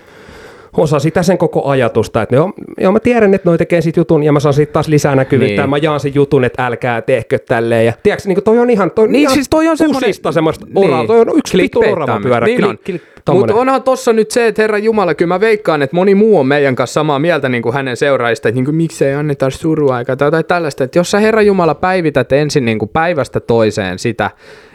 osa 0.78 0.98
sitä 0.98 1.22
sen 1.22 1.38
koko 1.38 1.68
ajatusta, 1.68 2.22
että 2.22 2.34
joo, 2.34 2.52
joo 2.80 2.92
mä 2.92 3.00
tiedän, 3.00 3.34
että 3.34 3.48
noi 3.48 3.58
tekee 3.58 3.80
siitä 3.80 4.00
jutun 4.00 4.22
ja 4.22 4.32
mä 4.32 4.40
saan 4.40 4.54
siitä 4.54 4.72
taas 4.72 4.88
lisää 4.88 5.16
näkyvyyttä 5.16 5.52
Niin. 5.52 5.60
ja 5.60 5.66
mä 5.66 5.78
jaan 5.78 6.00
sen 6.00 6.14
jutun, 6.14 6.44
että 6.44 6.66
älkää 6.66 7.02
tehkö 7.02 7.38
tälleen 7.38 7.86
ja 7.86 7.92
tiedätkö, 8.02 8.28
niin 8.28 8.42
toi 8.44 8.58
on 8.58 8.70
ihan, 8.70 8.90
toi 8.90 9.08
Niin, 9.08 9.20
ihan 9.20 9.34
siis 9.34 9.48
toi 9.48 9.68
on 9.68 9.76
semmoista 9.76 10.66
oraa, 10.74 10.98
Niin. 10.98 11.06
toi 11.06 11.20
on 11.20 11.28
yksi 11.36 11.56
vittu 11.56 11.78
Clickbait 11.80 11.92
orava 11.92 12.06
tämmönen. 12.06 12.22
pyörä. 12.22 12.46
Niin 12.46 12.64
on. 12.64 12.78
Mutta 13.16 13.32
tommonen. 13.32 13.56
onhan 13.56 13.82
tossa 13.82 14.12
nyt 14.12 14.30
se, 14.30 14.46
että 14.46 14.62
herra 14.62 14.78
Jumala, 14.78 15.14
kyllä 15.14 15.28
mä 15.34 15.40
veikkaan, 15.40 15.82
että 15.82 15.96
moni 15.96 16.14
muu 16.14 16.38
on 16.38 16.46
meidän 16.46 16.74
kanssa 16.76 16.94
samaa 16.94 17.18
mieltä 17.18 17.48
niin 17.48 17.62
kuin 17.62 17.74
hänen 17.74 17.96
seuraajista, 17.96 18.48
että 18.48 18.54
niin 18.56 18.64
kuin, 18.64 18.74
miksei 18.74 19.14
anneta 19.14 19.50
suruaikaa 19.50 20.16
tai 20.16 20.26
jotain 20.26 20.44
tällaista. 20.44 20.84
Että 20.84 20.98
jos 20.98 21.10
sä 21.10 21.20
herra 21.20 21.42
Jumala 21.42 21.74
päivität 21.74 22.32
ensin 22.32 22.64
niin 22.64 22.78
kuin 22.78 22.88
päivästä 22.88 23.40
toiseen 23.40 23.98
sitä, 23.98 24.30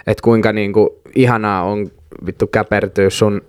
että 0.08 0.24
kuinka 0.24 0.54
niin 0.54 0.74
kuin 0.74 0.90
ihanaa 1.16 1.64
on 1.64 1.88
vittu 2.26 2.48
käpertyä 2.48 3.10
sun 3.10 3.42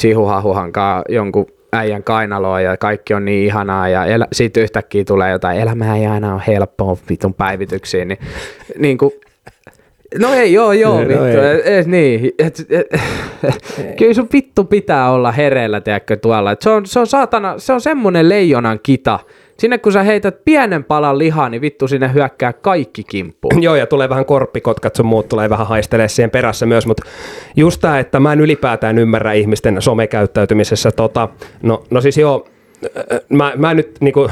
chihuhahuhankaan 0.00 1.02
jonkun 1.08 1.46
äijän 1.72 2.02
kainaloa 2.02 2.60
ja 2.60 2.76
kaikki 2.76 3.14
on 3.14 3.24
niin 3.24 3.46
ihanaa 3.46 3.88
ja 3.88 4.04
elä, 4.04 4.26
siitä 4.32 4.60
yhtäkkiä 4.60 5.04
tulee 5.04 5.30
jotain 5.30 5.60
elämää 5.60 5.96
ei 5.96 6.06
aina 6.06 6.34
ole 6.34 6.42
helppoa 6.46 6.96
vitun 7.08 7.34
päivityksiin, 7.34 8.08
niin, 8.08 8.18
niin 8.78 8.98
kuin, 8.98 9.12
No 10.18 10.32
ei, 10.34 10.52
joo, 10.52 10.72
joo, 10.72 11.00
No 11.00 11.08
vittu. 11.08 11.24
ei. 11.24 11.36
Et, 11.56 11.66
et, 11.66 11.86
niin. 11.86 12.32
Et, 12.38 12.66
et, 12.70 12.86
kyllä 13.98 14.14
sun 14.14 14.28
vittu 14.32 14.64
pitää 14.64 15.10
olla 15.10 15.32
hereillä, 15.32 15.80
tiedätkö, 15.80 16.16
tuolla. 16.16 16.52
Et 16.52 16.62
se, 16.62 16.70
on, 16.70 16.86
se 16.86 17.00
on 17.00 17.06
saatana, 17.06 17.58
se 17.58 17.72
on 17.72 17.80
semmonen 17.80 18.28
leijonan 18.28 18.80
kita. 18.82 19.18
Sinne 19.60 19.78
kun 19.78 19.92
sä 19.92 20.02
heität 20.02 20.44
pienen 20.44 20.84
palan 20.84 21.18
lihaa, 21.18 21.48
niin 21.48 21.60
vittu 21.60 21.88
sinne 21.88 22.12
hyökkää 22.14 22.52
kaikki 22.52 23.04
kimppuun. 23.04 23.62
Joo, 23.62 23.74
ja 23.74 23.86
tulee 23.86 24.08
vähän 24.08 24.24
korppikotkat, 24.24 24.96
sun 24.96 25.06
muut 25.06 25.28
tulee 25.28 25.50
vähän 25.50 25.66
haistelee 25.66 26.08
siihen 26.08 26.30
perässä 26.30 26.66
myös, 26.66 26.86
mutta 26.86 27.02
just 27.56 27.80
tämä, 27.80 27.98
että 27.98 28.20
mä 28.20 28.32
en 28.32 28.40
ylipäätään 28.40 28.98
ymmärrä 28.98 29.32
ihmisten 29.32 29.82
somekäyttäytymisessä. 29.82 30.90
Tota, 30.92 31.28
no, 31.62 31.84
no 31.90 32.00
siis 32.00 32.18
joo, 32.18 32.46
äh, 32.84 33.20
mä, 33.28 33.52
mä 33.56 33.74
nyt 33.74 33.96
niinku, 34.00 34.30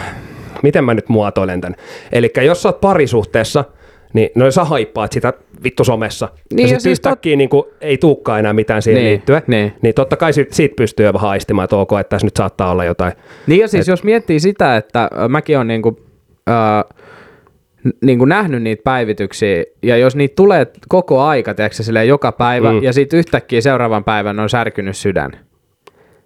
miten 0.62 0.85
mä 0.85 0.95
nyt 0.95 1.09
muotoilen 1.09 1.61
tämän? 1.61 1.76
Eli 2.12 2.33
jos 2.45 2.62
sä 2.62 2.68
oot 2.68 2.81
parisuhteessa, 2.81 3.64
niin 4.13 4.31
no 4.35 4.51
sä 4.51 4.65
haippaat 4.65 5.13
sitä 5.13 5.33
vittu 5.65 5.85
somessa. 5.85 6.29
Niin, 6.55 6.59
ja, 6.59 6.63
ja 6.63 6.69
sit 6.69 6.81
siis 6.81 6.99
yhtäkkiä 6.99 7.37
niinku, 7.37 7.69
ei 7.81 7.99
tuukkaan 7.99 8.39
enää 8.39 8.53
mitään 8.53 8.83
siihen 8.83 9.03
Niin, 9.03 9.11
liittyen. 9.11 9.43
niin. 9.47 9.73
niin 9.83 9.95
totta 9.95 10.17
kai 10.17 10.33
siitä, 10.33 10.55
siitä 10.55 10.75
pystyy 10.77 11.07
jo 11.07 11.13
vähän 11.13 11.29
haistimaan, 11.29 11.65
että 11.65 11.77
ok, 11.77 11.93
että 12.01 12.09
tässä 12.11 12.27
nyt 12.27 12.37
saattaa 12.37 12.71
olla 12.71 12.85
jotain. 12.85 13.13
Niin 13.47 13.61
ja 13.61 13.69
siis 13.69 13.89
Et... 13.89 13.93
jos 13.93 14.05
miettii 14.05 14.41
sitä, 14.41 14.77
että 14.77 15.11
ö, 15.25 15.29
mäkin 15.29 15.57
olen 15.57 15.69
niinku, 15.69 16.01
äh, 16.51 16.85
niinku 18.03 18.25
nähnyt 18.25 18.63
niitä 18.63 18.83
päivityksiä, 18.85 19.65
ja 19.83 19.97
jos 19.97 20.17
niitä 20.17 20.37
tulee 20.37 20.67
koko 20.89 21.23
aika, 21.23 21.55
tiedätkö, 21.55 21.83
silleen 21.83 22.09
joka 22.09 22.33
päivä, 22.33 22.73
mm. 22.73 22.83
ja 22.83 22.93
sitten 22.93 23.19
yhtäkkiä 23.19 23.61
seuraavan 23.61 24.05
päivän 24.05 24.41
on 24.41 24.49
särkynyt 24.51 24.97
sydän, 24.97 25.31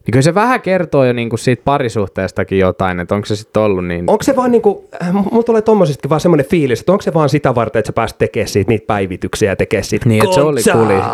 niin 0.06 0.12
kyllä 0.12 0.22
se 0.22 0.34
vähän 0.34 0.60
kertoo 0.60 1.04
jo 1.04 1.12
niinku 1.12 1.36
siitä 1.36 1.62
parisuhteestakin 1.64 2.58
jotain, 2.58 3.00
että 3.00 3.14
onko 3.14 3.26
se 3.26 3.36
sitten 3.36 3.62
ollut 3.62 3.86
niin... 3.86 4.04
Onko 4.10 4.22
se 4.22 4.36
vaan 4.36 4.50
niinku, 4.50 4.88
äh, 5.02 5.12
mulla 5.12 5.42
tulee 5.42 5.62
tommosestakin 5.62 6.08
vaan 6.10 6.20
semmoinen 6.20 6.46
fiilis, 6.46 6.80
että 6.80 6.92
onko 6.92 7.02
se 7.02 7.14
vaan 7.14 7.28
sitä 7.28 7.54
varten, 7.54 7.80
että 7.80 7.88
sä 7.88 7.92
pääset 7.92 8.18
tekemään 8.18 8.48
siitä 8.48 8.68
niitä 8.68 8.86
päivityksiä 8.86 9.50
ja 9.52 9.56
tekemään 9.56 9.84
siitä 9.84 10.08
Niin, 10.08 10.24
että 10.24 10.34
se 10.34 10.40
oli 10.42 10.60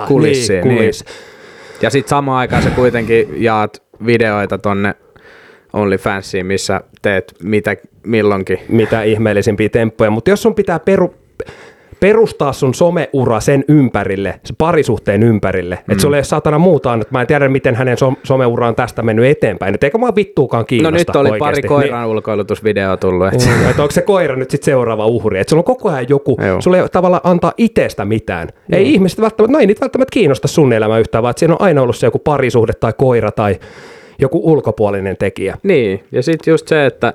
kuli- 0.09 0.33
Niin, 0.33 0.49
niin. 0.49 0.63
kuliss. 0.63 1.05
Ja 1.83 1.91
sitten 1.91 2.09
samaan 2.11 2.39
aikaan 2.39 2.63
sä 2.63 2.71
kuitenkin 2.71 3.29
jaat 3.37 3.83
videoita 4.07 4.59
tonne 4.59 4.95
OnlyFansiin, 5.73 6.47
missä 6.47 6.81
teet 7.03 7.35
mitä 7.43 7.77
milloinkin. 8.07 8.59
mitä 8.69 9.03
ihmeellisimpiä 9.03 9.69
temppuja, 9.69 10.11
mutta 10.11 10.31
jos 10.31 10.43
sun 10.43 10.55
pitää 10.55 10.79
peru, 10.79 11.15
perustaa 12.01 12.53
sun 12.53 12.75
someura 12.75 13.41
sen 13.41 13.65
ympärille, 13.69 14.41
se 14.45 14.55
parisuhteen 14.59 15.23
ympärille, 15.23 15.75
mm. 15.75 15.93
että 15.93 16.07
ei 16.07 16.09
ole 16.09 16.25
saatana 16.25 16.59
muuta 16.59 16.93
annettu. 16.93 17.13
Mä 17.13 17.21
en 17.21 17.27
tiedä, 17.27 17.49
miten 17.49 17.75
hänen 17.75 17.97
som- 17.99 18.17
someura 18.23 18.69
on 18.69 18.75
tästä 18.75 19.03
mennyt 19.03 19.25
eteenpäin. 19.25 19.75
Et 19.75 19.85
eikä 19.85 19.99
mua 19.99 20.15
vittuukaan 20.17 20.61
No 20.61 20.65
kiinnosta 20.67 20.99
nyt 20.99 21.17
oli 21.17 21.31
oikeasti. 21.31 21.61
pari 21.61 21.69
koiran 21.69 22.09
ulkoilutusvideoa 22.09 22.97
tullut. 22.97 23.27
Et. 23.27 23.39
Niin, 23.39 23.71
että 23.71 23.83
onko 23.83 23.93
se 23.93 24.03
koira 24.03 24.37
nyt 24.37 24.51
sitten 24.51 24.65
seuraava 24.65 25.07
uhri? 25.07 25.41
Että 25.41 25.51
sulla 25.51 25.61
on 25.61 25.65
koko 25.65 25.89
ajan 25.89 26.07
joku, 26.09 26.37
Joo. 26.47 26.61
sulla 26.61 26.77
ei 26.77 26.89
tavallaan 26.89 27.21
antaa 27.25 27.53
itsestä 27.59 28.05
mitään. 28.05 28.49
Ei 28.73 28.93
ihmiset 28.93 29.21
välttämättä, 29.21 29.53
no 29.53 29.59
ei 29.59 29.67
niitä 29.67 29.81
välttämättä 29.81 30.13
kiinnosta 30.13 30.49
sun 30.49 30.73
elämä 30.73 30.99
yhtään, 30.99 31.23
vaan 31.23 31.31
että 31.31 31.39
siinä 31.41 31.55
on 31.55 31.63
aina 31.63 31.83
ollut 31.83 31.97
se 31.97 32.07
joku 32.07 32.19
parisuhde 32.19 32.73
tai 32.73 32.93
koira 32.99 33.33
tai 33.33 33.57
joku 34.19 34.41
ulkopuolinen 34.53 35.17
tekijä. 35.17 35.57
Niin, 35.63 36.05
ja 36.13 36.23
sitten 36.23 36.53
just 36.53 36.69
se, 36.69 36.87
että, 36.87 37.13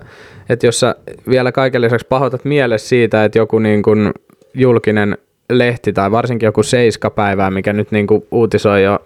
että 0.50 0.66
jos 0.68 0.80
sä 0.80 0.96
vielä 1.30 1.52
kaiken 1.52 1.82
lisäksi 1.82 2.08
pahoitat 2.10 2.46
mielessä 2.46 2.88
siitä, 2.88 3.26
että 3.26 3.38
joku 3.38 3.60
niin 3.60 3.84
kuin 3.84 4.12
julkinen 4.54 5.18
lehti 5.50 5.94
tai 5.94 6.12
varsinkin 6.12 6.48
joku 6.48 6.64
seiskapäivää, 6.64 7.52
mikä 7.52 7.74
nyt 7.74 7.92
niin 7.92 8.08
kuin 8.08 8.26
uutisoi 8.32 8.84
jo 8.84 9.00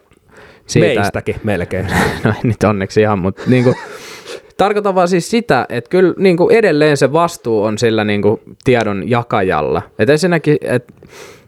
siitä, 0.68 1.00
Meistäkin 1.00 1.36
melkein. 1.44 1.86
no 2.24 2.30
ei 2.30 2.44
nyt 2.44 2.64
onneksi 2.64 3.02
ihan, 3.02 3.20
mutta 3.20 3.42
niin 3.48 3.64
kuin, 3.64 3.76
tarkoitan 4.58 4.96
vaan 4.96 5.08
siis 5.08 5.30
sitä, 5.30 5.66
että 5.70 5.90
kyllä 5.90 6.14
niin 6.18 6.38
kuin 6.38 6.56
edelleen 6.56 6.98
se 6.98 7.14
vastuu 7.14 7.64
on 7.64 7.78
sillä 7.78 8.04
niin 8.04 8.22
kuin 8.22 8.42
tiedon 8.64 9.10
jakajalla. 9.10 9.82
Että 10.00 10.12
ensinnäkin, 10.12 10.58
että 10.62 10.94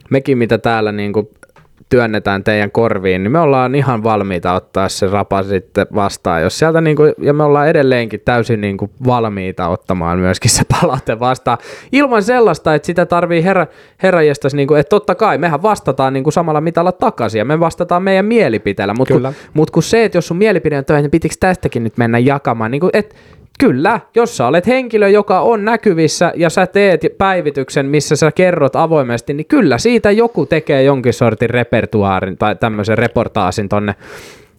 mekin 0.10 0.38
mitä 0.38 0.58
täällä 0.58 0.92
niin 0.92 1.14
kuin 1.14 1.30
työnnetään 1.90 2.44
teidän 2.44 2.72
korviin, 2.72 3.24
niin 3.24 3.32
me 3.32 3.40
ollaan 3.40 3.76
ihan 3.76 4.04
valmiita 4.04 4.54
ottaa 4.54 4.90
se 4.90 5.08
rapa 5.08 5.44
sitten 5.44 5.88
vastaan. 5.96 6.42
Jos 6.42 6.60
sieltä 6.60 6.82
niin 6.82 6.96
kuin, 6.96 7.14
ja 7.18 7.34
me 7.34 7.44
ollaan 7.44 7.68
edelleenkin 7.68 8.22
täysin 8.26 8.62
niin 8.62 8.78
kuin 8.78 8.92
valmiita 9.06 9.68
ottamaan 9.68 10.20
myöskin 10.20 10.52
se 10.52 10.64
palaute 10.82 11.20
vastaan. 11.20 11.58
Ilman 11.92 12.24
sellaista, 12.24 12.76
että 12.76 12.86
sitä 12.86 13.06
tarvii 13.06 13.44
herra, 13.44 13.68
herranjestas, 14.04 14.54
niin 14.54 14.68
kuin, 14.68 14.80
että 14.80 14.90
totta 14.90 15.16
kai 15.16 15.38
mehän 15.38 15.62
vastataan 15.62 16.14
niin 16.14 16.24
kuin 16.24 16.34
samalla 16.34 16.62
mitalla 16.62 16.92
takaisin 16.92 17.40
ja 17.40 17.46
me 17.46 17.60
vastataan 17.60 18.04
meidän 18.04 18.26
mielipiteellä. 18.26 18.94
Mutta 18.94 19.14
kun, 19.14 19.34
mut 19.54 19.72
kun 19.72 19.84
se, 19.84 20.04
että 20.06 20.18
jos 20.18 20.28
sun 20.28 20.38
mielipide 20.38 20.78
on 20.78 20.86
toi, 20.86 21.02
niin 21.02 21.12
pitikö 21.12 21.36
tästäkin 21.40 21.84
nyt 21.84 21.98
mennä 21.98 22.20
jakamaan, 22.20 22.72
niin 22.72 22.82
kuin, 22.82 22.92
että 22.94 23.16
Kyllä, 23.60 24.00
jos 24.16 24.38
sä 24.38 24.48
olet 24.48 24.68
henkilö, 24.68 25.10
joka 25.10 25.42
on 25.42 25.66
näkyvissä 25.66 26.34
ja 26.36 26.50
sä 26.50 26.68
teet 26.68 27.06
päivityksen, 27.18 27.86
missä 27.86 28.16
sä 28.16 28.32
kerrot 28.32 28.76
avoimesti, 28.76 29.34
niin 29.34 29.46
kyllä 29.46 29.78
siitä 29.78 30.12
joku 30.12 30.46
tekee 30.46 30.84
jonkin 30.84 31.14
sortin 31.14 31.50
repertuaarin 31.50 32.38
tai 32.38 32.56
tämmöisen 32.56 32.98
reportaasin 32.98 33.70
tonne 33.70 33.96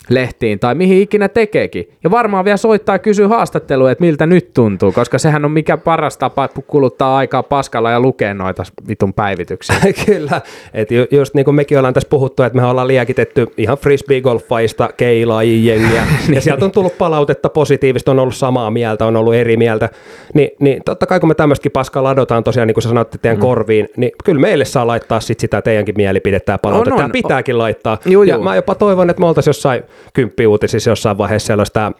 lehtiin 0.09 0.59
tai 0.59 0.74
mihin 0.74 1.03
ikinä 1.03 1.28
tekeekin. 1.28 1.92
Ja 2.05 2.11
varmaan 2.11 2.44
vielä 2.44 2.57
soittaa 2.57 2.94
ja 2.94 2.98
kysyy 2.98 3.26
haastattelua, 3.26 3.90
että 3.90 4.05
miltä 4.05 4.26
nyt 4.26 4.55
tuntuu, 4.55 4.92
koska 4.92 5.18
sehän 5.18 5.44
on 5.44 5.51
mikä 5.51 5.76
paras 5.76 6.16
tapa 6.16 6.48
kuluttaa 6.66 7.16
aikaa 7.16 7.42
paskalla 7.42 7.90
ja 7.90 8.01
lukea 8.01 8.34
noita 8.34 8.62
vitun 8.88 9.14
päivityksiä. 9.14 9.76
Kyllä, 10.07 10.40
että 10.74 10.94
ju, 10.94 11.07
just 11.11 11.34
niin 11.34 11.44
kuin 11.44 11.55
mekin 11.55 11.78
ollaan 11.78 11.94
tässä 11.94 12.09
puhuttu, 12.09 12.42
että 12.42 12.59
me 12.59 12.64
ollaan 12.64 12.88
liekitetty 12.88 13.46
ihan 13.57 13.78
frisbee-golfaista 13.78 14.92
keilaajia 14.96 15.74
ja 16.34 16.40
sieltä 16.40 16.64
on 16.64 16.72
tullut 16.72 16.98
palautetta 16.98 17.48
positiivista, 17.48 18.11
on 18.11 18.18
ollut 18.18 18.36
samaa 18.36 18.70
mieltä, 18.70 19.07
on 19.07 19.16
ollut 19.16 19.34
eri 19.34 19.57
mieltä, 19.57 19.88
Ni, 20.34 20.51
niin 20.61 20.82
totta 20.84 21.07
kai 21.07 21.20
kun 21.20 21.28
me 21.28 21.34
tämmöistäkin 21.34 21.72
paskaa 21.72 22.03
ladotaan 22.03 22.44
tosiaan, 22.44 22.66
niin 22.66 22.74
kuin 22.74 22.82
sä 22.82 22.88
sanoitte 22.88 23.18
teidän 23.18 23.38
mm. 23.38 23.42
korviin, 23.42 23.88
niin 23.96 24.12
kyllä 24.24 24.40
meille 24.40 24.64
saa 24.64 24.86
laittaa 24.86 25.20
sit 25.20 25.40
sitä 25.40 25.62
teidänkin 25.62 25.94
mielipidettä 25.96 26.53
ja 26.53 26.59
palautetta, 26.59 26.94
On, 26.94 27.05
on. 27.05 27.12
pitääkin 27.12 27.59
laittaa. 27.59 27.98
Juu, 28.07 28.22
ja 28.22 28.34
juu. 28.34 28.44
mä 28.44 28.57
jopa 28.57 28.74
toivon, 28.74 29.11
että 29.11 29.20
me 29.20 29.26
oltaisiin 29.26 29.51
jossain 29.51 29.82
kymppiuutisissa 30.12 30.91
jossain 30.91 31.18
vaiheessa 31.18 31.47
sellaista 31.47 31.93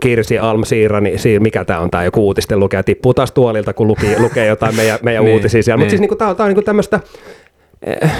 Kirsi 0.00 0.38
Alm 0.38 0.64
Siirani, 0.64 1.18
Siir, 1.18 1.40
mikä 1.40 1.64
tämä 1.64 1.80
on 1.80 1.90
tämä 1.90 2.04
joku 2.04 2.26
uutisten 2.26 2.60
lukija, 2.60 2.82
tippuu 2.82 3.14
taas 3.14 3.32
tuolilta, 3.32 3.72
kun 3.72 3.86
luki, 3.86 4.06
lukee 4.22 4.46
jotain 4.46 4.76
meidän, 4.76 4.98
meidän 5.02 5.24
Niin, 5.24 5.34
uutisia 5.34 5.62
siellä. 5.62 5.76
Mutta 5.76 5.84
niin. 5.84 5.90
siis 5.90 6.00
niinku, 6.00 6.16
tämä 6.16 6.30
on, 6.30 6.36
tää 6.36 6.44
on 6.44 6.48
niinku 6.48 6.62
tämmöistä 6.62 7.00
eh, 7.86 8.10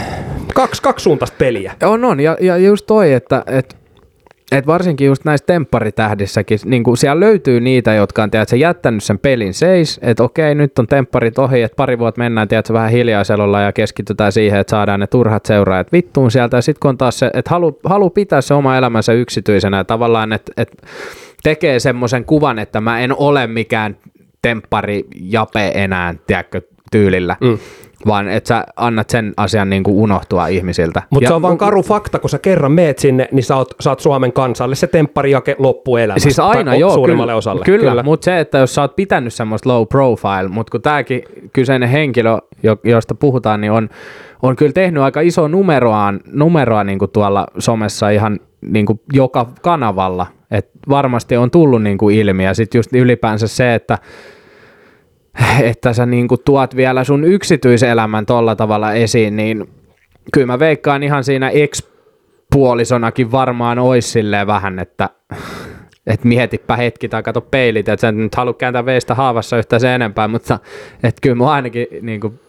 kaksi, 0.55 0.83
kaksisuuntaista 0.83 1.37
peliä. 1.39 1.73
On, 1.83 2.05
on. 2.05 2.21
Ja, 2.21 2.37
ja 2.41 2.57
just 2.57 2.87
toi, 2.87 3.13
että 3.13 3.43
et, 3.47 3.77
et 4.53 4.67
varsinkin 4.67 5.07
just 5.07 5.25
näissä 5.25 5.47
tempparitähdissäkin, 5.47 6.59
niin 6.65 6.85
kuin 6.85 6.97
siellä 6.97 7.21
löytyy 7.21 7.61
niitä, 7.61 7.95
jotka 7.95 8.23
on 8.23 8.31
tiedätkö, 8.31 8.57
jättänyt 8.57 9.05
sen 9.05 9.19
pelin 9.19 9.55
seis, 9.55 10.01
että 10.03 10.23
okei, 10.23 10.55
nyt 10.55 10.79
on 10.79 10.87
tempparit 10.87 11.39
ohi, 11.39 11.63
että 11.63 11.77
pari 11.77 11.99
vuotta 11.99 12.19
mennään 12.19 12.49
tiedätkö, 12.49 12.73
vähän 12.73 12.91
hiljaiselolla 12.91 13.61
ja 13.61 13.73
keskitytään 13.73 14.33
siihen, 14.33 14.61
että 14.61 14.71
saadaan 14.71 15.01
ne 15.01 15.07
turhat 15.07 15.47
seuraajat 15.47 15.93
vittuun 15.93 16.31
sieltä. 16.31 16.57
Ja 16.57 16.63
sitten 16.63 16.81
kun 16.81 16.89
on 16.89 16.99
taas 16.99 17.19
se, 17.19 17.31
että 17.35 17.51
halu, 17.51 17.79
halu 17.85 18.11
pitää 18.11 18.41
se 18.41 18.55
oma 18.55 18.77
elämänsä 18.77 19.13
yksityisenä 19.13 19.77
ja 19.77 19.85
tavallaan, 19.85 20.33
että, 20.33 20.53
että 20.57 20.87
tekee 21.43 21.79
semmoisen 21.79 22.25
kuvan, 22.25 22.59
että 22.59 22.81
mä 22.81 23.01
en 23.01 23.15
ole 23.19 23.47
mikään 23.47 23.97
temppari 24.43 25.05
jape 25.21 25.73
enää, 25.75 26.15
tiedätkö, 26.27 26.61
tyylillä. 26.93 27.37
Mm 27.41 27.59
vaan 28.07 28.29
että 28.29 28.49
sä 28.49 28.65
annat 28.77 29.11
sen 29.11 29.33
asian 29.37 29.71
niin 29.71 29.83
kuin 29.83 29.97
unohtua 29.97 30.47
ihmisiltä. 30.47 31.03
Mutta 31.11 31.29
se 31.29 31.35
on 31.35 31.43
vaan 31.43 31.59
karu 31.59 31.83
fakta, 31.83 32.19
kun 32.19 32.31
sä 32.31 32.39
kerran 32.39 32.73
meet 32.73 32.99
sinne, 32.99 33.29
niin 33.33 33.45
sä 33.45 33.57
oot, 33.57 33.75
sä 33.81 33.91
oot 33.91 34.01
Suomen 34.01 34.33
kansalle 34.33 34.75
se 34.75 34.87
tempparijake 34.87 35.57
loppuelämästä. 35.59 36.23
Siis 36.23 36.39
aina 36.39 36.71
Tai 36.71 36.81
joo, 36.81 36.95
suurimmalle 36.95 37.31
kyllä, 37.31 37.39
osalle. 37.39 37.65
Kyllä, 37.65 37.91
kyllä. 37.91 38.03
mutta 38.03 38.25
se, 38.25 38.41
että 38.41 38.59
jos 38.59 38.75
sä 38.75 38.81
oot 38.81 38.97
pitänyt 38.97 39.35
semmoista 39.35 39.69
low 39.69 39.87
profile, 39.89 40.49
mutta 40.49 40.71
kun 40.71 40.83
tämäkin 40.83 41.23
kyseinen 41.53 41.89
henkilö, 41.89 42.39
jo- 42.63 42.77
josta 42.85 43.15
puhutaan, 43.15 43.61
niin 43.61 43.73
on, 43.73 43.89
on 44.43 44.57
kyllä 44.57 44.73
tehnyt 44.73 45.03
aika 45.03 45.21
iso 45.21 45.49
numeroa, 45.49 46.15
numeroa 46.33 46.85
niin 46.85 46.99
kuin 46.99 47.11
tuolla 47.11 47.47
somessa 47.59 48.11
ihan 48.11 48.41
niin 48.61 48.87
kuin 48.87 49.01
joka 49.13 49.47
kanavalla, 49.63 50.27
että 50.51 50.79
varmasti 50.89 51.37
on 51.37 51.51
tullut 51.51 51.83
niin 51.83 51.99
kuin 51.99 52.17
ilmi 52.17 52.45
ja 52.45 52.55
sitten 52.55 52.79
just 52.79 52.93
ylipäänsä 52.93 53.49
se, 53.49 53.75
että 53.75 53.99
että 55.71 55.93
sä 55.93 56.07
niin 56.07 56.29
kuin 56.29 56.41
tuot 56.45 56.77
vielä 56.77 57.05
sun 57.05 57.25
yksityiselämän 57.25 58.27
tolla 58.27 58.57
tavalla 58.57 58.93
esiin, 58.93 59.37
niin 59.37 59.69
kyllä 60.33 60.47
mä 60.47 60.59
veikkaan 60.59 61.03
ihan 61.03 61.25
siinä 61.25 61.51
ex-puolisonakin 61.51 63.33
varmaan 63.33 63.79
ois 63.79 64.13
silleen 64.13 64.47
vähän, 64.47 64.79
että 64.79 65.11
et 66.07 66.25
mietipä 66.25 66.77
hetki 66.77 67.09
tai 67.09 67.23
kato 67.23 67.41
peilit, 67.41 67.89
että 67.89 68.01
sä 68.01 68.09
et 68.09 68.17
nyt 68.17 68.35
halua 68.35 68.55
kääntää 68.55 68.85
veistä 68.85 69.15
haavassa 69.15 69.59
yhtä 69.59 69.79
sen 69.79 69.91
enempää, 69.91 70.29
mutta 70.29 70.59
et 71.03 71.17
kyllä 71.23 71.37
mua 71.37 71.53
ainakin 71.53 71.87
niin 72.03 72.21
kuin 72.21 72.41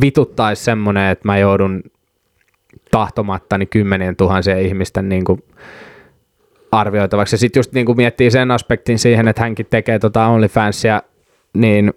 vituttaisi 0.00 0.64
semmoinen, 0.64 1.10
että 1.10 1.28
mä 1.28 1.38
joudun 1.38 1.82
tahtomattani 2.90 3.66
kymmenien 3.66 4.16
tuhansien 4.16 4.62
ihmisten 4.62 5.08
niin 5.08 5.24
kuin 5.24 5.44
arvioitavaksi. 6.72 7.34
Ja 7.34 7.38
sitten 7.38 7.60
just 7.60 7.72
niin 7.72 7.86
kuin 7.86 7.96
miettii 7.96 8.30
sen 8.30 8.50
aspektin 8.50 8.98
siihen, 8.98 9.28
että 9.28 9.42
hänkin 9.42 9.66
tekee 9.70 9.98
tota 9.98 10.26
OnlyFansia, 10.26 11.02
niin 11.54 11.92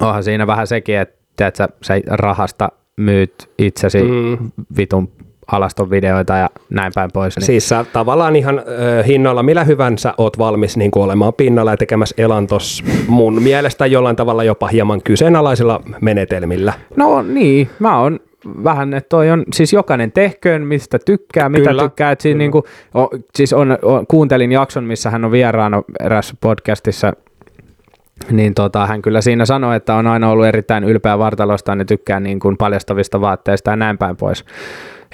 onhan 0.00 0.24
siinä 0.24 0.46
vähän 0.46 0.66
sekin, 0.66 0.98
että 0.98 1.20
teet 1.36 1.56
sä, 1.56 1.68
sä 1.82 1.94
rahasta 2.06 2.68
myyt 2.96 3.50
itsesi 3.58 4.02
mm. 4.02 4.50
vitun 4.76 5.08
alaston 5.52 5.90
videoita 5.90 6.36
ja 6.36 6.50
näin 6.70 6.92
päin 6.94 7.10
pois. 7.12 7.36
Niin. 7.36 7.46
Siis 7.46 7.68
sä 7.68 7.84
tavallaan 7.92 8.36
ihan 8.36 8.58
ö, 8.58 9.02
hinnoilla 9.02 9.42
millä 9.42 9.64
hyvänsä 9.64 10.14
oot 10.18 10.38
valmis 10.38 10.76
niin 10.76 10.90
kuin 10.90 11.04
olemaan 11.04 11.34
pinnalla 11.34 11.70
ja 11.70 11.76
tekemässä 11.76 12.14
elantos 12.18 12.84
mun 13.08 13.42
mielestä 13.42 13.86
jollain 13.86 14.16
tavalla 14.16 14.44
jopa 14.44 14.66
hieman 14.66 15.02
kyseenalaisilla 15.02 15.80
menetelmillä. 16.00 16.72
No 16.96 17.22
niin, 17.22 17.70
mä 17.78 18.00
oon 18.00 18.20
vähän, 18.64 18.94
että 18.94 19.08
toi 19.08 19.30
on, 19.30 19.44
siis 19.54 19.72
jokainen 19.72 20.12
tehköön, 20.12 20.62
mistä 20.62 20.98
tykkää, 20.98 21.48
mitä 21.48 21.70
Kyllä, 21.70 21.82
tykkää. 21.82 22.10
Et 22.10 22.20
siinä 22.20 22.38
niinku, 22.38 22.64
o, 22.94 23.08
siis 23.34 23.52
on, 23.52 23.78
on, 23.82 24.06
kuuntelin 24.06 24.52
jakson, 24.52 24.84
missä 24.84 25.10
hän 25.10 25.24
on 25.24 25.30
vieraana 25.30 25.82
erässä 26.00 26.34
podcastissa, 26.40 27.12
niin 28.30 28.54
tota, 28.54 28.86
hän 28.86 29.02
kyllä 29.02 29.20
siinä 29.20 29.44
sanoi, 29.44 29.76
että 29.76 29.94
on 29.94 30.06
aina 30.06 30.30
ollut 30.30 30.46
erittäin 30.46 30.84
ylpeä 30.84 31.18
vartalostaan 31.18 31.78
ja 31.78 31.84
tykkää 31.84 32.20
niin 32.20 32.40
kuin 32.40 32.56
paljastavista 32.56 33.20
vaatteista 33.20 33.70
ja 33.70 33.76
näin 33.76 33.98
päin 33.98 34.16
pois. 34.16 34.44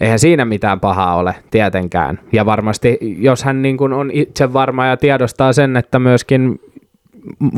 Eihän 0.01 0.19
siinä 0.19 0.45
mitään 0.45 0.81
pahaa 0.81 1.17
ole, 1.17 1.35
tietenkään. 1.51 2.21
Ja 2.33 2.47
varmasti, 2.47 2.99
jos 3.01 3.45
hän 3.45 3.63
niin 3.63 3.77
kuin 3.77 3.93
on 3.93 4.11
itse 4.13 4.53
varma 4.53 4.87
ja 4.87 4.97
tiedostaa 4.97 5.53
sen, 5.53 5.77
että 5.77 5.99
myöskin 5.99 6.61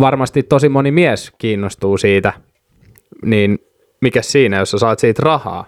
varmasti 0.01 0.43
tosi 0.43 0.69
moni 0.69 0.91
mies 0.91 1.33
kiinnostuu 1.39 1.99
siitä, 1.99 2.33
niin 3.25 3.59
mikä 4.01 4.23
siinä, 4.23 4.57
jos 4.57 4.71
sä 4.71 4.79
saat 4.79 4.99
siitä 4.99 5.23
rahaa? 5.25 5.67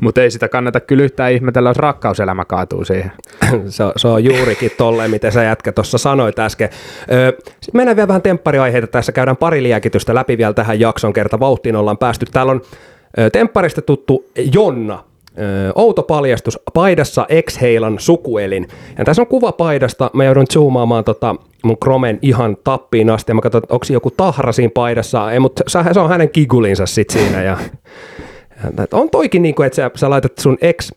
Mutta 0.00 0.22
ei 0.22 0.30
sitä 0.30 0.48
kannata 0.48 0.80
kyllä 0.80 1.04
yhtään 1.04 1.32
ihmetellä, 1.32 1.70
jos 1.70 1.76
rakkauselämä 1.76 2.44
kaatuu 2.44 2.84
siihen. 2.84 3.12
se, 3.68 3.84
on, 3.84 3.92
se 3.96 4.08
on 4.08 4.24
juurikin 4.24 4.70
tolleen, 4.78 5.10
miten 5.10 5.32
sä 5.32 5.42
jätkä 5.42 5.72
tuossa 5.72 5.98
sanoit 5.98 6.38
äsken. 6.38 6.68
Sitten 7.36 7.72
mennään 7.72 7.96
vielä 7.96 8.08
vähän 8.08 8.22
temppariaiheita. 8.22 8.86
Tässä 8.86 9.12
käydään 9.12 9.36
pari 9.36 9.62
liekitystä 9.62 10.14
läpi 10.14 10.38
vielä 10.38 10.52
tähän 10.52 10.80
jakson 10.80 11.12
kerta. 11.12 11.40
Vauhtiin 11.40 11.76
ollaan 11.76 11.98
päästy. 11.98 12.26
Täällä 12.32 12.52
on 12.52 12.62
ö, 13.18 13.30
tempparista 13.30 13.82
tuttu 13.82 14.30
Jonna. 14.54 15.04
Ö, 15.38 15.72
outo 15.74 16.02
paljastus. 16.02 16.58
Paidassa 16.74 17.26
ex-heilan 17.28 17.98
sukuelin. 17.98 18.68
Ja 18.98 19.04
tässä 19.04 19.22
on 19.22 19.26
kuva 19.26 19.52
paidasta. 19.52 20.10
Mä 20.12 20.24
joudun 20.24 20.46
zoomaamaan 20.52 21.04
tota 21.04 21.36
mun 21.64 21.78
Kromen 21.78 22.18
ihan 22.22 22.56
tappiin 22.64 23.10
asti. 23.10 23.30
Ja 23.30 23.34
mä 23.34 23.40
katson, 23.40 23.62
onko 23.68 23.86
joku 23.90 24.10
tahra 24.10 24.52
siinä 24.52 24.70
paidassa. 24.74 25.32
Ei, 25.32 25.40
mutta 25.40 25.62
se 25.66 26.00
on 26.00 26.08
hänen 26.08 26.30
kigulinsa 26.30 26.86
sit 26.86 27.10
siinä. 27.10 27.42
Ja 27.42 27.58
on 28.92 29.10
toikin 29.10 29.42
niin 29.42 29.54
kuin, 29.54 29.66
että 29.66 29.76
sä, 29.76 29.90
sä 29.94 30.10
laitat 30.10 30.38
sun 30.38 30.58
ex 30.60 30.90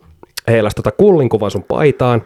heilas 0.47 0.75
tota 0.75 0.91
kullinkuvan 0.91 1.51
sun 1.51 1.63
paitaan, 1.63 2.21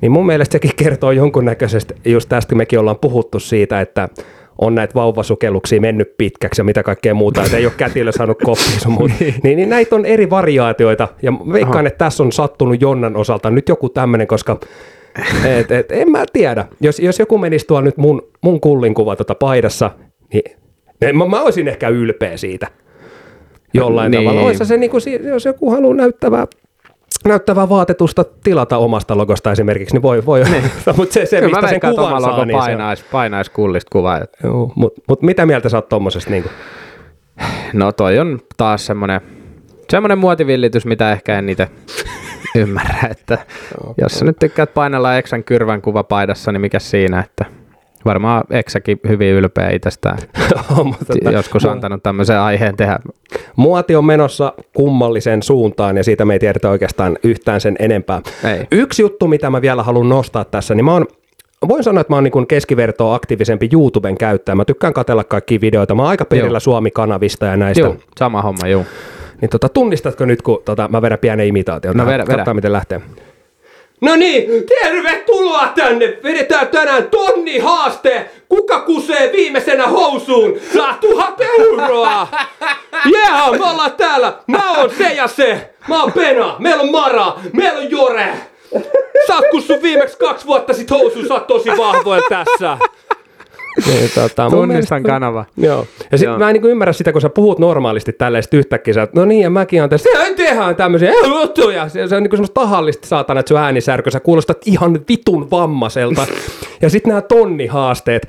niin 0.00 0.12
mun 0.12 0.26
mielestä 0.26 0.52
sekin 0.52 0.70
kertoo 0.76 1.12
jonkunnäköisesti 1.12 1.94
just 2.04 2.28
tästä, 2.28 2.48
kun 2.48 2.58
mekin 2.58 2.78
ollaan 2.78 2.98
puhuttu 2.98 3.40
siitä, 3.40 3.80
että 3.80 4.08
on 4.58 4.74
näitä 4.74 4.94
vauvasukelluksia 4.94 5.80
mennyt 5.80 6.14
pitkäksi 6.18 6.60
ja 6.60 6.64
mitä 6.64 6.82
kaikkea 6.82 7.14
muuta, 7.14 7.42
että 7.42 7.56
ei 7.56 7.66
ole 7.66 7.72
kätilö 7.76 8.12
saanut 8.12 8.38
koppia 8.44 8.78
sun 8.78 8.92
muuta. 8.92 9.14
niin, 9.42 9.56
niin 9.56 9.68
näitä 9.68 9.96
on 9.96 10.06
eri 10.06 10.30
variaatioita 10.30 11.08
ja 11.22 11.32
veikkaan, 11.52 11.78
Aha. 11.78 11.88
että 11.88 12.04
tässä 12.04 12.22
on 12.22 12.32
sattunut 12.32 12.80
Jonnan 12.80 13.16
osalta 13.16 13.50
nyt 13.50 13.68
joku 13.68 13.88
tämmöinen, 13.88 14.26
koska 14.26 14.60
et, 15.44 15.70
et, 15.70 15.92
en 15.92 16.10
mä 16.10 16.24
tiedä. 16.32 16.64
Jos, 16.80 16.98
jos 16.98 17.18
joku 17.18 17.38
menisi 17.38 17.66
tuolla 17.66 17.84
nyt 17.84 17.96
mun, 17.96 18.22
mun 18.40 18.60
kullinkuva 18.60 19.16
tota 19.16 19.34
paidassa, 19.34 19.90
niin 20.32 20.42
mä, 21.12 21.26
mä 21.26 21.42
olisin 21.42 21.68
ehkä 21.68 21.88
ylpeä 21.88 22.36
siitä 22.36 22.66
jollain 23.76 24.10
Niin. 24.10 24.20
niin. 24.20 24.30
tavalla. 24.30 24.46
Olisi 24.46 24.64
se, 24.64 24.76
niin 24.76 24.90
kuin, 24.90 25.02
jos 25.22 25.44
joku 25.44 25.70
haluaa 25.70 25.94
näyttävää 25.94 26.46
näyttävää 27.24 27.68
vaatetusta 27.68 28.24
tilata 28.44 28.76
omasta 28.78 29.16
logosta 29.16 29.52
esimerkiksi, 29.52 29.94
niin 29.94 30.02
voi, 30.02 30.26
voi 30.26 30.42
mutta 30.96 31.12
se, 31.12 31.26
se 31.26 31.40
mistä 31.40 31.68
sen 31.68 31.80
kuvan 31.80 32.22
saa, 32.22 32.30
logo 32.30 32.44
niin 32.44 32.54
se 32.54 32.56
on. 32.56 32.60
painais, 32.60 33.04
painais 33.12 33.50
kullista 33.50 33.88
kuvaa. 33.92 34.20
Mutta 34.74 35.02
mut 35.08 35.22
mitä 35.22 35.46
mieltä 35.46 35.68
sä 35.68 35.76
oot 35.76 35.88
tommosesta? 35.88 36.30
Niin 36.30 36.44
No 37.72 37.92
toi 37.92 38.18
on 38.18 38.40
taas 38.56 38.86
semmoinen, 38.86 39.20
semmoinen 39.90 40.18
muotivillitys, 40.18 40.86
mitä 40.86 41.12
ehkä 41.12 41.38
en 41.38 41.48
itse 41.48 41.68
ymmärrä, 42.56 43.08
että 43.10 43.38
jos 44.02 44.18
sä 44.18 44.24
nyt 44.24 44.36
tykkäät 44.38 44.74
painella 44.74 45.16
Eksän 45.16 45.44
kyrvän 45.44 45.82
kuva 45.82 46.02
paidassa, 46.02 46.52
niin 46.52 46.60
mikä 46.60 46.78
siinä, 46.78 47.20
että 47.20 47.44
varmaan 48.04 48.44
Eksäkin 48.50 49.00
hyvin 49.08 49.32
ylpeä 49.32 49.70
itsestään. 49.70 50.18
mutta, 50.84 51.30
Joskus 51.30 51.64
antanut 51.64 52.02
tämmöisen 52.02 52.40
aiheen 52.40 52.76
tehdä. 52.76 52.98
muoti 53.56 53.96
on 53.96 54.04
menossa 54.04 54.52
kummalliseen 54.74 55.42
suuntaan 55.42 55.96
ja 55.96 56.04
siitä 56.04 56.24
me 56.24 56.32
ei 56.32 56.38
tiedetä 56.38 56.70
oikeastaan 56.70 57.18
yhtään 57.22 57.60
sen 57.60 57.76
enempää. 57.78 58.22
Ei. 58.44 58.66
Yksi 58.72 59.02
juttu, 59.02 59.28
mitä 59.28 59.50
mä 59.50 59.62
vielä 59.62 59.82
haluan 59.82 60.08
nostaa 60.08 60.44
tässä, 60.44 60.74
niin 60.74 60.84
mä 60.84 60.92
oon 60.92 61.06
Voin 61.68 61.84
sanoa, 61.84 62.00
että 62.00 62.12
mä 62.12 62.16
oon 62.16 62.24
niin 62.24 62.46
keskivertoa 62.46 63.14
aktiivisempi 63.14 63.68
YouTuben 63.72 64.18
käyttäjä. 64.18 64.56
Mä 64.56 64.64
tykkään 64.64 64.92
katella 64.92 65.24
kaikkia 65.24 65.60
videoita. 65.60 65.94
Mä 65.94 66.02
oon 66.02 66.10
aika 66.10 66.24
perillä. 66.24 66.60
Suomi-kanavista 66.60 67.46
ja 67.46 67.56
näistä. 67.56 67.80
Joo, 67.80 67.96
sama 68.18 68.42
homma, 68.42 68.68
joo. 68.68 68.84
Niin 69.40 69.50
tota, 69.50 69.68
tunnistatko 69.68 70.24
nyt, 70.24 70.42
kun 70.42 70.62
tota, 70.64 70.88
mä 70.88 71.02
vedän 71.02 71.18
pienen 71.18 71.46
imitaation? 71.46 71.96
No 71.96 72.06
vedä, 72.06 72.12
vedä. 72.12 72.24
Katsotaan, 72.24 72.56
miten 72.56 72.72
lähtee. 72.72 73.00
No 74.00 74.16
niin, 74.16 74.64
tervetuloa 74.66 75.68
tänne! 75.74 76.18
Vedetään 76.22 76.68
tänään 76.68 77.10
tonni 77.10 77.58
haaste! 77.58 78.30
Kuka 78.48 78.80
kusee 78.80 79.32
viimeisenä 79.32 79.86
housuun? 79.86 80.60
Saa 80.74 80.98
tuhat 81.00 81.40
euroa! 81.58 82.28
Yeah, 83.12 83.50
me 83.58 83.70
ollaan 83.70 83.92
täällä! 83.92 84.32
Mä 84.46 84.72
oon 84.72 84.90
se 84.98 85.12
ja 85.12 85.28
se! 85.28 85.70
Mä 85.88 86.02
oon 86.02 86.12
Pena, 86.12 86.56
meillä 86.58 86.82
on 86.82 86.90
Mara, 86.90 87.32
meillä 87.52 87.78
on 87.78 87.90
Jore! 87.90 88.34
Sä 89.26 89.34
oot 89.34 89.44
kussu 89.50 89.82
viimeksi 89.82 90.18
kaksi 90.18 90.46
vuotta 90.46 90.74
sit 90.74 90.90
housuun, 90.90 91.28
sä 91.28 91.34
oot 91.34 91.46
tosi 91.46 91.70
vahvoja 91.78 92.22
tässä! 92.28 92.78
Niin, 93.86 94.10
tota, 94.14 94.50
Tunnistan 94.50 95.02
kanava. 95.02 95.44
Joo. 95.56 95.86
Ja 96.12 96.18
sitten 96.18 96.38
mä 96.38 96.50
en 96.50 96.54
niin 96.54 96.64
ymmärrä 96.66 96.92
sitä, 96.92 97.12
kun 97.12 97.20
sä 97.20 97.28
puhut 97.28 97.58
normaalisti 97.58 98.12
tällaista 98.12 98.56
yhtäkkiä, 98.56 98.94
sä, 98.94 99.08
no 99.14 99.24
niin, 99.24 99.42
ja 99.42 99.50
mäkin 99.50 99.82
on 99.82 99.88
tässä, 99.90 100.10
"Sehän 100.12 100.34
tehdään 100.34 100.76
tämmöisiä 100.76 101.12
juttuja. 101.26 101.88
Se, 101.88 102.06
se 102.08 102.16
on 102.16 102.22
niin 102.22 102.30
semmoista 102.30 102.60
tahallista 102.60 103.06
saatana, 103.08 103.40
että 103.40 103.48
sun 103.48 103.58
äänisärkö, 103.58 104.10
sä 104.10 104.20
kuulostat 104.20 104.58
ihan 104.66 105.00
vitun 105.08 105.50
vammaiselta. 105.50 106.26
ja 106.82 106.90
sitten 106.90 107.08
nämä 107.08 107.20
tonnihaasteet. 107.20 108.28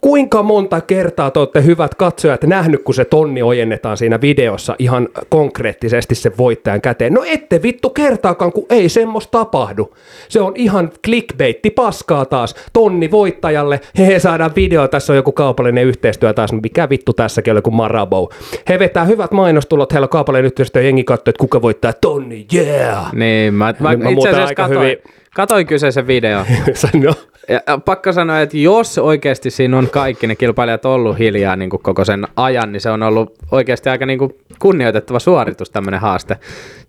Kuinka 0.00 0.42
monta 0.42 0.80
kertaa 0.80 1.30
te 1.30 1.38
olette 1.38 1.64
hyvät 1.64 1.94
katsojat 1.94 2.44
nähnyt, 2.44 2.82
kun 2.82 2.94
se 2.94 3.04
tonni 3.04 3.42
ojennetaan 3.42 3.96
siinä 3.96 4.20
videossa 4.20 4.76
ihan 4.78 5.08
konkreettisesti 5.28 6.14
sen 6.14 6.32
voittajan 6.38 6.80
käteen? 6.80 7.12
No 7.14 7.22
ette 7.26 7.62
vittu 7.62 7.90
kertaakaan, 7.90 8.52
kun 8.52 8.66
ei 8.70 8.88
semmoista 8.88 9.30
tapahdu. 9.38 9.94
Se 10.28 10.40
on 10.40 10.52
ihan 10.56 10.90
clickbaitti 11.06 11.70
paskaa 11.70 12.24
taas. 12.24 12.54
Tonni 12.72 13.10
voittajalle. 13.10 13.80
He, 13.98 14.06
he 14.06 14.18
saadaan 14.18 14.50
video, 14.56 14.88
tässä 14.88 15.12
on 15.12 15.16
joku 15.16 15.32
kaupallinen 15.32 15.84
yhteistyö 15.84 16.32
taas. 16.32 16.52
No 16.52 16.58
Mikä 16.62 16.88
vittu 16.88 17.12
tässäkin 17.12 17.52
oli 17.52 17.62
kuin 17.62 17.74
Marabou. 17.74 18.30
He 18.68 18.78
vetää 18.78 19.04
hyvät 19.04 19.32
mainostulot, 19.32 19.92
heillä 19.92 20.04
on 20.04 20.08
kaupallinen 20.08 20.46
yhteistyö, 20.46 20.82
jengi 20.82 21.04
katsoo, 21.04 21.30
että 21.30 21.40
kuka 21.40 21.62
voittaa 21.62 21.92
tonni, 21.92 22.46
yeah! 22.54 23.12
Niin, 23.12 23.54
mä, 23.54 23.74
mä, 23.80 23.90
Niin 23.90 24.02
mä 24.02 24.10
itse 24.10 24.28
asiassa 24.28 24.66
hyvin- 24.66 24.98
katoin 25.34 25.66
kyseisen 25.66 26.06
video. 26.06 26.44
Sano. 26.74 27.14
Ja 27.48 27.78
pakko 27.84 28.12
sanoa, 28.12 28.40
että 28.40 28.56
jos 28.56 28.98
oikeasti 28.98 29.50
siinä 29.50 29.78
on 29.78 29.88
kaikki 29.90 30.26
ne 30.26 30.36
kilpailijat 30.36 30.84
ollut 30.84 31.18
hiljaa 31.18 31.56
niin 31.56 31.70
kuin 31.70 31.82
koko 31.82 32.04
sen 32.04 32.26
ajan, 32.36 32.72
niin 32.72 32.80
se 32.80 32.90
on 32.90 33.02
ollut 33.02 33.34
oikeasti 33.50 33.88
aika 33.88 34.06
niin 34.06 34.18
kuin 34.18 34.34
kunnioitettava 34.58 35.18
suoritus 35.18 35.70
tämmöinen 35.70 36.00
haaste. 36.00 36.36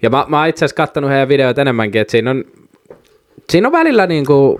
Ja 0.01 0.09
mä, 0.09 0.25
mä 0.27 0.39
oon 0.39 0.47
itse 0.47 0.65
asiassa 0.65 0.75
katsonut 0.75 1.09
heidän 1.09 1.27
videoita 1.27 1.61
enemmänkin, 1.61 2.01
että 2.01 2.11
siinä 2.11 2.31
on, 2.31 2.43
siinä 3.49 3.67
on 3.67 3.71
välillä 3.71 4.07
niin 4.07 4.25
kuin, 4.25 4.57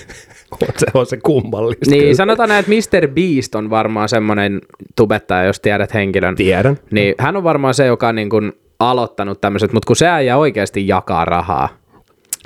se 0.78 0.86
on 0.94 1.06
se 1.06 1.16
kummallista. 1.16 1.90
Niin, 1.90 2.02
kyllä. 2.02 2.14
sanotaan 2.14 2.48
näin, 2.48 2.64
että 2.68 2.98
Mr. 2.98 3.08
Beast 3.08 3.54
on 3.54 3.70
varmaan 3.70 4.08
semmoinen 4.08 4.60
tubettaja, 4.96 5.44
jos 5.44 5.60
tiedät 5.60 5.94
henkilön. 5.94 6.36
Tiedän. 6.36 6.78
Niin 6.90 7.14
hän 7.18 7.36
on 7.36 7.44
varmaan 7.44 7.74
se, 7.74 7.86
joka 7.86 8.08
on 8.08 8.14
niin 8.14 8.30
kuin 8.30 8.52
aloittanut 8.78 9.40
tämmöiset, 9.40 9.72
mutta 9.72 9.86
kun 9.86 9.96
se 9.96 10.08
äijä 10.08 10.36
oikeasti 10.36 10.88
jakaa 10.88 11.24
rahaa. 11.24 11.83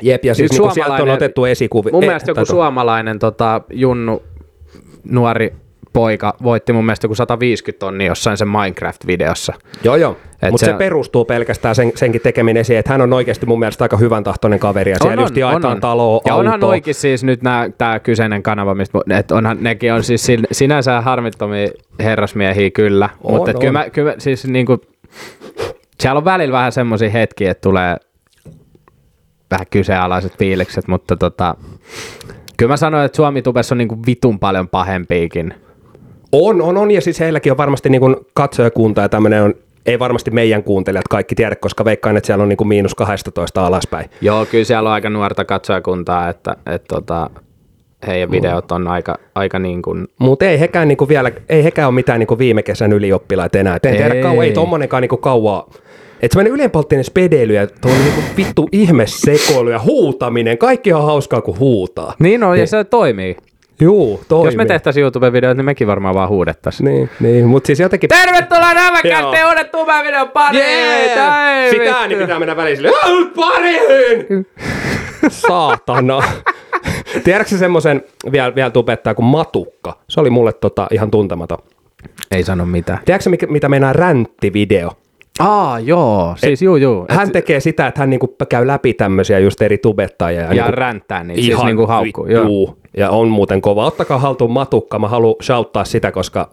Jep, 0.02 0.24
ja 0.24 0.34
siis 0.34 0.50
Yksi 0.50 0.62
niin 0.62 0.72
sieltä 0.72 1.02
on 1.02 1.08
otettu 1.08 1.44
esikuvi. 1.44 1.90
Mun 1.92 2.02
eh, 2.04 2.08
mielestä 2.08 2.30
joku 2.30 2.44
suomalainen 2.44 3.18
tota, 3.18 3.60
Junnu, 3.72 4.22
nuori 5.10 5.52
poika, 5.92 6.34
voitti 6.42 6.72
mun 6.72 6.86
mielestä 6.86 7.04
joku 7.04 7.14
150 7.14 7.78
tonni 7.78 8.06
jossain 8.06 8.36
sen 8.36 8.48
Minecraft-videossa. 8.48 9.54
Joo, 9.84 9.96
joo. 9.96 10.16
Mutta 10.50 10.66
se, 10.66 10.72
se- 10.72 10.78
perustuu 10.78 11.24
pelkästään 11.24 11.74
sen, 11.74 11.92
senkin 11.94 12.20
tekeminen 12.20 12.64
siihen, 12.64 12.80
että 12.80 12.92
hän 12.92 13.00
on 13.00 13.12
oikeasti 13.12 13.46
mun 13.46 13.58
mielestä 13.58 13.84
aika 13.84 13.96
hyvän 13.96 14.24
tahtoinen 14.24 14.58
kaveri, 14.58 14.90
ja 14.90 14.96
siellä 15.02 15.22
just 15.22 15.36
jaetaan 15.36 15.80
taloa, 15.80 16.20
Ja 16.26 16.34
onhan 16.34 16.54
autoa. 16.54 16.68
oikein 16.68 16.94
siis 16.94 17.24
nyt 17.24 17.40
tämä 17.78 18.00
kyseinen 18.00 18.42
kanava, 18.42 18.74
mistä, 18.74 18.98
mu- 18.98 19.14
et 19.18 19.30
onhan, 19.30 19.56
nekin 19.60 19.92
on 19.92 20.02
siis 20.04 20.26
sin- 20.26 20.46
sinänsä 20.52 21.00
harmittomia 21.00 21.68
herrasmiehiä 22.00 22.70
kyllä, 22.70 23.08
On, 23.24 23.34
mutta 23.34 23.50
on. 23.54 23.58
kyllä, 23.60 23.72
mä, 23.72 23.90
kyllä 23.90 24.14
siis 24.18 24.46
niinku, 24.46 24.78
siellä 26.00 26.18
on 26.18 26.24
välillä 26.24 26.52
vähän 26.52 26.72
semmoisia 26.72 27.10
hetkiä, 27.10 27.50
että 27.50 27.60
tulee 27.62 27.96
vähän 29.50 29.66
kyseenalaiset 29.70 30.38
fiilikset, 30.38 30.88
mutta 30.88 31.16
tota, 31.16 31.54
kyllä 32.56 32.72
mä 32.72 32.76
sanoin, 32.76 33.04
että 33.04 33.16
Suomi 33.16 33.42
Tubessa 33.42 33.74
on 33.74 33.78
niinku 33.78 33.98
vitun 34.06 34.38
paljon 34.38 34.68
pahempiikin. 34.68 35.54
On, 36.32 36.62
on, 36.62 36.76
on, 36.76 36.90
ja 36.90 37.00
siis 37.00 37.20
heilläkin 37.20 37.52
on 37.52 37.58
varmasti 37.58 37.88
niin 37.88 38.00
kuin 38.00 38.16
katsojakunta, 38.34 39.00
ja 39.00 39.08
tämmöinen 39.08 39.42
on, 39.42 39.54
ei 39.86 39.98
varmasti 39.98 40.30
meidän 40.30 40.62
kuuntelijat 40.62 41.08
kaikki 41.08 41.34
tiedä, 41.34 41.56
koska 41.56 41.84
veikkaan, 41.84 42.16
että 42.16 42.26
siellä 42.26 42.42
on 42.42 42.48
niin 42.48 42.56
kuin 42.56 42.68
miinus 42.68 42.94
12 42.94 43.66
alaspäin. 43.66 44.10
Joo, 44.20 44.46
kyllä 44.46 44.64
siellä 44.64 44.88
on 44.88 44.92
aika 44.92 45.10
nuorta 45.10 45.44
katsojakuntaa, 45.44 46.28
että 46.28 46.56
et 46.66 46.84
tota, 46.88 47.30
heidän 48.06 48.30
videot 48.30 48.72
on 48.72 48.88
aika, 48.88 49.18
aika 49.34 49.58
niin 49.58 49.82
kuin, 49.82 50.08
Mutta 50.18 50.44
ei 50.44 50.60
hekään 50.60 50.88
niinku 50.88 51.08
vielä, 51.08 51.32
ei 51.48 51.64
hekään 51.64 51.88
ole 51.88 51.94
mitään 51.94 52.18
niinku 52.18 52.38
viime 52.38 52.62
kesän 52.62 52.92
ylioppilaita 52.92 53.58
enää. 53.58 53.78
En 53.82 53.96
tiedä 53.96 54.14
Ei. 54.14 54.22
kauan, 54.22 54.44
ei 54.44 54.52
tommonenkaan 54.52 55.00
niinku 55.00 55.16
kauaa. 55.16 55.70
Että 56.22 56.32
semmoinen 56.34 56.52
ylenpolttinen 56.52 57.04
spedeily 57.04 57.54
ja 57.54 57.66
tuo 57.66 57.90
niinku 57.90 58.20
vittu 58.36 58.68
ihmesekoilu 58.72 59.70
ja 59.70 59.78
huutaminen, 59.78 60.58
kaikki 60.58 60.92
on 60.92 61.04
hauskaa 61.04 61.40
kuin 61.40 61.58
huutaa. 61.58 62.14
Niin 62.18 62.42
on, 62.44 62.58
ja 62.58 62.66
se 62.66 62.84
toimii. 62.84 63.36
Juu, 63.80 64.20
toimii. 64.28 64.46
Jos 64.46 64.56
me 64.56 64.66
tehtäisiin 64.66 65.02
YouTube-videoita, 65.04 65.54
niin 65.54 65.64
mekin 65.64 65.86
varmaan 65.86 66.14
vaan 66.14 66.28
huudettaisiin. 66.28 66.84
Niin, 66.84 67.10
niin. 67.20 67.46
mutta 67.46 67.66
siis 67.66 67.80
jotenkin... 67.80 68.08
Tervetuloa 68.08 68.74
Räväkästen 68.74 69.40
Joo. 69.40 69.48
uudet 69.48 69.70
tubevideon 69.70 70.28
pariin! 70.30 70.64
Yeah! 70.64 71.70
Sitä 71.70 71.96
ääni 71.96 72.14
pitää 72.16 72.38
mennä 72.38 72.56
väliin 72.56 72.76
silleen, 72.76 72.94
"Ah, 73.04 73.10
nyt 73.10 73.34
pariin! 73.34 74.46
Saatana. 75.28 76.22
Tiedätkö 77.24 77.56
semmoisen, 77.56 78.02
vielä, 78.32 78.54
vielä 78.54 78.70
tubettaa 78.70 79.14
kuin 79.14 79.26
matukka? 79.26 79.98
Se 80.08 80.20
oli 80.20 80.30
mulle 80.30 80.52
tota, 80.52 80.86
ihan 80.90 81.10
tuntematon. 81.10 81.58
Ei 82.30 82.42
sano 82.42 82.66
mitään. 82.66 82.98
Tiedätkö 83.04 83.30
mikä, 83.30 83.46
mitä 83.46 83.68
meinaa 83.68 83.92
ränttivideo? 83.92 84.90
Aa, 85.38 85.78
joo. 85.80 86.34
Siis 86.36 86.62
juu, 86.62 86.76
juu. 86.76 87.06
Et, 87.08 87.16
Hän 87.16 87.30
tekee 87.30 87.60
sitä, 87.60 87.86
että 87.86 88.00
hän 88.00 88.10
niinku 88.10 88.36
käy 88.48 88.66
läpi 88.66 88.94
tämmöisiä 88.94 89.38
just 89.38 89.62
eri 89.62 89.78
tubettajia. 89.78 90.40
ja 90.42 90.48
niinku 90.48 90.70
ränttää 90.70 91.24
niitä, 91.24 91.42
siis 91.42 91.64
niinku 91.64 91.86
haukkuu. 91.86 92.26
Joo. 92.26 92.76
Ja 92.96 93.10
on 93.10 93.28
muuten 93.28 93.60
kova. 93.60 93.86
Ottakaa 93.86 94.18
haltuun 94.18 94.50
matukka. 94.50 94.98
Mä 94.98 95.08
haluan 95.08 95.34
shouttaa 95.42 95.84
sitä, 95.84 96.12
koska 96.12 96.50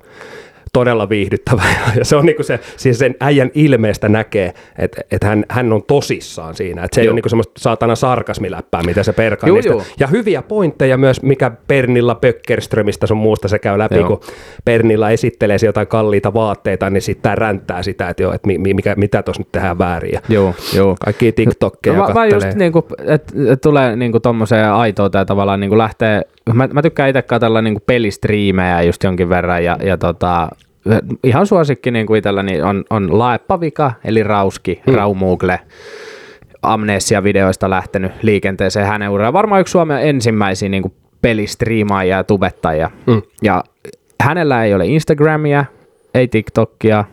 todella 0.75 1.09
viihdyttävä. 1.09 1.61
Ja 1.95 2.05
se 2.05 2.15
on 2.15 2.25
niinku 2.25 2.43
se, 2.43 2.59
siis 2.77 2.99
sen 2.99 3.15
äijän 3.19 3.51
ilmeestä 3.53 4.09
näkee, 4.09 4.53
että 4.77 5.01
et 5.11 5.23
hän, 5.23 5.45
hän 5.49 5.73
on 5.73 5.83
tosissaan 5.83 6.55
siinä. 6.55 6.83
Että 6.83 6.95
se 6.95 7.01
ei 7.01 7.05
Joo. 7.05 7.11
ole 7.11 7.15
niinku 7.15 7.29
semmoista 7.29 7.51
saatana 7.57 7.95
sarkasmiläppää, 7.95 8.83
mitä 8.83 9.03
se 9.03 9.13
perkaa 9.13 9.49
niistä. 9.49 9.71
juu. 9.71 9.83
Ja 9.99 10.07
hyviä 10.07 10.41
pointteja 10.41 10.97
myös, 10.97 11.21
mikä 11.21 11.51
Pernilla 11.67 12.15
Pökkerströmistä 12.15 13.07
sun 13.07 13.17
muusta 13.17 13.47
se 13.47 13.59
käy 13.59 13.77
läpi, 13.77 13.95
Joo. 13.95 14.07
kun 14.07 14.19
Pernilla 14.65 15.09
esittelee 15.09 15.57
jotain 15.65 15.87
kalliita 15.87 16.33
vaatteita, 16.33 16.89
niin 16.89 17.01
sitten 17.01 17.23
tää 17.23 17.35
ränttää 17.35 17.83
sitä, 17.83 18.09
että, 18.09 18.23
joo, 18.23 18.33
että 18.33 18.47
mi, 18.47 18.57
mi- 18.57 18.73
mikä, 18.73 18.95
mitä 18.97 19.23
tuossa 19.23 19.41
nyt 19.41 19.51
tehdään 19.51 19.77
väärin. 19.77 20.11
Ja 20.13 20.19
Joo, 20.29 20.55
joo. 20.75 20.95
kaikki 21.05 21.31
TikTokkeja 21.31 21.95
No, 21.97 22.09
mä, 22.13 22.25
just 22.25 22.47
niinku, 22.55 22.85
että 23.07 23.33
et 23.51 23.61
tulee 23.61 23.95
niinku 23.95 24.19
tommoseen 24.19 24.71
aitouteen 24.71 25.21
ja 25.21 25.25
tavallaan 25.25 25.59
niinku 25.59 25.77
lähtee, 25.77 26.21
mä, 26.53 26.67
mä 26.67 26.81
tykkään 26.81 27.09
itse 27.09 27.21
katsella 27.21 27.61
niinku 27.61 27.83
pelistriimejä 27.85 28.81
just 28.81 29.03
jonkin 29.03 29.29
verran 29.29 29.63
ja, 29.63 29.77
ja 29.83 29.97
tota, 29.97 30.49
ihan 31.23 31.47
suosikki 31.47 31.91
niinku 31.91 32.15
itselläni 32.15 32.61
on, 32.61 32.83
on 32.89 33.19
Laeppavika, 33.19 33.91
eli 34.03 34.23
Rauski, 34.23 34.81
hmm. 34.85 34.95
Raumuugle, 34.95 35.59
Amnesia-videoista 36.61 37.69
lähtenyt 37.69 38.11
liikenteeseen 38.21 38.87
hänen 38.87 39.09
uraan. 39.09 39.33
Varmaan 39.33 39.61
yksi 39.61 39.71
Suomen 39.71 40.07
ensimmäisiä 40.07 40.69
niinku 40.69 40.93
pelistriimaajia 41.21 42.17
ja 42.17 42.23
tubettajia. 42.23 42.91
Mm. 43.07 43.21
Ja 43.41 43.63
hänellä 44.21 44.63
ei 44.63 44.73
ole 44.73 44.85
Instagramia, 44.85 45.65
ei 46.13 46.27
TikTokia, 46.27 47.05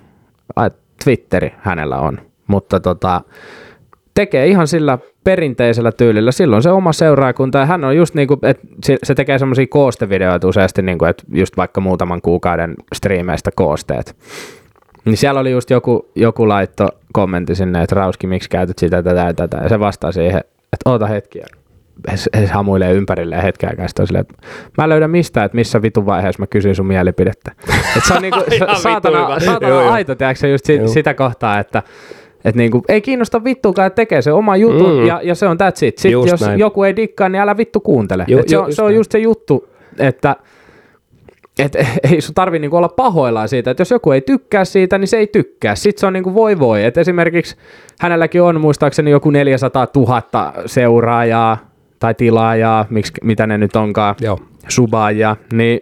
Twitteri 1.04 1.54
hänellä 1.58 1.98
on, 1.98 2.18
mutta 2.46 2.80
tota, 2.80 3.20
tekee 4.14 4.46
ihan 4.46 4.68
sillä 4.68 4.98
perinteisellä 5.24 5.92
tyylillä. 5.92 6.32
Silloin 6.32 6.62
se 6.62 6.70
oma 6.70 6.92
seuraakunta, 6.92 7.58
ja 7.58 7.66
hän 7.66 7.84
on 7.84 7.96
just 7.96 8.14
niinku, 8.14 8.38
että 8.42 8.66
se, 8.84 8.96
se 9.02 9.14
tekee 9.14 9.38
semmoisia 9.38 9.66
koostevideoita 9.66 10.48
useasti, 10.48 10.82
niinku, 10.82 11.04
että 11.04 11.24
just 11.32 11.56
vaikka 11.56 11.80
muutaman 11.80 12.22
kuukauden 12.22 12.74
striimeistä 12.94 13.50
koosteet. 13.54 14.16
Niin 15.04 15.16
siellä 15.16 15.40
oli 15.40 15.50
just 15.50 15.70
joku, 15.70 16.10
joku 16.14 16.48
laitto 16.48 16.88
kommentti 17.12 17.54
sinne, 17.54 17.82
että 17.82 17.94
Rauski, 17.96 18.26
miksi 18.26 18.50
käytät 18.50 18.78
sitä, 18.78 19.02
tätä 19.02 19.20
ja 19.20 19.34
tätä, 19.34 19.56
ja 19.62 19.68
se 19.68 19.80
vastaa 19.80 20.12
siihen, 20.12 20.40
että 20.72 20.90
oota 20.90 21.06
hetkiä. 21.06 21.46
He, 22.10 22.40
he 22.40 22.46
hamuilee 22.46 22.92
ympärilleen 22.92 23.42
hetken 23.42 23.70
aikaa, 23.70 23.88
sitten 23.88 24.06
silleen, 24.06 24.20
että 24.30 24.46
mä 24.78 24.84
en 24.84 24.90
löydä 24.90 25.08
mistään, 25.08 25.46
että 25.46 25.56
missä 25.56 25.82
vitun 25.82 26.06
vaiheessa 26.06 26.42
mä 26.42 26.46
kysyn 26.46 26.74
sun 26.74 26.86
mielipidettä. 26.86 27.52
Et 27.96 28.04
se 28.04 28.14
on 28.14 28.22
niinku, 28.22 28.40
saatana, 28.82 29.40
saatana 29.40 29.92
aito, 29.92 30.14
tiedätkö, 30.14 30.48
just 30.48 30.64
si, 30.64 30.80
sitä 30.88 31.14
kohtaa, 31.14 31.58
että 31.58 31.82
et 32.44 32.54
niinku, 32.54 32.82
ei 32.88 33.00
kiinnosta 33.00 33.44
vittuakaan, 33.44 33.86
että 33.86 33.96
tekee 33.96 34.22
se 34.22 34.32
oma 34.32 34.56
juttu 34.56 34.86
Mm. 34.88 35.06
ja, 35.06 35.20
ja 35.24 35.34
se 35.34 35.46
on 35.46 35.56
that's 35.56 35.86
it. 35.86 35.98
Sitten 35.98 36.10
Just 36.12 36.30
jos 36.30 36.40
näin. 36.40 36.58
joku 36.60 36.82
ei 36.82 36.96
dikkaa, 36.96 37.28
niin 37.28 37.40
älä 37.42 37.56
vittu 37.56 37.80
kuuntele. 37.80 38.24
Ju- 38.28 38.38
et 38.38 38.48
se, 38.48 38.54
ju- 38.56 38.60
on, 38.60 38.66
just 38.68 38.76
se 38.76 38.82
on 38.82 38.94
just 38.94 39.12
se 39.12 39.18
juttu, 39.18 39.68
että 39.98 40.36
et, 41.58 41.76
ei 42.12 42.20
sun 42.20 42.34
tarvi 42.34 42.58
niinku 42.58 42.76
olla 42.76 42.88
pahoillaan 42.88 43.48
siitä, 43.48 43.70
että 43.70 43.80
jos 43.80 43.90
joku 43.90 44.12
ei 44.12 44.20
tykkää 44.20 44.64
siitä, 44.64 44.98
niin 44.98 45.08
se 45.08 45.16
ei 45.16 45.26
tykkää. 45.26 45.74
Sitten 45.74 46.00
se 46.00 46.06
on 46.06 46.12
niinku 46.12 46.34
voi 46.34 46.58
voi. 46.58 46.84
Et 46.84 46.98
esimerkiksi 46.98 47.56
hänelläkin 48.00 48.42
on 48.42 48.60
muistaakseni 48.60 49.10
joku 49.10 49.30
400 49.30 49.86
000 49.96 50.22
seuraajaa 50.66 51.58
tai 51.98 52.14
tilaajaa, 52.14 52.86
miksi, 52.90 53.12
mitä 53.24 53.46
ne 53.46 53.58
nyt 53.58 53.76
onkaan, 53.76 54.14
Joo. 54.20 54.38
subaajaa, 54.68 55.36
niin 55.52 55.80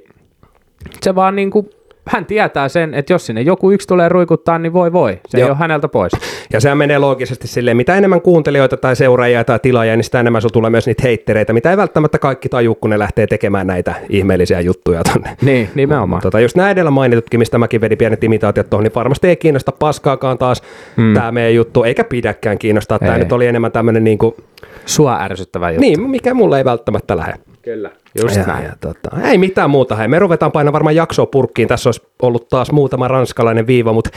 se 1.02 1.14
vaan 1.14 1.36
niinku, 1.36 1.70
hän 2.06 2.26
tietää 2.26 2.68
sen, 2.68 2.94
että 2.94 3.12
jos 3.12 3.26
sinne 3.26 3.40
joku 3.42 3.70
yksi 3.70 3.88
tulee 3.88 4.08
ruikuttaa, 4.08 4.58
niin 4.58 4.72
voi 4.72 4.92
voi. 4.92 5.20
Se 5.28 5.38
Joo. 5.38 5.46
ei 5.46 5.50
ole 5.50 5.58
häneltä 5.58 5.88
pois. 5.88 6.12
Ja 6.52 6.60
sehän 6.60 6.78
menee 6.78 6.98
loogisesti 6.98 7.48
silleen, 7.48 7.76
mitä 7.76 7.96
enemmän 7.96 8.20
kuuntelijoita 8.20 8.76
tai 8.76 8.96
seuraajia 8.96 9.44
tai 9.44 9.58
tilaajia, 9.58 9.96
niin 9.96 10.04
sitä 10.04 10.20
enemmän 10.20 10.42
sulla 10.42 10.52
tulee 10.52 10.70
myös 10.70 10.86
niitä 10.86 11.02
heittereitä, 11.02 11.52
mitä 11.52 11.70
ei 11.70 11.76
välttämättä 11.76 12.18
kaikki 12.18 12.48
taju, 12.48 12.74
kun 12.74 12.90
ne 12.90 12.98
lähtee 12.98 13.26
tekemään 13.26 13.66
näitä 13.66 13.94
ihmeellisiä 14.08 14.60
juttuja 14.60 15.02
tonne. 15.04 15.36
Niin, 15.42 15.70
nimenomaan. 15.74 16.22
Tota, 16.22 16.40
just 16.40 16.56
nämä 16.56 16.70
edellä 16.70 16.90
mainitutkin, 16.90 17.40
mistä 17.40 17.58
mäkin 17.58 17.80
vedin 17.80 17.98
pienet 17.98 18.24
imitaatiot 18.24 18.70
tuohon, 18.70 18.84
niin 18.84 18.94
varmasti 18.94 19.28
ei 19.28 19.36
kiinnosta 19.36 19.72
paskaakaan 19.72 20.38
taas 20.38 20.62
hmm. 20.96 21.14
tämä 21.14 21.32
meidän 21.32 21.54
juttu, 21.54 21.84
eikä 21.84 22.04
pidäkään 22.04 22.58
kiinnostaa. 22.58 22.98
Tämä 22.98 23.18
nyt 23.18 23.32
oli 23.32 23.46
enemmän 23.46 23.72
tämmöinen, 23.72 24.04
niin, 24.04 24.18
kuin, 24.18 24.34
Sua 24.86 25.20
ärsyttävä 25.20 25.70
juttu. 25.70 25.80
niin 25.80 26.10
mikä 26.10 26.34
mulle 26.34 26.58
ei 26.58 26.64
välttämättä 26.64 27.16
lähde. 27.16 27.49
Kyllä. 27.62 27.90
Just 28.22 28.36
ja, 28.36 28.42
näin. 28.42 28.64
ja, 28.64 28.72
tota, 28.80 29.10
ei 29.22 29.38
mitään 29.38 29.70
muuta. 29.70 29.96
Hei, 29.96 30.08
me 30.08 30.18
ruvetaan 30.18 30.52
painamaan 30.52 30.72
varmaan 30.72 30.96
jaksoa 30.96 31.26
purkkiin. 31.26 31.68
Tässä 31.68 31.88
olisi 31.88 32.02
ollut 32.22 32.48
taas 32.48 32.72
muutama 32.72 33.08
ranskalainen 33.08 33.66
viiva, 33.66 33.92
mutta 33.92 34.10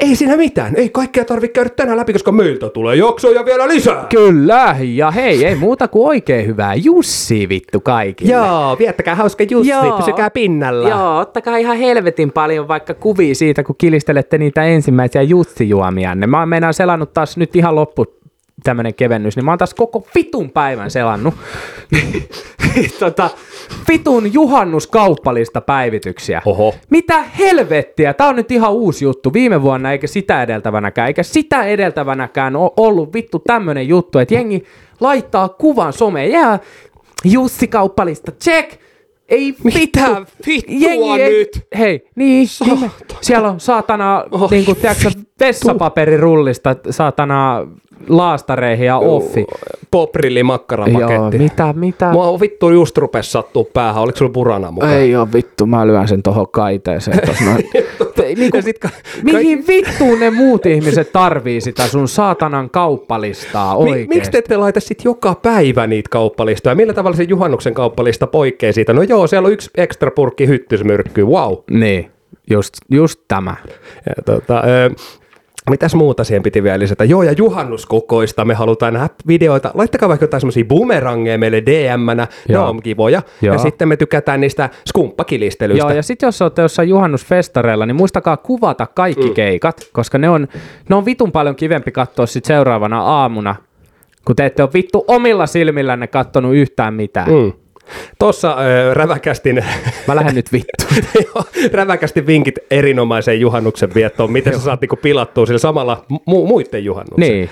ei 0.00 0.16
siinä 0.16 0.36
mitään. 0.36 0.76
Ei 0.76 0.88
kaikkea 0.88 1.24
tarvitse 1.24 1.52
käydä 1.52 1.70
tänään 1.70 1.98
läpi, 1.98 2.12
koska 2.12 2.32
meiltä 2.32 2.68
tulee 2.68 2.96
jaksoja 2.96 3.44
vielä 3.44 3.68
lisää. 3.68 4.06
Kyllä, 4.08 4.76
ja 4.80 5.10
hei, 5.10 5.44
ei 5.46 5.54
muuta 5.54 5.88
kuin 5.88 6.08
oikein 6.08 6.46
hyvää 6.46 6.74
Jussi 6.74 7.48
vittu 7.48 7.80
kaikille. 7.80 8.32
Joo, 8.32 8.76
viettäkää 8.78 9.14
hauska 9.14 9.44
Jussi, 9.50 9.70
Joo. 9.70 9.96
pysykää 9.96 10.30
pinnalla. 10.30 10.88
Joo, 10.88 11.18
ottakaa 11.18 11.56
ihan 11.56 11.76
helvetin 11.76 12.32
paljon 12.32 12.68
vaikka 12.68 12.94
kuvia 12.94 13.34
siitä, 13.34 13.62
kun 13.62 13.76
kilistelette 13.78 14.38
niitä 14.38 14.64
ensimmäisiä 14.64 15.22
jutsijuomianne. 15.22 16.26
Mä 16.26 16.38
oon 16.38 16.48
meinaan 16.48 16.74
selannut 16.74 17.14
taas 17.14 17.36
nyt 17.36 17.56
ihan 17.56 17.74
loppu 17.74 18.17
tämmönen 18.62 18.94
kevennys, 18.94 19.36
niin 19.36 19.44
mä 19.44 19.50
oon 19.50 19.58
taas 19.58 19.74
koko 19.74 20.06
vitun 20.14 20.50
päivän 20.50 20.90
selannut. 20.90 21.34
tota, 23.00 23.30
vitun 23.88 24.32
juhannuskauppalista 24.32 25.60
päivityksiä. 25.60 26.42
Oho. 26.44 26.74
Mitä 26.90 27.22
helvettiä? 27.22 28.14
Tää 28.14 28.28
on 28.28 28.36
nyt 28.36 28.50
ihan 28.50 28.72
uusi 28.72 29.04
juttu. 29.04 29.32
Viime 29.32 29.62
vuonna 29.62 29.92
eikä 29.92 30.06
sitä 30.06 30.42
edeltävänäkään, 30.42 31.08
eikä 31.08 31.22
sitä 31.22 31.62
edeltävänäkään 31.62 32.56
ole 32.56 32.70
ollut 32.76 33.14
vittu 33.14 33.38
tämmönen 33.38 33.88
juttu, 33.88 34.18
että 34.18 34.34
jengi 34.34 34.64
laittaa 35.00 35.48
kuvan 35.48 35.92
someen. 35.92 36.30
Jää 36.30 36.58
Jussi 37.24 37.68
kauppalista, 37.68 38.32
check! 38.32 38.87
Ei 39.28 39.54
vittu. 39.64 40.00
vittua 40.46 41.16
ei- 41.16 41.30
nyt? 41.30 41.66
Hei, 41.78 42.06
niin, 42.14 42.48
niin 42.66 42.90
siellä 43.20 43.48
on 43.48 43.60
saatana, 43.60 44.24
oh, 44.30 44.50
niin 44.50 44.64
kuin, 44.64 44.76
tiedätkö, 44.76 45.10
vessapaperirullista, 45.40 46.76
saatana 46.90 47.66
laastareihin 48.08 48.86
ja 48.86 48.96
offi. 48.98 49.46
Poprilli 49.90 50.38
Joo, 50.38 50.46
makkarapaketti. 50.46 51.38
mitä, 51.38 51.74
mitä? 51.76 52.10
Mua 52.12 52.40
vittu 52.40 52.70
just 52.70 52.98
rupes 52.98 53.32
sattuu 53.32 53.64
päähän. 53.74 54.02
Oliko 54.02 54.18
sulla 54.18 54.30
purana 54.32 54.70
mukaan? 54.70 54.92
Ei 54.92 55.16
oo 55.16 55.28
vittu, 55.34 55.66
mä 55.66 55.86
lyön 55.86 56.08
sen 56.08 56.22
tohon 56.22 56.48
kaiteeseen 56.50 57.20
tos 57.26 57.40
noin. 57.40 57.64
Niinku, 58.36 58.56
Ja 58.56 58.62
sit 58.62 58.78
ka- 58.78 58.88
mihin 59.22 59.64
vittuun 59.68 60.20
ne 60.20 60.30
muut 60.30 60.66
ihmiset 60.66 61.12
tarvii 61.12 61.60
sitä 61.60 61.86
sun 61.86 62.08
saatanan 62.08 62.70
kauppalistaa 62.70 63.78
Mi- 63.84 63.90
oikein? 63.90 64.08
miksi 64.08 64.30
te 64.30 64.38
ette 64.38 64.56
laita 64.56 64.80
sit 64.80 65.04
joka 65.04 65.34
päivä 65.34 65.86
niitä 65.86 66.08
kauppalistoja? 66.10 66.74
Millä 66.74 66.92
tavalla 66.94 67.16
se 67.16 67.22
juhannuksen 67.22 67.74
kauppalista 67.74 68.26
poikkeaa 68.26 68.72
siitä? 68.72 68.92
No 68.92 69.02
joo, 69.02 69.26
siellä 69.26 69.46
on 69.46 69.52
yksi 69.52 69.70
ekstra 69.76 70.10
purkki 70.10 70.46
hyttysmyrkkyä, 70.46 71.24
wow. 71.24 71.54
Niin, 71.70 72.10
just, 72.50 72.74
just 72.90 73.20
tämä. 73.28 73.56
Ja, 74.06 74.22
tota, 74.24 74.62
ö, 74.66 74.90
mitäs 75.70 75.94
muuta 75.94 76.24
siihen 76.24 76.42
piti 76.42 76.62
vielä 76.62 76.78
lisätä? 76.78 77.04
Joo, 77.04 77.22
ja 77.22 77.32
juhannuskokoista 77.32 78.44
me 78.44 78.54
halutaan 78.54 78.94
nähdä 78.94 79.08
videoita. 79.26 79.70
Laittakaa 79.74 80.08
vaikka 80.08 80.24
jotain 80.24 80.40
semmosia 80.40 80.64
bumerangeja 80.64 81.38
meille 81.38 81.62
DM-nä, 81.66 82.26
ne 82.48 82.58
on 82.58 82.82
kivoja. 82.82 83.22
Joo. 83.42 83.54
Ja 83.54 83.58
sitten 83.58 83.88
me 83.88 83.96
tykätään 83.96 84.40
niistä 84.40 84.70
skumppakilistelyistä. 84.88 85.86
Joo, 85.86 85.96
ja 85.96 86.02
sitten 86.02 86.26
jos 86.26 86.42
olette 86.42 86.62
jossain 86.62 86.88
juhannusfestareilla, 86.88 87.86
niin 87.86 87.96
muistakaa 87.96 88.36
kuvata 88.36 88.86
kaikki 88.86 89.28
mm. 89.28 89.34
keikat, 89.34 89.88
koska 89.92 90.18
ne 90.18 90.28
on, 90.28 90.48
ne 90.88 90.96
on 90.96 91.04
vitun 91.04 91.32
paljon 91.32 91.56
kivempi 91.56 91.92
katsoa 91.92 92.26
sit 92.26 92.44
seuraavana 92.44 93.02
aamuna, 93.02 93.54
kun 94.24 94.36
te 94.36 94.46
ette 94.46 94.62
ole 94.62 94.70
vittu 94.74 95.04
omilla 95.08 95.46
silmillänne 95.46 96.06
kattonut 96.06 96.54
yhtään 96.54 96.94
mitään. 96.94 97.30
Mm. 97.30 97.52
Tuossa 98.18 98.50
äh, 98.50 98.56
räväkästin, 98.94 99.64
Mä 100.08 100.16
lähden 100.16 100.34
nyt 100.34 100.52
vittu. 100.52 100.84
räväkästi 101.72 102.26
vinkit 102.26 102.54
erinomaiseen 102.70 103.40
juhannuksen 103.40 103.94
viettoon, 103.94 104.32
miten 104.32 104.52
sä 104.52 104.60
saat 104.60 104.80
niinku 104.80 104.96
pilattua 104.96 105.46
sillä 105.46 105.58
samalla 105.58 106.04
mu- 106.12 106.46
muiden 106.46 106.84
juhannuksen. 106.84 107.28
niin, 107.30 107.50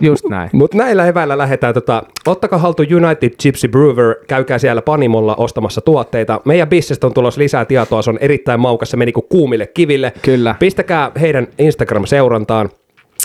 just 0.00 0.24
näin. 0.28 0.50
Mutta 0.52 0.76
näillä 0.76 1.06
eväillä 1.06 1.38
lähdetään, 1.38 1.74
tota, 1.74 2.02
ottakaa 2.26 2.58
haltuun 2.58 3.04
United 3.04 3.30
Gypsy 3.42 3.68
Brewer, 3.68 4.14
käykää 4.28 4.58
siellä 4.58 4.82
Panimolla 4.82 5.34
ostamassa 5.36 5.80
tuotteita. 5.80 6.40
Meidän 6.44 6.68
bisnestä 6.68 7.06
on 7.06 7.14
tulossa 7.14 7.40
lisää 7.40 7.64
tietoa, 7.64 8.02
se 8.02 8.10
on 8.10 8.18
erittäin 8.20 8.60
maukas, 8.60 8.90
se 8.90 8.96
meni 8.96 9.12
kuin 9.12 9.26
kuumille 9.28 9.66
kiville. 9.66 10.12
Kyllä. 10.22 10.54
Pistäkää 10.58 11.10
heidän 11.20 11.46
Instagram-seurantaan. 11.58 12.68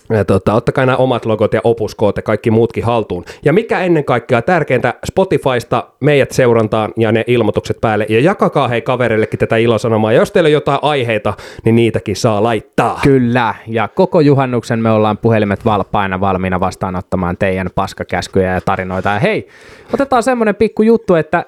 Ja 0.10 0.26
tota, 0.26 0.54
ottakaa 0.54 0.86
nämä 0.86 0.98
omat 0.98 1.26
logot 1.26 1.54
ja 1.54 1.62
opuskoot 1.64 2.18
ja 2.18 2.24
kaikki 2.24 2.52
muutkin 2.52 2.84
haltuun. 2.84 3.26
Ja 3.46 3.54
mikä 3.54 3.80
ennen 3.80 4.06
kaikkea 4.06 4.42
tärkeintä, 4.42 4.94
Spotifysta 5.06 5.88
meidät 6.00 6.32
seurantaan 6.32 6.94
ja 6.98 7.12
ne 7.12 7.24
ilmoitukset 7.28 7.82
päälle. 7.82 8.06
Ja 8.10 8.20
jakakaa 8.20 8.68
hei 8.68 8.82
kavereillekin 8.82 9.40
tätä 9.40 9.58
ilosanomaa. 9.58 10.12
Ja 10.12 10.20
jos 10.20 10.32
teillä 10.32 10.48
on 10.48 10.52
jotain 10.52 10.80
aiheita, 10.82 11.34
niin 11.66 11.76
niitäkin 11.76 12.16
saa 12.16 12.44
laittaa. 12.44 13.00
Kyllä, 13.04 13.56
ja 13.68 13.88
koko 13.88 14.20
juhannuksen 14.20 14.80
me 14.80 14.92
ollaan 14.92 15.18
puhelimet 15.18 15.66
valppaina 15.66 16.20
valmiina 16.20 16.60
vastaanottamaan 16.60 17.38
teidän 17.38 17.70
paskakäskyjä 17.76 18.54
ja 18.54 18.62
tarinoita. 18.62 19.10
Ja 19.10 19.20
hei, 19.20 19.48
otetaan 19.94 20.24
semmoinen 20.24 20.56
pikku 20.56 20.84
juttu, 20.84 21.16
että 21.16 21.46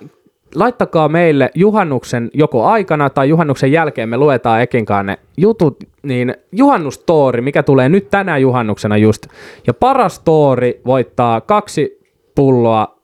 laittakaa 0.55 1.09
meille 1.09 1.51
juhannuksen 1.55 2.29
joko 2.33 2.65
aikana 2.65 3.09
tai 3.09 3.29
juhannuksen 3.29 3.71
jälkeen, 3.71 4.09
me 4.09 4.17
luetaan 4.17 4.61
Ekinkaan 4.61 5.05
ne 5.05 5.17
jutut, 5.37 5.77
niin 6.03 6.35
juhannustoori, 6.51 7.41
mikä 7.41 7.63
tulee 7.63 7.89
nyt 7.89 8.09
tänä 8.09 8.37
juhannuksena 8.37 8.97
just, 8.97 9.27
ja 9.67 9.73
paras 9.73 10.19
toori 10.19 10.81
voittaa 10.85 11.41
kaksi 11.41 11.99
pulloa 12.35 12.97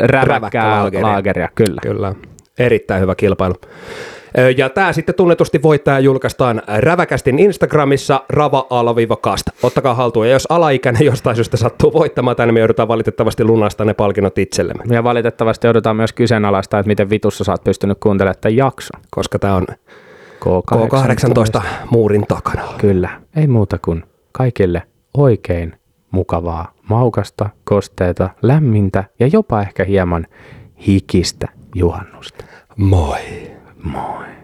räväkkää 0.00 0.34
Räväkkälaageria. 0.34 1.06
laageria, 1.06 1.48
kyllä. 1.54 1.80
Kyllä, 1.82 2.14
erittäin 2.58 3.00
hyvä 3.02 3.14
kilpailu. 3.14 3.54
Ja 4.56 4.68
tämä 4.68 4.92
sitten 4.92 5.14
tunnetusti 5.14 5.62
voittaja 5.62 5.98
julkaistaan 5.98 6.62
Räväkästin 6.78 7.38
Instagramissa 7.38 8.20
rava-kast. 8.28 9.46
Ottakaa 9.62 9.94
haltuun. 9.94 10.26
Ja 10.26 10.32
jos 10.32 10.46
alaikäinen 10.50 11.04
jostain 11.04 11.36
syystä 11.36 11.56
sattuu 11.56 11.92
voittamaan 11.92 12.36
tänne, 12.36 12.52
me 12.52 12.60
joudutaan 12.60 12.88
valitettavasti 12.88 13.44
lunastaa 13.44 13.86
ne 13.86 13.94
palkinnot 13.94 14.38
itsellemme. 14.38 14.94
Ja 14.94 15.04
valitettavasti 15.04 15.66
joudutaan 15.66 15.96
myös 15.96 16.12
kyseenalaista, 16.12 16.78
että 16.78 16.88
miten 16.88 17.10
vitussa 17.10 17.44
sä 17.44 17.52
oot 17.52 17.64
pystynyt 17.64 17.98
kuuntelemaan 18.00 18.36
tämän 18.40 18.56
jakson. 18.56 19.00
Koska 19.10 19.38
tämä 19.38 19.54
on 19.54 19.66
K18. 20.44 21.58
K18 21.58 21.62
muurin 21.90 22.26
takana. 22.28 22.62
Kyllä, 22.78 23.20
ei 23.36 23.46
muuta 23.46 23.78
kuin 23.84 24.04
kaikille 24.32 24.82
oikein 25.16 25.72
mukavaa, 26.10 26.72
maukasta, 26.88 27.48
kosteita, 27.64 28.30
lämmintä 28.42 29.04
ja 29.20 29.26
jopa 29.26 29.62
ehkä 29.62 29.84
hieman 29.84 30.26
hikistä 30.86 31.48
juhannusta. 31.74 32.44
Moi! 32.76 33.54
Moi! 33.84 34.43